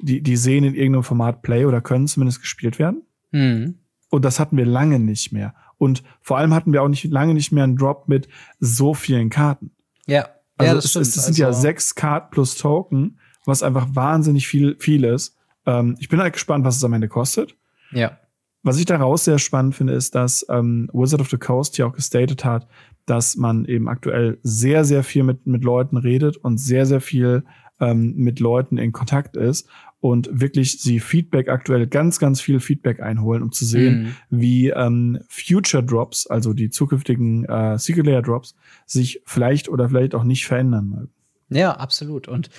die, 0.00 0.22
die 0.22 0.36
sehen 0.36 0.64
in 0.64 0.74
irgendeinem 0.74 1.04
Format 1.04 1.42
Play 1.42 1.64
oder 1.64 1.80
können 1.80 2.06
zumindest 2.06 2.40
gespielt 2.40 2.78
werden. 2.78 3.02
Mhm. 3.32 3.78
Und 4.10 4.24
das 4.24 4.38
hatten 4.40 4.56
wir 4.56 4.66
lange 4.66 4.98
nicht 4.98 5.32
mehr. 5.32 5.54
Und 5.78 6.02
vor 6.22 6.38
allem 6.38 6.54
hatten 6.54 6.72
wir 6.72 6.82
auch 6.82 6.88
nicht 6.88 7.04
lange 7.04 7.34
nicht 7.34 7.52
mehr 7.52 7.64
einen 7.64 7.76
Drop 7.76 8.08
mit 8.08 8.28
so 8.60 8.94
vielen 8.94 9.30
Karten. 9.30 9.72
Ja. 10.06 10.28
Also 10.56 10.68
ja, 10.70 10.74
das 10.74 10.84
es, 10.96 11.16
es 11.16 11.26
sind 11.26 11.38
ja 11.38 11.48
Also- 11.48 11.60
sechs 11.60 11.94
Karten 11.94 12.30
plus 12.30 12.54
Token, 12.56 13.18
was 13.44 13.62
einfach 13.62 13.86
wahnsinnig 13.92 14.48
viel, 14.48 14.76
viel 14.78 15.04
ist. 15.04 15.36
Ähm, 15.66 15.96
ich 16.00 16.08
bin 16.08 16.20
halt 16.20 16.32
gespannt, 16.32 16.64
was 16.64 16.76
es 16.76 16.84
am 16.84 16.92
Ende 16.94 17.08
kostet. 17.08 17.56
Ja. 17.92 18.18
Was 18.62 18.78
ich 18.78 18.86
daraus 18.86 19.24
sehr 19.24 19.38
spannend 19.38 19.74
finde, 19.76 19.92
ist, 19.92 20.14
dass 20.14 20.44
ähm, 20.48 20.88
Wizard 20.92 21.20
of 21.20 21.30
the 21.30 21.36
Coast 21.36 21.78
ja 21.78 21.86
auch 21.86 21.92
gestated 21.92 22.44
hat, 22.44 22.66
dass 23.04 23.36
man 23.36 23.64
eben 23.66 23.88
aktuell 23.88 24.38
sehr, 24.42 24.84
sehr 24.84 25.04
viel 25.04 25.22
mit, 25.22 25.46
mit 25.46 25.62
Leuten 25.62 25.96
redet 25.96 26.36
und 26.38 26.58
sehr, 26.58 26.86
sehr 26.86 27.00
viel 27.00 27.44
ähm, 27.80 28.14
mit 28.16 28.40
Leuten 28.40 28.78
in 28.78 28.92
Kontakt 28.92 29.36
ist 29.36 29.68
und 30.00 30.28
wirklich 30.32 30.80
sie 30.80 31.00
Feedback 31.00 31.48
aktuell 31.48 31.86
ganz, 31.86 32.18
ganz 32.18 32.40
viel 32.40 32.60
Feedback 32.60 33.00
einholen, 33.00 33.42
um 33.42 33.52
zu 33.52 33.64
sehen, 33.64 34.14
Mhm. 34.30 34.38
wie 34.40 34.68
ähm, 34.70 35.18
Future 35.28 35.82
Drops, 35.82 36.26
also 36.26 36.52
die 36.52 36.70
zukünftigen 36.70 37.44
äh, 37.46 37.78
Secret 37.78 38.06
Layer 38.06 38.22
Drops, 38.22 38.54
sich 38.86 39.22
vielleicht 39.24 39.68
oder 39.68 39.88
vielleicht 39.88 40.14
auch 40.14 40.24
nicht 40.24 40.46
verändern 40.46 40.88
mögen. 40.90 41.10
Ja, 41.50 41.72
absolut. 41.72 42.28
Und 42.28 42.50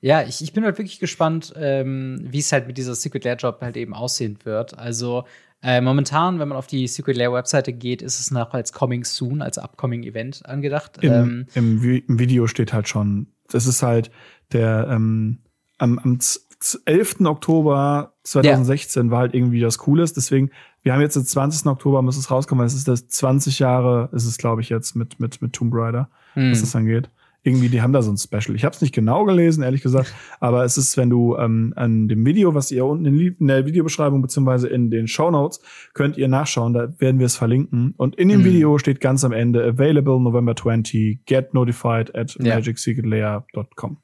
ja, 0.00 0.22
ich, 0.22 0.42
ich 0.42 0.52
bin 0.52 0.64
halt 0.64 0.76
wirklich 0.78 0.98
gespannt, 1.00 1.54
ähm, 1.56 2.18
wie 2.30 2.38
es 2.40 2.52
halt 2.52 2.66
mit 2.66 2.76
dieser 2.76 2.94
Secret 2.94 3.24
Lair 3.24 3.36
Job 3.36 3.58
halt 3.62 3.76
eben 3.76 3.94
aussehen 3.94 4.38
wird. 4.44 4.78
Also 4.78 5.24
äh, 5.62 5.80
momentan, 5.80 6.38
wenn 6.38 6.48
man 6.48 6.58
auf 6.58 6.66
die 6.66 6.86
Secret 6.86 7.16
Lair 7.16 7.32
Webseite 7.32 7.72
geht, 7.72 8.02
ist 8.02 8.20
es 8.20 8.30
noch 8.30 8.52
als 8.52 8.74
Coming 8.74 9.04
Soon, 9.04 9.40
als 9.40 9.56
Upcoming 9.56 10.02
Event 10.02 10.44
angedacht. 10.44 10.98
Im, 11.00 11.12
ähm, 11.12 11.46
im, 11.54 11.80
Vi- 11.80 12.04
Im 12.06 12.18
Video 12.18 12.46
steht 12.46 12.74
halt 12.74 12.86
schon, 12.86 13.28
das 13.48 13.66
ist 13.66 13.82
halt 13.82 14.10
der 14.54 14.88
ähm, 14.90 15.38
am, 15.78 15.98
am 15.98 16.20
z- 16.20 16.40
z- 16.60 16.80
11. 16.86 17.20
Oktober 17.26 18.14
2016 18.22 19.10
war 19.10 19.18
halt 19.18 19.34
irgendwie 19.34 19.60
das 19.60 19.78
Cooles. 19.78 20.12
Deswegen, 20.14 20.50
wir 20.82 20.92
haben 20.94 21.00
jetzt 21.00 21.16
den 21.16 21.24
20. 21.24 21.66
Oktober, 21.66 22.00
muss 22.02 22.16
es 22.16 22.30
rauskommen, 22.30 22.60
weil 22.60 22.66
es 22.68 22.74
ist 22.74 22.88
das 22.88 23.08
20 23.08 23.58
Jahre, 23.58 24.08
ist 24.12 24.24
es, 24.26 24.38
glaube 24.38 24.60
ich, 24.62 24.68
jetzt 24.70 24.94
mit, 24.96 25.20
mit, 25.20 25.42
mit 25.42 25.52
Tomb 25.52 25.72
Raider, 25.74 26.08
hm. 26.34 26.50
was 26.52 26.60
das 26.60 26.74
angeht. 26.76 27.10
Irgendwie, 27.46 27.68
die 27.68 27.82
haben 27.82 27.92
da 27.92 28.00
so 28.00 28.10
ein 28.10 28.16
Special. 28.16 28.56
Ich 28.56 28.64
habe 28.64 28.74
es 28.74 28.80
nicht 28.80 28.94
genau 28.94 29.26
gelesen, 29.26 29.62
ehrlich 29.62 29.82
gesagt, 29.82 30.14
aber 30.40 30.64
es 30.64 30.78
ist, 30.78 30.96
wenn 30.96 31.10
du 31.10 31.36
ähm, 31.36 31.74
an 31.76 32.08
dem 32.08 32.24
Video, 32.24 32.54
was 32.54 32.70
ihr 32.70 32.86
unten 32.86 33.04
in, 33.04 33.46
der 33.46 33.66
Videobeschreibung 33.66 34.22
beziehungsweise 34.22 34.68
in 34.68 34.90
den 34.90 35.08
Show 35.08 35.30
Notes 35.30 35.60
könnt 35.92 36.16
ihr 36.16 36.28
nachschauen, 36.28 36.72
da 36.72 36.88
werden 36.98 37.18
wir 37.18 37.26
es 37.26 37.36
verlinken. 37.36 37.92
Und 37.98 38.16
in 38.16 38.30
dem 38.30 38.40
Mhm. 38.40 38.44
Video 38.44 38.78
steht 38.78 39.02
ganz 39.02 39.24
am 39.26 39.32
Ende 39.32 39.62
available 39.62 40.18
November 40.20 40.56
20, 40.56 41.26
get 41.26 41.52
notified 41.52 42.14
at 42.14 42.34
Ja. 42.40 42.54
magicsecretlayer.com. 42.54 43.98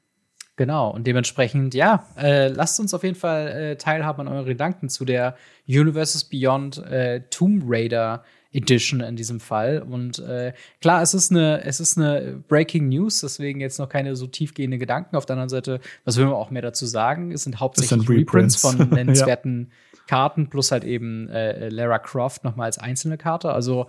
Genau, 0.61 0.91
und 0.91 1.07
dementsprechend, 1.07 1.73
ja, 1.73 2.05
äh, 2.19 2.47
lasst 2.49 2.79
uns 2.79 2.93
auf 2.93 3.01
jeden 3.01 3.15
Fall 3.15 3.47
äh, 3.47 3.75
teilhaben 3.77 4.27
an 4.27 4.31
euren 4.31 4.45
Gedanken 4.45 4.89
zu 4.89 5.05
der 5.05 5.35
Universes 5.67 6.23
Beyond 6.25 6.77
äh, 6.85 7.21
Tomb 7.31 7.63
Raider 7.65 8.23
Edition 8.51 8.99
in 8.99 9.15
diesem 9.15 9.39
Fall. 9.39 9.81
Und 9.81 10.19
äh, 10.19 10.53
klar, 10.79 11.01
es 11.01 11.15
ist 11.15 11.31
eine, 11.31 11.63
es 11.63 11.79
ist 11.79 11.97
eine 11.97 12.43
Breaking 12.47 12.89
News, 12.89 13.21
deswegen 13.21 13.59
jetzt 13.59 13.79
noch 13.79 13.89
keine 13.89 14.15
so 14.15 14.27
tiefgehende 14.27 14.77
Gedanken. 14.77 15.15
Auf 15.15 15.25
der 15.25 15.33
anderen 15.33 15.49
Seite, 15.49 15.79
was 16.05 16.17
will 16.17 16.25
man 16.25 16.35
auch 16.35 16.51
mehr 16.51 16.61
dazu 16.61 16.85
sagen? 16.85 17.31
Es 17.31 17.43
sind 17.43 17.59
hauptsächlich 17.59 17.89
sind 17.89 18.07
Reprints 18.07 18.63
Reprints. 18.63 18.83
von 18.83 18.89
nennenswerten 18.95 19.71
Karten 20.05 20.47
plus 20.47 20.71
halt 20.71 20.83
eben 20.83 21.27
äh, 21.29 21.69
Lara 21.69 21.97
Croft 21.97 22.43
nochmal 22.43 22.67
als 22.67 22.77
einzelne 22.77 23.17
Karte. 23.17 23.51
Also 23.51 23.87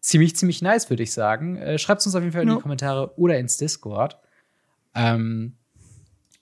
ziemlich, 0.00 0.34
ziemlich 0.34 0.62
nice, 0.62 0.90
würde 0.90 1.04
ich 1.04 1.12
sagen. 1.12 1.56
Äh, 1.58 1.78
Schreibt 1.78 2.04
uns 2.04 2.16
auf 2.16 2.22
jeden 2.22 2.32
Fall 2.32 2.42
in 2.42 2.48
Ja. 2.48 2.56
die 2.56 2.60
Kommentare 2.62 3.16
oder 3.16 3.38
ins 3.38 3.56
Discord. 3.56 4.18
Ähm, 4.96 5.52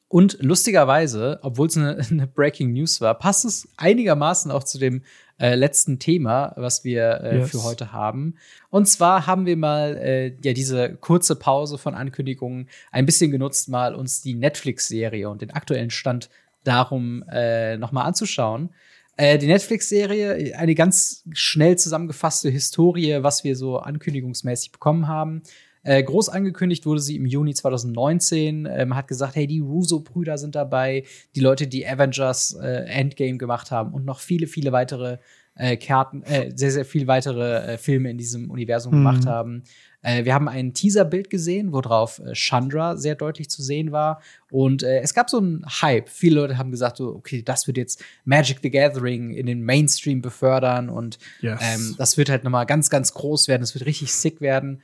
und 0.09 0.39
lustigerweise, 0.41 1.41
obwohl 1.43 1.69
es 1.69 1.77
eine, 1.77 1.99
eine 2.11 2.27
Breaking 2.27 2.73
News 2.73 3.01
war, 3.01 3.15
passt 3.19 3.45
es 3.45 3.69
einigermaßen 3.77 4.51
auch 4.51 4.65
zu 4.65 4.79
dem 4.79 5.03
äh, 5.39 5.57
letzten 5.57 5.99
Thema, 5.99 6.53
was 6.57 6.85
wir 6.85 7.21
äh, 7.23 7.39
Yes. 7.39 7.51
für 7.51 7.65
heute 7.65 7.93
haben. 7.93 8.37
Und 8.71 8.89
zwar 8.89 9.27
haben 9.27 9.47
wir 9.47 9.57
mal 9.57 9.97
äh, 9.97 10.37
ja 10.45 10.53
diese 10.53 10.95
kurze 10.95 11.35
Pause 11.35 11.77
von 11.79 11.95
Ankündigungen 11.95 12.69
ein 12.93 13.07
bisschen 13.07 13.33
genutzt, 13.33 13.69
mal 13.69 13.95
uns 13.95 14.23
die 14.23 14.35
Netflix-Serie 14.35 15.29
und 15.29 15.43
den 15.43 15.51
aktuellen 15.51 15.91
Stand 15.91 16.31
darum 16.63 17.25
äh, 17.31 17.77
noch 17.77 17.91
mal 17.91 18.03
anzuschauen. 18.03 18.71
Äh, 19.17 19.39
die 19.39 19.47
Netflix-Serie, 19.47 20.57
eine 20.57 20.75
ganz 20.75 21.25
schnell 21.33 21.77
zusammengefasste 21.79 22.49
Historie, 22.51 23.19
was 23.23 23.45
wir 23.45 23.57
so 23.57 23.79
ankündigungsmäßig 23.79 24.73
bekommen 24.73 25.09
haben. 25.09 25.43
Äh, 25.85 26.03
groß 26.03 26.29
angekündigt 26.31 26.85
wurde 26.87 27.01
sie 27.01 27.17
im 27.17 27.27
Juni 27.27 27.55
2019. 27.55 28.67
Äh, 28.67 28.87
man 28.87 28.99
hat 28.99 29.09
gesagt, 29.09 29.37
hey, 29.37 29.47
die 29.47 29.61
Russo-Brüder 29.61 30.39
sind 30.39 30.55
dabei, 30.55 31.05
die 31.37 31.41
Leute, 31.41 31.67
die 31.67 31.87
Avengers 31.87 32.55
äh, 32.61 32.85
Endgame 32.87 33.39
gemacht 33.39 33.71
haben 33.71 33.93
und 33.95 34.05
noch 34.05 34.21
viele, 34.21 34.47
viele 34.47 34.73
weitere 34.73 35.19
äh, 35.57 35.77
Karten, 35.77 36.23
äh, 36.25 36.51
sehr, 36.57 36.73
sehr 36.73 36.85
viele 36.85 37.07
weitere 37.07 37.75
äh, 37.75 37.79
Filme 37.79 38.11
in 38.11 38.19
diesem 38.19 38.51
Universum 38.51 38.93
Mhm. 38.93 38.97
gemacht 38.99 39.27
haben. 39.27 39.63
Äh, 40.03 40.25
wir 40.25 40.35
haben 40.35 40.49
ein 40.49 40.75
Teaserbild 40.75 41.31
gesehen, 41.31 41.73
worauf 41.73 42.19
äh, 42.19 42.33
Chandra 42.35 42.97
sehr 42.97 43.15
deutlich 43.15 43.49
zu 43.51 43.63
sehen 43.63 43.93
war. 43.93 44.21
Und 44.51 44.83
es 44.83 45.15
gab 45.15 45.31
so 45.31 45.39
einen 45.39 45.65
Hype. 45.83 46.09
Viele 46.09 46.41
Leute 46.41 46.59
haben 46.59 46.71
gesagt, 46.73 46.97
so, 46.97 47.09
okay, 47.15 47.43
das 47.43 47.67
wird 47.69 47.77
jetzt 47.77 48.03
Magic 48.25 48.59
the 48.63 48.71
Gathering 48.71 49.31
in 49.33 49.47
den 49.47 49.63
Mainstream 49.63 50.23
befördern 50.23 50.89
und 50.89 51.19
Yes. 51.41 51.61
ähm, 51.63 51.95
das 51.99 52.17
wird 52.17 52.31
halt 52.31 52.43
nochmal 52.45 52.67
ganz, 52.67 52.91
ganz 52.91 53.15
groß 53.15 53.47
werden. 53.49 53.63
Es 53.63 53.75
wird 53.75 53.87
richtig 53.87 54.13
sick 54.13 54.41
werden. 54.41 54.81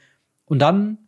Und 0.51 0.59
dann 0.59 0.99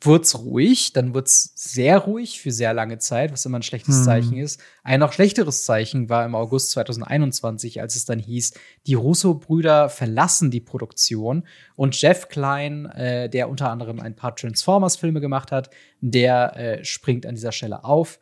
wurd's 0.00 0.36
ruhig, 0.40 0.92
dann 0.92 1.14
wurd's 1.14 1.52
sehr 1.54 1.98
ruhig 1.98 2.40
für 2.40 2.50
sehr 2.50 2.74
lange 2.74 2.98
Zeit, 2.98 3.30
was 3.30 3.46
immer 3.46 3.60
ein 3.60 3.62
schlechtes 3.62 3.98
Hm. 3.98 4.04
Zeichen 4.04 4.36
ist. 4.38 4.60
Ein 4.82 4.98
noch 4.98 5.12
schlechteres 5.12 5.64
Zeichen 5.64 6.08
war 6.08 6.26
im 6.26 6.34
August 6.34 6.72
2021, 6.72 7.80
als 7.80 7.94
es 7.94 8.06
dann 8.06 8.18
hieß, 8.18 8.54
die 8.88 8.94
Russo-Brüder 8.94 9.88
verlassen 9.88 10.50
die 10.50 10.60
Produktion 10.60 11.46
und 11.76 11.98
Jeff 12.00 12.26
Klein, 12.26 12.86
äh, 12.86 13.30
der 13.30 13.48
unter 13.48 13.70
anderem 13.70 14.00
ein 14.00 14.16
paar 14.16 14.34
Transformers-Filme 14.34 15.20
gemacht 15.20 15.52
hat, 15.52 15.70
der 16.00 16.56
äh, 16.56 16.84
springt 16.84 17.24
an 17.24 17.36
dieser 17.36 17.52
Stelle 17.52 17.84
auf. 17.84 18.18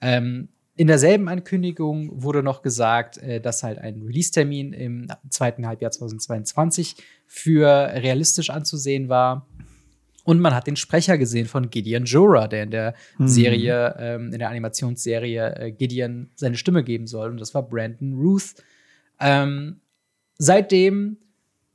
Ähm, 0.00 0.48
in 0.76 0.86
derselben 0.86 1.28
Ankündigung 1.28 2.22
wurde 2.22 2.44
noch 2.44 2.62
gesagt, 2.62 3.18
äh, 3.18 3.40
dass 3.40 3.64
halt 3.64 3.78
ein 3.78 4.00
Release-Termin 4.00 4.72
im 4.74 5.08
zweiten 5.28 5.66
Halbjahr 5.66 5.90
2022 5.90 6.94
für 7.26 7.66
realistisch 7.66 8.50
anzusehen 8.50 9.08
war. 9.08 9.47
Und 10.28 10.40
man 10.40 10.54
hat 10.54 10.66
den 10.66 10.76
Sprecher 10.76 11.16
gesehen 11.16 11.46
von 11.46 11.70
Gideon 11.70 12.04
Jora, 12.04 12.48
der 12.48 12.64
in 12.64 12.70
der 12.70 12.94
Mhm. 13.16 13.28
Serie, 13.28 13.96
ähm, 13.98 14.30
in 14.30 14.38
der 14.38 14.50
Animationsserie 14.50 15.54
äh, 15.56 15.72
Gideon 15.72 16.28
seine 16.34 16.58
Stimme 16.58 16.84
geben 16.84 17.06
soll. 17.06 17.30
Und 17.30 17.40
das 17.40 17.54
war 17.54 17.62
Brandon 17.62 18.12
Ruth. 18.12 18.56
Ähm, 19.20 19.80
seitdem 20.36 21.16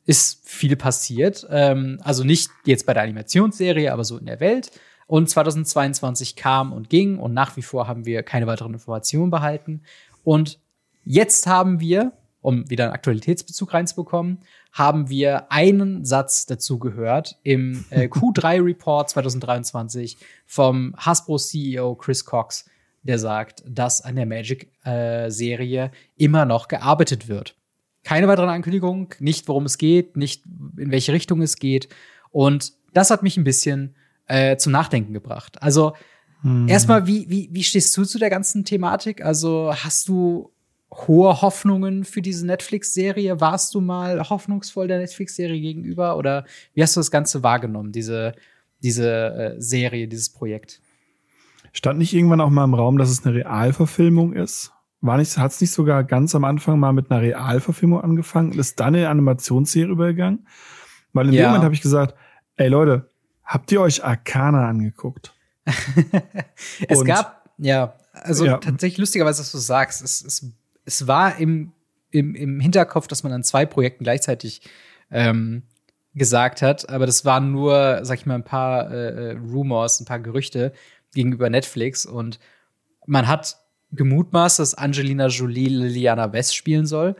ist 0.05 0.47
viel 0.47 0.75
passiert. 0.75 1.47
Ähm, 1.49 1.97
also 2.03 2.23
nicht 2.23 2.51
jetzt 2.65 2.85
bei 2.85 2.93
der 2.93 3.01
Animationsserie, 3.01 3.91
aber 3.91 4.03
so 4.03 4.19
in 4.19 4.27
der 4.27 4.39
Welt. 4.39 4.69
Und 5.07 5.31
2022 5.31 6.35
kam 6.35 6.73
und 6.73 6.91
ging 6.91 7.17
und 7.17 7.33
nach 7.33 7.57
wie 7.57 7.63
vor 7.63 7.87
haben 7.87 8.05
wir 8.05 8.21
keine 8.21 8.45
weiteren 8.45 8.73
Informationen 8.73 9.31
behalten. 9.31 9.81
Und 10.23 10.59
jetzt 11.03 11.47
haben 11.47 11.79
wir, 11.79 12.11
um 12.41 12.69
wieder 12.69 12.83
einen 12.83 12.93
Aktualitätsbezug 12.93 13.73
reinzubekommen, 13.73 14.37
haben 14.73 15.07
wir 15.07 15.51
einen 15.51 16.03
Satz 16.03 16.47
dazu 16.47 16.79
gehört 16.79 17.37
im 17.43 17.85
äh, 17.91 18.07
Q3-Report 18.07 19.09
2023 19.09 20.17
vom 20.45 20.95
Hasbro-CEO 20.97 21.95
Chris 21.95 22.25
Cox, 22.25 22.65
der 23.03 23.19
sagt, 23.19 23.63
dass 23.67 24.01
an 24.01 24.15
der 24.15 24.25
Magic-Serie 24.25 25.85
äh, 25.85 25.89
immer 26.17 26.45
noch 26.45 26.67
gearbeitet 26.67 27.27
wird. 27.27 27.55
Keine 28.03 28.27
weiteren 28.27 28.49
Ankündigungen, 28.49 29.09
nicht 29.19 29.47
worum 29.47 29.65
es 29.65 29.77
geht, 29.77 30.17
nicht 30.17 30.43
in 30.45 30.91
welche 30.91 31.13
Richtung 31.13 31.41
es 31.41 31.57
geht. 31.57 31.87
Und 32.31 32.73
das 32.93 33.11
hat 33.11 33.23
mich 33.23 33.37
ein 33.37 33.43
bisschen 33.43 33.95
äh, 34.27 34.57
zum 34.57 34.71
Nachdenken 34.71 35.13
gebracht. 35.13 35.61
Also 35.61 35.93
hm. 36.41 36.67
erstmal, 36.67 37.05
wie, 37.05 37.29
wie, 37.29 37.49
wie 37.51 37.63
stehst 37.63 37.95
du 37.95 38.05
zu 38.05 38.17
der 38.17 38.29
ganzen 38.29 38.65
Thematik? 38.65 39.23
Also 39.23 39.71
hast 39.73 40.09
du 40.09 40.52
hohe 41.07 41.41
Hoffnungen 41.41 42.03
für 42.03 42.21
diese 42.21 42.45
Netflix-Serie? 42.45 43.39
Warst 43.41 43.73
du 43.73 43.81
mal 43.81 44.29
hoffnungsvoll 44.29 44.87
der 44.87 44.99
Netflix-Serie 44.99 45.59
gegenüber? 45.59 46.17
Oder 46.17 46.45
wie 46.73 46.83
hast 46.83 46.95
du 46.95 46.99
das 46.99 47.11
Ganze 47.11 47.43
wahrgenommen, 47.43 47.91
diese, 47.91 48.33
diese 48.81 49.55
äh, 49.55 49.61
Serie, 49.61 50.07
dieses 50.07 50.29
Projekt? 50.29 50.81
Stand 51.71 51.99
nicht 51.99 52.13
irgendwann 52.13 52.41
auch 52.41 52.49
mal 52.49 52.63
im 52.63 52.75
Raum, 52.75 52.97
dass 52.97 53.09
es 53.09 53.25
eine 53.25 53.35
Realverfilmung 53.35 54.33
ist? 54.33 54.71
War 55.01 55.17
nicht, 55.17 55.37
hat 55.37 55.51
es 55.51 55.59
nicht 55.59 55.71
sogar 55.71 56.03
ganz 56.03 56.33
am 56.35 56.45
Anfang 56.45 56.79
mal 56.79 56.93
mit 56.93 57.11
einer 57.11 57.21
Realverfilmung 57.21 58.01
angefangen 58.01 58.51
und 58.51 58.59
ist 58.59 58.79
dann 58.79 58.93
in 58.93 59.01
eine 59.01 59.09
Animationsserie 59.09 59.91
übergegangen? 59.91 60.47
Weil 61.11 61.27
in 61.27 61.33
ja. 61.33 61.41
dem 61.41 61.47
Moment 61.47 61.63
habe 61.65 61.75
ich 61.75 61.81
gesagt, 61.81 62.15
ey 62.55 62.69
Leute, 62.69 63.09
habt 63.43 63.71
ihr 63.71 63.81
euch 63.81 64.03
Arcana 64.03 64.67
angeguckt? 64.67 65.33
es 66.87 66.99
und, 66.99 67.05
gab, 67.05 67.49
ja, 67.57 67.95
also 68.13 68.45
ja. 68.45 68.57
tatsächlich 68.57 68.99
lustigerweise, 68.99 69.41
dass 69.41 69.51
du 69.51 69.57
sagst, 69.57 70.03
es, 70.03 70.23
es, 70.23 70.53
es 70.85 71.07
war 71.07 71.37
im, 71.37 71.71
im, 72.11 72.35
im 72.35 72.59
Hinterkopf, 72.59 73.07
dass 73.07 73.23
man 73.23 73.31
an 73.31 73.43
zwei 73.43 73.65
Projekten 73.65 74.03
gleichzeitig 74.03 74.61
ähm, 75.11 75.63
gesagt 76.15 76.61
hat, 76.61 76.89
aber 76.89 77.05
das 77.05 77.25
waren 77.25 77.51
nur, 77.51 77.99
sag 78.03 78.19
ich 78.19 78.25
mal, 78.25 78.35
ein 78.35 78.43
paar 78.43 78.91
äh, 78.91 79.31
äh 79.31 79.37
Rumors, 79.37 79.99
ein 79.99 80.05
paar 80.05 80.19
Gerüchte 80.19 80.73
gegenüber 81.13 81.49
Netflix 81.49 82.05
und 82.05 82.39
man 83.05 83.27
hat 83.27 83.57
gemutmaßt, 83.91 84.59
dass 84.59 84.75
Angelina 84.75 85.27
Jolie 85.27 85.67
Liliana 85.67 86.33
West 86.33 86.55
spielen 86.55 86.85
soll. 86.85 87.15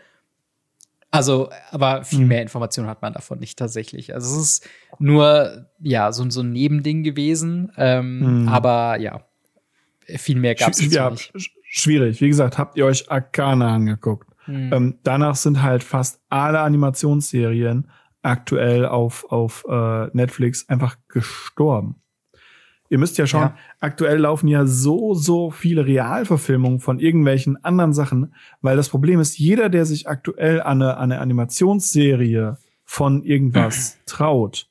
Also, 1.12 1.52
aber 1.70 2.04
viel 2.04 2.22
mhm. 2.22 2.28
mehr 2.28 2.42
Informationen 2.42 2.90
hat 2.90 3.04
man 3.04 3.14
davon 3.14 3.38
nicht 3.38 3.60
tatsächlich. 3.60 4.16
Also 4.16 4.36
es 4.36 4.42
ist 4.42 4.70
nur, 4.98 5.68
ja, 5.80 6.12
so, 6.12 6.28
so 6.32 6.42
ein 6.42 6.52
Nebending 6.52 7.04
gewesen. 7.04 7.72
Ähm, 7.78 8.42
mhm. 8.42 8.48
Aber 8.48 9.00
ja, 9.00 9.24
viel 10.08 10.40
mehr 10.40 10.56
gab 10.56 10.72
es 10.72 10.92
ja, 10.92 11.12
nicht. 11.12 11.32
Schwierig. 11.76 12.22
Wie 12.22 12.28
gesagt, 12.28 12.60
habt 12.60 12.78
ihr 12.78 12.86
euch 12.86 13.10
Arcana 13.10 13.74
angeguckt? 13.74 14.30
Mhm. 14.46 14.70
Ähm, 14.72 15.00
danach 15.02 15.36
sind 15.36 15.64
halt 15.64 15.84
fast 15.84 16.22
alle 16.30 16.60
Animationsserien 16.60 17.90
aktuell 18.22 18.86
auf, 18.86 19.26
auf 19.32 19.66
äh, 19.68 20.06
Netflix 20.14 20.70
einfach 20.70 20.98
gestorben. 21.08 21.96
Ihr 22.90 23.00
müsst 23.00 23.18
ja 23.18 23.26
schauen, 23.26 23.42
ja. 23.42 23.58
aktuell 23.80 24.20
laufen 24.20 24.48
ja 24.48 24.68
so, 24.68 25.16
so 25.16 25.50
viele 25.50 25.88
Realverfilmungen 25.88 26.80
von 26.80 27.00
irgendwelchen 27.00 27.64
anderen 27.64 27.92
Sachen, 27.94 28.36
weil 28.62 28.78
das 28.78 28.90
Problem 28.90 29.20
ist, 29.20 29.40
jeder, 29.40 29.70
der 29.70 29.88
sich 29.88 30.08
aktuell 30.08 30.62
an 30.62 30.80
eine, 30.80 30.98
an 30.98 31.12
eine 31.12 31.22
Animationsserie 31.22 32.60
von 32.84 33.24
irgendwas 33.24 33.98
traut, 34.06 34.70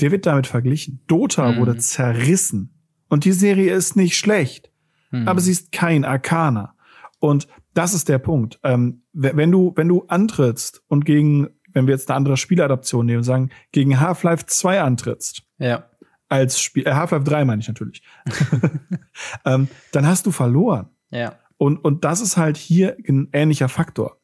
der 0.00 0.12
wird 0.12 0.24
damit 0.24 0.46
verglichen. 0.46 1.02
Dota 1.08 1.52
mhm. 1.52 1.56
wurde 1.58 1.76
zerrissen. 1.76 2.72
Und 3.08 3.26
die 3.26 3.32
Serie 3.32 3.74
ist 3.74 3.96
nicht 3.96 4.16
schlecht, 4.16 4.72
mhm. 5.10 5.28
aber 5.28 5.40
sie 5.40 5.52
ist 5.52 5.72
kein 5.72 6.04
Arcana. 6.04 6.74
Und 7.18 7.48
das 7.74 7.94
ist 7.94 8.08
der 8.08 8.18
Punkt. 8.18 8.58
Ähm, 8.62 9.02
wenn 9.12 9.50
du, 9.50 9.72
wenn 9.76 9.88
du 9.88 10.04
antrittst 10.08 10.82
und 10.88 11.04
gegen, 11.04 11.48
wenn 11.72 11.86
wir 11.86 11.94
jetzt 11.94 12.10
eine 12.10 12.16
andere 12.16 12.36
Spieladaption 12.36 13.06
nehmen, 13.06 13.22
sagen, 13.22 13.50
gegen 13.72 14.00
Half-Life 14.00 14.46
2 14.46 14.80
antrittst, 14.80 15.42
ja 15.58 15.84
als 16.28 16.60
Spiel, 16.60 16.86
äh, 16.86 16.92
Half-Life 16.92 17.24
3 17.24 17.44
meine 17.44 17.60
ich 17.60 17.68
natürlich, 17.68 18.02
ähm, 19.44 19.68
dann 19.92 20.06
hast 20.06 20.26
du 20.26 20.30
verloren. 20.30 20.88
Ja. 21.10 21.34
Und, 21.56 21.78
und 21.78 22.04
das 22.04 22.20
ist 22.20 22.36
halt 22.36 22.56
hier 22.56 22.96
ein 23.08 23.28
ähnlicher 23.32 23.68
Faktor. 23.68 24.18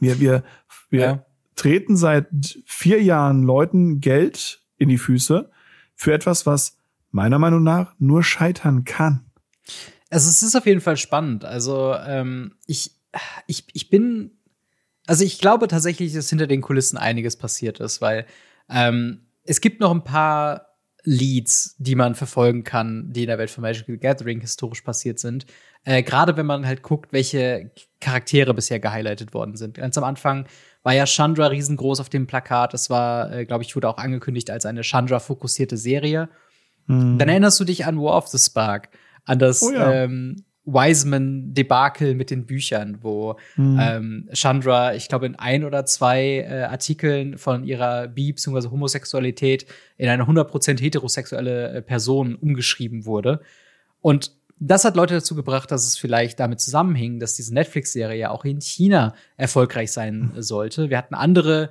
Wir, 0.00 0.20
wir, 0.20 0.42
wir 0.90 1.00
ja. 1.00 1.26
treten 1.56 1.96
seit 1.96 2.28
vier 2.66 3.02
Jahren 3.02 3.42
Leuten 3.42 4.00
Geld 4.00 4.62
in 4.76 4.88
die 4.88 4.98
Füße 4.98 5.50
für 5.94 6.12
etwas, 6.12 6.46
was 6.46 6.78
meiner 7.10 7.38
Meinung 7.38 7.62
nach 7.62 7.94
nur 7.98 8.22
scheitern 8.22 8.84
kann. 8.84 9.26
Also 10.12 10.28
es 10.28 10.42
ist 10.42 10.54
auf 10.54 10.66
jeden 10.66 10.82
Fall 10.82 10.98
spannend. 10.98 11.46
Also 11.46 11.94
ähm, 12.06 12.52
ich, 12.66 12.90
ich, 13.46 13.64
ich 13.72 13.88
bin, 13.88 14.32
also 15.06 15.24
ich 15.24 15.38
glaube 15.38 15.68
tatsächlich, 15.68 16.12
dass 16.12 16.28
hinter 16.28 16.46
den 16.46 16.60
Kulissen 16.60 16.98
einiges 16.98 17.36
passiert 17.36 17.80
ist, 17.80 18.02
weil 18.02 18.26
ähm, 18.68 19.22
es 19.44 19.62
gibt 19.62 19.80
noch 19.80 19.90
ein 19.90 20.04
paar 20.04 20.66
Leads, 21.04 21.76
die 21.78 21.94
man 21.94 22.14
verfolgen 22.14 22.62
kann, 22.62 23.10
die 23.14 23.22
in 23.22 23.28
der 23.28 23.38
Welt 23.38 23.50
von 23.50 23.62
Magic 23.62 23.86
the 23.86 23.96
Gathering 23.96 24.42
historisch 24.42 24.82
passiert 24.82 25.18
sind. 25.18 25.46
Äh, 25.84 26.02
Gerade 26.02 26.36
wenn 26.36 26.44
man 26.46 26.66
halt 26.66 26.82
guckt, 26.82 27.14
welche 27.14 27.72
Charaktere 27.98 28.52
bisher 28.52 28.80
gehighlightet 28.80 29.32
worden 29.32 29.56
sind. 29.56 29.78
Ganz 29.78 29.96
am 29.96 30.04
Anfang 30.04 30.46
war 30.82 30.92
ja 30.92 31.06
Chandra 31.06 31.46
riesengroß 31.46 32.00
auf 32.00 32.10
dem 32.10 32.26
Plakat. 32.26 32.74
Das 32.74 32.90
war, 32.90 33.32
äh, 33.32 33.46
glaube 33.46 33.64
ich, 33.64 33.74
wurde 33.74 33.88
auch 33.88 33.96
angekündigt 33.96 34.50
als 34.50 34.66
eine 34.66 34.82
Chandra-fokussierte 34.82 35.78
Serie. 35.78 36.28
Mhm. 36.86 37.18
Dann 37.18 37.30
erinnerst 37.30 37.58
du 37.60 37.64
dich 37.64 37.86
an 37.86 37.98
War 37.98 38.18
of 38.18 38.28
the 38.28 38.38
Spark, 38.38 38.90
an 39.24 39.38
das 39.38 39.62
oh 39.62 39.70
ja. 39.70 39.92
ähm, 39.92 40.44
Wiseman-Debakel 40.64 42.14
mit 42.14 42.30
den 42.30 42.46
Büchern, 42.46 42.98
wo 43.02 43.36
mhm. 43.56 43.78
ähm, 43.80 44.28
Chandra, 44.32 44.94
ich 44.94 45.08
glaube, 45.08 45.26
in 45.26 45.34
ein 45.36 45.64
oder 45.64 45.84
zwei 45.86 46.46
äh, 46.48 46.62
Artikeln 46.64 47.36
von 47.36 47.64
ihrer 47.64 48.08
Bi- 48.08 48.32
bzw. 48.32 48.68
Homosexualität 48.68 49.66
in 49.96 50.08
eine 50.08 50.24
100% 50.24 50.80
heterosexuelle 50.80 51.72
äh, 51.72 51.82
Person 51.82 52.36
umgeschrieben 52.36 53.06
wurde. 53.06 53.40
Und 54.00 54.32
das 54.60 54.84
hat 54.84 54.94
Leute 54.94 55.14
dazu 55.14 55.34
gebracht, 55.34 55.72
dass 55.72 55.84
es 55.84 55.98
vielleicht 55.98 56.38
damit 56.38 56.60
zusammenhing, 56.60 57.18
dass 57.18 57.34
diese 57.34 57.52
Netflix-Serie 57.52 58.16
ja 58.16 58.30
auch 58.30 58.44
in 58.44 58.60
China 58.60 59.14
erfolgreich 59.36 59.90
sein 59.90 60.30
mhm. 60.34 60.42
sollte. 60.42 60.90
Wir 60.90 60.98
hatten 60.98 61.14
andere 61.14 61.70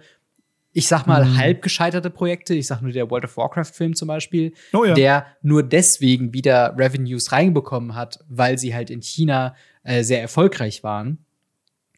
ich 0.74 0.88
sag 0.88 1.06
mal, 1.06 1.26
mhm. 1.26 1.38
halb 1.38 1.62
gescheiterte 1.62 2.10
Projekte. 2.10 2.54
Ich 2.54 2.68
sag 2.68 2.82
nur 2.82 2.92
der 2.92 3.10
World 3.10 3.26
of 3.26 3.38
Warcraft-Film 3.38 3.96
zum 3.96 4.08
Beispiel, 4.08 4.54
oh 4.74 4.86
ja. 4.86 4.94
der 4.94 5.26
nur 5.42 5.64
deswegen 5.64 6.34
wieder 6.34 6.76
Revenues 6.78 7.32
reinbekommen 7.32 7.96
hat, 7.96 8.24
weil 8.30 8.58
sie 8.58 8.74
halt 8.74 8.90
in 8.90 9.02
China 9.02 9.56
äh, 9.84 10.04
sehr 10.04 10.22
erfolgreich 10.22 10.84
waren. 10.84 11.26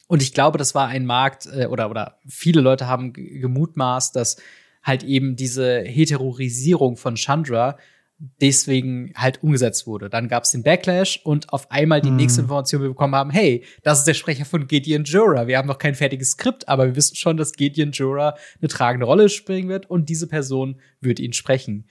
Und 0.07 0.21
ich 0.21 0.33
glaube, 0.33 0.57
das 0.57 0.75
war 0.75 0.87
ein 0.87 1.05
Markt, 1.05 1.47
äh, 1.47 1.67
oder, 1.67 1.89
oder 1.89 2.17
viele 2.27 2.61
Leute 2.61 2.87
haben 2.87 3.13
gemutmaßt, 3.13 4.15
dass 4.15 4.37
halt 4.83 5.03
eben 5.03 5.35
diese 5.35 5.79
Heterorisierung 5.79 6.97
von 6.97 7.15
Chandra 7.15 7.77
deswegen 8.17 9.11
halt 9.15 9.43
umgesetzt 9.43 9.87
wurde. 9.87 10.09
Dann 10.09 10.27
gab 10.27 10.43
es 10.43 10.51
den 10.51 10.63
Backlash 10.63 11.19
und 11.23 11.51
auf 11.51 11.69
einmal 11.71 12.01
die 12.01 12.11
mm. 12.11 12.15
nächste 12.15 12.41
Information, 12.41 12.81
die 12.81 12.85
wir 12.85 12.91
bekommen 12.91 13.15
haben, 13.15 13.31
hey, 13.31 13.63
das 13.83 13.99
ist 13.99 14.07
der 14.07 14.13
Sprecher 14.13 14.45
von 14.45 14.67
Gideon 14.67 15.03
Jura. 15.03 15.47
Wir 15.47 15.57
haben 15.57 15.67
noch 15.67 15.77
kein 15.77 15.95
fertiges 15.95 16.31
Skript, 16.31 16.67
aber 16.69 16.85
wir 16.85 16.95
wissen 16.95 17.15
schon, 17.15 17.37
dass 17.37 17.53
Gideon 17.53 17.91
Jura 17.91 18.35
eine 18.61 18.69
tragende 18.69 19.05
Rolle 19.05 19.29
spielen 19.29 19.67
wird 19.67 19.89
und 19.89 20.09
diese 20.09 20.27
Person 20.27 20.79
wird 21.01 21.19
ihn 21.19 21.33
sprechen. 21.33 21.87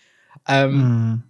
Ähm, 0.48 0.76
mm. 0.76 1.22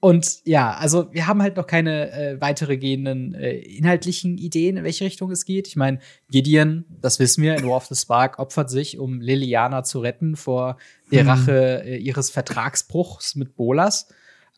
Und 0.00 0.44
ja, 0.44 0.74
also 0.74 1.12
wir 1.12 1.26
haben 1.26 1.42
halt 1.42 1.56
noch 1.56 1.66
keine 1.66 2.12
äh, 2.12 2.40
weitere 2.40 2.76
gehenden 2.76 3.34
äh, 3.34 3.58
inhaltlichen 3.58 4.38
Ideen, 4.38 4.76
in 4.76 4.84
welche 4.84 5.04
Richtung 5.04 5.32
es 5.32 5.44
geht. 5.44 5.66
Ich 5.66 5.74
meine, 5.74 5.98
Gideon, 6.30 6.84
das 7.00 7.18
wissen 7.18 7.42
wir, 7.42 7.56
in 7.56 7.66
War 7.66 7.76
of 7.76 7.86
the 7.86 7.96
Spark 7.96 8.38
opfert 8.38 8.70
sich, 8.70 8.98
um 8.98 9.20
Liliana 9.20 9.82
zu 9.82 9.98
retten 9.98 10.36
vor 10.36 10.78
der 11.10 11.24
mm. 11.24 11.28
Rache 11.28 11.82
äh, 11.84 11.96
ihres 11.96 12.30
Vertragsbruchs 12.30 13.34
mit 13.34 13.56
Bolas. 13.56 14.08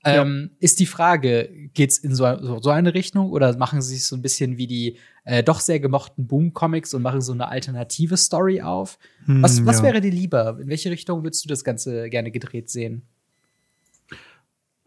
Ähm, 0.03 0.51
Ist 0.61 0.81
die 0.81 0.87
Frage, 0.87 1.51
geht's 1.75 1.99
in 1.99 2.15
so, 2.15 2.25
so, 2.41 2.61
so, 2.61 2.71
eine 2.71 2.95
Richtung 2.95 3.31
oder 3.31 3.57
machen 3.59 3.83
sie 3.83 3.97
sich 3.97 4.07
so 4.07 4.17
ein 4.17 4.23
bisschen 4.23 4.57
wie 4.57 4.67
die 4.67 4.97
äh, 5.25 5.43
doch 5.43 5.61
sehr 5.61 5.79
gemochten 5.79 6.27
Boom-Comics 6.27 6.95
und 6.95 7.03
machen 7.03 7.21
so 7.21 7.33
eine 7.33 7.49
alternative 7.49 8.17
Story 8.17 8.63
auf? 8.63 8.99
Hm, 9.27 9.43
was, 9.43 9.65
was 9.67 9.79
ja. 9.79 9.83
wäre 9.85 10.01
dir 10.01 10.11
lieber? 10.11 10.59
In 10.61 10.69
welche 10.69 10.91
Richtung 10.91 11.23
würdest 11.23 11.45
du 11.45 11.49
das 11.49 11.65
Ganze 11.65 12.09
gerne 12.09 12.31
gedreht 12.31 12.71
sehen? 12.71 13.03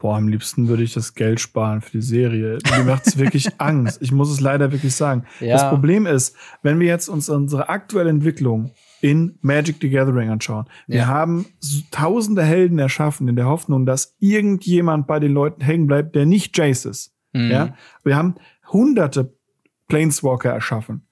Boah, 0.04 0.18
am 0.18 0.28
liebsten 0.28 0.68
würde 0.68 0.84
ich 0.84 0.94
das 0.94 1.14
Geld 1.14 1.40
sparen 1.40 1.82
für 1.82 1.92
die 1.92 2.02
Serie. 2.02 2.58
Mir 2.76 2.84
macht 2.84 3.08
es 3.08 3.18
wirklich 3.20 3.50
Angst. 3.60 4.02
Ich 4.02 4.12
muss 4.12 4.32
es 4.32 4.42
leider 4.42 4.72
wirklich 4.72 4.96
sagen. 4.96 5.26
Ja. 5.40 5.54
Das 5.54 5.70
Problem 5.70 6.08
ist, 6.08 6.36
wenn 6.62 6.80
wir 6.80 6.88
jetzt 6.88 7.08
uns 7.08 7.30
unsere 7.30 7.70
aktuelle 7.70 8.10
Entwicklung 8.10 8.74
in 9.04 9.38
Magic 9.42 9.76
the 9.82 9.90
Gathering 9.90 10.30
anschauen. 10.30 10.66
Wir 10.88 11.00
ja. 11.00 11.08
haben 11.08 11.46
tausende 11.92 12.42
Helden 12.42 12.80
erschaffen 12.80 13.28
in 13.28 13.36
der 13.36 13.48
Hoffnung, 13.48 13.86
dass 13.86 14.16
irgendjemand 14.20 15.08
bei 15.08 15.20
den 15.20 15.34
Leuten 15.34 15.62
hängen 15.62 15.88
bleibt, 15.88 16.16
der 16.16 16.26
nicht 16.26 16.58
Jace 16.58 16.86
ist. 16.86 17.14
Mhm. 17.34 17.52
Ja? 17.52 17.76
Wir 18.06 18.16
haben 18.16 18.36
hunderte 18.72 19.36
Planeswalker 19.90 20.52
erschaffen. 20.52 21.06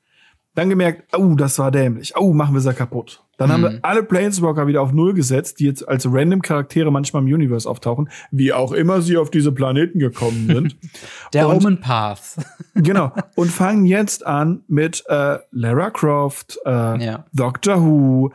Dann 0.54 0.70
gemerkt, 0.70 1.16
oh, 1.16 1.36
das 1.36 1.60
war 1.60 1.72
dämlich. 1.72 2.14
Oh, 2.18 2.34
machen 2.34 2.54
wir 2.54 2.62
sie 2.62 2.74
kaputt. 2.74 3.24
Dann 3.38 3.47
mhm. 3.47 3.54
haben 3.54 3.62
wir 3.64 3.80
alle 3.82 4.04
Planeswalker 4.04 4.68
wieder 4.68 4.82
auf 4.82 4.91
Null 4.91 5.14
gesetzt, 5.14 5.60
die 5.60 5.66
jetzt 5.66 5.88
als 5.88 6.06
random 6.06 6.41
Charaktere 6.41 6.91
manchmal 6.91 7.24
im 7.24 7.34
Universe 7.34 7.68
auftauchen, 7.68 8.10
wie 8.30 8.54
auch 8.54 8.72
immer 8.72 9.02
sie 9.02 9.18
auf 9.18 9.32
diese 9.32 9.52
Planeten 9.52 9.97
gekommen 9.97 10.47
sind. 10.47 10.78
Der 11.34 11.47
und, 11.47 11.56
Omen 11.58 11.80
Path. 11.80 12.36
genau. 12.76 13.12
Und 13.36 13.49
fangen 13.49 13.86
jetzt 13.86 14.28
an 14.28 14.64
mit 14.68 15.04
äh, 15.08 15.39
Lara 15.52 15.89
Croft, 15.89 16.60
äh, 16.66 16.70
ja. 16.70 17.26
Doctor 17.34 17.82
Who, 17.82 18.32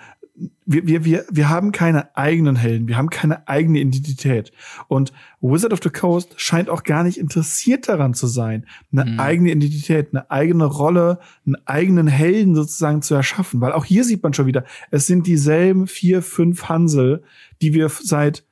wir, 0.67 0.87
wir, 0.87 1.05
wir, 1.05 1.25
wir 1.31 1.49
haben 1.49 1.73
keine 1.73 2.15
eigenen 2.17 2.57
Helden, 2.57 2.89
wir 2.89 2.97
haben 2.97 3.11
keine 3.11 3.49
eigene 3.49 3.81
Identität. 3.81 4.53
Und 4.89 5.13
Wizard 5.41 5.73
of 5.73 5.81
the 5.83 5.91
Coast 5.91 6.35
scheint 6.37 6.69
auch 6.69 6.83
gar 6.83 7.05
nicht 7.05 7.19
interessiert 7.19 7.89
daran 7.89 8.15
zu 8.15 8.27
sein, 8.27 8.67
eine 8.93 9.11
mhm. 9.11 9.21
eigene 9.21 9.53
Identität, 9.53 10.09
eine 10.13 10.31
eigene 10.31 10.65
Rolle, 10.67 11.21
einen 11.47 11.57
eigenen 11.67 12.07
Helden 12.07 12.55
sozusagen 12.55 13.03
zu 13.03 13.15
erschaffen. 13.15 13.61
Weil 13.61 13.73
auch 13.73 13.85
hier 13.85 14.05
sieht 14.05 14.23
man 14.23 14.35
schon 14.35 14.47
wieder, 14.47 14.65
es 14.91 15.07
sind 15.07 15.27
dieselben 15.27 15.87
vier, 15.87 16.23
fünf 16.23 16.69
Hansel, 16.69 17.23
die 17.63 17.73
wir 17.73 17.89
seit 17.89 18.45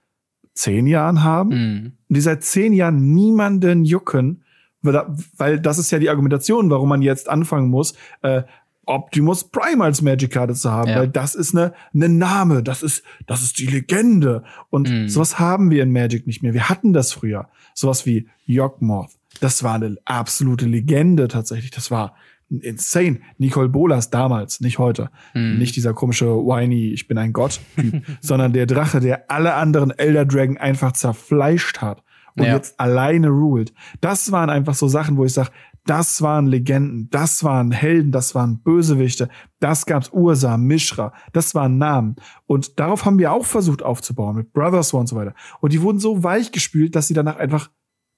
zehn 0.54 0.86
Jahren 0.86 1.22
haben, 1.22 1.48
mhm. 1.50 1.92
die 2.08 2.20
seit 2.20 2.44
zehn 2.44 2.72
Jahren 2.72 3.12
niemanden 3.12 3.84
jucken, 3.84 4.44
weil 4.82 5.58
das 5.60 5.78
ist 5.78 5.90
ja 5.90 5.98
die 5.98 6.10
Argumentation, 6.10 6.70
warum 6.70 6.90
man 6.90 7.02
jetzt 7.02 7.28
anfangen 7.28 7.70
muss, 7.70 7.94
äh, 8.22 8.42
Optimus 8.86 9.44
Prime 9.44 9.82
als 9.82 10.02
Magic-Karte 10.02 10.54
zu 10.54 10.70
haben, 10.70 10.90
ja. 10.90 10.98
weil 10.98 11.08
das 11.08 11.34
ist 11.34 11.54
eine, 11.54 11.72
eine 11.92 12.08
Name, 12.08 12.62
das 12.62 12.82
ist, 12.82 13.02
das 13.26 13.42
ist 13.42 13.58
die 13.58 13.66
Legende. 13.66 14.44
Und 14.70 14.90
mhm. 14.90 15.08
sowas 15.08 15.38
haben 15.38 15.70
wir 15.70 15.82
in 15.82 15.92
Magic 15.92 16.26
nicht 16.26 16.42
mehr. 16.42 16.54
Wir 16.54 16.68
hatten 16.68 16.92
das 16.92 17.12
früher. 17.12 17.48
Sowas 17.74 18.06
wie 18.06 18.28
Yawgmoth. 18.46 19.10
Das 19.40 19.62
war 19.62 19.74
eine 19.74 19.96
absolute 20.04 20.66
Legende 20.66 21.28
tatsächlich. 21.28 21.70
Das 21.70 21.90
war 21.90 22.14
insane. 22.48 23.20
Nicole 23.38 23.68
Bolas 23.68 24.10
damals, 24.10 24.60
nicht 24.60 24.78
heute. 24.78 25.10
Mhm. 25.34 25.58
Nicht 25.58 25.76
dieser 25.76 25.94
komische 25.94 26.26
whiny, 26.26 26.92
ich 26.92 27.08
bin 27.08 27.18
ein 27.18 27.32
Gott-Typ, 27.32 28.02
sondern 28.20 28.52
der 28.52 28.66
Drache, 28.66 29.00
der 29.00 29.30
alle 29.30 29.54
anderen 29.54 29.90
Elder 29.90 30.24
Dragon 30.24 30.56
einfach 30.58 30.92
zerfleischt 30.92 31.80
hat 31.80 32.02
und 32.36 32.44
ja. 32.44 32.54
jetzt 32.54 32.78
alleine 32.80 33.28
ruled. 33.28 33.72
Das 34.00 34.32
waren 34.32 34.50
einfach 34.50 34.74
so 34.74 34.88
Sachen, 34.88 35.16
wo 35.16 35.24
ich 35.24 35.32
sage, 35.32 35.50
das 35.86 36.22
waren 36.22 36.46
Legenden, 36.46 37.08
das 37.10 37.44
waren 37.44 37.70
Helden, 37.70 38.10
das 38.10 38.34
waren 38.34 38.60
Bösewichte, 38.60 39.28
das 39.60 39.86
gab's 39.86 40.10
Ursa, 40.10 40.56
Mishra, 40.56 41.12
das 41.32 41.54
waren 41.54 41.78
Namen. 41.78 42.16
Und 42.46 42.78
darauf 42.80 43.04
haben 43.04 43.18
wir 43.18 43.32
auch 43.32 43.44
versucht 43.44 43.82
aufzubauen 43.82 44.36
mit 44.36 44.52
Brothers 44.52 44.92
War 44.92 45.00
und 45.00 45.06
so 45.08 45.16
weiter. 45.16 45.34
Und 45.60 45.72
die 45.72 45.82
wurden 45.82 45.98
so 45.98 46.22
weich 46.22 46.52
gespült, 46.52 46.96
dass 46.96 47.08
sie 47.08 47.14
danach 47.14 47.36
einfach, 47.36 47.70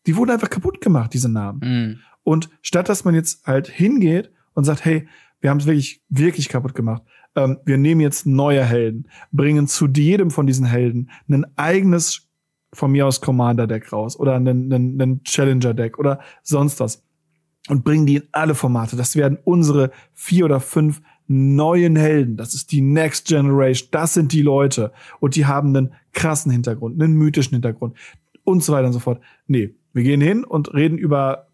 die 0.07 0.17
wurden 0.17 0.31
einfach 0.31 0.51
kaputt 0.51 0.81
gemacht, 0.81 1.13
diese 1.13 1.29
Namen. 1.29 1.61
Mhm. 1.63 1.99
Und 2.23 2.51
statt 2.63 2.89
dass 2.89 3.05
man 3.05 3.15
jetzt 3.15 3.47
halt 3.47 3.69
hingeht 3.69 4.31
und 4.55 4.65
sagt, 4.65 4.85
hey, 4.85 5.09
wir 5.41 5.51
haben 5.51 5.59
es 5.59 5.67
wirklich, 5.67 6.03
wirklich 6.09 6.49
kaputt 6.49 6.75
gemacht. 6.75 7.03
Ähm, 7.35 7.59
wir 7.65 7.79
nehmen 7.79 8.01
jetzt 8.01 8.27
neue 8.27 8.65
Helden, 8.65 9.09
bringen 9.33 9.67
zu 9.67 9.87
jedem 9.87 10.31
von 10.31 10.47
diesen 10.47 10.67
Helden 10.67 11.11
ein 11.29 11.47
eigenes 11.57 12.29
von 12.73 12.91
mir 12.93 13.07
aus 13.07 13.21
Commander-Deck 13.21 13.93
raus 13.93 14.19
oder 14.19 14.35
einen 14.35 15.23
Challenger-Deck 15.25 15.99
oder 15.99 16.21
sonst 16.43 16.81
was 16.81 17.06
und 17.69 17.85
bringen 17.85 18.07
die 18.07 18.17
in 18.17 18.29
alle 18.33 18.55
Formate. 18.55 18.97
Das 18.97 19.17
werden 19.17 19.39
unsere 19.45 19.91
vier 20.15 20.45
oder 20.45 20.61
fünf 20.61 21.03
neuen 21.27 21.97
Helden. 21.97 22.37
Das 22.37 22.55
ist 22.55 22.73
die 22.73 22.81
Next 22.81 23.27
Generation. 23.27 23.89
Das 23.91 24.15
sind 24.15 24.33
die 24.33 24.43
Leute. 24.43 24.93
Und 25.19 25.37
die 25.37 25.47
haben 25.47 25.77
einen 25.77 25.93
krassen 26.13 26.53
Hintergrund, 26.53 27.03
einen 27.03 27.15
mythischen 27.15 27.55
Hintergrund 27.55 27.97
und 28.45 28.63
so 28.63 28.73
weiter 28.73 28.87
und 28.87 28.93
so 28.93 29.01
fort. 29.01 29.21
Nee, 29.47 29.75
wir 29.93 30.03
gehen 30.03 30.21
hin 30.21 30.45
und 30.45 30.73
reden 30.75 30.99
über 30.99 31.49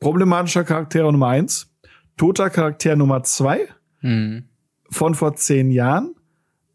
problematischer 0.00 0.64
Charaktere 0.64 1.10
Nummer 1.10 1.28
eins, 1.28 1.72
toter 2.16 2.50
Charakter 2.50 2.96
Nummer 2.96 3.22
zwei 3.22 3.68
hm. 4.00 4.44
von 4.90 5.14
vor 5.14 5.34
zehn 5.36 5.70
Jahren 5.70 6.14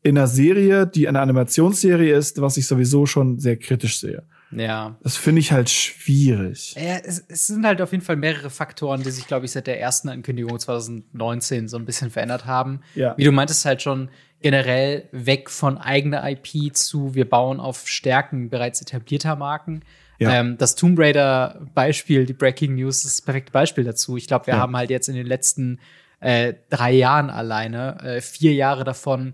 in 0.04 0.18
einer 0.18 0.28
Serie, 0.28 0.88
die 0.88 1.08
eine 1.08 1.20
Animationsserie 1.20 2.16
ist, 2.16 2.42
was 2.42 2.58
ich 2.58 2.66
sowieso 2.66 3.06
schon 3.06 3.40
sehr 3.40 3.58
kritisch 3.58 4.00
sehe. 4.00 4.24
Ja. 4.52 4.98
Das 5.02 5.18
finde 5.18 5.40
ich 5.40 5.52
halt 5.52 5.70
schwierig. 5.70 6.76
Ja, 6.76 6.98
es, 7.04 7.24
es, 7.28 7.48
sind 7.48 7.66
halt 7.66 7.82
auf 7.82 7.92
jeden 7.92 8.04
Fall 8.04 8.16
mehrere 8.16 8.50
Faktoren, 8.50 9.04
die 9.04 9.12
sich, 9.12 9.28
glaube 9.28 9.46
ich, 9.46 9.52
seit 9.52 9.68
der 9.68 9.80
ersten 9.80 10.10
Ankündigung 10.10 10.60
2019 10.60 11.68
so 11.68 11.78
ein 11.78 11.86
bisschen 11.86 12.10
verändert 12.10 12.46
haben. 12.46 12.82
Ja. 12.96 13.16
Wie 13.18 13.24
du 13.24 13.32
meintest, 13.32 13.66
halt 13.66 13.82
schon 13.82 14.10
generell 14.42 15.08
weg 15.12 15.50
von 15.50 15.78
eigener 15.78 16.30
IP 16.30 16.76
zu, 16.76 17.16
wir 17.16 17.30
bauen 17.30 17.60
auf 17.60 17.88
Stärken 17.88 18.50
bereits 18.50 18.82
etablierter 18.82 19.36
Marken. 19.36 19.84
Ja. 20.20 20.40
Ähm, 20.40 20.58
das 20.58 20.76
Tomb 20.76 21.00
Raider 21.00 21.62
Beispiel, 21.74 22.26
die 22.26 22.34
Breaking 22.34 22.76
News, 22.76 23.06
ist 23.06 23.20
das 23.20 23.22
perfekte 23.22 23.52
Beispiel 23.52 23.84
dazu. 23.84 24.18
Ich 24.18 24.28
glaube, 24.28 24.48
wir 24.48 24.56
ja. 24.56 24.60
haben 24.60 24.76
halt 24.76 24.90
jetzt 24.90 25.10
in 25.10 25.16
den 25.16 25.28
letzten 25.28 25.80
äh, 26.20 26.54
drei 26.70 26.92
Jahren 26.92 27.30
alleine, 27.30 28.00
äh, 28.02 28.22
vier 28.22 28.54
Jahre 28.54 28.84
davon 28.84 29.34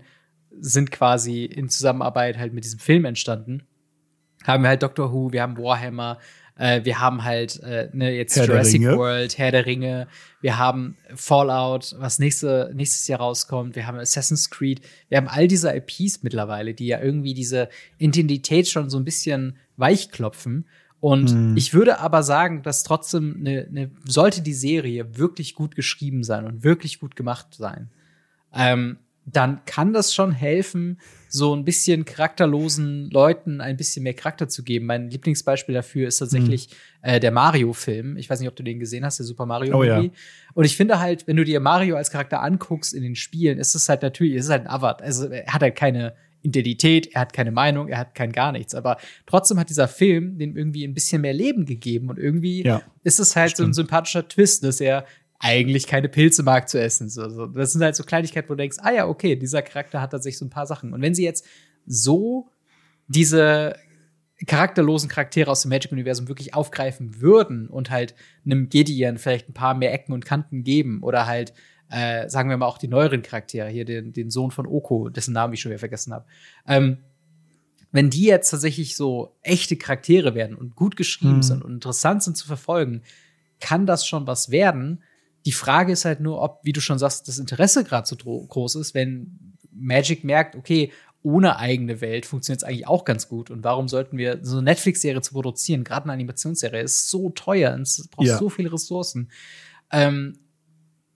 sind 0.60 0.90
quasi 0.90 1.44
in 1.44 1.68
Zusammenarbeit 1.68 2.38
halt 2.38 2.52
mit 2.52 2.64
diesem 2.64 2.80
Film 2.80 3.04
entstanden 3.04 3.67
haben 4.44 4.62
wir 4.62 4.68
halt 4.68 4.82
Doctor 4.82 5.12
Who, 5.12 5.32
wir 5.32 5.42
haben 5.42 5.56
Warhammer, 5.56 6.18
äh, 6.58 6.84
wir 6.84 7.00
haben 7.00 7.24
halt 7.24 7.62
äh, 7.62 7.88
ne, 7.92 8.14
jetzt 8.14 8.36
Herr 8.36 8.46
Jurassic 8.46 8.82
World, 8.82 9.38
Herr 9.38 9.52
der 9.52 9.64
Ringe, 9.64 10.08
wir 10.40 10.58
haben 10.58 10.96
Fallout, 11.14 11.94
was 11.98 12.18
nächste, 12.18 12.72
nächstes 12.74 13.06
Jahr 13.08 13.20
rauskommt, 13.20 13.76
wir 13.76 13.86
haben 13.86 13.98
Assassin's 13.98 14.50
Creed, 14.50 14.80
wir 15.08 15.18
haben 15.18 15.28
all 15.28 15.48
diese 15.48 15.74
IPs 15.74 16.22
mittlerweile, 16.22 16.74
die 16.74 16.86
ja 16.86 17.00
irgendwie 17.00 17.34
diese 17.34 17.68
Identität 17.98 18.68
schon 18.68 18.90
so 18.90 18.98
ein 18.98 19.04
bisschen 19.04 19.56
weichklopfen. 19.76 20.66
Und 21.00 21.30
hm. 21.30 21.56
ich 21.56 21.74
würde 21.74 22.00
aber 22.00 22.24
sagen, 22.24 22.62
dass 22.62 22.82
trotzdem 22.82 23.40
ne, 23.40 23.68
ne, 23.70 23.90
sollte 24.04 24.42
die 24.42 24.54
Serie 24.54 25.16
wirklich 25.16 25.54
gut 25.54 25.76
geschrieben 25.76 26.24
sein 26.24 26.44
und 26.44 26.64
wirklich 26.64 26.98
gut 26.98 27.14
gemacht 27.14 27.54
sein, 27.54 27.90
ähm, 28.52 28.98
dann 29.24 29.64
kann 29.64 29.92
das 29.92 30.12
schon 30.12 30.32
helfen, 30.32 30.98
so 31.28 31.54
ein 31.54 31.64
bisschen 31.64 32.04
charakterlosen 32.04 33.10
Leuten 33.10 33.60
ein 33.60 33.76
bisschen 33.76 34.02
mehr 34.02 34.14
Charakter 34.14 34.48
zu 34.48 34.62
geben. 34.62 34.86
Mein 34.86 35.10
Lieblingsbeispiel 35.10 35.74
dafür 35.74 36.08
ist 36.08 36.18
tatsächlich 36.18 36.70
mhm. 37.02 37.08
äh, 37.10 37.20
der 37.20 37.30
Mario-Film. 37.30 38.16
Ich 38.16 38.30
weiß 38.30 38.40
nicht, 38.40 38.48
ob 38.48 38.56
du 38.56 38.62
den 38.62 38.78
gesehen 38.80 39.04
hast, 39.04 39.18
der 39.18 39.26
Super 39.26 39.46
Mario 39.46 39.76
oh. 39.76 39.82
Ja. 39.82 40.02
Und 40.54 40.64
ich 40.64 40.76
finde 40.76 40.98
halt, 40.98 41.26
wenn 41.26 41.36
du 41.36 41.44
dir 41.44 41.60
Mario 41.60 41.96
als 41.96 42.10
Charakter 42.10 42.42
anguckst 42.42 42.94
in 42.94 43.02
den 43.02 43.14
Spielen, 43.14 43.58
ist 43.58 43.74
es 43.74 43.88
halt 43.88 44.02
natürlich, 44.02 44.34
ist 44.34 44.46
es 44.46 44.50
halt 44.50 44.62
ein 44.62 44.68
Avatar. 44.68 45.06
Also 45.06 45.28
er 45.28 45.52
hat 45.52 45.62
halt 45.62 45.76
keine 45.76 46.14
Identität, 46.42 47.08
er 47.14 47.22
hat 47.22 47.32
keine 47.32 47.50
Meinung, 47.50 47.88
er 47.88 47.98
hat 47.98 48.14
kein 48.14 48.32
gar 48.32 48.52
nichts. 48.52 48.74
Aber 48.74 48.96
trotzdem 49.26 49.58
hat 49.58 49.68
dieser 49.68 49.88
Film 49.88 50.38
dem 50.38 50.56
irgendwie 50.56 50.84
ein 50.84 50.94
bisschen 50.94 51.20
mehr 51.20 51.34
Leben 51.34 51.66
gegeben 51.66 52.08
und 52.08 52.18
irgendwie 52.18 52.64
ja, 52.64 52.82
ist 53.02 53.20
es 53.20 53.36
halt 53.36 53.52
stimmt. 53.52 53.74
so 53.74 53.82
ein 53.82 53.86
sympathischer 53.86 54.26
Twist, 54.28 54.64
dass 54.64 54.80
er 54.80 55.04
eigentlich 55.38 55.86
keine 55.86 56.08
Pilze 56.08 56.42
mag 56.42 56.68
zu 56.68 56.80
essen. 56.80 57.08
So. 57.08 57.46
Das 57.46 57.72
sind 57.72 57.82
halt 57.82 57.96
so 57.96 58.04
Kleinigkeiten, 58.04 58.48
wo 58.48 58.54
du 58.54 58.58
denkst, 58.58 58.78
ah 58.80 58.92
ja, 58.92 59.06
okay, 59.06 59.36
dieser 59.36 59.62
Charakter 59.62 60.00
hat 60.00 60.10
tatsächlich 60.10 60.38
so 60.38 60.44
ein 60.44 60.50
paar 60.50 60.66
Sachen. 60.66 60.92
Und 60.92 61.00
wenn 61.00 61.14
sie 61.14 61.24
jetzt 61.24 61.46
so 61.86 62.50
diese 63.06 63.76
charakterlosen 64.46 65.08
Charaktere 65.08 65.50
aus 65.50 65.62
dem 65.62 65.70
Magic-Universum 65.70 66.28
wirklich 66.28 66.54
aufgreifen 66.54 67.20
würden 67.20 67.68
und 67.68 67.90
halt 67.90 68.14
einem 68.44 68.68
Gideon 68.68 69.18
vielleicht 69.18 69.48
ein 69.48 69.54
paar 69.54 69.74
mehr 69.74 69.92
Ecken 69.92 70.12
und 70.12 70.24
Kanten 70.24 70.62
geben 70.62 71.02
oder 71.02 71.26
halt, 71.26 71.52
äh, 71.90 72.28
sagen 72.28 72.50
wir 72.50 72.56
mal, 72.56 72.66
auch 72.66 72.78
die 72.78 72.88
neueren 72.88 73.22
Charaktere, 73.22 73.68
hier 73.68 73.84
den, 73.84 74.12
den 74.12 74.30
Sohn 74.30 74.50
von 74.50 74.66
Oko, 74.66 75.08
dessen 75.08 75.34
Namen 75.34 75.54
ich 75.54 75.60
schon 75.60 75.70
wieder 75.70 75.80
vergessen 75.80 76.12
habe. 76.12 76.26
Ähm, 76.66 76.98
wenn 77.90 78.10
die 78.10 78.24
jetzt 78.24 78.50
tatsächlich 78.50 78.96
so 78.96 79.36
echte 79.42 79.76
Charaktere 79.76 80.34
werden 80.34 80.56
und 80.56 80.76
gut 80.76 80.96
geschrieben 80.96 81.36
mhm. 81.36 81.42
sind 81.42 81.64
und 81.64 81.72
interessant 81.72 82.22
sind 82.22 82.36
zu 82.36 82.46
verfolgen, 82.46 83.02
kann 83.60 83.86
das 83.86 84.06
schon 84.06 84.26
was 84.26 84.50
werden, 84.50 85.02
die 85.46 85.52
Frage 85.52 85.92
ist 85.92 86.04
halt 86.04 86.20
nur, 86.20 86.40
ob, 86.40 86.60
wie 86.62 86.72
du 86.72 86.80
schon 86.80 86.98
sagst, 86.98 87.28
das 87.28 87.38
Interesse 87.38 87.84
gerade 87.84 88.06
so 88.06 88.16
groß 88.16 88.76
ist, 88.76 88.94
wenn 88.94 89.56
Magic 89.72 90.24
merkt, 90.24 90.56
okay, 90.56 90.92
ohne 91.22 91.58
eigene 91.58 92.00
Welt 92.00 92.26
funktioniert 92.26 92.62
es 92.62 92.68
eigentlich 92.68 92.86
auch 92.86 93.04
ganz 93.04 93.28
gut. 93.28 93.50
Und 93.50 93.64
warum 93.64 93.88
sollten 93.88 94.18
wir 94.18 94.38
so 94.42 94.56
eine 94.56 94.64
Netflix-Serie 94.64 95.20
zu 95.20 95.32
produzieren, 95.32 95.84
gerade 95.84 96.04
eine 96.04 96.12
Animationsserie, 96.12 96.82
ist 96.82 97.10
so 97.10 97.30
teuer 97.30 97.74
und 97.74 97.82
es 97.82 98.08
braucht 98.08 98.26
ja. 98.26 98.38
so 98.38 98.48
viele 98.48 98.72
Ressourcen. 98.72 99.30
Ähm, 99.90 100.38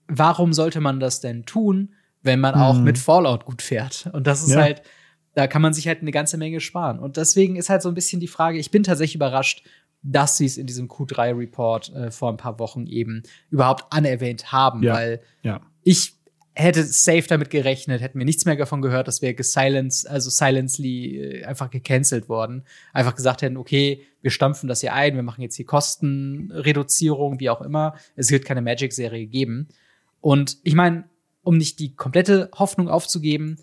warum 0.07 0.53
sollte 0.53 0.81
man 0.81 0.99
das 0.99 1.21
denn 1.21 1.45
tun, 1.45 1.93
wenn 2.21 2.39
man 2.39 2.55
auch 2.55 2.75
mhm. 2.75 2.83
mit 2.83 2.97
Fallout 2.97 3.45
gut 3.45 3.61
fährt? 3.61 4.09
Und 4.13 4.27
das 4.27 4.43
ist 4.43 4.51
ja. 4.51 4.61
halt, 4.61 4.81
da 5.35 5.47
kann 5.47 5.61
man 5.61 5.73
sich 5.73 5.87
halt 5.87 6.01
eine 6.01 6.11
ganze 6.11 6.37
Menge 6.37 6.59
sparen. 6.59 6.99
Und 6.99 7.17
deswegen 7.17 7.55
ist 7.55 7.69
halt 7.69 7.81
so 7.81 7.89
ein 7.89 7.95
bisschen 7.95 8.19
die 8.19 8.27
Frage, 8.27 8.57
ich 8.57 8.71
bin 8.71 8.83
tatsächlich 8.83 9.15
überrascht, 9.15 9.63
dass 10.03 10.37
sie 10.37 10.45
es 10.45 10.57
in 10.57 10.67
diesem 10.67 10.87
Q3-Report 10.87 11.93
äh, 11.93 12.11
vor 12.11 12.29
ein 12.29 12.37
paar 12.37 12.59
Wochen 12.59 12.85
eben 12.87 13.23
überhaupt 13.49 13.91
anerwähnt 13.91 14.51
haben, 14.51 14.83
ja, 14.83 14.93
weil 14.93 15.21
ja. 15.41 15.61
ich 15.83 16.13
hätte 16.55 16.83
safe 16.83 17.23
damit 17.27 17.49
gerechnet, 17.49 18.01
hätten 18.01 18.19
wir 18.19 18.25
nichts 18.25 18.45
mehr 18.45 18.55
davon 18.55 18.81
gehört, 18.81 19.07
dass 19.07 19.21
wir 19.21 19.33
gesilence, 19.33 20.05
also 20.05 20.29
silently 20.29 21.17
äh, 21.17 21.45
einfach 21.45 21.69
gecancelt 21.71 22.29
worden. 22.29 22.63
Einfach 22.91 23.15
gesagt 23.15 23.41
hätten, 23.41 23.57
okay, 23.57 24.03
wir 24.21 24.29
stampfen 24.29 24.67
das 24.67 24.81
hier 24.81 24.93
ein, 24.93 25.15
wir 25.15 25.23
machen 25.23 25.41
jetzt 25.41 25.55
hier 25.55 25.65
Kostenreduzierung, 25.65 27.39
wie 27.39 27.49
auch 27.49 27.61
immer. 27.61 27.95
Es 28.15 28.29
wird 28.29 28.45
keine 28.45 28.61
Magic-Serie 28.61 29.25
geben. 29.25 29.69
Und 30.21 30.57
ich 30.63 30.75
meine, 30.75 31.05
um 31.41 31.57
nicht 31.57 31.79
die 31.79 31.95
komplette 31.95 32.49
Hoffnung 32.53 32.87
aufzugeben, 32.87 33.57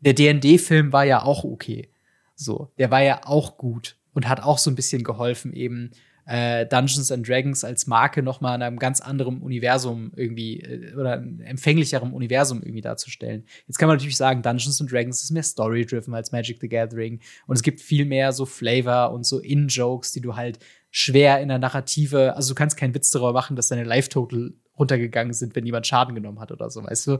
der 0.00 0.14
D&D-Film 0.14 0.92
war 0.92 1.04
ja 1.04 1.22
auch 1.22 1.44
okay. 1.44 1.90
So, 2.34 2.70
der 2.78 2.90
war 2.90 3.02
ja 3.02 3.20
auch 3.24 3.58
gut 3.58 3.96
und 4.12 4.28
hat 4.28 4.42
auch 4.42 4.58
so 4.58 4.70
ein 4.70 4.74
bisschen 4.74 5.04
geholfen, 5.04 5.52
eben 5.52 5.90
äh, 6.26 6.66
Dungeons 6.66 7.10
and 7.10 7.26
Dragons 7.26 7.64
als 7.64 7.86
Marke 7.86 8.22
noch 8.22 8.40
mal 8.40 8.54
in 8.54 8.62
einem 8.62 8.78
ganz 8.78 9.00
anderen 9.00 9.40
Universum 9.40 10.12
irgendwie 10.14 10.60
äh, 10.60 10.94
oder 10.94 11.14
empfänglicherem 11.14 12.12
Universum 12.14 12.62
irgendwie 12.62 12.82
darzustellen. 12.82 13.44
Jetzt 13.66 13.78
kann 13.78 13.88
man 13.88 13.96
natürlich 13.96 14.16
sagen, 14.16 14.42
Dungeons 14.42 14.80
and 14.80 14.92
Dragons 14.92 15.22
ist 15.22 15.30
mehr 15.30 15.42
Story-driven 15.42 16.14
als 16.14 16.30
Magic 16.30 16.58
the 16.60 16.68
Gathering 16.68 17.20
und 17.46 17.56
es 17.56 17.62
gibt 17.62 17.80
viel 17.80 18.04
mehr 18.04 18.32
so 18.32 18.46
Flavor 18.46 19.12
und 19.12 19.24
so 19.24 19.38
In-Jokes, 19.40 20.12
die 20.12 20.20
du 20.20 20.36
halt 20.36 20.58
schwer 20.90 21.40
in 21.40 21.48
der 21.48 21.58
Narrative, 21.58 22.36
also 22.36 22.50
du 22.50 22.54
kannst 22.54 22.76
keinen 22.76 22.94
Witz 22.94 23.10
darüber 23.10 23.32
machen, 23.32 23.56
dass 23.56 23.68
deine 23.68 23.84
Life-Total 23.84 24.52
runtergegangen 24.78 25.32
sind, 25.32 25.54
wenn 25.56 25.66
jemand 25.66 25.86
Schaden 25.86 26.14
genommen 26.14 26.40
hat 26.40 26.52
oder 26.52 26.70
so, 26.70 26.82
weißt 26.84 27.06
du? 27.08 27.18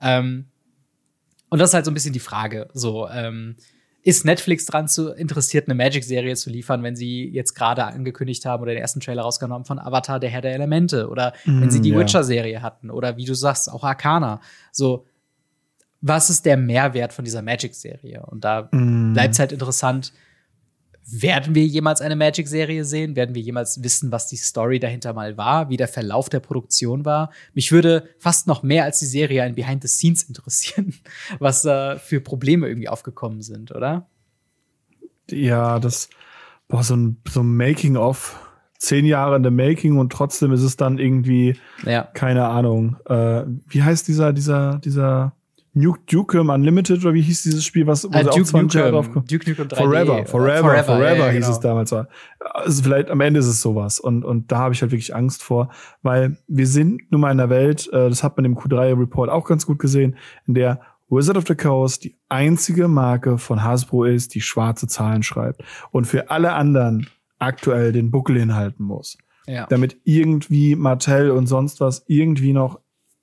Ähm, 0.00 0.46
und 1.48 1.58
das 1.58 1.70
ist 1.70 1.74
halt 1.74 1.84
so 1.84 1.90
ein 1.90 1.94
bisschen 1.94 2.12
die 2.12 2.20
Frage. 2.20 2.68
So, 2.72 3.08
ähm, 3.08 3.56
ist 4.02 4.24
Netflix 4.24 4.66
dran 4.66 4.88
zu 4.88 5.10
interessiert, 5.10 5.68
eine 5.68 5.74
Magic-Serie 5.74 6.34
zu 6.34 6.50
liefern, 6.50 6.82
wenn 6.82 6.96
sie 6.96 7.28
jetzt 7.28 7.54
gerade 7.54 7.84
angekündigt 7.84 8.46
haben 8.46 8.62
oder 8.62 8.72
den 8.72 8.80
ersten 8.80 9.00
Trailer 9.00 9.22
rausgenommen 9.22 9.64
von 9.64 9.78
Avatar, 9.78 10.18
der 10.18 10.30
Herr 10.30 10.40
der 10.40 10.54
Elemente 10.54 11.08
oder 11.08 11.34
mm, 11.44 11.60
wenn 11.60 11.70
sie 11.70 11.80
die 11.80 11.90
ja. 11.90 11.98
Witcher-Serie 11.98 12.62
hatten 12.62 12.90
oder 12.90 13.16
wie 13.16 13.26
du 13.26 13.34
sagst, 13.34 13.70
auch 13.70 13.84
Arcana. 13.84 14.40
So, 14.72 15.06
was 16.00 16.30
ist 16.30 16.46
der 16.46 16.56
Mehrwert 16.56 17.12
von 17.12 17.24
dieser 17.24 17.42
Magic-Serie? 17.42 18.24
Und 18.26 18.44
da 18.44 18.68
mm. 18.70 19.12
bleibt 19.12 19.34
es 19.34 19.38
halt 19.38 19.52
interessant, 19.52 20.12
werden 21.12 21.54
wir 21.54 21.66
jemals 21.66 22.00
eine 22.00 22.16
Magic-Serie 22.16 22.84
sehen? 22.84 23.16
Werden 23.16 23.34
wir 23.34 23.42
jemals 23.42 23.82
wissen, 23.82 24.12
was 24.12 24.28
die 24.28 24.36
Story 24.36 24.78
dahinter 24.78 25.12
mal 25.12 25.36
war, 25.36 25.68
wie 25.68 25.76
der 25.76 25.88
Verlauf 25.88 26.28
der 26.28 26.40
Produktion 26.40 27.04
war? 27.04 27.30
Mich 27.54 27.72
würde 27.72 28.08
fast 28.18 28.46
noch 28.46 28.62
mehr 28.62 28.84
als 28.84 28.98
die 28.98 29.06
Serie 29.06 29.42
ein 29.42 29.54
Behind 29.54 29.82
the 29.82 29.88
Scenes 29.88 30.22
interessieren, 30.22 30.94
was 31.38 31.62
da 31.62 31.94
äh, 31.94 31.98
für 31.98 32.20
Probleme 32.20 32.68
irgendwie 32.68 32.88
aufgekommen 32.88 33.42
sind, 33.42 33.74
oder? 33.74 34.08
Ja, 35.30 35.78
das 35.78 36.08
war 36.68 36.82
so 36.82 36.96
ein, 36.96 37.20
so 37.28 37.40
ein 37.40 37.56
Making-of. 37.56 38.46
Zehn 38.78 39.04
Jahre 39.04 39.36
in 39.36 39.42
der 39.42 39.52
Making 39.52 39.98
und 39.98 40.10
trotzdem 40.10 40.52
ist 40.52 40.62
es 40.62 40.74
dann 40.74 40.98
irgendwie, 40.98 41.58
ja. 41.84 42.04
keine 42.14 42.46
Ahnung, 42.46 42.96
äh, 43.04 43.44
wie 43.68 43.82
heißt 43.82 44.08
dieser, 44.08 44.32
dieser, 44.32 44.78
dieser 44.78 45.34
Nuke 45.72 46.00
Dukem 46.06 46.48
Unlimited 46.48 47.04
oder 47.04 47.14
wie 47.14 47.22
hieß 47.22 47.42
dieses 47.42 47.64
Spiel, 47.64 47.86
was 47.86 48.04
wo 48.04 48.08
uh, 48.08 48.22
Duke, 48.22 48.30
auch 48.30 48.42
20 48.42 48.78
Jahre 48.78 48.92
drauf 48.92 49.12
kommt? 49.12 49.30
Duke 49.30 49.48
Nukem 49.48 49.68
3D. 49.68 49.76
Forever, 49.76 50.26
Forever, 50.26 50.68
Forever, 50.68 50.84
Forever 50.84 51.26
ja, 51.26 51.30
hieß 51.30 51.44
genau. 51.44 51.50
es 51.50 51.60
damals. 51.60 51.92
Also 51.92 52.82
vielleicht 52.82 53.10
am 53.10 53.20
Ende 53.20 53.40
ist 53.40 53.46
es 53.46 53.60
sowas 53.60 54.00
und 54.00 54.24
und 54.24 54.50
da 54.50 54.58
habe 54.58 54.74
ich 54.74 54.82
halt 54.82 54.92
wirklich 54.92 55.14
Angst 55.14 55.42
vor, 55.42 55.70
weil 56.02 56.36
wir 56.48 56.66
sind 56.66 57.10
nun 57.12 57.20
mal 57.20 57.30
in 57.30 57.40
einer 57.40 57.50
Welt, 57.50 57.88
äh, 57.92 58.08
das 58.08 58.22
hat 58.22 58.36
man 58.36 58.44
im 58.44 58.56
Q3 58.56 58.98
Report 58.98 59.30
auch 59.30 59.44
ganz 59.44 59.66
gut 59.66 59.78
gesehen, 59.78 60.16
in 60.46 60.54
der 60.54 60.80
Wizard 61.08 61.36
of 61.36 61.44
the 61.46 61.54
Coast 61.54 62.04
die 62.04 62.16
einzige 62.28 62.88
Marke 62.88 63.38
von 63.38 63.62
Hasbro 63.62 64.04
ist, 64.04 64.34
die 64.34 64.40
schwarze 64.40 64.86
Zahlen 64.86 65.22
schreibt 65.22 65.62
und 65.90 66.06
für 66.06 66.30
alle 66.30 66.52
anderen 66.52 67.08
aktuell 67.38 67.92
den 67.92 68.10
Buckel 68.10 68.38
hinhalten 68.38 68.84
muss. 68.84 69.18
Ja. 69.46 69.66
Damit 69.66 69.96
irgendwie 70.04 70.76
Mattel 70.76 71.30
und 71.30 71.46
sonst 71.46 71.80
was 71.80 72.04
irgendwie 72.06 72.52
noch 72.52 72.80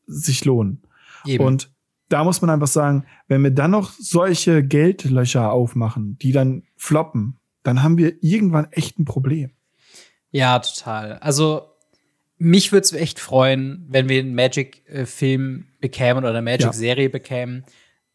sich 0.07 0.43
lohnen. 0.43 0.81
Eben. 1.25 1.43
Und 1.43 1.71
da 2.09 2.23
muss 2.23 2.41
man 2.41 2.49
einfach 2.49 2.67
sagen, 2.67 3.05
wenn 3.27 3.43
wir 3.43 3.51
dann 3.51 3.71
noch 3.71 3.91
solche 3.91 4.63
Geldlöcher 4.63 5.51
aufmachen, 5.51 6.17
die 6.19 6.31
dann 6.31 6.63
floppen, 6.75 7.39
dann 7.63 7.83
haben 7.83 7.97
wir 7.97 8.13
irgendwann 8.21 8.67
echt 8.71 8.97
ein 8.99 9.05
Problem. 9.05 9.51
Ja, 10.31 10.59
total. 10.59 11.13
Also 11.19 11.63
mich 12.37 12.71
würde 12.71 12.83
es 12.83 12.93
echt 12.93 13.19
freuen, 13.19 13.85
wenn 13.89 14.09
wir 14.09 14.19
einen 14.19 14.35
Magic-Film 14.35 15.67
bekämen 15.81 16.23
oder 16.23 16.29
eine 16.29 16.41
Magic-Serie 16.41 17.05
ja. 17.05 17.11
bekämen, 17.11 17.65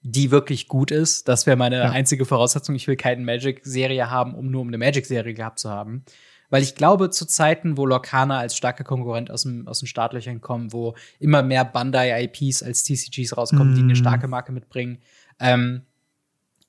die 0.02 0.30
wirklich 0.30 0.68
gut 0.68 0.90
ist. 0.90 1.28
Das 1.28 1.46
wäre 1.46 1.56
meine 1.56 1.76
ja. 1.76 1.90
einzige 1.90 2.24
Voraussetzung. 2.24 2.74
Ich 2.74 2.88
will 2.88 2.96
keine 2.96 3.24
Magic-Serie 3.24 4.10
haben, 4.10 4.34
um 4.34 4.50
nur 4.50 4.62
um 4.62 4.68
eine 4.68 4.78
Magic-Serie 4.78 5.34
gehabt 5.34 5.58
zu 5.58 5.70
haben. 5.70 6.04
Weil 6.52 6.62
ich 6.62 6.74
glaube, 6.74 7.08
zu 7.08 7.24
Zeiten, 7.24 7.78
wo 7.78 7.86
Lorcana 7.86 8.38
als 8.38 8.54
starker 8.54 8.84
Konkurrent 8.84 9.30
aus, 9.30 9.44
dem, 9.44 9.66
aus 9.66 9.78
den 9.78 9.86
Startlöchern 9.86 10.42
kommen, 10.42 10.70
wo 10.74 10.94
immer 11.18 11.42
mehr 11.42 11.64
Bandai-IPs 11.64 12.62
als 12.62 12.84
TCGs 12.84 13.38
rauskommen, 13.38 13.72
mm. 13.72 13.74
die 13.74 13.80
eine 13.80 13.92
mhm. 13.94 13.96
starke 13.96 14.28
Marke 14.28 14.52
mitbringen, 14.52 14.98
ähm, 15.40 15.80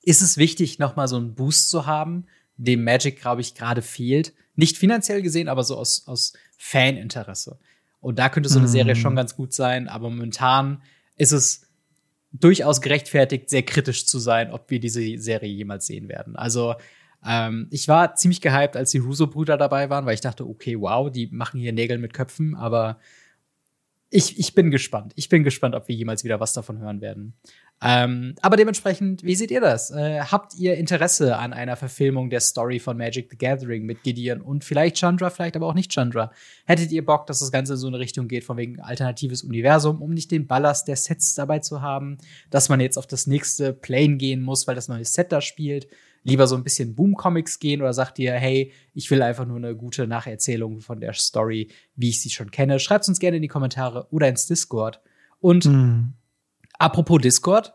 ist 0.00 0.22
es 0.22 0.38
wichtig, 0.38 0.78
noch 0.78 0.96
mal 0.96 1.06
so 1.06 1.18
einen 1.18 1.34
Boost 1.34 1.68
zu 1.68 1.84
haben, 1.84 2.24
dem 2.56 2.82
Magic, 2.82 3.20
glaube 3.20 3.42
ich, 3.42 3.54
gerade 3.54 3.82
fehlt. 3.82 4.32
Nicht 4.56 4.78
finanziell 4.78 5.20
gesehen, 5.20 5.50
aber 5.50 5.64
so 5.64 5.76
aus, 5.76 6.08
aus 6.08 6.32
Faninteresse. 6.56 7.58
Und 8.00 8.18
da 8.18 8.30
könnte 8.30 8.48
so 8.48 8.60
eine 8.60 8.68
Serie 8.68 8.94
mm. 8.94 8.96
schon 8.96 9.16
ganz 9.16 9.36
gut 9.36 9.52
sein, 9.52 9.88
aber 9.88 10.08
momentan 10.08 10.80
ist 11.18 11.32
es 11.32 11.66
durchaus 12.32 12.80
gerechtfertigt, 12.80 13.50
sehr 13.50 13.64
kritisch 13.64 14.06
zu 14.06 14.18
sein, 14.18 14.50
ob 14.50 14.70
wir 14.70 14.80
diese 14.80 15.18
Serie 15.18 15.50
jemals 15.52 15.84
sehen 15.84 16.08
werden. 16.08 16.36
Also 16.36 16.74
ähm, 17.26 17.68
ich 17.70 17.88
war 17.88 18.14
ziemlich 18.14 18.40
gehypt, 18.40 18.76
als 18.76 18.90
die 18.90 18.98
Russo-Brüder 18.98 19.56
dabei 19.56 19.90
waren, 19.90 20.06
weil 20.06 20.14
ich 20.14 20.20
dachte, 20.20 20.46
okay, 20.46 20.80
wow, 20.80 21.10
die 21.10 21.28
machen 21.28 21.60
hier 21.60 21.72
Nägel 21.72 21.98
mit 21.98 22.12
Köpfen, 22.12 22.54
aber 22.54 22.98
ich, 24.10 24.38
ich 24.38 24.54
bin 24.54 24.70
gespannt. 24.70 25.12
Ich 25.16 25.28
bin 25.28 25.42
gespannt, 25.42 25.74
ob 25.74 25.88
wir 25.88 25.96
jemals 25.96 26.22
wieder 26.22 26.38
was 26.38 26.52
davon 26.52 26.78
hören 26.78 27.00
werden. 27.00 27.34
Ähm, 27.82 28.36
aber 28.40 28.56
dementsprechend, 28.56 29.24
wie 29.24 29.34
seht 29.34 29.50
ihr 29.50 29.60
das? 29.60 29.90
Äh, 29.90 30.20
habt 30.20 30.54
ihr 30.54 30.76
Interesse 30.76 31.36
an 31.36 31.52
einer 31.52 31.74
Verfilmung 31.74 32.30
der 32.30 32.38
Story 32.38 32.78
von 32.78 32.96
Magic 32.96 33.28
the 33.30 33.36
Gathering 33.36 33.84
mit 33.84 34.04
Gideon 34.04 34.40
und 34.40 34.62
vielleicht 34.62 34.96
Chandra, 34.96 35.30
vielleicht 35.30 35.56
aber 35.56 35.66
auch 35.66 35.74
nicht 35.74 35.92
Chandra? 35.92 36.30
Hättet 36.64 36.92
ihr 36.92 37.04
Bock, 37.04 37.26
dass 37.26 37.40
das 37.40 37.50
Ganze 37.50 37.72
in 37.72 37.78
so 37.78 37.88
eine 37.88 37.98
Richtung 37.98 38.28
geht, 38.28 38.44
von 38.44 38.56
wegen 38.56 38.80
alternatives 38.80 39.42
Universum, 39.42 40.00
um 40.00 40.14
nicht 40.14 40.30
den 40.30 40.46
Ballast 40.46 40.86
der 40.86 40.96
Sets 40.96 41.34
dabei 41.34 41.58
zu 41.58 41.82
haben, 41.82 42.18
dass 42.50 42.68
man 42.68 42.80
jetzt 42.80 42.96
auf 42.96 43.08
das 43.08 43.26
nächste 43.26 43.72
Plane 43.72 44.16
gehen 44.16 44.42
muss, 44.42 44.68
weil 44.68 44.76
das 44.76 44.88
neue 44.88 45.04
Set 45.04 45.32
da 45.32 45.40
spielt? 45.40 45.88
Lieber 46.24 46.46
so 46.46 46.56
ein 46.56 46.64
bisschen 46.64 46.94
Boom-Comics 46.94 47.58
gehen 47.58 47.80
oder 47.80 47.92
sagt 47.92 48.18
ihr, 48.18 48.32
hey, 48.32 48.72
ich 48.94 49.10
will 49.10 49.22
einfach 49.22 49.46
nur 49.46 49.58
eine 49.58 49.76
gute 49.76 50.06
Nacherzählung 50.06 50.80
von 50.80 51.00
der 51.00 51.12
Story, 51.12 51.68
wie 51.94 52.08
ich 52.08 52.20
sie 52.20 52.30
schon 52.30 52.50
kenne? 52.50 52.80
Schreibt 52.80 53.06
uns 53.08 53.20
gerne 53.20 53.36
in 53.36 53.42
die 53.42 53.48
Kommentare 53.48 54.08
oder 54.10 54.28
ins 54.28 54.46
Discord. 54.46 55.00
Und 55.40 55.66
mm. 55.66 56.14
apropos 56.78 57.20
Discord, 57.20 57.74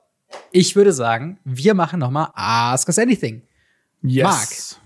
ich 0.52 0.76
würde 0.76 0.92
sagen, 0.92 1.40
wir 1.46 1.76
machen 1.76 2.00
noch 2.00 2.12
mal 2.12 2.32
Ask 2.34 2.88
Us 2.88 3.00
Anything. 3.00 3.44
Yes. 4.02 4.24
Marc, 4.24 4.82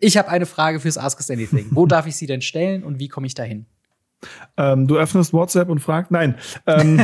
ich 0.00 0.16
habe 0.16 0.28
eine 0.28 0.46
Frage 0.46 0.80
fürs 0.80 0.98
Ask 0.98 1.18
Us 1.18 1.30
Anything. 1.30 1.68
Wo 1.70 1.86
darf 1.86 2.06
ich 2.06 2.16
sie 2.16 2.26
denn 2.26 2.42
stellen 2.42 2.82
und 2.82 2.98
wie 2.98 3.08
komme 3.08 3.26
ich 3.26 3.34
dahin? 3.34 3.66
Ähm, 4.56 4.86
du 4.86 4.96
öffnest 4.96 5.32
WhatsApp 5.32 5.68
und 5.68 5.80
fragst, 5.80 6.10
nein. 6.10 6.36
Ähm, 6.66 7.00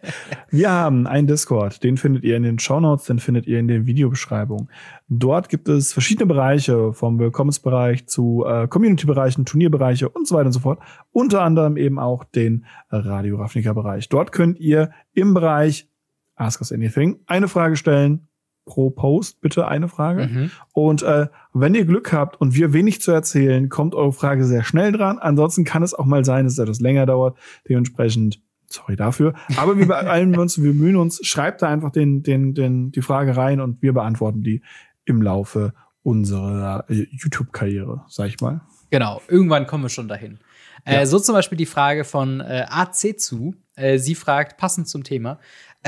wir 0.50 0.70
haben 0.70 1.06
einen 1.06 1.26
Discord, 1.26 1.82
den 1.82 1.96
findet 1.96 2.24
ihr 2.24 2.36
in 2.36 2.42
den 2.42 2.58
Show 2.58 2.80
Notes, 2.80 3.06
den 3.06 3.18
findet 3.18 3.46
ihr 3.46 3.58
in 3.58 3.68
den 3.68 3.86
Videobeschreibungen. 3.86 4.68
Dort 5.08 5.48
gibt 5.48 5.68
es 5.68 5.92
verschiedene 5.92 6.26
Bereiche, 6.26 6.92
vom 6.92 7.18
Willkommensbereich 7.18 8.06
zu 8.06 8.44
äh, 8.46 8.68
Community-Bereichen, 8.68 9.44
Turnierbereiche 9.44 10.08
und 10.08 10.26
so 10.26 10.34
weiter 10.34 10.46
und 10.46 10.52
so 10.52 10.60
fort. 10.60 10.80
Unter 11.12 11.42
anderem 11.42 11.76
eben 11.76 11.98
auch 11.98 12.24
den 12.24 12.66
Radio 12.90 13.36
Ravnica-Bereich. 13.36 14.08
Dort 14.08 14.32
könnt 14.32 14.58
ihr 14.58 14.90
im 15.14 15.34
Bereich 15.34 15.88
Ask 16.36 16.60
Us 16.60 16.72
Anything 16.72 17.20
eine 17.26 17.48
Frage 17.48 17.76
stellen, 17.76 18.27
pro 18.68 18.90
Post 18.90 19.40
bitte 19.40 19.66
eine 19.66 19.88
Frage. 19.88 20.26
Mhm. 20.26 20.50
Und 20.72 21.02
äh, 21.02 21.26
wenn 21.54 21.74
ihr 21.74 21.86
Glück 21.86 22.12
habt 22.12 22.38
und 22.40 22.54
wir 22.54 22.74
wenig 22.74 23.00
zu 23.00 23.10
erzählen, 23.10 23.70
kommt 23.70 23.94
eure 23.94 24.12
Frage 24.12 24.44
sehr 24.44 24.62
schnell 24.62 24.92
dran. 24.92 25.18
Ansonsten 25.18 25.64
kann 25.64 25.82
es 25.82 25.94
auch 25.94 26.04
mal 26.04 26.24
sein, 26.24 26.44
dass 26.44 26.52
es 26.52 26.58
etwas 26.58 26.80
länger 26.80 27.06
dauert. 27.06 27.36
Dementsprechend, 27.68 28.40
sorry 28.66 28.94
dafür. 28.94 29.32
Aber 29.56 29.78
wir 29.78 29.88
beeilen 29.88 30.38
uns, 30.38 30.62
wir 30.62 30.72
bemühen 30.72 30.96
uns. 30.96 31.18
Schreibt 31.26 31.62
da 31.62 31.68
einfach 31.68 31.90
den, 31.90 32.22
den, 32.22 32.52
den, 32.52 32.92
die 32.92 33.02
Frage 33.02 33.36
rein 33.36 33.60
und 33.60 33.82
wir 33.82 33.94
beantworten 33.94 34.42
die 34.42 34.62
im 35.06 35.22
Laufe 35.22 35.72
unserer 36.02 36.84
äh, 36.88 37.06
YouTube-Karriere, 37.10 38.04
sag 38.08 38.28
ich 38.28 38.40
mal. 38.40 38.60
Genau, 38.90 39.22
irgendwann 39.28 39.66
kommen 39.66 39.84
wir 39.84 39.90
schon 39.90 40.08
dahin. 40.08 40.38
Äh, 40.84 40.94
ja. 40.94 41.00
Äh, 41.00 41.06
so 41.06 41.18
zum 41.18 41.34
Beispiel 41.34 41.58
die 41.58 41.66
Frage 41.66 42.04
von 42.04 42.40
äh, 42.40 42.66
AC 42.68 43.18
zu. 43.18 43.54
Äh, 43.76 43.98
sie 43.98 44.14
fragt, 44.14 44.58
passend 44.58 44.88
zum 44.88 45.04
Thema, 45.04 45.38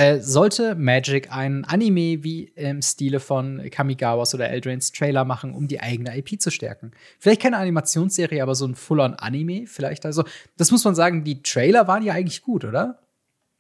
äh, 0.01 0.23
sollte 0.23 0.77
Magic 0.77 1.31
ein 1.31 1.67
Anime 1.67 2.25
wie 2.25 2.45
im 2.55 2.81
Stile 2.81 3.21
von 3.21 3.61
Kamigawas 3.71 4.35
oder 4.35 4.49
Eldrains 4.49 4.93
Trailer 4.93 5.27
machen, 5.27 5.53
um 5.53 5.69
die 5.69 5.81
eigene 5.81 6.17
IP 6.17 6.41
zu 6.41 6.51
stärken? 6.51 6.93
Vielleicht 7.19 7.43
keine 7.43 7.59
Animationsserie, 7.59 8.43
aber 8.43 8.55
so 8.55 8.65
ein 8.67 8.77
Full-on-Anime 8.77 9.67
vielleicht. 9.67 10.07
Also, 10.07 10.25
das 10.57 10.71
muss 10.71 10.87
man 10.87 10.95
sagen, 10.95 11.23
die 11.23 11.43
Trailer 11.43 11.87
waren 11.87 12.03
ja 12.03 12.15
eigentlich 12.15 12.41
gut, 12.41 12.65
oder? 12.65 13.01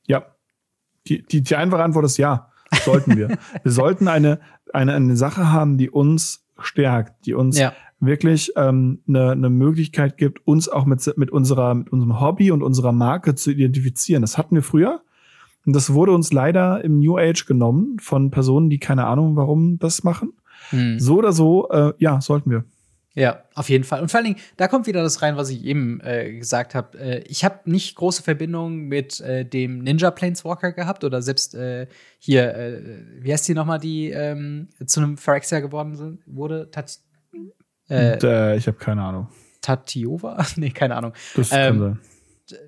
Ja. 0.06 0.24
Die, 1.06 1.22
die, 1.22 1.42
die 1.42 1.56
einfache 1.56 1.82
Antwort 1.82 2.06
ist 2.06 2.16
ja. 2.16 2.50
Sollten 2.86 3.18
wir. 3.18 3.28
wir 3.62 3.72
sollten 3.72 4.08
eine, 4.08 4.40
eine, 4.72 4.94
eine 4.94 5.16
Sache 5.16 5.52
haben, 5.52 5.76
die 5.76 5.90
uns 5.90 6.46
stärkt, 6.58 7.26
die 7.26 7.34
uns 7.34 7.58
ja. 7.58 7.74
wirklich 7.98 8.50
ähm, 8.56 9.02
eine, 9.06 9.32
eine 9.32 9.50
Möglichkeit 9.50 10.16
gibt, 10.16 10.46
uns 10.46 10.70
auch 10.70 10.86
mit, 10.86 11.06
mit, 11.18 11.30
unserer, 11.30 11.74
mit 11.74 11.92
unserem 11.92 12.18
Hobby 12.18 12.50
und 12.50 12.62
unserer 12.62 12.92
Marke 12.92 13.34
zu 13.34 13.50
identifizieren. 13.50 14.22
Das 14.22 14.38
hatten 14.38 14.54
wir 14.54 14.62
früher. 14.62 15.02
Und 15.66 15.74
das 15.74 15.92
wurde 15.92 16.12
uns 16.12 16.32
leider 16.32 16.82
im 16.82 17.00
New 17.00 17.18
Age 17.18 17.44
genommen 17.46 17.98
von 18.00 18.30
Personen, 18.30 18.70
die 18.70 18.78
keine 18.78 19.06
Ahnung, 19.06 19.36
warum 19.36 19.78
das 19.78 20.02
machen. 20.04 20.32
Hm. 20.70 20.98
So 20.98 21.16
oder 21.18 21.32
so, 21.32 21.68
äh, 21.70 21.92
ja, 21.98 22.20
sollten 22.20 22.50
wir. 22.50 22.64
Ja, 23.14 23.42
auf 23.54 23.68
jeden 23.68 23.82
Fall. 23.84 24.00
Und 24.00 24.10
vor 24.10 24.18
allen 24.18 24.26
Dingen, 24.26 24.38
da 24.56 24.68
kommt 24.68 24.86
wieder 24.86 25.02
das 25.02 25.20
rein, 25.20 25.36
was 25.36 25.50
ich 25.50 25.64
eben 25.64 26.00
äh, 26.00 26.32
gesagt 26.38 26.74
habe. 26.76 26.96
Äh, 26.98 27.18
ich 27.26 27.44
habe 27.44 27.58
nicht 27.64 27.96
große 27.96 28.22
Verbindungen 28.22 28.86
mit 28.86 29.20
äh, 29.20 29.44
dem 29.44 29.80
Ninja 29.80 30.12
Planeswalker 30.12 30.72
gehabt 30.72 31.02
oder 31.02 31.20
selbst 31.20 31.54
äh, 31.56 31.88
hier, 32.18 32.54
äh, 32.54 32.80
wie 33.18 33.32
heißt 33.32 33.48
die 33.48 33.54
nochmal, 33.54 33.80
die 33.80 34.10
ähm, 34.10 34.68
zu 34.86 35.00
einem 35.00 35.16
Phyrexia 35.16 35.58
geworden 35.58 35.96
sind, 35.96 36.20
wurde? 36.26 36.70
Tat 36.70 37.00
äh, 37.90 38.56
ich 38.56 38.66
habe 38.68 38.78
keine 38.78 39.02
Ahnung. 39.02 39.28
Tatiova? 39.60 40.46
nee, 40.56 40.70
keine 40.70 40.94
Ahnung. 40.94 41.12
Das 41.34 41.50
kann 41.50 41.74
Ähm, 41.74 41.78
sein. 41.80 41.98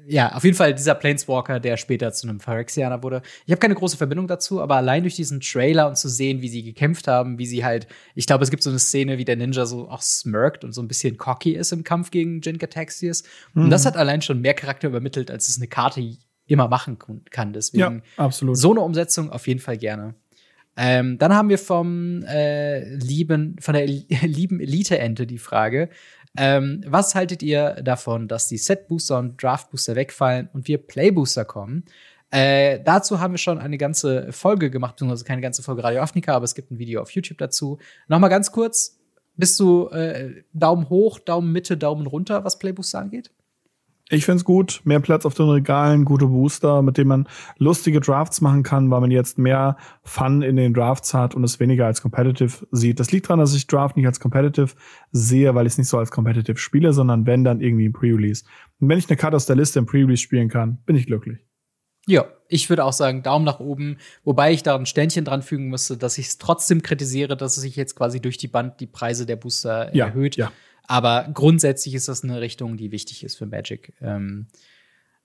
Ja, 0.07 0.33
auf 0.33 0.45
jeden 0.45 0.57
Fall 0.57 0.74
dieser 0.74 0.95
Planeswalker, 0.95 1.61
der 1.61 1.76
später 1.76 2.12
zu 2.12 2.28
einem 2.28 2.41
Phyrexianer 2.41 3.03
wurde. 3.03 3.22
Ich 3.47 3.53
habe 3.53 3.61
keine 3.61 3.74
große 3.74 3.97
Verbindung 3.97 4.26
dazu, 4.26 4.61
aber 4.61 4.76
allein 4.76 5.03
durch 5.03 5.16
diesen 5.16 5.41
Trailer 5.41 5.89
und 5.89 5.97
zu 5.97 6.09
sehen, 6.09 6.43
wie 6.43 6.49
sie 6.49 6.62
gekämpft 6.62 7.09
haben, 7.09 7.39
wie 7.39 7.47
sie 7.47 7.64
halt, 7.64 7.87
ich 8.14 8.26
glaube, 8.26 8.45
es 8.45 8.51
gibt 8.51 8.62
so 8.62 8.70
eine 8.70 8.78
Szene, 8.78 9.18
wie 9.18 9.24
der 9.24 9.37
Ninja 9.37 9.66
so 9.66 9.89
auch 9.89 10.03
smirkt 10.03 10.64
und 10.64 10.72
so 10.72 10.83
ein 10.83 10.89
bisschen 10.89 11.16
cocky 11.16 11.53
ist 11.53 11.72
im 11.72 11.85
Kampf 11.85 12.11
gegen 12.11 12.41
Jinka 12.41 12.66
Taxius. 12.66 13.22
Und 13.55 13.70
das 13.70 13.87
hat 13.87 13.97
allein 13.97 14.22
schon 14.22 14.41
mehr 14.41 14.55
Charakter 14.55 14.89
übermittelt, 14.89 15.30
als 15.30 15.49
es 15.49 15.57
eine 15.57 15.68
Karte 15.68 16.03
immer 16.47 16.68
machen 16.68 16.99
kann. 17.30 17.53
Deswegen 17.53 18.03
Ja, 18.16 18.24
absolut. 18.24 18.57
so 18.57 18.70
eine 18.70 18.80
Umsetzung 18.80 19.30
auf 19.30 19.47
jeden 19.47 19.61
Fall 19.61 19.78
gerne. 19.78 20.14
Ähm, 20.76 21.18
dann 21.18 21.35
haben 21.35 21.51
wir 21.51 21.59
vom 21.59 22.22
äh, 22.24 22.95
lieben, 22.95 23.57
von 23.61 23.74
der 23.74 23.87
lieben 24.22 24.61
Elite-Ente 24.61 25.26
die 25.26 25.39
Frage. 25.39 25.91
Ähm, 26.37 26.83
was 26.87 27.14
haltet 27.14 27.43
ihr 27.43 27.74
davon, 27.83 28.26
dass 28.26 28.49
die 28.49 28.57
Set-Booster 28.57 29.18
und 29.18 29.43
Draft-Booster 29.43 29.95
wegfallen 29.97 30.49
und 30.53 30.66
wir 30.66 30.78
Play-Booster 30.78 31.45
kommen? 31.45 31.85
Äh, 32.30 32.80
dazu 32.83 33.20
haben 33.20 33.35
wir 33.35 33.39
schon 33.39 33.59
eine 33.59 33.76
ganze 33.76 34.33
Folge 34.33 34.70
gemacht, 34.70 34.97
beziehungsweise 34.97 35.24
keine 35.24 35.43
ganze 35.43 35.62
Folge 35.62 35.85
Radio 35.85 36.01
Afnika, 36.01 36.35
aber 36.35 36.45
es 36.45 36.55
gibt 36.55 36.70
ein 36.70 36.78
Video 36.78 37.03
auf 37.03 37.11
YouTube 37.11 37.37
dazu. 37.37 37.78
Nochmal 38.09 38.30
ganz 38.30 38.51
kurz, 38.51 38.99
bist 39.37 39.61
du 39.61 39.89
äh, 39.89 40.43
Daumen 40.55 40.89
hoch, 40.89 41.18
Daumen 41.18 41.53
Mitte, 41.53 41.76
Daumen 41.76 42.07
runter, 42.07 42.43
was 42.45 42.59
Playbooster 42.59 43.01
angeht? 43.01 43.30
Ich 44.13 44.27
find's 44.27 44.45
gut. 44.45 44.83
Mehr 44.85 45.01
Platz 45.01 45.25
auf 45.25 45.33
den 45.33 45.49
Regalen, 45.49 46.05
gute 46.05 46.27
Booster, 46.27 46.83
mit 46.83 46.99
denen 46.99 47.09
man 47.09 47.29
lustige 47.57 47.99
Drafts 47.99 48.43
machen 48.43 48.63
kann, 48.63 48.91
weil 48.91 49.01
man 49.01 49.11
jetzt 49.11 49.39
mehr 49.39 49.79
Fun 50.05 50.43
in 50.43 50.57
den 50.57 50.75
Drafts 50.75 51.15
hat 51.15 51.35
und 51.35 51.43
es 51.45 51.59
weniger 51.61 51.87
als 51.87 52.03
competitive 52.03 52.67
sieht. 52.73 53.01
Das 53.01 53.11
liegt 53.11 53.27
daran, 53.27 53.39
dass 53.41 53.55
ich 53.55 53.67
Draft 53.67 53.97
nicht 53.97 54.05
als 54.07 54.21
competitive 54.21 54.75
sehe, 55.13 55.55
weil 55.55 55.67
ich 55.67 55.73
es 55.73 55.79
nicht 55.79 55.89
so 55.89 55.97
als 55.97 56.11
competitive 56.11 56.59
spiele, 56.59 56.93
sondern 56.93 57.25
wenn 57.27 57.43
dann 57.43 57.63
irgendwie 57.63 57.87
im 57.87 57.95
Pre-Release. 57.95 58.45
Und 58.81 58.91
wenn 58.91 58.99
ich 58.99 59.09
eine 59.09 59.17
Karte 59.17 59.35
aus 59.37 59.47
der 59.47 59.57
Liste 59.57 59.79
im 59.79 59.87
Pre-Release 59.87 60.23
spielen 60.23 60.51
kann, 60.51 60.83
bin 60.85 60.95
ich 60.95 61.07
glücklich. 61.07 61.39
Ja, 62.07 62.27
ich 62.49 62.69
würde 62.69 62.85
auch 62.85 62.93
sagen, 62.93 63.23
Daumen 63.23 63.47
nach 63.47 63.61
oben, 63.61 63.97
wobei 64.25 64.53
ich 64.53 64.63
da 64.63 64.77
ein 64.77 64.85
Sternchen 64.85 65.25
dran 65.25 65.41
fügen 65.41 65.69
müsste, 65.69 65.97
dass 65.97 66.19
ich 66.19 66.27
es 66.27 66.37
trotzdem 66.37 66.83
kritisiere, 66.83 67.35
dass 67.35 67.57
es 67.57 67.63
sich 67.63 67.77
jetzt 67.77 67.97
quasi 67.97 68.21
durch 68.21 68.37
die 68.37 68.49
Band 68.49 68.79
die 68.81 68.89
Preise 68.89 69.25
der 69.25 69.37
Booster 69.37 69.95
Ja, 69.95 70.09
erhöht. 70.09 70.37
ja. 70.37 70.53
Aber 70.87 71.28
grundsätzlich 71.33 71.95
ist 71.95 72.09
das 72.09 72.24
eine 72.24 72.41
Richtung, 72.41 72.76
die 72.76 72.93
wichtig 72.93 73.24
ist 73.24 73.37
für 73.37 73.47
Magic. 73.47 73.95
Ähm, 74.01 74.47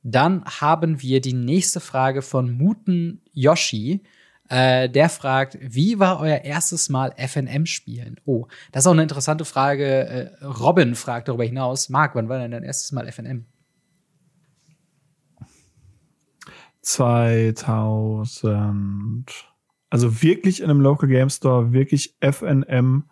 dann 0.04 0.46
haben 0.46 1.02
wir 1.02 1.22
die 1.22 1.34
nächste 1.34 1.80
Frage 1.80 2.22
von 2.22 2.52
Muten 2.52 3.22
Yoshi. 3.34 4.04
Äh, 4.50 4.90
der 4.90 5.10
fragt, 5.10 5.58
wie 5.62 6.00
war 6.00 6.22
euer 6.22 6.38
erstes 6.38 6.90
Mal 6.90 7.14
FNM 7.18 7.66
spielen? 7.66 8.16
Oh, 8.24 8.48
das 8.72 8.84
ist 8.84 8.88
auch 8.88 8.94
eine 8.94 9.04
interessante 9.04 9.44
Frage. 9.44 9.86
Äh, 9.86 10.46
Robin 10.46 10.96
fragt 10.96 11.28
darüber 11.28 11.44
hinaus. 11.44 11.90
Marc, 11.90 12.16
wann 12.16 12.30
war 12.30 12.40
denn 12.40 12.52
dein 12.52 12.64
erstes 12.64 12.94
Mal 12.94 13.12
FNM? 13.12 13.46
2000. 16.82 19.30
Also 19.90 20.22
wirklich 20.22 20.62
in 20.62 20.70
einem 20.70 20.80
Local 20.80 21.10
Game 21.10 21.30
Store, 21.30 21.74
wirklich 21.74 22.16
FNM 22.22 23.04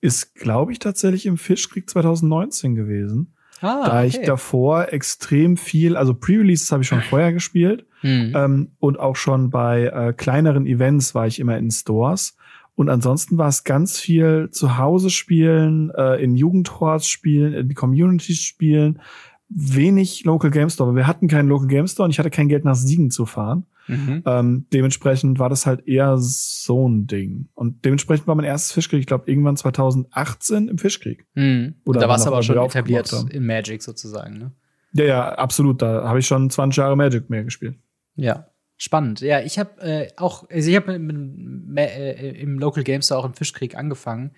ist, 0.00 0.34
glaube 0.34 0.72
ich, 0.72 0.78
tatsächlich 0.78 1.26
im 1.26 1.38
Fischkrieg 1.38 1.88
2019 1.88 2.74
gewesen. 2.74 3.34
Ah, 3.60 3.84
da 3.86 4.04
ich 4.04 4.20
davor 4.22 4.92
extrem 4.92 5.56
viel, 5.56 5.96
also 5.96 6.14
Pre-Releases 6.14 6.70
habe 6.70 6.82
ich 6.82 6.88
schon 6.88 7.02
vorher 7.02 7.32
gespielt 7.32 7.88
Hm. 8.00 8.32
ähm, 8.36 8.70
und 8.78 8.98
auch 8.98 9.16
schon 9.16 9.50
bei 9.50 9.86
äh, 9.86 10.12
kleineren 10.12 10.66
Events 10.66 11.14
war 11.14 11.26
ich 11.26 11.40
immer 11.40 11.58
in 11.58 11.70
Stores. 11.70 12.36
Und 12.74 12.88
ansonsten 12.90 13.38
war 13.38 13.48
es 13.48 13.64
ganz 13.64 13.98
viel 13.98 14.50
zu 14.52 14.78
Hause 14.78 15.10
spielen, 15.10 15.90
äh, 15.96 16.22
in 16.22 16.36
Jugendhorts 16.36 17.08
spielen, 17.08 17.52
in 17.52 17.74
Communities 17.74 18.40
spielen, 18.40 19.00
wenig 19.48 20.24
Local 20.24 20.50
Game 20.50 20.70
Store. 20.70 20.90
Aber 20.90 20.96
wir 20.96 21.06
hatten 21.06 21.28
keinen 21.28 21.48
Local 21.48 21.68
Game 21.68 21.86
Store 21.86 22.04
und 22.04 22.10
ich 22.10 22.18
hatte 22.18 22.30
kein 22.30 22.48
Geld 22.48 22.64
nach 22.64 22.74
Siegen 22.74 23.10
zu 23.10 23.26
fahren. 23.26 23.66
Mhm. 23.86 24.22
Ähm, 24.26 24.66
dementsprechend 24.72 25.38
war 25.38 25.48
das 25.48 25.64
halt 25.64 25.88
eher 25.88 26.18
so 26.18 26.88
ein 26.88 27.06
Ding. 27.06 27.48
Und 27.54 27.84
dementsprechend 27.84 28.26
war 28.26 28.34
mein 28.34 28.44
erstes 28.44 28.72
Fischkrieg, 28.72 29.00
ich 29.00 29.06
glaube, 29.06 29.30
irgendwann 29.30 29.56
2018 29.56 30.68
im 30.68 30.78
Fischkrieg. 30.78 31.26
Mhm. 31.34 31.76
Oder 31.84 32.00
da 32.00 32.06
du 32.06 32.12
auch 32.12 32.26
aber 32.26 32.42
schon 32.42 32.58
etabliert 32.58 33.10
in 33.30 33.46
Magic 33.46 33.82
sozusagen, 33.82 34.38
ne? 34.38 34.52
Ja, 34.92 35.04
ja, 35.04 35.28
absolut. 35.30 35.82
Da 35.82 36.04
habe 36.04 36.18
ich 36.18 36.26
schon 36.26 36.48
20 36.50 36.78
Jahre 36.78 36.96
Magic 36.96 37.28
mehr 37.30 37.44
gespielt. 37.44 37.76
Ja. 38.16 38.48
Spannend. 38.80 39.20
Ja, 39.22 39.40
ich 39.40 39.58
habe 39.58 39.80
äh, 39.80 40.08
auch, 40.16 40.48
also 40.48 40.70
ich 40.70 40.76
habe 40.76 40.92
äh, 40.92 42.40
im 42.40 42.58
Local 42.60 42.84
Game 42.84 43.02
Store 43.02 43.20
auch 43.20 43.24
im 43.24 43.34
Fischkrieg 43.34 43.76
angefangen. 43.76 44.30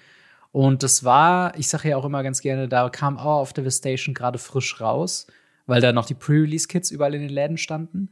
Und 0.52 0.82
das 0.82 1.04
war, 1.04 1.56
ich 1.58 1.68
sage 1.68 1.90
ja 1.90 1.96
auch 1.96 2.04
immer 2.04 2.22
ganz 2.22 2.40
gerne, 2.40 2.68
da 2.68 2.88
kam 2.88 3.18
auch 3.18 3.40
auf 3.40 3.52
Devastation 3.52 4.14
gerade 4.14 4.38
frisch 4.38 4.80
raus, 4.80 5.26
weil 5.66 5.80
da 5.80 5.92
noch 5.92 6.06
die 6.06 6.14
Pre-Release-Kits 6.14 6.90
überall 6.90 7.14
in 7.14 7.22
den 7.22 7.30
Läden 7.30 7.56
standen. 7.56 8.10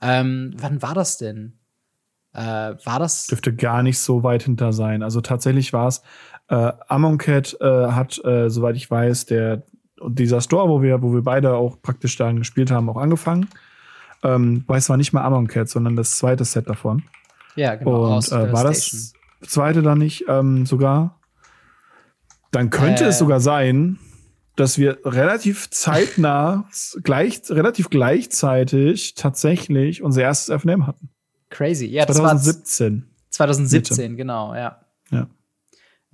Ähm, 0.00 0.54
wann 0.56 0.80
war 0.80 0.94
das 0.94 1.18
denn? 1.18 1.58
Äh, 2.32 2.40
war 2.40 2.98
das? 2.98 3.26
Dürfte 3.26 3.54
gar 3.54 3.82
nicht 3.82 3.98
so 3.98 4.22
weit 4.22 4.44
hinter 4.44 4.72
sein. 4.72 5.02
Also 5.02 5.20
tatsächlich 5.20 5.72
war 5.72 5.88
es, 5.88 6.02
äh, 6.48 6.72
Amonkhet 6.88 7.56
äh, 7.60 7.88
hat, 7.88 8.22
äh, 8.24 8.48
soweit 8.50 8.76
ich 8.76 8.90
weiß, 8.90 9.26
der 9.26 9.62
dieser 10.06 10.40
Store, 10.40 10.68
wo 10.68 10.82
wir, 10.82 11.02
wo 11.02 11.14
wir 11.14 11.22
beide 11.22 11.54
auch 11.54 11.80
praktisch 11.80 12.16
daran 12.16 12.38
gespielt 12.38 12.70
haben, 12.70 12.90
auch 12.90 12.96
angefangen. 12.96 13.48
Ähm, 14.22 14.64
weil 14.66 14.78
es 14.78 14.88
war 14.88 14.96
nicht 14.96 15.12
mal 15.12 15.22
Amonkhet, 15.22 15.68
sondern 15.68 15.96
das 15.96 16.16
zweite 16.16 16.44
Set 16.44 16.68
davon. 16.68 17.02
Ja, 17.56 17.74
genau. 17.74 18.16
Und 18.16 18.32
äh, 18.32 18.52
war 18.52 18.64
das 18.64 19.12
zweite 19.42 19.82
dann 19.82 19.98
nicht 19.98 20.24
ähm, 20.28 20.66
sogar? 20.66 21.20
Dann 22.54 22.70
könnte 22.70 23.04
Äh. 23.04 23.08
es 23.08 23.18
sogar 23.18 23.40
sein, 23.40 23.98
dass 24.56 24.78
wir 24.78 24.98
relativ 25.04 25.70
zeitnah, 25.70 26.68
gleich, 27.02 27.42
relativ 27.50 27.90
gleichzeitig 27.90 29.14
tatsächlich 29.14 30.02
unser 30.02 30.22
erstes 30.22 30.54
FNM 30.62 30.86
hatten. 30.86 31.10
crazy? 31.50 31.86
Ja, 31.86 32.06
das 32.06 32.18
war 32.18 32.30
2017. 32.36 33.08
2017, 33.30 34.16
genau, 34.16 34.54
ja. 34.54 34.80
Ja. 35.10 35.26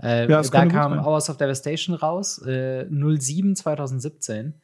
Äh, 0.02 0.30
Ja, 0.30 0.40
da 0.42 0.66
kam. 0.66 0.98
Hours 1.04 1.28
of 1.28 1.36
Devastation 1.36 1.94
raus, 1.94 2.38
äh, 2.46 2.86
07 2.90 3.54
2017. 3.56 4.54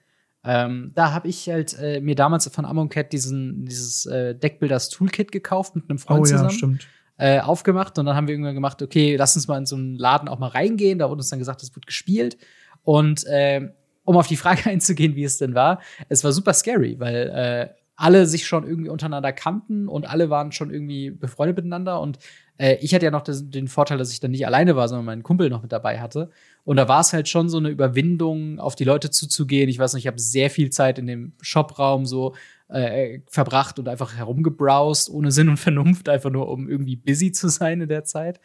Ähm, 0.45 0.93
da 0.95 1.13
habe 1.13 1.29
ich 1.29 1.49
halt 1.49 1.79
äh, 1.79 2.01
mir 2.01 2.15
damals 2.15 2.49
von 2.49 2.65
Amonkhet 2.65 3.13
diesen 3.13 3.65
dieses 3.67 4.07
äh, 4.07 4.35
Deckbuilders 4.35 4.89
Toolkit 4.91 5.33
gekauft 5.33 5.75
mit 5.77 5.91
einem 5.91 5.99
Freund 5.99 6.21
Oh 6.21 6.25
ja, 6.25 6.31
zusammen, 6.37 6.51
stimmt. 6.51 6.89
Äh, 7.19 7.41
aufgemacht 7.41 7.99
und 7.99 8.07
dann 8.07 8.17
haben 8.17 8.27
wir 8.27 8.35
irgendwann 8.35 8.55
gemacht, 8.55 8.83
okay, 8.83 9.17
lass 9.17 9.37
uns 9.37 9.49
mal 9.49 9.59
in 9.59 9.67
so 9.67 9.77
einen 9.77 9.97
Laden 9.97 10.29
auch 10.29 10.39
mal 10.39 10.49
reingehen. 10.49 10.99
Da 10.99 11.09
wurde 11.09 11.21
uns 11.21 11.31
dann 11.31 11.39
gesagt, 11.39 11.63
es 11.63 11.75
wird 11.75 11.87
gespielt 11.87 12.37
und 12.83 13.25
ähm, 13.29 13.73
um 14.05 14.17
auf 14.17 14.27
die 14.27 14.37
Frage 14.37 14.67
einzugehen, 14.71 15.17
wie 15.17 15.25
es 15.25 15.39
denn 15.39 15.55
war, 15.55 15.81
es 16.09 16.25
war 16.25 16.33
super 16.33 16.53
scary, 16.55 16.97
weil 16.99 17.15
äh, 17.15 17.75
alle 17.97 18.27
sich 18.27 18.47
schon 18.47 18.67
irgendwie 18.67 18.91
untereinander 18.91 19.33
kannten 19.33 19.89
und 19.89 20.07
alle 20.07 20.29
waren 20.29 20.53
schon 20.53 20.71
irgendwie 20.71 21.11
befreundet 21.11 21.57
miteinander 21.57 22.01
und 22.01 22.19
äh, 22.59 22.77
ich 22.81 22.95
hatte 22.95 23.05
ja 23.05 23.11
noch 23.11 23.23
das, 23.23 23.51
den 23.51 23.69
Vorteil, 23.69 23.99
dass 23.99 24.13
ich 24.13 24.21
dann 24.21 24.31
nicht 24.31 24.47
alleine 24.47 24.77
war, 24.77 24.89
sondern 24.89 25.07
meinen 25.07 25.23
Kumpel 25.23 25.51
noch 25.51 25.63
mit 25.63 25.73
dabei 25.73 26.01
hatte. 26.01 26.31
Und 26.65 26.77
da 26.77 26.89
war 26.89 27.01
es 27.01 27.13
halt 27.13 27.29
schon 27.29 27.49
so 27.49 27.59
eine 27.59 27.69
Überwindung, 27.69 28.59
auf 28.59 28.75
die 28.75 28.85
Leute 28.85 29.11
zuzugehen. 29.11 29.69
Ich 29.69 29.79
weiß 29.79 29.95
nicht, 29.95 30.05
ich 30.05 30.09
habe 30.09 30.21
sehr 30.21 30.51
viel 30.51 30.71
Zeit 30.71 30.99
in 30.99 31.07
dem 31.07 31.33
Shopraum 31.41 32.07
so 32.07 32.35
äh, 32.69 33.21
verbracht 33.29 33.79
und 33.79 33.89
einfach 33.89 34.15
herumgebrowst, 34.17 35.09
ohne 35.11 35.31
Sinn 35.31 35.49
und 35.49 35.57
Vernunft, 35.59 36.09
einfach 36.09 36.31
nur 36.31 36.49
um 36.49 36.69
irgendwie 36.69 36.97
busy 36.97 37.31
zu 37.33 37.49
sein 37.49 37.81
in 37.81 37.89
der 37.89 38.05
Zeit. 38.05 38.41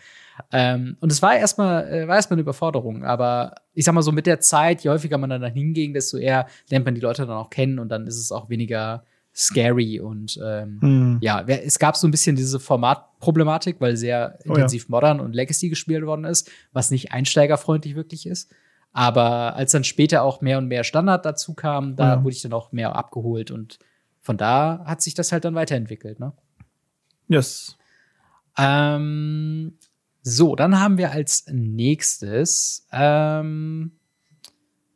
Ähm, 0.52 0.98
und 1.00 1.12
es 1.12 1.22
war 1.22 1.36
erstmal, 1.36 1.88
äh, 1.92 2.08
war 2.08 2.16
erstmal 2.16 2.36
eine 2.36 2.42
Überforderung. 2.44 3.04
Aber 3.04 3.56
ich 3.74 3.86
sag 3.86 3.94
mal 3.94 4.02
so, 4.04 4.12
mit 4.12 4.28
der 4.28 4.40
Zeit, 4.40 4.82
je 4.84 4.90
häufiger 4.92 5.18
man 5.18 5.30
dann 5.30 5.44
hinging, 5.54 5.94
desto 5.94 6.18
eher 6.18 6.48
lernt 6.70 6.86
man 6.86 6.96
die 6.96 7.02
Leute 7.02 7.26
dann 7.26 7.36
auch 7.38 7.50
kennen 7.50 7.80
und 7.80 7.90
dann 7.90 8.06
ist 8.08 8.18
es 8.20 8.32
auch 8.32 8.50
weniger 8.50 9.04
scary 9.34 10.00
und 10.02 10.38
ähm, 10.44 10.78
Hm. 10.82 11.18
ja, 11.22 11.40
es 11.48 11.80
gab 11.80 11.96
so 11.96 12.06
ein 12.06 12.12
bisschen 12.12 12.36
diese 12.36 12.60
Formatproblematik, 12.60 13.78
weil 13.80 13.96
sehr 13.96 14.38
Oh 14.44 14.50
ja. 14.50 14.54
intensiv 14.56 14.90
Modern 14.90 15.20
und 15.22 15.34
Legacy 15.34 15.70
gespielt 15.70 16.06
worden 16.06 16.26
ist, 16.26 16.52
was 16.74 16.92
nicht 16.92 17.12
einsteigerfreundlich 17.14 17.96
wirklich 17.96 18.26
ist. 18.28 18.52
Aber 18.94 19.56
als 19.56 19.72
dann 19.72 19.86
später 19.86 20.24
auch 20.24 20.42
mehr 20.42 20.58
und 20.58 20.68
mehr 20.68 20.84
Standard 20.84 21.26
dazu 21.26 21.54
kam, 21.54 21.96
da 21.96 22.16
Ja. 22.16 22.24
wurde 22.24 22.36
ich 22.36 22.42
dann 22.42 22.52
auch 22.52 22.74
mehr 22.74 22.94
abgeholt 22.96 23.52
und 23.52 23.80
von 24.22 24.38
da 24.38 24.84
hat 24.86 25.02
sich 25.02 25.14
das 25.14 25.32
halt 25.32 25.46
dann 25.46 25.56
weiterentwickelt, 25.56 26.20
ne? 26.20 26.34
Yes. 27.28 27.78
Ähm, 28.58 29.78
so, 30.22 30.56
dann 30.56 30.80
haben 30.80 30.98
wir 30.98 31.12
als 31.12 31.46
nächstes 31.48 32.88
ähm, 32.92 33.94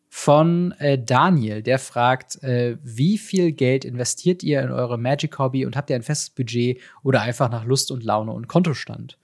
von 0.09 0.73
äh, 0.73 1.03
Daniel, 1.03 1.63
der 1.63 1.79
fragt, 1.79 2.41
äh, 2.43 2.77
wie 2.83 3.17
viel 3.17 3.51
Geld 3.51 3.83
investiert 3.83 4.43
ihr 4.43 4.61
in 4.61 4.71
eure 4.71 4.97
Magic-Hobby 4.97 5.65
und 5.65 5.75
habt 5.75 5.89
ihr 5.89 5.95
ein 5.95 6.03
festes 6.03 6.29
Budget 6.29 6.79
oder 7.03 7.21
einfach 7.21 7.49
nach 7.49 7.65
Lust 7.65 7.91
und 7.91 8.03
Laune 8.03 8.31
und 8.31 8.47
Kontostand? 8.47 9.17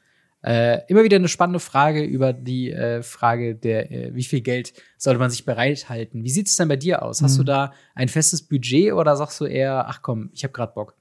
Äh, 0.44 0.80
immer 0.88 1.04
wieder 1.04 1.18
eine 1.18 1.28
spannende 1.28 1.60
Frage 1.60 2.04
über 2.04 2.34
die 2.34 2.72
äh, 2.72 3.04
Frage 3.04 3.56
der, 3.56 3.92
äh, 3.92 4.16
wie 4.16 4.24
viel 4.24 4.42
Geld 4.42 4.74
sollte 4.98 5.20
man 5.20 5.30
sich 5.30 5.46
bereithalten. 5.46 6.24
Wie 6.24 6.30
sieht 6.30 6.48
es 6.48 6.56
denn 6.56 6.68
bei 6.68 6.78
dir 6.78 7.04
aus? 7.04 7.22
Hast 7.22 7.34
Mhm. 7.36 7.38
du 7.40 7.44
da 7.46 7.74
ein 7.94 8.08
festes 8.08 8.42
Budget 8.48 8.94
oder 8.94 9.16
sagst 9.16 9.40
du 9.40 9.46
eher, 9.46 9.86
ach 9.88 10.02
komm, 10.02 10.30
ich 10.34 10.44
habe 10.44 10.54
gerade 10.54 10.74
Bock? 10.74 10.96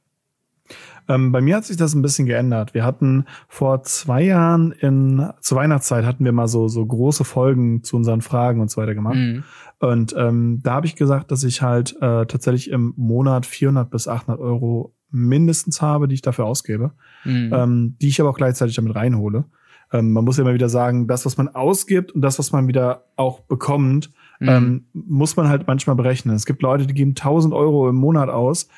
Ähm, 1.09 1.32
bei 1.32 1.41
mir 1.41 1.57
hat 1.57 1.64
sich 1.64 1.76
das 1.76 1.95
ein 1.95 2.03
bisschen 2.03 2.26
geändert. 2.26 2.74
Wir 2.74 2.84
hatten 2.84 3.24
vor 3.49 3.82
zwei 3.82 4.22
Jahren 4.22 4.70
in 4.72 5.28
zur 5.41 5.59
Weihnachtszeit 5.59 6.05
hatten 6.05 6.24
wir 6.24 6.32
mal 6.32 6.47
so 6.47 6.68
so 6.68 6.84
große 6.86 7.24
Folgen 7.24 7.82
zu 7.82 7.97
unseren 7.97 8.20
Fragen 8.20 8.61
und 8.61 8.70
so 8.70 8.80
weiter 8.80 8.95
gemacht. 8.95 9.16
Mhm. 9.16 9.43
Und 9.80 10.14
ähm, 10.16 10.61
da 10.62 10.74
habe 10.74 10.86
ich 10.86 10.95
gesagt, 10.95 11.30
dass 11.32 11.43
ich 11.43 11.62
halt 11.62 11.97
äh, 12.01 12.26
tatsächlich 12.26 12.70
im 12.70 12.93
Monat 12.97 13.47
400 13.47 13.91
bis 13.91 14.07
800 14.07 14.38
Euro 14.41 14.95
mindestens 15.11 15.83
habe, 15.83 16.09
die 16.09 16.15
ich 16.15 16.23
dafür 16.23 16.47
ausgebe, 16.47 16.93
mhm. 17.25 17.53
ähm, 17.53 17.97
die 18.01 18.09
ich 18.09 18.21
aber 18.21 18.31
auch 18.31 18.37
gleichzeitig 18.37 18.77
damit 18.77 18.95
reinhole. 18.95 19.45
Ähm, 19.93 20.13
man 20.13 20.25
muss 20.25 20.37
ja 20.37 20.45
immer 20.45 20.55
wieder 20.55 20.69
sagen, 20.69 21.09
das, 21.09 21.27
was 21.27 21.37
man 21.37 21.49
ausgibt 21.49 22.13
und 22.13 22.23
das, 22.23 22.39
was 22.39 22.53
man 22.53 22.69
wieder 22.69 23.07
auch 23.17 23.41
bekommt, 23.41 24.11
mhm. 24.39 24.49
ähm, 24.49 24.87
muss 24.93 25.37
man 25.37 25.49
halt 25.49 25.67
manchmal 25.67 25.97
berechnen. 25.97 26.35
Es 26.37 26.47
gibt 26.47 26.63
Leute, 26.63 26.87
die 26.87 26.95
geben 26.95 27.11
1000 27.11 27.53
Euro 27.55 27.89
im 27.89 27.97
Monat 27.97 28.29
aus, 28.29 28.69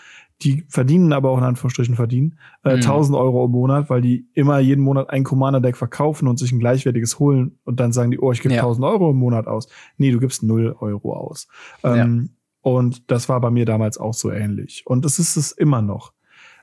die 0.42 0.64
verdienen 0.68 1.12
aber 1.12 1.30
auch 1.30 1.38
in 1.38 1.44
Anführungsstrichen 1.44 1.94
verdienen 1.94 2.38
äh, 2.64 2.70
mhm. 2.76 2.82
1000 2.82 3.16
Euro 3.16 3.44
im 3.44 3.52
Monat, 3.52 3.90
weil 3.90 4.00
die 4.00 4.26
immer 4.34 4.58
jeden 4.58 4.82
Monat 4.82 5.10
ein 5.10 5.24
Commander-Deck 5.24 5.76
verkaufen 5.76 6.26
und 6.26 6.38
sich 6.38 6.52
ein 6.52 6.58
gleichwertiges 6.58 7.18
holen 7.18 7.58
und 7.64 7.78
dann 7.78 7.92
sagen 7.92 8.10
die, 8.10 8.18
oh, 8.18 8.32
ich 8.32 8.40
gebe 8.40 8.54
ja. 8.54 8.62
1000 8.62 8.84
Euro 8.84 9.10
im 9.10 9.18
Monat 9.18 9.46
aus. 9.46 9.68
Nee, 9.98 10.10
du 10.10 10.18
gibst 10.18 10.42
0 10.42 10.76
Euro 10.80 11.14
aus. 11.14 11.46
Ähm, 11.84 12.30
ja. 12.30 12.36
Und 12.62 13.10
das 13.10 13.28
war 13.28 13.40
bei 13.40 13.50
mir 13.50 13.66
damals 13.66 13.98
auch 13.98 14.14
so 14.14 14.30
ähnlich. 14.30 14.84
Und 14.86 15.04
das 15.04 15.18
ist 15.18 15.36
es 15.36 15.52
immer 15.52 15.82
noch. 15.82 16.12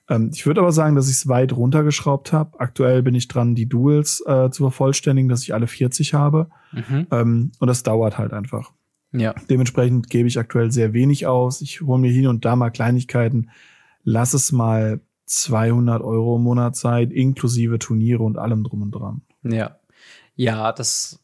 Ähm, 0.09 0.31
ich 0.33 0.45
würde 0.45 0.61
aber 0.61 0.71
sagen, 0.71 0.95
dass 0.95 1.07
ich 1.07 1.15
es 1.15 1.27
weit 1.27 1.53
runtergeschraubt 1.53 2.33
habe. 2.33 2.59
Aktuell 2.59 3.03
bin 3.03 3.15
ich 3.15 3.27
dran, 3.27 3.55
die 3.55 3.69
Duels 3.69 4.23
äh, 4.25 4.49
zu 4.49 4.63
vervollständigen, 4.63 5.29
dass 5.29 5.43
ich 5.43 5.53
alle 5.53 5.67
40 5.67 6.13
habe. 6.13 6.49
Mhm. 6.71 7.07
Ähm, 7.11 7.51
und 7.59 7.67
das 7.67 7.83
dauert 7.83 8.17
halt 8.17 8.33
einfach. 8.33 8.71
Ja. 9.11 9.33
Dementsprechend 9.49 10.09
gebe 10.09 10.27
ich 10.27 10.37
aktuell 10.37 10.71
sehr 10.71 10.93
wenig 10.93 11.27
aus. 11.27 11.61
Ich 11.61 11.81
hole 11.81 11.99
mir 11.99 12.11
hin 12.11 12.27
und 12.27 12.45
da 12.45 12.55
mal 12.55 12.69
Kleinigkeiten. 12.69 13.49
Lass 14.03 14.33
es 14.33 14.51
mal 14.51 14.99
200 15.25 16.01
Euro 16.01 16.37
im 16.37 16.43
Monat 16.43 16.75
sein, 16.75 17.11
inklusive 17.11 17.79
Turniere 17.79 18.23
und 18.23 18.37
allem 18.37 18.63
drum 18.63 18.81
und 18.81 18.91
dran. 18.91 19.21
Ja. 19.43 19.77
Ja, 20.35 20.71
das. 20.71 21.19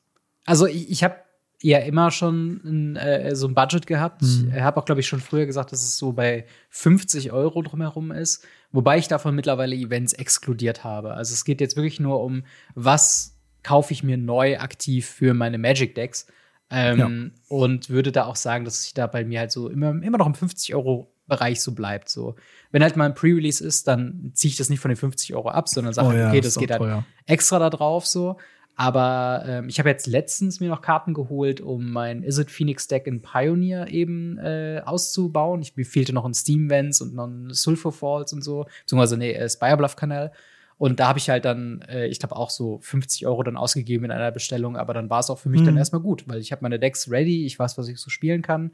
Also 0.46 0.68
ich, 0.68 0.90
ich 0.92 1.04
habe 1.04 1.16
ja 1.62 1.80
immer 1.80 2.12
schon 2.12 2.62
ein, 2.64 2.96
äh, 2.98 3.36
so 3.36 3.48
ein 3.48 3.56
Budget 3.56 3.88
gehabt. 3.88 4.22
Mhm. 4.22 4.52
Ich 4.54 4.62
habe 4.62 4.80
auch, 4.80 4.86
glaube 4.86 5.02
ich, 5.02 5.08
schon 5.08 5.22
früher 5.22 5.46
gesagt, 5.46 5.72
dass 5.72 5.84
es 5.84 5.98
so 5.98 6.12
bei 6.12 6.46
50 6.70 7.32
Euro 7.32 7.62
drumherum 7.62 8.12
ist. 8.12 8.46
Wobei 8.76 8.98
ich 8.98 9.08
davon 9.08 9.36
mittlerweile 9.36 9.74
Events 9.74 10.12
exkludiert 10.12 10.84
habe. 10.84 11.14
Also 11.14 11.34
es 11.34 11.46
geht 11.46 11.62
jetzt 11.62 11.78
wirklich 11.78 12.02
nur 12.02 12.22
um, 12.22 12.44
was 12.74 13.38
kaufe 13.64 13.94
ich 13.94 14.04
mir 14.04 14.18
neu 14.18 14.60
aktiv 14.60 15.08
für 15.08 15.34
meine 15.34 15.58
Magic 15.58 15.96
Decks. 15.96 16.28
Ähm, 16.70 17.00
ja. 17.00 17.10
Und 17.48 17.90
würde 17.90 18.12
da 18.12 18.26
auch 18.26 18.36
sagen, 18.36 18.66
dass 18.66 18.84
sich 18.84 18.94
da 18.94 19.08
bei 19.08 19.24
mir 19.24 19.40
halt 19.40 19.52
so 19.52 19.70
immer, 19.70 19.90
immer 20.04 20.18
noch 20.18 20.28
im 20.28 20.36
50 20.36 20.76
Euro 20.76 21.10
Bereich 21.28 21.62
so 21.62 21.74
bleibt. 21.74 22.10
So, 22.10 22.36
wenn 22.72 22.84
halt 22.84 22.98
mal 22.98 23.06
ein 23.06 23.16
Pre-Release 23.16 23.66
ist, 23.66 23.88
dann 23.88 24.32
ziehe 24.34 24.50
ich 24.50 24.58
das 24.58 24.70
nicht 24.70 24.82
von 24.82 24.90
den 24.90 24.98
50 24.98 25.34
Euro 25.36 25.50
ab, 25.50 25.70
sondern 25.70 25.94
sage, 25.94 26.10
oh, 26.10 26.12
halt, 26.12 26.28
okay, 26.28 26.42
das, 26.42 26.56
das 26.56 26.62
geht 26.62 26.72
halt 26.72 27.04
extra 27.26 27.58
da 27.60 27.70
drauf 27.70 28.06
so. 28.06 28.38
Aber 28.76 29.44
ähm, 29.48 29.70
ich 29.70 29.80
habe 29.80 29.90
jetzt 29.90 30.06
letztens 30.06 30.60
mir 30.60 30.70
noch 30.70 30.82
Karten 30.82 31.14
geholt, 31.14 31.62
um 31.62 31.92
mein 31.92 32.24
Is 32.24 32.40
It 32.40 32.52
Phoenix 32.52 32.88
Deck 32.88 33.08
in 33.08 33.22
Pioneer 33.22 33.88
eben 33.88 34.38
äh, 34.38 34.82
auszubauen. 34.84 35.62
Ich, 35.62 35.78
mir 35.78 35.86
fehlte 35.86 36.12
noch 36.12 36.26
ein 36.26 36.34
Steam 36.34 36.70
Vents 36.70 37.00
und 37.00 37.16
noch 37.16 37.28
ein 37.28 37.54
Sulfur 37.54 37.94
Falls 37.94 38.34
und 38.34 38.44
so, 38.44 38.66
beziehungsweise 38.82 39.18
nee, 39.18 39.32
äh, 39.32 39.50
Spire 39.50 39.78
Bluff 39.78 39.96
Kanal. 39.96 40.34
Und 40.78 41.00
da 41.00 41.08
habe 41.08 41.20
ich 41.20 41.30
halt 41.30 41.46
dann, 41.46 41.82
äh, 41.88 42.08
ich 42.08 42.20
glaube, 42.20 42.36
auch 42.36 42.50
so 42.50 42.80
50 42.82 43.26
Euro 43.28 43.44
dann 43.44 43.56
ausgegeben 43.56 44.06
in 44.06 44.12
einer 44.12 44.32
Bestellung, 44.32 44.76
aber 44.76 44.94
dann 44.94 45.10
war 45.10 45.22
es 45.22 45.30
auch 45.30 45.40
für 45.40 45.48
mich 45.48 45.62
mhm. 45.62 45.68
dann 45.68 45.78
erstmal 45.78 46.02
gut, 46.02 46.28
weil 46.28 46.40
ich 46.40 46.52
habe 46.52 46.62
meine 46.64 46.78
Decks 46.78 47.10
ready, 47.10 47.46
ich 47.46 47.58
weiß, 47.58 47.78
was 47.78 47.88
ich 47.88 47.98
so 47.98 48.10
spielen 48.10 48.42
kann. 48.42 48.72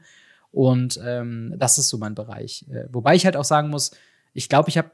Und 0.50 1.00
ähm, 1.04 1.54
das 1.58 1.78
ist 1.78 1.88
so 1.88 1.96
mein 1.96 2.16
Bereich. 2.16 2.66
Äh, 2.70 2.86
wobei 2.90 3.14
ich 3.14 3.24
halt 3.24 3.36
auch 3.36 3.44
sagen 3.44 3.70
muss, 3.70 3.92
ich 4.34 4.48
glaube, 4.48 4.68
ich 4.68 4.78
habe 4.78 4.90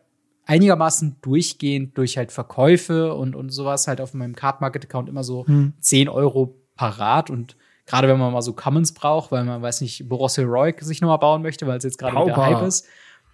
einigermaßen 0.48 1.16
durchgehend 1.20 1.96
durch 1.98 2.16
halt 2.16 2.32
Verkäufe 2.32 3.14
und, 3.14 3.36
und 3.36 3.50
sowas 3.50 3.86
halt 3.86 4.00
auf 4.00 4.14
meinem 4.14 4.34
Card 4.34 4.60
Market 4.62 4.86
Account 4.86 5.08
immer 5.08 5.22
so 5.22 5.46
hm. 5.46 5.74
10 5.78 6.08
Euro 6.08 6.56
parat 6.74 7.28
und 7.28 7.54
gerade 7.84 8.08
wenn 8.08 8.18
man 8.18 8.32
mal 8.32 8.40
so 8.40 8.54
Commons 8.54 8.92
braucht, 8.92 9.30
weil 9.30 9.44
man 9.44 9.60
weiß 9.60 9.82
nicht, 9.82 10.08
Boros 10.08 10.38
Heroic 10.38 10.80
sich 10.80 11.02
nochmal 11.02 11.18
bauen 11.18 11.42
möchte, 11.42 11.66
weil 11.66 11.76
es 11.76 11.84
jetzt 11.84 11.98
gerade 11.98 12.16
wieder 12.16 12.36
Hype 12.36 12.62
ist 12.62 12.86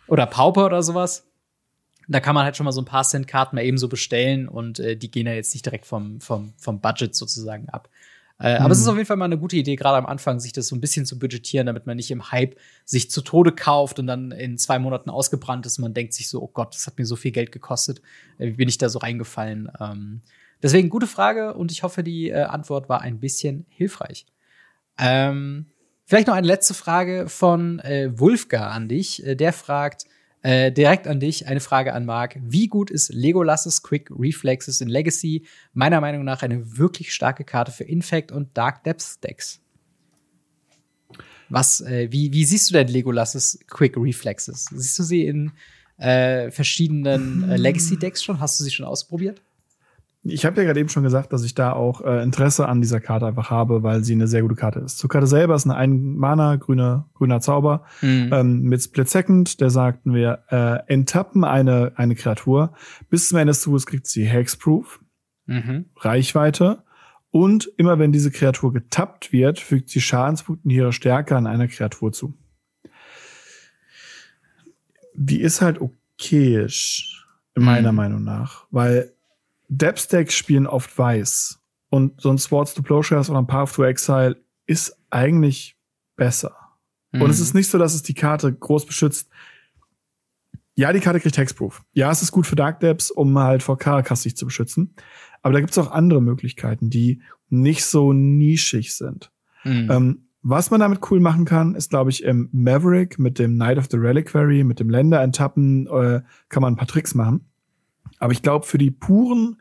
oder 0.09 0.27
Pauper 0.27 0.67
oder 0.67 0.83
sowas. 0.83 1.27
Da 2.09 2.21
kann 2.21 2.35
man 2.35 2.45
halt 2.45 2.57
schon 2.57 2.65
mal 2.65 2.73
so 2.73 2.83
ein 2.83 2.87
paar 2.87 3.05
Cent 3.05 3.29
Karten 3.29 3.57
mal 3.57 3.65
eben 3.65 3.79
so 3.79 3.89
bestellen 3.89 4.49
und 4.49 4.81
äh, 4.81 4.97
die 4.97 5.11
gehen 5.11 5.27
ja 5.27 5.33
jetzt 5.33 5.55
nicht 5.55 5.65
direkt 5.65 5.87
vom, 5.87 6.21
vom, 6.21 6.53
vom 6.59 6.81
Budget 6.81 7.15
sozusagen 7.15 7.69
ab. 7.69 7.89
Äh, 8.41 8.59
mhm. 8.59 8.65
Aber 8.65 8.73
es 8.73 8.79
ist 8.79 8.87
hm. 8.87 8.93
auf 8.93 8.97
jeden 8.97 9.07
Fall 9.07 9.17
mal 9.17 9.27
eine 9.27 9.39
gute 9.39 9.57
Idee, 9.57 9.77
gerade 9.77 9.97
am 9.97 10.07
Anfang, 10.07 10.41
sich 10.41 10.53
das 10.53 10.67
so 10.67 10.75
ein 10.75 10.81
bisschen 10.81 11.07
zu 11.07 11.19
budgetieren, 11.19 11.67
damit 11.67 11.87
man 11.87 11.97
nicht 11.97 12.11
im 12.11 12.33
Hype 12.33 12.57
sich 12.85 13.11
zu 13.11 13.23
Tode 13.23 13.53
kauft 13.53 13.99
und 13.99 14.07
dann 14.07 14.33
in 14.33 14.59
zwei 14.59 14.79
Monaten 14.79 15.11
ausgebrannt 15.11 15.67
ist. 15.67 15.79
Man 15.79 15.95
denkt 15.95 16.15
sich 16.15 16.29
so, 16.29 16.43
oh 16.43 16.51
Gott, 16.53 16.75
das 16.75 16.87
hat 16.87 16.99
mir 16.99 17.07
so 17.07 17.17
viel 17.17 17.31
Geld 17.31 17.53
gekostet. 17.53 18.03
Äh, 18.39 18.49
wie 18.49 18.57
bin 18.57 18.69
ich 18.69 18.79
da 18.79 18.89
so 18.89 18.99
reingefallen? 18.99 19.71
Ähm, 19.81 20.23
deswegen 20.63 20.89
gute 20.89 21.07
Frage 21.07 21.55
und 21.55 21.71
ich 21.71 21.83
hoffe, 21.83 22.03
die 22.03 22.31
äh, 22.31 22.43
Antwort 22.43 22.89
war 22.89 23.03
ein 23.03 23.21
bisschen 23.21 23.67
hilfreich. 23.69 24.27
Ähm, 24.99 25.67
vielleicht 26.05 26.27
noch 26.27 26.35
eine 26.35 26.47
letzte 26.47 26.75
Frage 26.75 27.29
von 27.29 27.79
äh, 27.81 28.19
Wolfgar 28.19 28.73
an 28.73 28.89
dich. 28.89 29.25
Äh, 29.25 29.37
der 29.37 29.53
fragt, 29.53 30.07
äh, 30.45 30.71
direkt 30.71 31.09
an 31.09 31.21
dich 31.21 31.49
eine 31.49 31.61
Frage 31.61 31.95
an 31.95 32.05
Marc. 32.05 32.37
Wie 32.39 32.69
gut 32.69 32.91
ist 32.91 33.13
Legolas's 33.13 33.83
Quick 33.83 34.11
Reflexes 34.11 34.83
in 34.83 34.89
Legacy? 34.89 35.47
Meiner 35.73 36.03
Meinung 36.03 36.23
nach 36.23 36.43
eine 36.43 36.77
wirklich 36.77 37.15
starke 37.15 37.45
Karte 37.45 37.73
für 37.73 37.85
Infect 37.85 38.31
und 38.31 38.55
Dark 38.55 38.85
Depth 38.85 39.25
Decks. 39.25 39.61
Was, 41.49 41.81
äh, 41.81 42.13
wie, 42.13 42.31
wie 42.33 42.45
siehst 42.45 42.69
du 42.69 42.75
denn 42.75 42.89
Legolas's 42.89 43.59
Quick 43.69 43.97
Reflexes? 43.97 44.67
Siehst 44.71 44.99
du 44.99 45.03
sie 45.03 45.27
in 45.27 45.53
äh, 45.97 46.51
verschiedenen 46.51 47.49
äh, 47.51 47.57
Legacy 47.57 47.99
Decks 47.99 48.23
schon? 48.23 48.39
Hast 48.39 48.61
du 48.61 48.65
sie 48.65 48.71
schon 48.71 48.85
ausprobiert? 48.85 49.41
Ich 50.27 50.47
habe 50.47 50.57
ja 50.57 50.67
gerade 50.67 50.81
eben 50.81 50.89
schon 50.89 51.03
gesagt, 51.03 51.33
dass 51.33 51.45
ich 51.45 51.55
da 51.55 51.73
auch 51.73 52.01
äh, 52.01 52.23
Interesse 52.23 52.67
an 52.67 52.81
dieser 52.81 53.01
Karte 53.01 53.27
einfach 53.27 53.51
habe, 53.51 53.83
weil 53.83 54.03
sie 54.05 54.15
eine 54.15 54.27
sehr 54.27 54.41
gute 54.41 54.55
Karte 54.55 54.81
ist. 54.81 54.99
Zur 54.99 55.11
Karte 55.11 55.27
selber 55.27 55.55
ist 55.55 55.67
eine 55.67 55.77
ein 55.77 56.17
Mana 56.17 56.57
grüner 56.57 57.09
grüner 57.13 57.41
Zauber 57.41 57.85
mhm. 58.01 58.31
ähm, 58.33 58.63
mit 58.63 58.83
Split 58.83 59.09
Second. 59.09 59.61
Der 59.61 59.69
sagten 59.69 60.15
wir 60.15 60.45
äh, 60.49 60.93
enttappen 60.93 61.45
eine 61.45 61.93
eine 61.97 62.15
Kreatur 62.15 62.73
bis 63.11 63.29
zum 63.29 63.39
Ende 63.39 63.51
des 63.51 63.61
Zuges 63.61 63.85
kriegt 63.85 64.07
sie 64.07 64.25
Hexproof, 64.25 65.01
mhm. 65.47 65.87
Reichweite 65.97 66.83
und 67.31 67.71
immer 67.77 67.99
wenn 67.99 68.13
diese 68.13 68.31
Kreatur 68.31 68.73
getappt 68.73 69.33
wird, 69.33 69.59
fügt 69.59 69.91
sie 69.91 70.01
Schadenspunkte 70.01 70.69
ihrer 70.69 70.93
Stärke 70.93 71.37
an 71.37 71.47
einer 71.47 71.69
Kreatur 71.69 72.13
zu. 72.13 72.33
Die 75.15 75.41
ist 75.41 75.61
halt 75.61 75.81
okayisch 75.81 77.27
meiner 77.57 77.93
mhm. 77.93 77.97
Meinung 77.97 78.25
nach, 78.25 78.67
weil 78.71 79.14
Depth-Decks 79.79 80.35
spielen 80.35 80.67
oft 80.67 80.97
weiß. 80.97 81.61
Und 81.91 82.21
so 82.21 82.31
ein 82.31 82.39
Swords 82.39 82.75
to 82.75 82.83
Plowshares 82.83 83.31
oder 83.31 83.39
ein 83.39 83.47
Path 83.47 83.75
to 83.75 83.85
Exile 83.85 84.37
ist 84.67 84.97
eigentlich 85.11 85.77
besser. 86.17 86.57
Mhm. 87.13 87.23
Und 87.23 87.31
es 87.31 87.39
mhm. 87.39 87.45
ist 87.45 87.55
nicht 87.55 87.71
so, 87.71 87.79
dass 87.79 87.95
es 87.95 88.03
die 88.03 88.15
Karte 88.15 88.53
groß 88.53 88.87
beschützt. 88.87 89.29
Ja, 90.77 90.93
die 90.93 91.01
Karte 91.01 91.21
kriegt 91.21 91.39
Hexproof. 91.39 91.85
Ja, 91.93 92.11
es 92.11 92.23
ist 92.23 92.33
gut 92.33 92.47
für 92.47 92.57
Dark 92.57 92.81
Depths, 92.81 93.11
um 93.11 93.39
halt 93.39 93.63
vor 93.63 93.79
Karakas 93.79 94.23
sich 94.23 94.37
zu 94.37 94.45
beschützen. 94.45 94.95
Aber 95.43 95.55
da 95.55 95.61
gibt's 95.61 95.79
auch 95.79 95.93
andere 95.93 96.21
Möglichkeiten, 96.21 96.91
die 96.91 97.23
nicht 97.49 97.85
so 97.85 98.13
nischig 98.13 98.95
sind. 98.95 99.31
Mhm. 99.63 99.91
Ähm, 99.91 100.25
was 100.43 100.71
man 100.71 100.81
damit 100.81 101.01
cool 101.11 101.21
machen 101.21 101.45
kann, 101.45 101.75
ist, 101.75 101.91
glaube 101.91 102.11
ich, 102.11 102.23
im 102.23 102.51
Maverick 102.53 103.19
mit 103.19 103.39
dem 103.39 103.55
Knight 103.55 103.79
of 103.79 103.87
the 103.91 103.97
Reliquary, 103.97 104.63
mit 104.65 104.79
dem 104.79 104.91
Länder 104.91 105.23
enttappen, 105.23 105.87
äh, 105.87 106.21
kann 106.49 106.61
man 106.61 106.75
ein 106.75 106.77
paar 106.77 106.89
Tricks 106.89 107.15
machen. 107.15 107.47
Aber 108.19 108.33
ich 108.33 108.43
glaube, 108.43 108.67
für 108.67 108.79
die 108.79 108.91
puren 108.91 109.61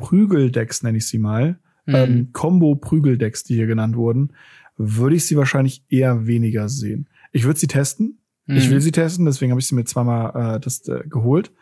Prügeldecks, 0.00 0.82
nenne 0.82 0.96
ich 0.96 1.06
sie 1.06 1.18
mal, 1.18 1.58
mhm. 1.84 1.94
ähm, 1.94 2.28
Combo-Prügeldecks, 2.32 3.44
die 3.44 3.54
hier 3.54 3.66
genannt 3.66 3.96
wurden, 3.96 4.32
würde 4.78 5.16
ich 5.16 5.26
sie 5.26 5.36
wahrscheinlich 5.36 5.84
eher 5.90 6.26
weniger 6.26 6.70
sehen. 6.70 7.08
Ich 7.32 7.44
würde 7.44 7.60
sie 7.60 7.66
testen. 7.66 8.18
Mhm. 8.46 8.56
Ich 8.56 8.70
will 8.70 8.80
sie 8.80 8.92
testen, 8.92 9.26
deswegen 9.26 9.52
habe 9.52 9.60
ich 9.60 9.66
sie 9.66 9.74
mir 9.74 9.84
zweimal 9.84 10.56
äh, 10.56 10.60
das 10.60 10.88
äh, 10.88 11.04
geholt. 11.06 11.52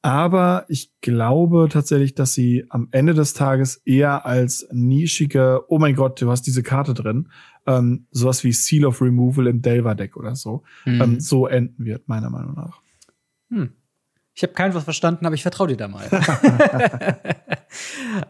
Aber 0.00 0.64
ich 0.68 0.92
glaube 1.02 1.68
tatsächlich, 1.70 2.14
dass 2.14 2.32
sie 2.32 2.64
am 2.70 2.88
Ende 2.90 3.12
des 3.12 3.34
Tages 3.34 3.76
eher 3.84 4.24
als 4.24 4.66
nischige, 4.72 5.60
oh 5.68 5.78
mein 5.78 5.94
Gott, 5.94 6.20
du 6.20 6.30
hast 6.30 6.42
diese 6.42 6.62
Karte 6.62 6.94
drin, 6.94 7.28
ähm, 7.66 8.06
sowas 8.10 8.42
wie 8.44 8.52
Seal 8.52 8.86
of 8.86 9.02
Removal 9.02 9.46
im 9.46 9.60
Delver-Deck 9.60 10.16
oder 10.16 10.34
so, 10.34 10.62
mhm. 10.86 11.00
ähm, 11.02 11.20
so 11.20 11.46
enden 11.46 11.84
wird, 11.84 12.08
meiner 12.08 12.30
Meinung 12.30 12.54
nach. 12.54 12.80
Hm. 13.50 13.74
Ich 14.34 14.42
habe 14.42 14.54
kein 14.54 14.72
was 14.72 14.84
verstanden, 14.84 15.26
aber 15.26 15.34
ich 15.34 15.42
vertraue 15.42 15.68
dir 15.68 15.76
da 15.76 15.88
mal. 15.88 16.08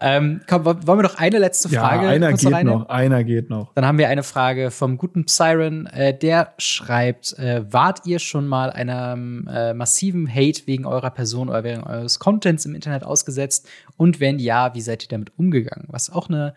ähm, 0.00 0.40
komm, 0.48 0.64
wollen 0.64 0.84
wir 0.84 1.02
noch 1.02 1.16
eine 1.16 1.38
letzte 1.38 1.68
Frage? 1.68 2.06
Ja, 2.06 2.10
einer 2.10 2.32
geht 2.32 2.52
rein? 2.52 2.66
noch, 2.66 2.88
einer 2.88 3.22
geht 3.22 3.50
noch. 3.50 3.72
Dann 3.74 3.86
haben 3.86 3.98
wir 3.98 4.08
eine 4.08 4.24
Frage 4.24 4.72
vom 4.72 4.98
guten 4.98 5.26
Psyren. 5.26 5.86
Äh, 5.86 6.18
der 6.18 6.54
schreibt, 6.58 7.38
äh, 7.38 7.64
wart 7.72 8.04
ihr 8.04 8.18
schon 8.18 8.48
mal 8.48 8.70
einem 8.70 9.48
äh, 9.48 9.74
massiven 9.74 10.28
Hate 10.28 10.66
wegen 10.66 10.86
eurer 10.86 11.10
Person 11.10 11.48
oder 11.48 11.62
wegen 11.62 11.84
eures 11.84 12.18
Contents 12.18 12.64
im 12.66 12.74
Internet 12.74 13.04
ausgesetzt? 13.04 13.68
Und 13.96 14.18
wenn 14.18 14.40
ja, 14.40 14.74
wie 14.74 14.80
seid 14.80 15.04
ihr 15.04 15.08
damit 15.08 15.30
umgegangen? 15.38 15.86
Was 15.88 16.10
auch 16.10 16.28
eine 16.28 16.54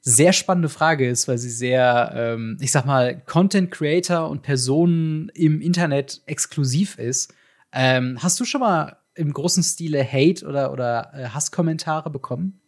sehr 0.00 0.32
spannende 0.32 0.68
Frage 0.68 1.08
ist, 1.08 1.26
weil 1.26 1.38
sie 1.38 1.50
sehr, 1.50 2.12
ähm, 2.14 2.56
ich 2.60 2.70
sag 2.70 2.86
mal, 2.86 3.20
Content 3.26 3.72
Creator 3.72 4.30
und 4.30 4.42
Personen 4.42 5.28
im 5.34 5.60
Internet 5.60 6.22
exklusiv 6.26 6.96
ist 6.96 7.34
Ähm, 7.72 8.18
hast 8.20 8.38
du 8.40 8.44
schon 8.44 8.60
mal 8.60 8.98
im 9.14 9.32
großen 9.32 9.62
Stile 9.62 10.04
Hate 10.04 10.46
oder, 10.46 10.72
oder 10.72 11.12
äh, 11.14 11.28
Hasskommentare 11.28 12.10
bekommen? 12.10 12.60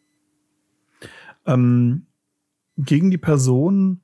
Ähm, 1.47 2.07
gegen 2.77 3.11
die 3.11 3.19
Person 3.19 4.03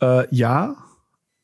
äh, 0.00 0.34
ja. 0.34 0.76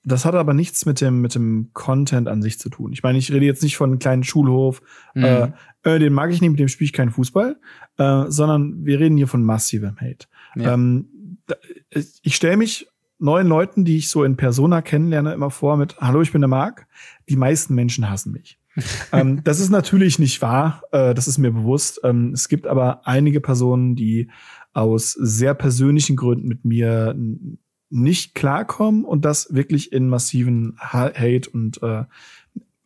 Das 0.05 0.25
hat 0.25 0.35
aber 0.35 0.53
nichts 0.53 0.85
mit 0.85 1.01
dem, 1.01 1.21
mit 1.21 1.37
dem 1.37 1.71
Content 1.75 2.27
an 2.27 2.43
sich 2.43 2.59
zu 2.59 2.69
tun. 2.69 2.93
Ich 2.93 3.05
meine, 3.05 3.19
ich 3.19 3.31
rede 3.31 3.47
jetzt 3.47 3.63
nicht 3.63 3.77
von 3.77 3.91
einem 3.91 3.99
kleinen 4.01 4.25
Schulhof, 4.25 4.83
mhm. 5.15 5.23
äh, 5.23 5.53
äh, 5.85 5.99
den 6.01 6.13
mag 6.13 6.33
ich 6.33 6.41
nicht, 6.41 6.51
mit 6.51 6.59
dem 6.59 6.67
spiele 6.67 6.87
ich 6.87 6.93
keinen 6.93 7.13
Fußball, 7.13 7.57
äh, 7.99 8.25
sondern 8.27 8.85
wir 8.85 8.99
reden 8.99 9.17
hier 9.17 9.29
von 9.29 9.45
massivem 9.45 9.97
Hate. 10.01 10.27
Ja. 10.57 10.75
Ähm, 10.75 11.39
ich 12.23 12.35
stelle 12.35 12.57
mich 12.57 12.89
neuen 13.21 13.47
Leuten, 13.47 13.85
die 13.85 13.97
ich 13.97 14.09
so 14.09 14.25
in 14.25 14.37
Persona 14.37 14.83
kennenlerne, 14.83 15.35
immer 15.35 15.51
vor 15.51 15.77
mit 15.77 15.97
Hallo, 16.01 16.21
ich 16.21 16.33
bin 16.33 16.41
der 16.41 16.49
Marc. 16.49 16.89
Die 17.29 17.37
meisten 17.37 17.77
Menschen 17.77 18.11
hassen 18.11 18.33
mich. 18.33 18.59
Ähm, 19.13 19.43
das 19.45 19.61
ist 19.61 19.71
natürlich 19.71 20.19
nicht 20.19 20.43
wahr, 20.43 20.83
äh, 20.93 21.15
das 21.15 21.29
ist 21.29 21.39
mir 21.39 21.51
bewusst. 21.51 22.01
Ähm, 22.05 22.33
es 22.33 22.49
gibt 22.49 22.67
aber 22.67 23.07
einige 23.07 23.41
Personen, 23.41 23.97
die 23.97 24.31
aus 24.73 25.13
sehr 25.13 25.55
persönlichen 25.55 26.17
Gründen 26.17 26.49
mit 26.49 26.65
mir 26.65 27.15
nicht 27.91 28.35
klarkommen 28.35 29.05
und 29.05 29.25
das 29.25 29.53
wirklich 29.53 29.93
in 29.93 30.09
massiven 30.09 30.77
Hate 30.79 31.51
und 31.51 31.83
äh, 31.83 32.05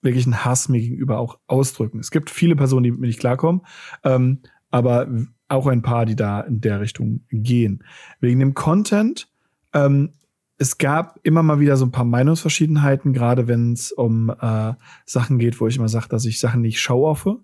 wirklichen 0.03 0.45
Hass 0.45 0.69
mir 0.69 0.81
gegenüber 0.81 1.19
auch 1.19 1.39
ausdrücken. 1.47 2.01
Es 2.01 2.11
gibt 2.11 2.31
viele 2.31 2.57
Personen, 2.57 2.85
die 2.85 2.91
mit 2.91 3.01
mir 3.01 3.07
nicht 3.07 3.21
klarkommen, 3.21 3.63
ähm, 4.03 4.41
aber 4.71 5.09
auch 5.49 5.67
ein 5.69 5.83
paar, 5.83 6.07
die 6.07 6.17
da 6.17 6.41
in 6.41 6.61
der 6.61 6.81
Richtung 6.81 7.21
gehen. 7.31 7.85
Wegen 8.21 8.41
dem 8.41 8.55
Content, 8.55 9.29
ähm, 9.73 10.11
es 10.59 10.79
gab 10.79 11.21
immer 11.23 11.43
mal 11.43 11.61
wieder 11.61 11.77
so 11.77 11.85
ein 11.85 11.93
paar 11.93 12.05
Meinungsverschiedenheiten, 12.05 13.13
gerade 13.13 13.47
wenn 13.47 13.73
es 13.73 13.93
um 13.93 14.31
äh, 14.31 14.73
Sachen 15.05 15.39
geht, 15.39 15.61
wo 15.61 15.67
ich 15.67 15.77
immer 15.77 15.89
sage, 15.89 16.09
dass 16.09 16.25
ich 16.25 16.41
Sachen 16.41 16.63
nicht 16.63 16.81
show-offe. 16.81 17.39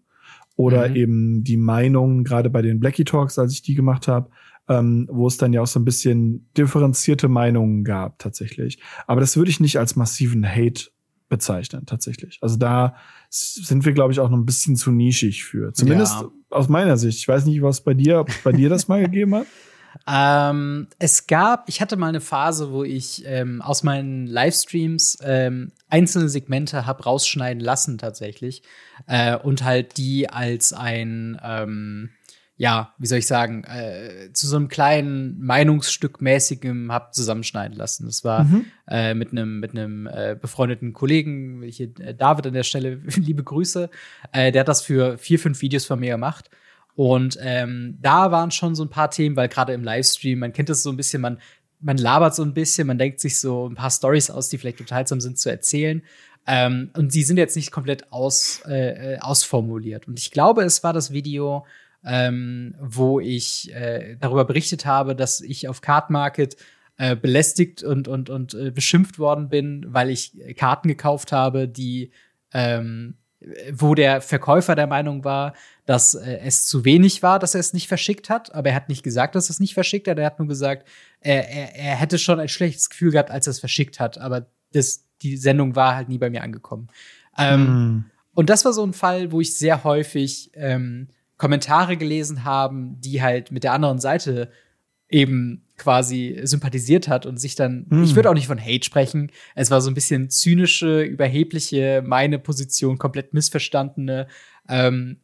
Oder 0.57 0.89
mhm. 0.91 0.97
eben 0.97 1.45
die 1.45 1.57
Meinung, 1.57 2.25
gerade 2.25 2.51
bei 2.51 2.63
den 2.63 2.79
Blackie 2.79 3.05
Talks, 3.05 3.39
als 3.39 3.53
ich 3.53 3.63
die 3.63 3.75
gemacht 3.75 4.07
habe, 4.07 4.31
ähm, 4.69 5.09
wo 5.11 5.27
es 5.27 5.37
dann 5.37 5.53
ja 5.53 5.63
auch 5.63 5.67
so 5.67 5.81
ein 5.81 5.85
bisschen 5.85 6.49
differenzierte 6.57 7.29
Meinungen 7.29 7.85
gab 7.85 8.19
tatsächlich. 8.19 8.79
Aber 9.07 9.21
das 9.21 9.37
würde 9.37 9.51
ich 9.51 9.61
nicht 9.61 9.79
als 9.79 9.97
massiven 9.97 10.47
Hate 10.47 10.91
bezeichnen 11.29 11.87
tatsächlich. 11.87 12.39
Also 12.43 12.57
da 12.57 12.95
sind 13.31 13.87
wir, 13.87 13.93
glaube 13.93 14.13
ich, 14.13 14.21
auch 14.21 14.29
noch 14.29 14.37
ein 14.37 14.45
bisschen 14.45 14.77
zu 14.77 14.91
nischig 14.91 15.45
für. 15.45 15.73
Zumindest 15.73 16.21
ja. 16.21 16.31
aus 16.51 16.69
meiner 16.69 16.99
Sicht. 16.99 17.19
Ich 17.19 17.29
weiß 17.29 17.47
nicht, 17.47 17.63
was 17.63 17.83
bei 17.83 17.95
dir, 17.95 18.21
ob 18.21 18.31
bei 18.45 18.53
dir 18.53 18.69
das 18.69 18.89
mal 18.89 19.01
gegeben 19.05 19.35
hat. 19.35 19.47
Ähm, 20.07 20.89
es 20.99 21.27
gab, 21.27 21.69
ich 21.69 21.81
hatte 21.81 21.97
mal 21.97 22.09
eine 22.09 22.21
Phase, 22.21 22.73
wo 22.73 22.85
ich 22.85 23.25
ähm, 23.27 23.61
aus 23.63 23.83
meinen 23.83 24.27
Livestreams 24.27 25.19
ähm, 25.23 25.73
einzelne 25.89 26.29
Segmente 26.29 26.87
habe 26.87 27.05
rausschneiden 27.05 27.61
lassen 27.61 27.99
tatsächlich 27.99 28.63
äh, 29.07 29.37
und 29.37 29.65
halt 29.65 29.97
die 29.97 30.29
als 30.31 30.73
ein 30.73 31.41
ähm, 31.43 32.11
ja, 32.63 32.95
wie 32.99 33.07
soll 33.07 33.19
ich 33.19 33.27
sagen, 33.27 33.65
äh, 33.65 34.33
zu 34.35 34.47
so 34.47 34.55
einem 34.57 34.69
kleinen 34.69 35.41
Meinungsstück 35.41 36.21
mäßigem 36.21 36.93
hab 36.93 37.13
zusammenschneiden 37.13 37.77
lassen. 37.77 38.07
Das 38.07 38.23
war 38.23 38.45
mhm. 38.45 38.67
äh, 38.87 39.15
mit 39.15 39.33
einem 39.33 39.59
mit 39.59 39.73
einem 39.73 40.07
äh, 40.07 40.37
befreundeten 40.41 40.93
Kollegen, 40.93 41.63
hier 41.63 41.89
äh, 41.99 42.15
David 42.15 42.47
an 42.47 42.53
der 42.53 42.63
Stelle, 42.63 43.01
liebe 43.17 43.43
Grüße. 43.43 43.91
Äh, 44.31 44.53
der 44.53 44.61
hat 44.61 44.69
das 44.69 44.83
für 44.83 45.19
vier, 45.19 45.41
fünf 45.41 45.61
Videos 45.61 45.87
von 45.87 45.99
mir 45.99 46.13
gemacht. 46.13 46.51
Und 46.95 47.39
ähm, 47.41 47.99
da 48.01 48.31
waren 48.31 48.51
schon 48.51 48.75
so 48.75 48.85
ein 48.85 48.91
paar 48.91 49.11
Themen, 49.11 49.37
weil 49.37 49.49
gerade 49.49 49.73
im 49.73 49.83
Livestream, 49.83 50.39
man 50.39 50.53
kennt 50.53 50.69
das 50.69 50.83
so 50.83 50.91
ein 50.91 50.97
bisschen, 50.97 51.23
man, 51.23 51.39
man 51.81 51.97
labert 51.97 52.35
so 52.35 52.43
ein 52.43 52.55
bisschen, 52.55 52.87
man 52.87 52.99
denkt 52.99 53.21
sich 53.21 53.41
so 53.41 53.69
ein 53.69 53.75
paar 53.75 53.91
Stories 53.91 54.31
aus, 54.31 54.49
die 54.49 54.59
vielleicht 54.59 54.81
unterhaltsam 54.81 55.21
sind 55.21 55.39
zu 55.39 55.51
erzählen. 55.51 56.03
Ähm, 56.47 56.91
und 56.97 57.15
die 57.15 57.23
sind 57.23 57.37
jetzt 57.37 57.57
nicht 57.57 57.71
komplett 57.71 58.13
aus, 58.13 58.63
äh, 58.67 59.15
äh 59.15 59.19
ausformuliert. 59.21 60.09
Und 60.09 60.19
ich 60.19 60.31
glaube, 60.31 60.63
es 60.65 60.83
war 60.83 60.93
das 60.93 61.13
Video, 61.13 61.65
ähm, 62.05 62.75
wo 62.81 63.21
ich 63.21 63.73
äh, 63.75 64.17
darüber 64.21 64.45
berichtet 64.45 64.85
habe, 64.85 65.15
dass 65.15 65.41
ich 65.41 65.69
auf 65.69 65.81
Card 65.81 66.11
Market 66.11 66.57
äh, 66.99 67.17
belästigt 67.17 67.83
und, 67.83 68.09
und, 68.09 68.29
und 68.29 68.55
äh, 68.55 68.71
beschimpft 68.71 69.19
worden 69.19 69.49
bin, 69.49 69.87
weil 69.89 70.11
ich 70.11 70.37
Karten 70.57 70.89
gekauft 70.89 71.33
habe, 71.33 71.69
die 71.69 72.11
ähm, 72.53 73.17
wo 73.73 73.95
der 73.95 74.21
Verkäufer 74.21 74.75
der 74.75 74.87
Meinung 74.87 75.25
war, 75.25 75.55
dass 75.87 76.15
äh, 76.15 76.39
es 76.45 76.67
zu 76.67 76.85
wenig 76.85 77.23
war, 77.23 77.39
dass 77.39 77.55
er 77.55 77.61
es 77.61 77.73
nicht 77.73 77.89
verschickt 77.89 78.31
hat. 78.31 78.55
Aber 78.55 78.71
er 78.71 78.75
hat 78.75 78.89
nicht 78.89 79.03
gesagt, 79.03 79.35
dass 79.35 79.49
er 79.49 79.55
es 79.55 79.61
nicht 79.61 79.75
verschickt 79.75 80.09
hat. 80.09 80.19
Er 80.19 80.27
hat 80.27 80.39
nur 80.39 80.49
gesagt, 80.49 80.89
er, 81.21 81.49
er, 81.49 81.75
er 81.75 81.97
hätte 81.97 82.19
schon 82.19 82.41
ein 82.41 82.49
schlechtes 82.49 82.91
Gefühl 82.91 83.13
gehabt, 83.13 83.31
als 83.31 83.47
er 83.47 83.53
es 83.53 83.61
verschickt 83.61 84.01
hat. 84.01 84.19
Aber 84.19 84.47
das, 84.73 85.05
die 85.23 85.37
Sendung 85.37 85.77
war 85.77 85.97
halt 85.97 86.09
nie 86.09 86.19
bei 86.19 86.31
mir 86.31 86.43
angekommen. 86.43 86.89
Ähm, 87.37 87.65
mm. 87.65 88.05
Und 88.35 88.51
das 88.51 88.65
war 88.65 88.73
so 88.73 88.85
ein 88.85 88.93
Fall, 88.93 89.33
wo 89.33 89.41
ich 89.41 89.57
sehr 89.57 89.85
häufig 89.85 90.51
ähm, 90.55 91.09
Kommentare 91.37 91.97
gelesen 91.97 92.45
haben, 92.45 93.01
die 93.01 93.23
halt 93.23 93.51
mit 93.51 93.65
der 93.65 93.73
anderen 93.73 93.99
Seite 93.99 94.51
eben 95.09 95.65
quasi 95.83 96.41
sympathisiert 96.45 97.09
hat 97.09 97.27
und 97.27 97.39
sich 97.39 97.57
dann, 97.57 97.87
hm. 97.91 98.05
ich 98.05 98.15
würde 98.15 98.31
auch 98.31 98.35
nicht 98.35 98.47
von 98.47 98.61
Hate 98.61 98.85
sprechen, 98.85 99.31
es 99.55 99.71
war 99.71 99.81
so 99.81 99.91
ein 99.91 99.95
bisschen 99.95 100.31
zynische, 100.31 101.03
überhebliche, 101.03 102.03
meine 102.07 102.39
Position 102.39 102.99
komplett 102.99 103.35
missverstandene 103.35 104.29
ähm, 104.69 105.19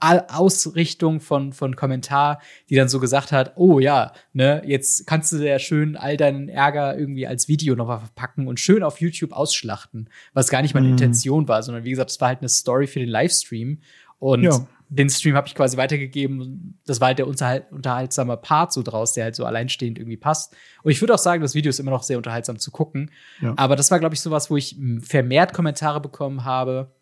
Ausrichtung 0.00 1.20
von, 1.20 1.52
von 1.54 1.76
Kommentar, 1.76 2.40
die 2.68 2.74
dann 2.74 2.88
so 2.88 3.00
gesagt 3.00 3.32
hat, 3.32 3.54
oh 3.56 3.78
ja, 3.78 4.12
ne, 4.34 4.62
jetzt 4.66 5.06
kannst 5.06 5.32
du 5.32 5.36
ja 5.36 5.58
schön 5.58 5.96
all 5.96 6.16
deinen 6.16 6.48
Ärger 6.48 6.98
irgendwie 6.98 7.26
als 7.26 7.48
Video 7.48 7.74
nochmal 7.74 8.00
verpacken 8.00 8.46
und 8.48 8.60
schön 8.60 8.82
auf 8.82 9.00
YouTube 9.00 9.32
ausschlachten, 9.32 10.10
was 10.34 10.50
gar 10.50 10.62
nicht 10.62 10.74
meine 10.74 10.86
hm. 10.86 10.92
Intention 10.92 11.48
war, 11.48 11.62
sondern 11.62 11.84
wie 11.84 11.90
gesagt, 11.90 12.10
es 12.10 12.20
war 12.20 12.28
halt 12.28 12.40
eine 12.40 12.48
Story 12.48 12.86
für 12.86 13.00
den 13.00 13.08
Livestream 13.08 13.78
und 14.18 14.42
ja 14.42 14.66
den 14.88 15.08
Stream 15.10 15.34
habe 15.34 15.46
ich 15.46 15.54
quasi 15.54 15.76
weitergegeben. 15.76 16.78
Das 16.86 17.00
war 17.00 17.08
halt 17.08 17.18
der 17.18 17.26
unterhalt 17.26 17.70
unterhaltsame 17.72 18.36
Part 18.36 18.72
so 18.72 18.82
draus, 18.82 19.12
der 19.12 19.24
halt 19.24 19.36
so 19.36 19.44
alleinstehend 19.44 19.98
irgendwie 19.98 20.16
passt. 20.16 20.54
Und 20.82 20.92
ich 20.92 21.00
würde 21.00 21.14
auch 21.14 21.18
sagen, 21.18 21.42
das 21.42 21.54
Video 21.54 21.70
ist 21.70 21.80
immer 21.80 21.90
noch 21.90 22.02
sehr 22.02 22.16
unterhaltsam 22.16 22.58
zu 22.58 22.70
gucken. 22.70 23.10
Ja. 23.40 23.54
Aber 23.56 23.76
das 23.76 23.90
war, 23.90 23.98
glaube 23.98 24.14
ich, 24.14 24.20
sowas, 24.20 24.50
wo 24.50 24.56
ich 24.56 24.76
vermehrt 25.00 25.52
Kommentare 25.52 26.00
bekommen 26.00 26.44
habe, 26.44 26.92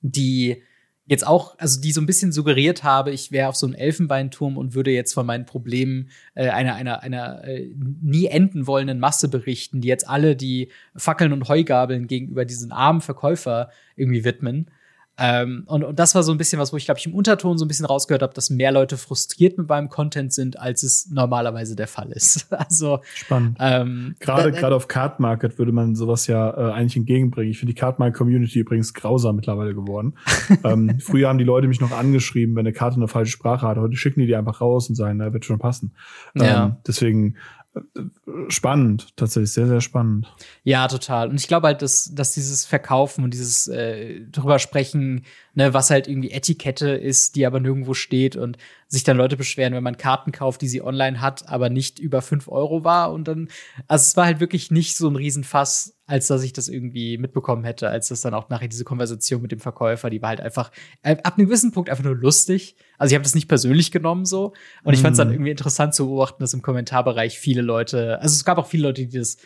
die 0.00 0.62
jetzt 1.06 1.26
auch, 1.26 1.58
also 1.58 1.80
die 1.80 1.92
so 1.92 2.00
ein 2.00 2.06
bisschen 2.06 2.32
suggeriert 2.32 2.84
habe, 2.84 3.10
ich 3.10 3.32
wäre 3.32 3.48
auf 3.48 3.56
so 3.56 3.66
einem 3.66 3.74
Elfenbeinturm 3.74 4.56
und 4.56 4.74
würde 4.74 4.92
jetzt 4.92 5.12
von 5.12 5.26
meinen 5.26 5.46
Problemen 5.46 6.10
äh, 6.34 6.48
einer, 6.48 6.76
einer, 6.76 7.02
einer 7.02 7.44
äh, 7.44 7.74
nie 8.00 8.26
enden 8.26 8.66
wollenden 8.66 9.00
Masse 9.00 9.28
berichten, 9.28 9.80
die 9.80 9.88
jetzt 9.88 10.08
alle 10.08 10.36
die 10.36 10.70
Fackeln 10.94 11.32
und 11.32 11.48
Heugabeln 11.48 12.06
gegenüber 12.06 12.44
diesen 12.44 12.70
armen 12.72 13.00
Verkäufer 13.00 13.70
irgendwie 13.96 14.24
widmen. 14.24 14.70
Ähm, 15.18 15.64
und, 15.66 15.84
und 15.84 15.98
das 15.98 16.14
war 16.14 16.22
so 16.22 16.32
ein 16.32 16.38
bisschen 16.38 16.58
was, 16.58 16.72
wo 16.72 16.76
ich, 16.76 16.86
glaube 16.86 16.98
ich, 16.98 17.06
im 17.06 17.14
Unterton 17.14 17.58
so 17.58 17.64
ein 17.64 17.68
bisschen 17.68 17.84
rausgehört 17.84 18.22
habe, 18.22 18.32
dass 18.32 18.48
mehr 18.48 18.72
Leute 18.72 18.96
frustriert 18.96 19.58
mit 19.58 19.68
meinem 19.68 19.90
Content 19.90 20.32
sind, 20.32 20.58
als 20.58 20.82
es 20.82 21.10
normalerweise 21.10 21.76
der 21.76 21.86
Fall 21.86 22.10
ist. 22.12 22.46
also 22.50 23.00
spannend. 23.14 23.58
Ähm, 23.60 24.14
gerade 24.20 24.48
äh, 24.48 24.52
gerade 24.52 24.74
auf 24.74 24.88
Card 24.88 25.20
Market 25.20 25.58
würde 25.58 25.72
man 25.72 25.94
sowas 25.94 26.26
ja 26.26 26.50
äh, 26.50 26.72
eigentlich 26.72 26.96
entgegenbringen. 26.96 27.50
Ich 27.50 27.58
finde 27.58 27.74
die 27.74 27.78
Card 27.78 27.98
Market 27.98 28.16
Community 28.16 28.60
übrigens 28.60 28.94
grausam 28.94 29.36
mittlerweile 29.36 29.74
geworden. 29.74 30.14
ähm, 30.64 30.98
früher 30.98 31.28
haben 31.28 31.38
die 31.38 31.44
Leute 31.44 31.68
mich 31.68 31.80
noch 31.80 31.92
angeschrieben, 31.92 32.56
wenn 32.56 32.66
eine 32.66 32.72
Karte 32.72 32.96
eine 32.96 33.08
falsche 33.08 33.32
Sprache 33.32 33.66
hat. 33.66 33.76
Heute 33.76 33.96
schicken 33.96 34.20
die 34.20 34.26
die 34.26 34.36
einfach 34.36 34.62
raus 34.62 34.88
und 34.88 34.94
sagen, 34.94 35.18
na, 35.18 35.32
wird 35.32 35.44
schon 35.44 35.58
passen. 35.58 35.94
Ja. 36.34 36.66
Ähm, 36.66 36.76
deswegen 36.86 37.36
spannend, 38.48 39.16
tatsächlich 39.16 39.52
sehr, 39.52 39.66
sehr 39.66 39.80
spannend. 39.80 40.32
Ja, 40.64 40.88
total. 40.88 41.28
Und 41.28 41.36
ich 41.40 41.48
glaube 41.48 41.68
halt, 41.68 41.82
dass, 41.82 42.14
dass 42.14 42.32
dieses 42.32 42.66
Verkaufen 42.66 43.24
und 43.24 43.32
dieses 43.32 43.68
äh, 43.68 44.20
drüber 44.20 44.58
sprechen, 44.58 45.24
ne, 45.54 45.74
was 45.74 45.90
halt 45.90 46.08
irgendwie 46.08 46.30
Etikette 46.30 46.90
ist, 46.90 47.36
die 47.36 47.46
aber 47.46 47.60
nirgendwo 47.60 47.94
steht 47.94 48.36
und 48.36 48.56
sich 48.88 49.04
dann 49.04 49.16
Leute 49.16 49.36
beschweren, 49.36 49.74
wenn 49.74 49.82
man 49.82 49.96
Karten 49.96 50.32
kauft, 50.32 50.60
die 50.60 50.68
sie 50.68 50.82
online 50.82 51.20
hat, 51.20 51.48
aber 51.48 51.70
nicht 51.70 51.98
über 51.98 52.22
fünf 52.22 52.48
Euro 52.48 52.84
war. 52.84 53.12
Und 53.12 53.28
dann, 53.28 53.48
also 53.88 54.02
es 54.02 54.16
war 54.16 54.26
halt 54.26 54.40
wirklich 54.40 54.70
nicht 54.70 54.96
so 54.96 55.08
ein 55.08 55.16
Riesenfass, 55.16 55.96
als 56.06 56.26
dass 56.26 56.42
ich 56.42 56.52
das 56.52 56.68
irgendwie 56.68 57.16
mitbekommen 57.16 57.64
hätte, 57.64 57.88
als 57.88 58.08
das 58.08 58.20
dann 58.20 58.34
auch 58.34 58.48
nachher 58.50 58.68
diese 58.68 58.84
Konversation 58.84 59.40
mit 59.40 59.52
dem 59.52 59.60
Verkäufer, 59.60 60.10
die 60.10 60.20
war 60.20 60.30
halt 60.30 60.40
einfach 60.40 60.70
äh, 61.02 61.16
ab 61.22 61.38
einem 61.38 61.46
gewissen 61.46 61.72
Punkt 61.72 61.88
einfach 61.88 62.04
nur 62.04 62.16
lustig. 62.16 62.76
Also 62.98 63.12
ich 63.12 63.14
habe 63.14 63.24
das 63.24 63.34
nicht 63.34 63.48
persönlich 63.48 63.90
genommen 63.90 64.26
so. 64.26 64.52
Und 64.84 64.94
ich 64.94 65.00
fand 65.00 65.12
es 65.12 65.18
dann 65.18 65.28
mhm. 65.28 65.34
irgendwie 65.34 65.50
interessant 65.52 65.94
zu 65.94 66.06
beobachten, 66.06 66.42
dass 66.42 66.54
im 66.54 66.62
Kommentarbereich 66.62 67.38
viele 67.38 67.62
Leute, 67.62 68.20
also 68.20 68.34
es 68.34 68.44
gab 68.44 68.58
auch 68.58 68.66
viele 68.66 68.88
Leute, 68.88 69.06
die 69.06 69.18
das 69.18 69.38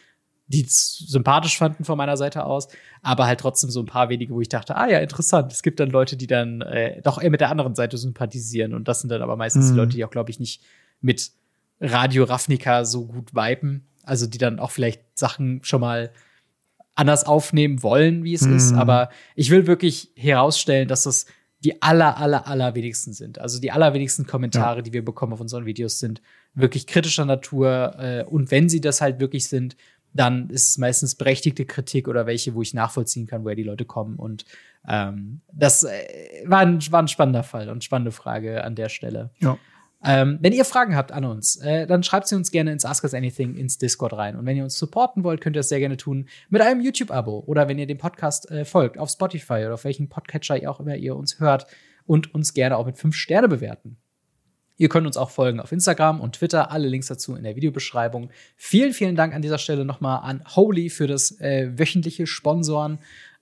die 0.48 0.64
sympathisch 0.68 1.58
fanden 1.58 1.84
von 1.84 1.98
meiner 1.98 2.16
Seite 2.16 2.44
aus, 2.44 2.68
aber 3.02 3.26
halt 3.26 3.40
trotzdem 3.40 3.70
so 3.70 3.80
ein 3.80 3.86
paar 3.86 4.08
wenige, 4.08 4.32
wo 4.32 4.40
ich 4.40 4.48
dachte, 4.48 4.76
ah 4.76 4.88
ja, 4.88 4.98
interessant. 5.00 5.52
Es 5.52 5.62
gibt 5.62 5.80
dann 5.80 5.90
Leute, 5.90 6.16
die 6.16 6.26
dann 6.26 6.60
äh, 6.60 7.02
doch 7.02 7.20
eher 7.20 7.30
mit 7.30 7.40
der 7.40 7.50
anderen 7.50 7.74
Seite 7.74 7.98
sympathisieren 7.98 8.74
und 8.74 8.86
das 8.86 9.00
sind 9.00 9.10
dann 9.10 9.22
aber 9.22 9.36
meistens 9.36 9.66
mhm. 9.66 9.70
die 9.70 9.76
Leute, 9.76 9.96
die 9.96 10.04
auch, 10.04 10.10
glaube 10.10 10.30
ich, 10.30 10.38
nicht 10.38 10.62
mit 11.00 11.32
Radio 11.80 12.24
Ravnica 12.24 12.84
so 12.84 13.06
gut 13.06 13.34
viben. 13.34 13.86
Also 14.02 14.26
die 14.26 14.38
dann 14.38 14.60
auch 14.60 14.70
vielleicht 14.70 15.02
Sachen 15.18 15.60
schon 15.64 15.80
mal 15.80 16.12
anders 16.94 17.24
aufnehmen 17.24 17.82
wollen, 17.82 18.24
wie 18.24 18.34
es 18.34 18.42
mhm. 18.42 18.56
ist. 18.56 18.72
Aber 18.72 19.10
ich 19.34 19.50
will 19.50 19.66
wirklich 19.66 20.12
herausstellen, 20.14 20.88
dass 20.88 21.02
das 21.02 21.26
die 21.64 21.82
aller, 21.82 22.16
aller, 22.18 22.46
aller 22.46 22.74
wenigsten 22.74 23.12
sind. 23.12 23.40
Also 23.40 23.60
die 23.60 23.72
allerwenigsten 23.72 24.26
Kommentare, 24.26 24.76
ja. 24.76 24.82
die 24.82 24.92
wir 24.92 25.04
bekommen 25.04 25.32
auf 25.32 25.40
unseren 25.40 25.66
Videos, 25.66 25.98
sind 25.98 26.22
wirklich 26.54 26.86
kritischer 26.86 27.24
Natur. 27.24 27.96
Äh, 27.98 28.24
und 28.24 28.50
wenn 28.50 28.68
sie 28.68 28.80
das 28.80 29.00
halt 29.00 29.18
wirklich 29.20 29.48
sind, 29.48 29.76
dann 30.16 30.50
ist 30.50 30.70
es 30.70 30.78
meistens 30.78 31.14
berechtigte 31.14 31.64
Kritik 31.64 32.08
oder 32.08 32.26
welche, 32.26 32.54
wo 32.54 32.62
ich 32.62 32.74
nachvollziehen 32.74 33.26
kann, 33.26 33.44
woher 33.44 33.56
die 33.56 33.62
Leute 33.62 33.84
kommen. 33.84 34.16
Und 34.16 34.44
ähm, 34.88 35.40
das 35.52 35.82
äh, 35.84 36.44
war, 36.46 36.60
ein, 36.60 36.80
war 36.90 37.02
ein 37.02 37.08
spannender 37.08 37.42
Fall 37.42 37.68
und 37.68 37.84
spannende 37.84 38.12
Frage 38.12 38.64
an 38.64 38.74
der 38.74 38.88
Stelle. 38.88 39.30
Ja. 39.38 39.58
Ähm, 40.04 40.38
wenn 40.40 40.52
ihr 40.52 40.64
Fragen 40.64 40.94
habt 40.94 41.10
an 41.10 41.24
uns, 41.24 41.56
äh, 41.56 41.86
dann 41.86 42.02
schreibt 42.02 42.28
sie 42.28 42.36
uns 42.36 42.50
gerne 42.50 42.70
ins 42.70 42.84
Ask 42.84 43.02
Us 43.02 43.14
Anything 43.14 43.56
ins 43.56 43.78
Discord 43.78 44.12
rein. 44.12 44.36
Und 44.36 44.46
wenn 44.46 44.56
ihr 44.56 44.62
uns 44.62 44.78
supporten 44.78 45.24
wollt, 45.24 45.40
könnt 45.40 45.56
ihr 45.56 45.60
das 45.60 45.68
sehr 45.68 45.80
gerne 45.80 45.96
tun 45.96 46.28
mit 46.48 46.62
einem 46.62 46.80
YouTube-Abo 46.80 47.44
oder 47.46 47.66
wenn 47.66 47.78
ihr 47.78 47.86
dem 47.86 47.98
Podcast 47.98 48.50
äh, 48.50 48.64
folgt 48.64 48.98
auf 48.98 49.10
Spotify 49.10 49.64
oder 49.64 49.74
auf 49.74 49.84
welchen 49.84 50.08
Podcatcher 50.08 50.60
ihr 50.60 50.70
auch 50.70 50.80
immer 50.80 50.96
ihr 50.96 51.16
uns 51.16 51.40
hört 51.40 51.66
und 52.04 52.34
uns 52.34 52.54
gerne 52.54 52.76
auch 52.76 52.86
mit 52.86 52.98
fünf 52.98 53.16
Sterne 53.16 53.48
bewerten. 53.48 53.96
Ihr 54.76 54.88
könnt 54.88 55.06
uns 55.06 55.16
auch 55.16 55.30
folgen 55.30 55.60
auf 55.60 55.72
Instagram 55.72 56.20
und 56.20 56.36
Twitter. 56.36 56.70
Alle 56.70 56.88
Links 56.88 57.06
dazu 57.06 57.34
in 57.34 57.44
der 57.44 57.56
Videobeschreibung. 57.56 58.30
Vielen, 58.56 58.92
vielen 58.92 59.16
Dank 59.16 59.34
an 59.34 59.42
dieser 59.42 59.58
Stelle 59.58 59.84
nochmal 59.84 60.20
an 60.22 60.42
Holy 60.54 60.90
für 60.90 61.06
das 61.06 61.40
äh, 61.40 61.78
wöchentliche 61.78 62.26
Sponsoren 62.26 62.98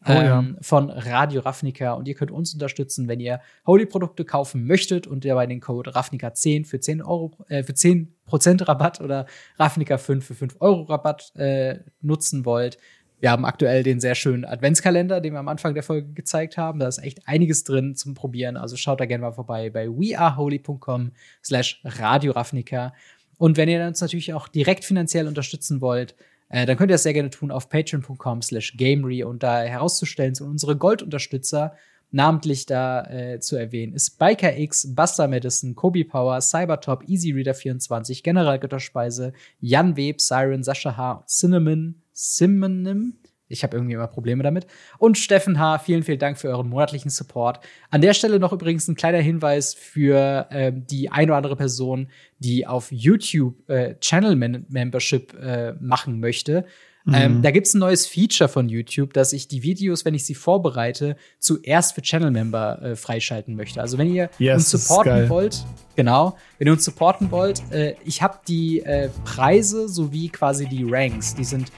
Oh 0.07 0.13
ja. 0.13 0.39
ähm, 0.39 0.59
von 0.61 0.91
Radio 0.91 1.41
Ravnica. 1.41 1.95
Und 1.95 2.07
ihr 2.09 2.15
könnt 2.15 2.31
uns 2.31 2.53
unterstützen, 2.53 3.09
wenn 3.09 3.21
ihr 3.21 3.41
Holy-Produkte 3.67 4.25
kaufen 4.25 4.67
möchtet 4.67 5.07
und 5.07 5.25
dabei 5.25 5.47
den 5.47 5.61
Code 5.61 5.93
Ravnica10 5.93 6.67
für 6.67 6.79
10 6.79 7.03
Euro, 7.03 7.33
äh, 7.49 7.63
für 7.63 7.73
10% 7.73 8.69
Rabatt 8.69 9.01
oder 9.01 9.27
Ravnica5 9.59 10.21
für 10.21 10.35
5 10.35 10.57
Euro 10.61 10.83
Rabatt 10.83 11.35
äh, 11.37 11.79
nutzen 12.03 12.45
wollt. 12.45 12.77
Wir 13.25 13.31
haben 13.31 13.47
aktuell 13.47 13.83
den 13.83 14.01
sehr 14.01 14.15
schönen 14.15 14.45
Adventskalender, 14.45 15.19
den 15.23 15.33
wir 15.33 15.39
am 15.39 15.49
Anfang 15.49 15.73
der 15.73 15.83
Folge 15.83 16.13
gezeigt 16.13 16.59
haben. 16.59 16.79
Da 16.79 16.89
ist 16.89 17.03
echt 17.03 17.27
einiges 17.27 17.65
drin 17.65 17.97
zum 17.97 18.13
Probieren. 18.13 18.59
Also 18.59 18.77
schaut 18.77 19.01
da 19.01 19.07
gerne 19.07 19.23
mal 19.23 19.33
vorbei 19.33 19.71
bei 19.71 19.89
weareholy.com 19.89 21.11
slash 21.43 21.81
Radio 21.85 22.33
Ravnica. 22.33 22.93
Und 23.39 23.57
wenn 23.57 23.71
ihr 23.71 23.83
uns 23.87 24.03
natürlich 24.03 24.35
auch 24.35 24.47
direkt 24.47 24.85
finanziell 24.85 25.27
unterstützen 25.27 25.81
wollt, 25.81 26.15
äh, 26.51 26.67
dann 26.67 26.77
könnt 26.77 26.91
ihr 26.91 26.97
das 26.97 27.05
sehr 27.05 27.15
gerne 27.15 27.31
tun 27.31 27.51
auf 27.51 27.71
patreon.com 27.71 28.43
slash 28.43 28.77
gamery 28.77 29.25
und 29.25 29.43
da 29.43 29.63
herauszustellen 29.63 30.35
sind 30.35 30.47
unsere 30.47 30.77
Goldunterstützer, 30.77 31.73
namentlich 32.11 32.67
da 32.67 33.07
äh, 33.07 33.41
zu 33.41 33.57
erwähnen, 33.57 33.95
ist 33.95 34.19
Biker 34.19 34.55
X, 34.59 34.95
Buster 34.95 35.29
Madison, 35.29 35.75
Kobe 35.75 36.05
Power, 36.05 36.43
Cybertop, 36.43 37.03
EasyReader24, 37.05 38.23
General 38.23 38.59
Götterspeise, 38.59 39.33
Jan 39.61 39.97
Web, 39.97 40.21
Siren, 40.21 40.63
Sascha 40.63 40.99
H., 40.99 41.25
Cinnamon, 41.27 42.03
Simonim. 42.15 43.19
Ich 43.47 43.63
habe 43.63 43.77
irgendwie 43.77 43.95
immer 43.95 44.07
Probleme 44.07 44.43
damit. 44.43 44.67
Und 44.99 45.19
Steffen 45.19 45.59
H., 45.59 45.79
vielen, 45.81 46.03
vielen 46.03 46.19
Dank 46.19 46.39
für 46.39 46.49
euren 46.49 46.69
monatlichen 46.69 47.11
Support. 47.11 47.61
An 47.91 48.01
der 48.01 48.15
Stelle 48.15 48.41
noch 48.41 48.55
übrigens 48.55 48.89
ein 48.89 48.95
kleiner 48.95 49.19
Hinweis 49.19 49.75
für 49.75 50.49
ähm, 50.51 50.87
die 50.87 51.11
eine 51.11 51.33
oder 51.33 51.37
andere 51.37 51.57
Person, 51.57 52.09
die 52.39 52.67
auf 52.67 52.91
YouTube 52.91 53.69
äh, 53.69 53.97
Channel 54.01 54.35
Membership 54.35 55.35
äh, 55.35 55.75
machen 55.75 56.21
möchte. 56.21 56.65
Ähm, 57.13 57.43
da 57.43 57.51
gibt's 57.51 57.75
ein 57.75 57.81
neues 57.81 58.07
Feature 58.07 58.49
von 58.49 58.71
YouTube, 58.71 59.13
dass 59.13 59.35
ich 59.35 59.47
die 59.47 59.63
Videos, 59.63 60.07
wenn 60.07 60.15
ich 60.15 60.25
sie 60.25 60.35
vorbereite, 60.35 61.17
zuerst 61.39 61.95
für 61.95 62.01
Channel-Member 62.01 62.83
äh, 62.83 62.97
freischalten 62.97 63.57
möchte. 63.57 63.81
Also 63.83 63.99
wenn 63.99 64.13
ihr 64.13 64.31
Yes, 64.39 64.73
uns 64.73 64.87
supporten 64.87 65.29
wollt, 65.29 65.67
genau, 65.97 66.39
wenn 66.57 66.69
ihr 66.69 66.73
uns 66.73 66.85
supporten 66.85 67.31
wollt, 67.31 67.63
äh, 67.73 67.95
ich 68.07 68.23
habe 68.23 68.39
die 68.49 68.81
äh, 68.81 69.11
Preise 69.25 69.87
sowie 69.87 70.31
quasi 70.31 70.67
die 70.67 70.85
Ranks, 70.89 71.35
die 71.35 71.45
sind 71.45 71.71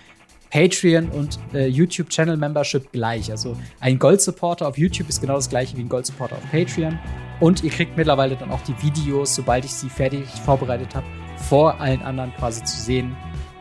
Patreon 0.57 1.11
und 1.11 1.39
äh, 1.53 1.67
YouTube 1.67 2.09
Channel 2.09 2.39
Membership 2.39 2.91
gleich. 2.91 3.31
Also 3.31 3.55
ein 3.81 3.99
Gold 3.99 4.23
Supporter 4.23 4.67
auf 4.67 4.79
YouTube 4.79 5.07
ist 5.11 5.21
genau 5.21 5.35
das 5.35 5.51
gleiche 5.51 5.77
wie 5.77 5.83
ein 5.83 5.89
Gold 5.91 6.07
Supporter 6.07 6.37
auf 6.37 6.51
Patreon. 6.51 6.99
Und 7.41 7.63
ihr 7.63 7.69
kriegt 7.69 7.95
mittlerweile 7.99 8.37
dann 8.37 8.51
auch 8.51 8.63
die 8.63 8.75
Videos, 8.83 9.35
sobald 9.35 9.67
ich 9.67 9.73
sie 9.75 9.91
fertig 9.91 10.25
vorbereitet 10.47 10.95
habe, 10.95 11.05
vor 11.37 11.79
allen 11.79 12.01
anderen 12.01 12.35
quasi 12.37 12.65
zu 12.65 12.75
sehen. 12.81 13.15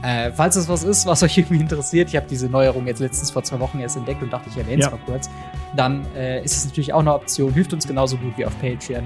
Äh, 0.04 0.32
falls 0.32 0.56
es 0.56 0.70
was 0.70 0.86
ist, 0.86 1.06
was 1.06 1.22
euch 1.24 1.38
irgendwie 1.38 1.60
interessiert, 1.60 2.08
ich 2.08 2.16
habe 2.16 2.28
diese 2.30 2.48
Neuerung 2.48 2.88
jetzt 2.88 3.00
letztens 3.00 3.30
vor 3.30 3.44
zwei 3.44 3.60
Wochen 3.60 3.80
erst 3.80 3.98
entdeckt 3.98 4.24
und 4.24 4.32
dachte, 4.32 4.50
ich 4.50 4.56
erwähne 4.56 4.80
es 4.82 4.86
Ja. 4.86 4.92
mal 4.92 5.00
kurz, 5.06 5.30
dann 5.76 6.06
äh, 6.16 6.42
ist 6.46 6.56
es 6.56 6.66
natürlich 6.66 6.94
auch 6.94 7.00
eine 7.02 7.14
Option, 7.14 7.52
hilft 7.54 7.74
uns 7.74 7.86
genauso 7.86 8.16
gut 8.16 8.38
wie 8.38 8.46
auf 8.46 8.58
Patreon. 8.62 9.04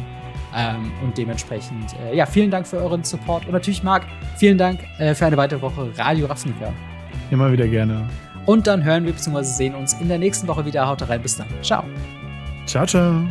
Ähm, 0.55 0.91
und 1.03 1.17
dementsprechend, 1.17 1.95
äh, 2.05 2.15
ja, 2.15 2.27
vielen 2.27 2.51
Dank 2.51 2.67
für 2.67 2.77
euren 2.77 3.03
Support. 3.03 3.47
Und 3.47 3.53
natürlich, 3.53 3.81
Marc, 3.81 4.05
vielen 4.37 4.59
Dank 4.59 4.79
äh, 4.99 5.15
für 5.15 5.25
eine 5.25 5.37
weitere 5.37 5.61
Woche 5.61 5.91
Radio 5.97 6.27
Ravnica. 6.27 6.71
Immer 7.31 7.51
wieder 7.51 7.67
gerne. 7.67 8.07
Und 8.45 8.67
dann 8.67 8.83
hören 8.83 9.05
wir 9.05 9.13
bzw. 9.13 9.43
sehen 9.43 9.75
uns 9.75 9.93
in 9.93 10.07
der 10.07 10.17
nächsten 10.17 10.47
Woche 10.47 10.65
wieder. 10.65 10.87
Haut 10.87 11.07
rein, 11.07 11.21
bis 11.21 11.37
dann. 11.37 11.47
Ciao. 11.61 11.83
Ciao, 12.65 12.85
ciao. 12.85 13.27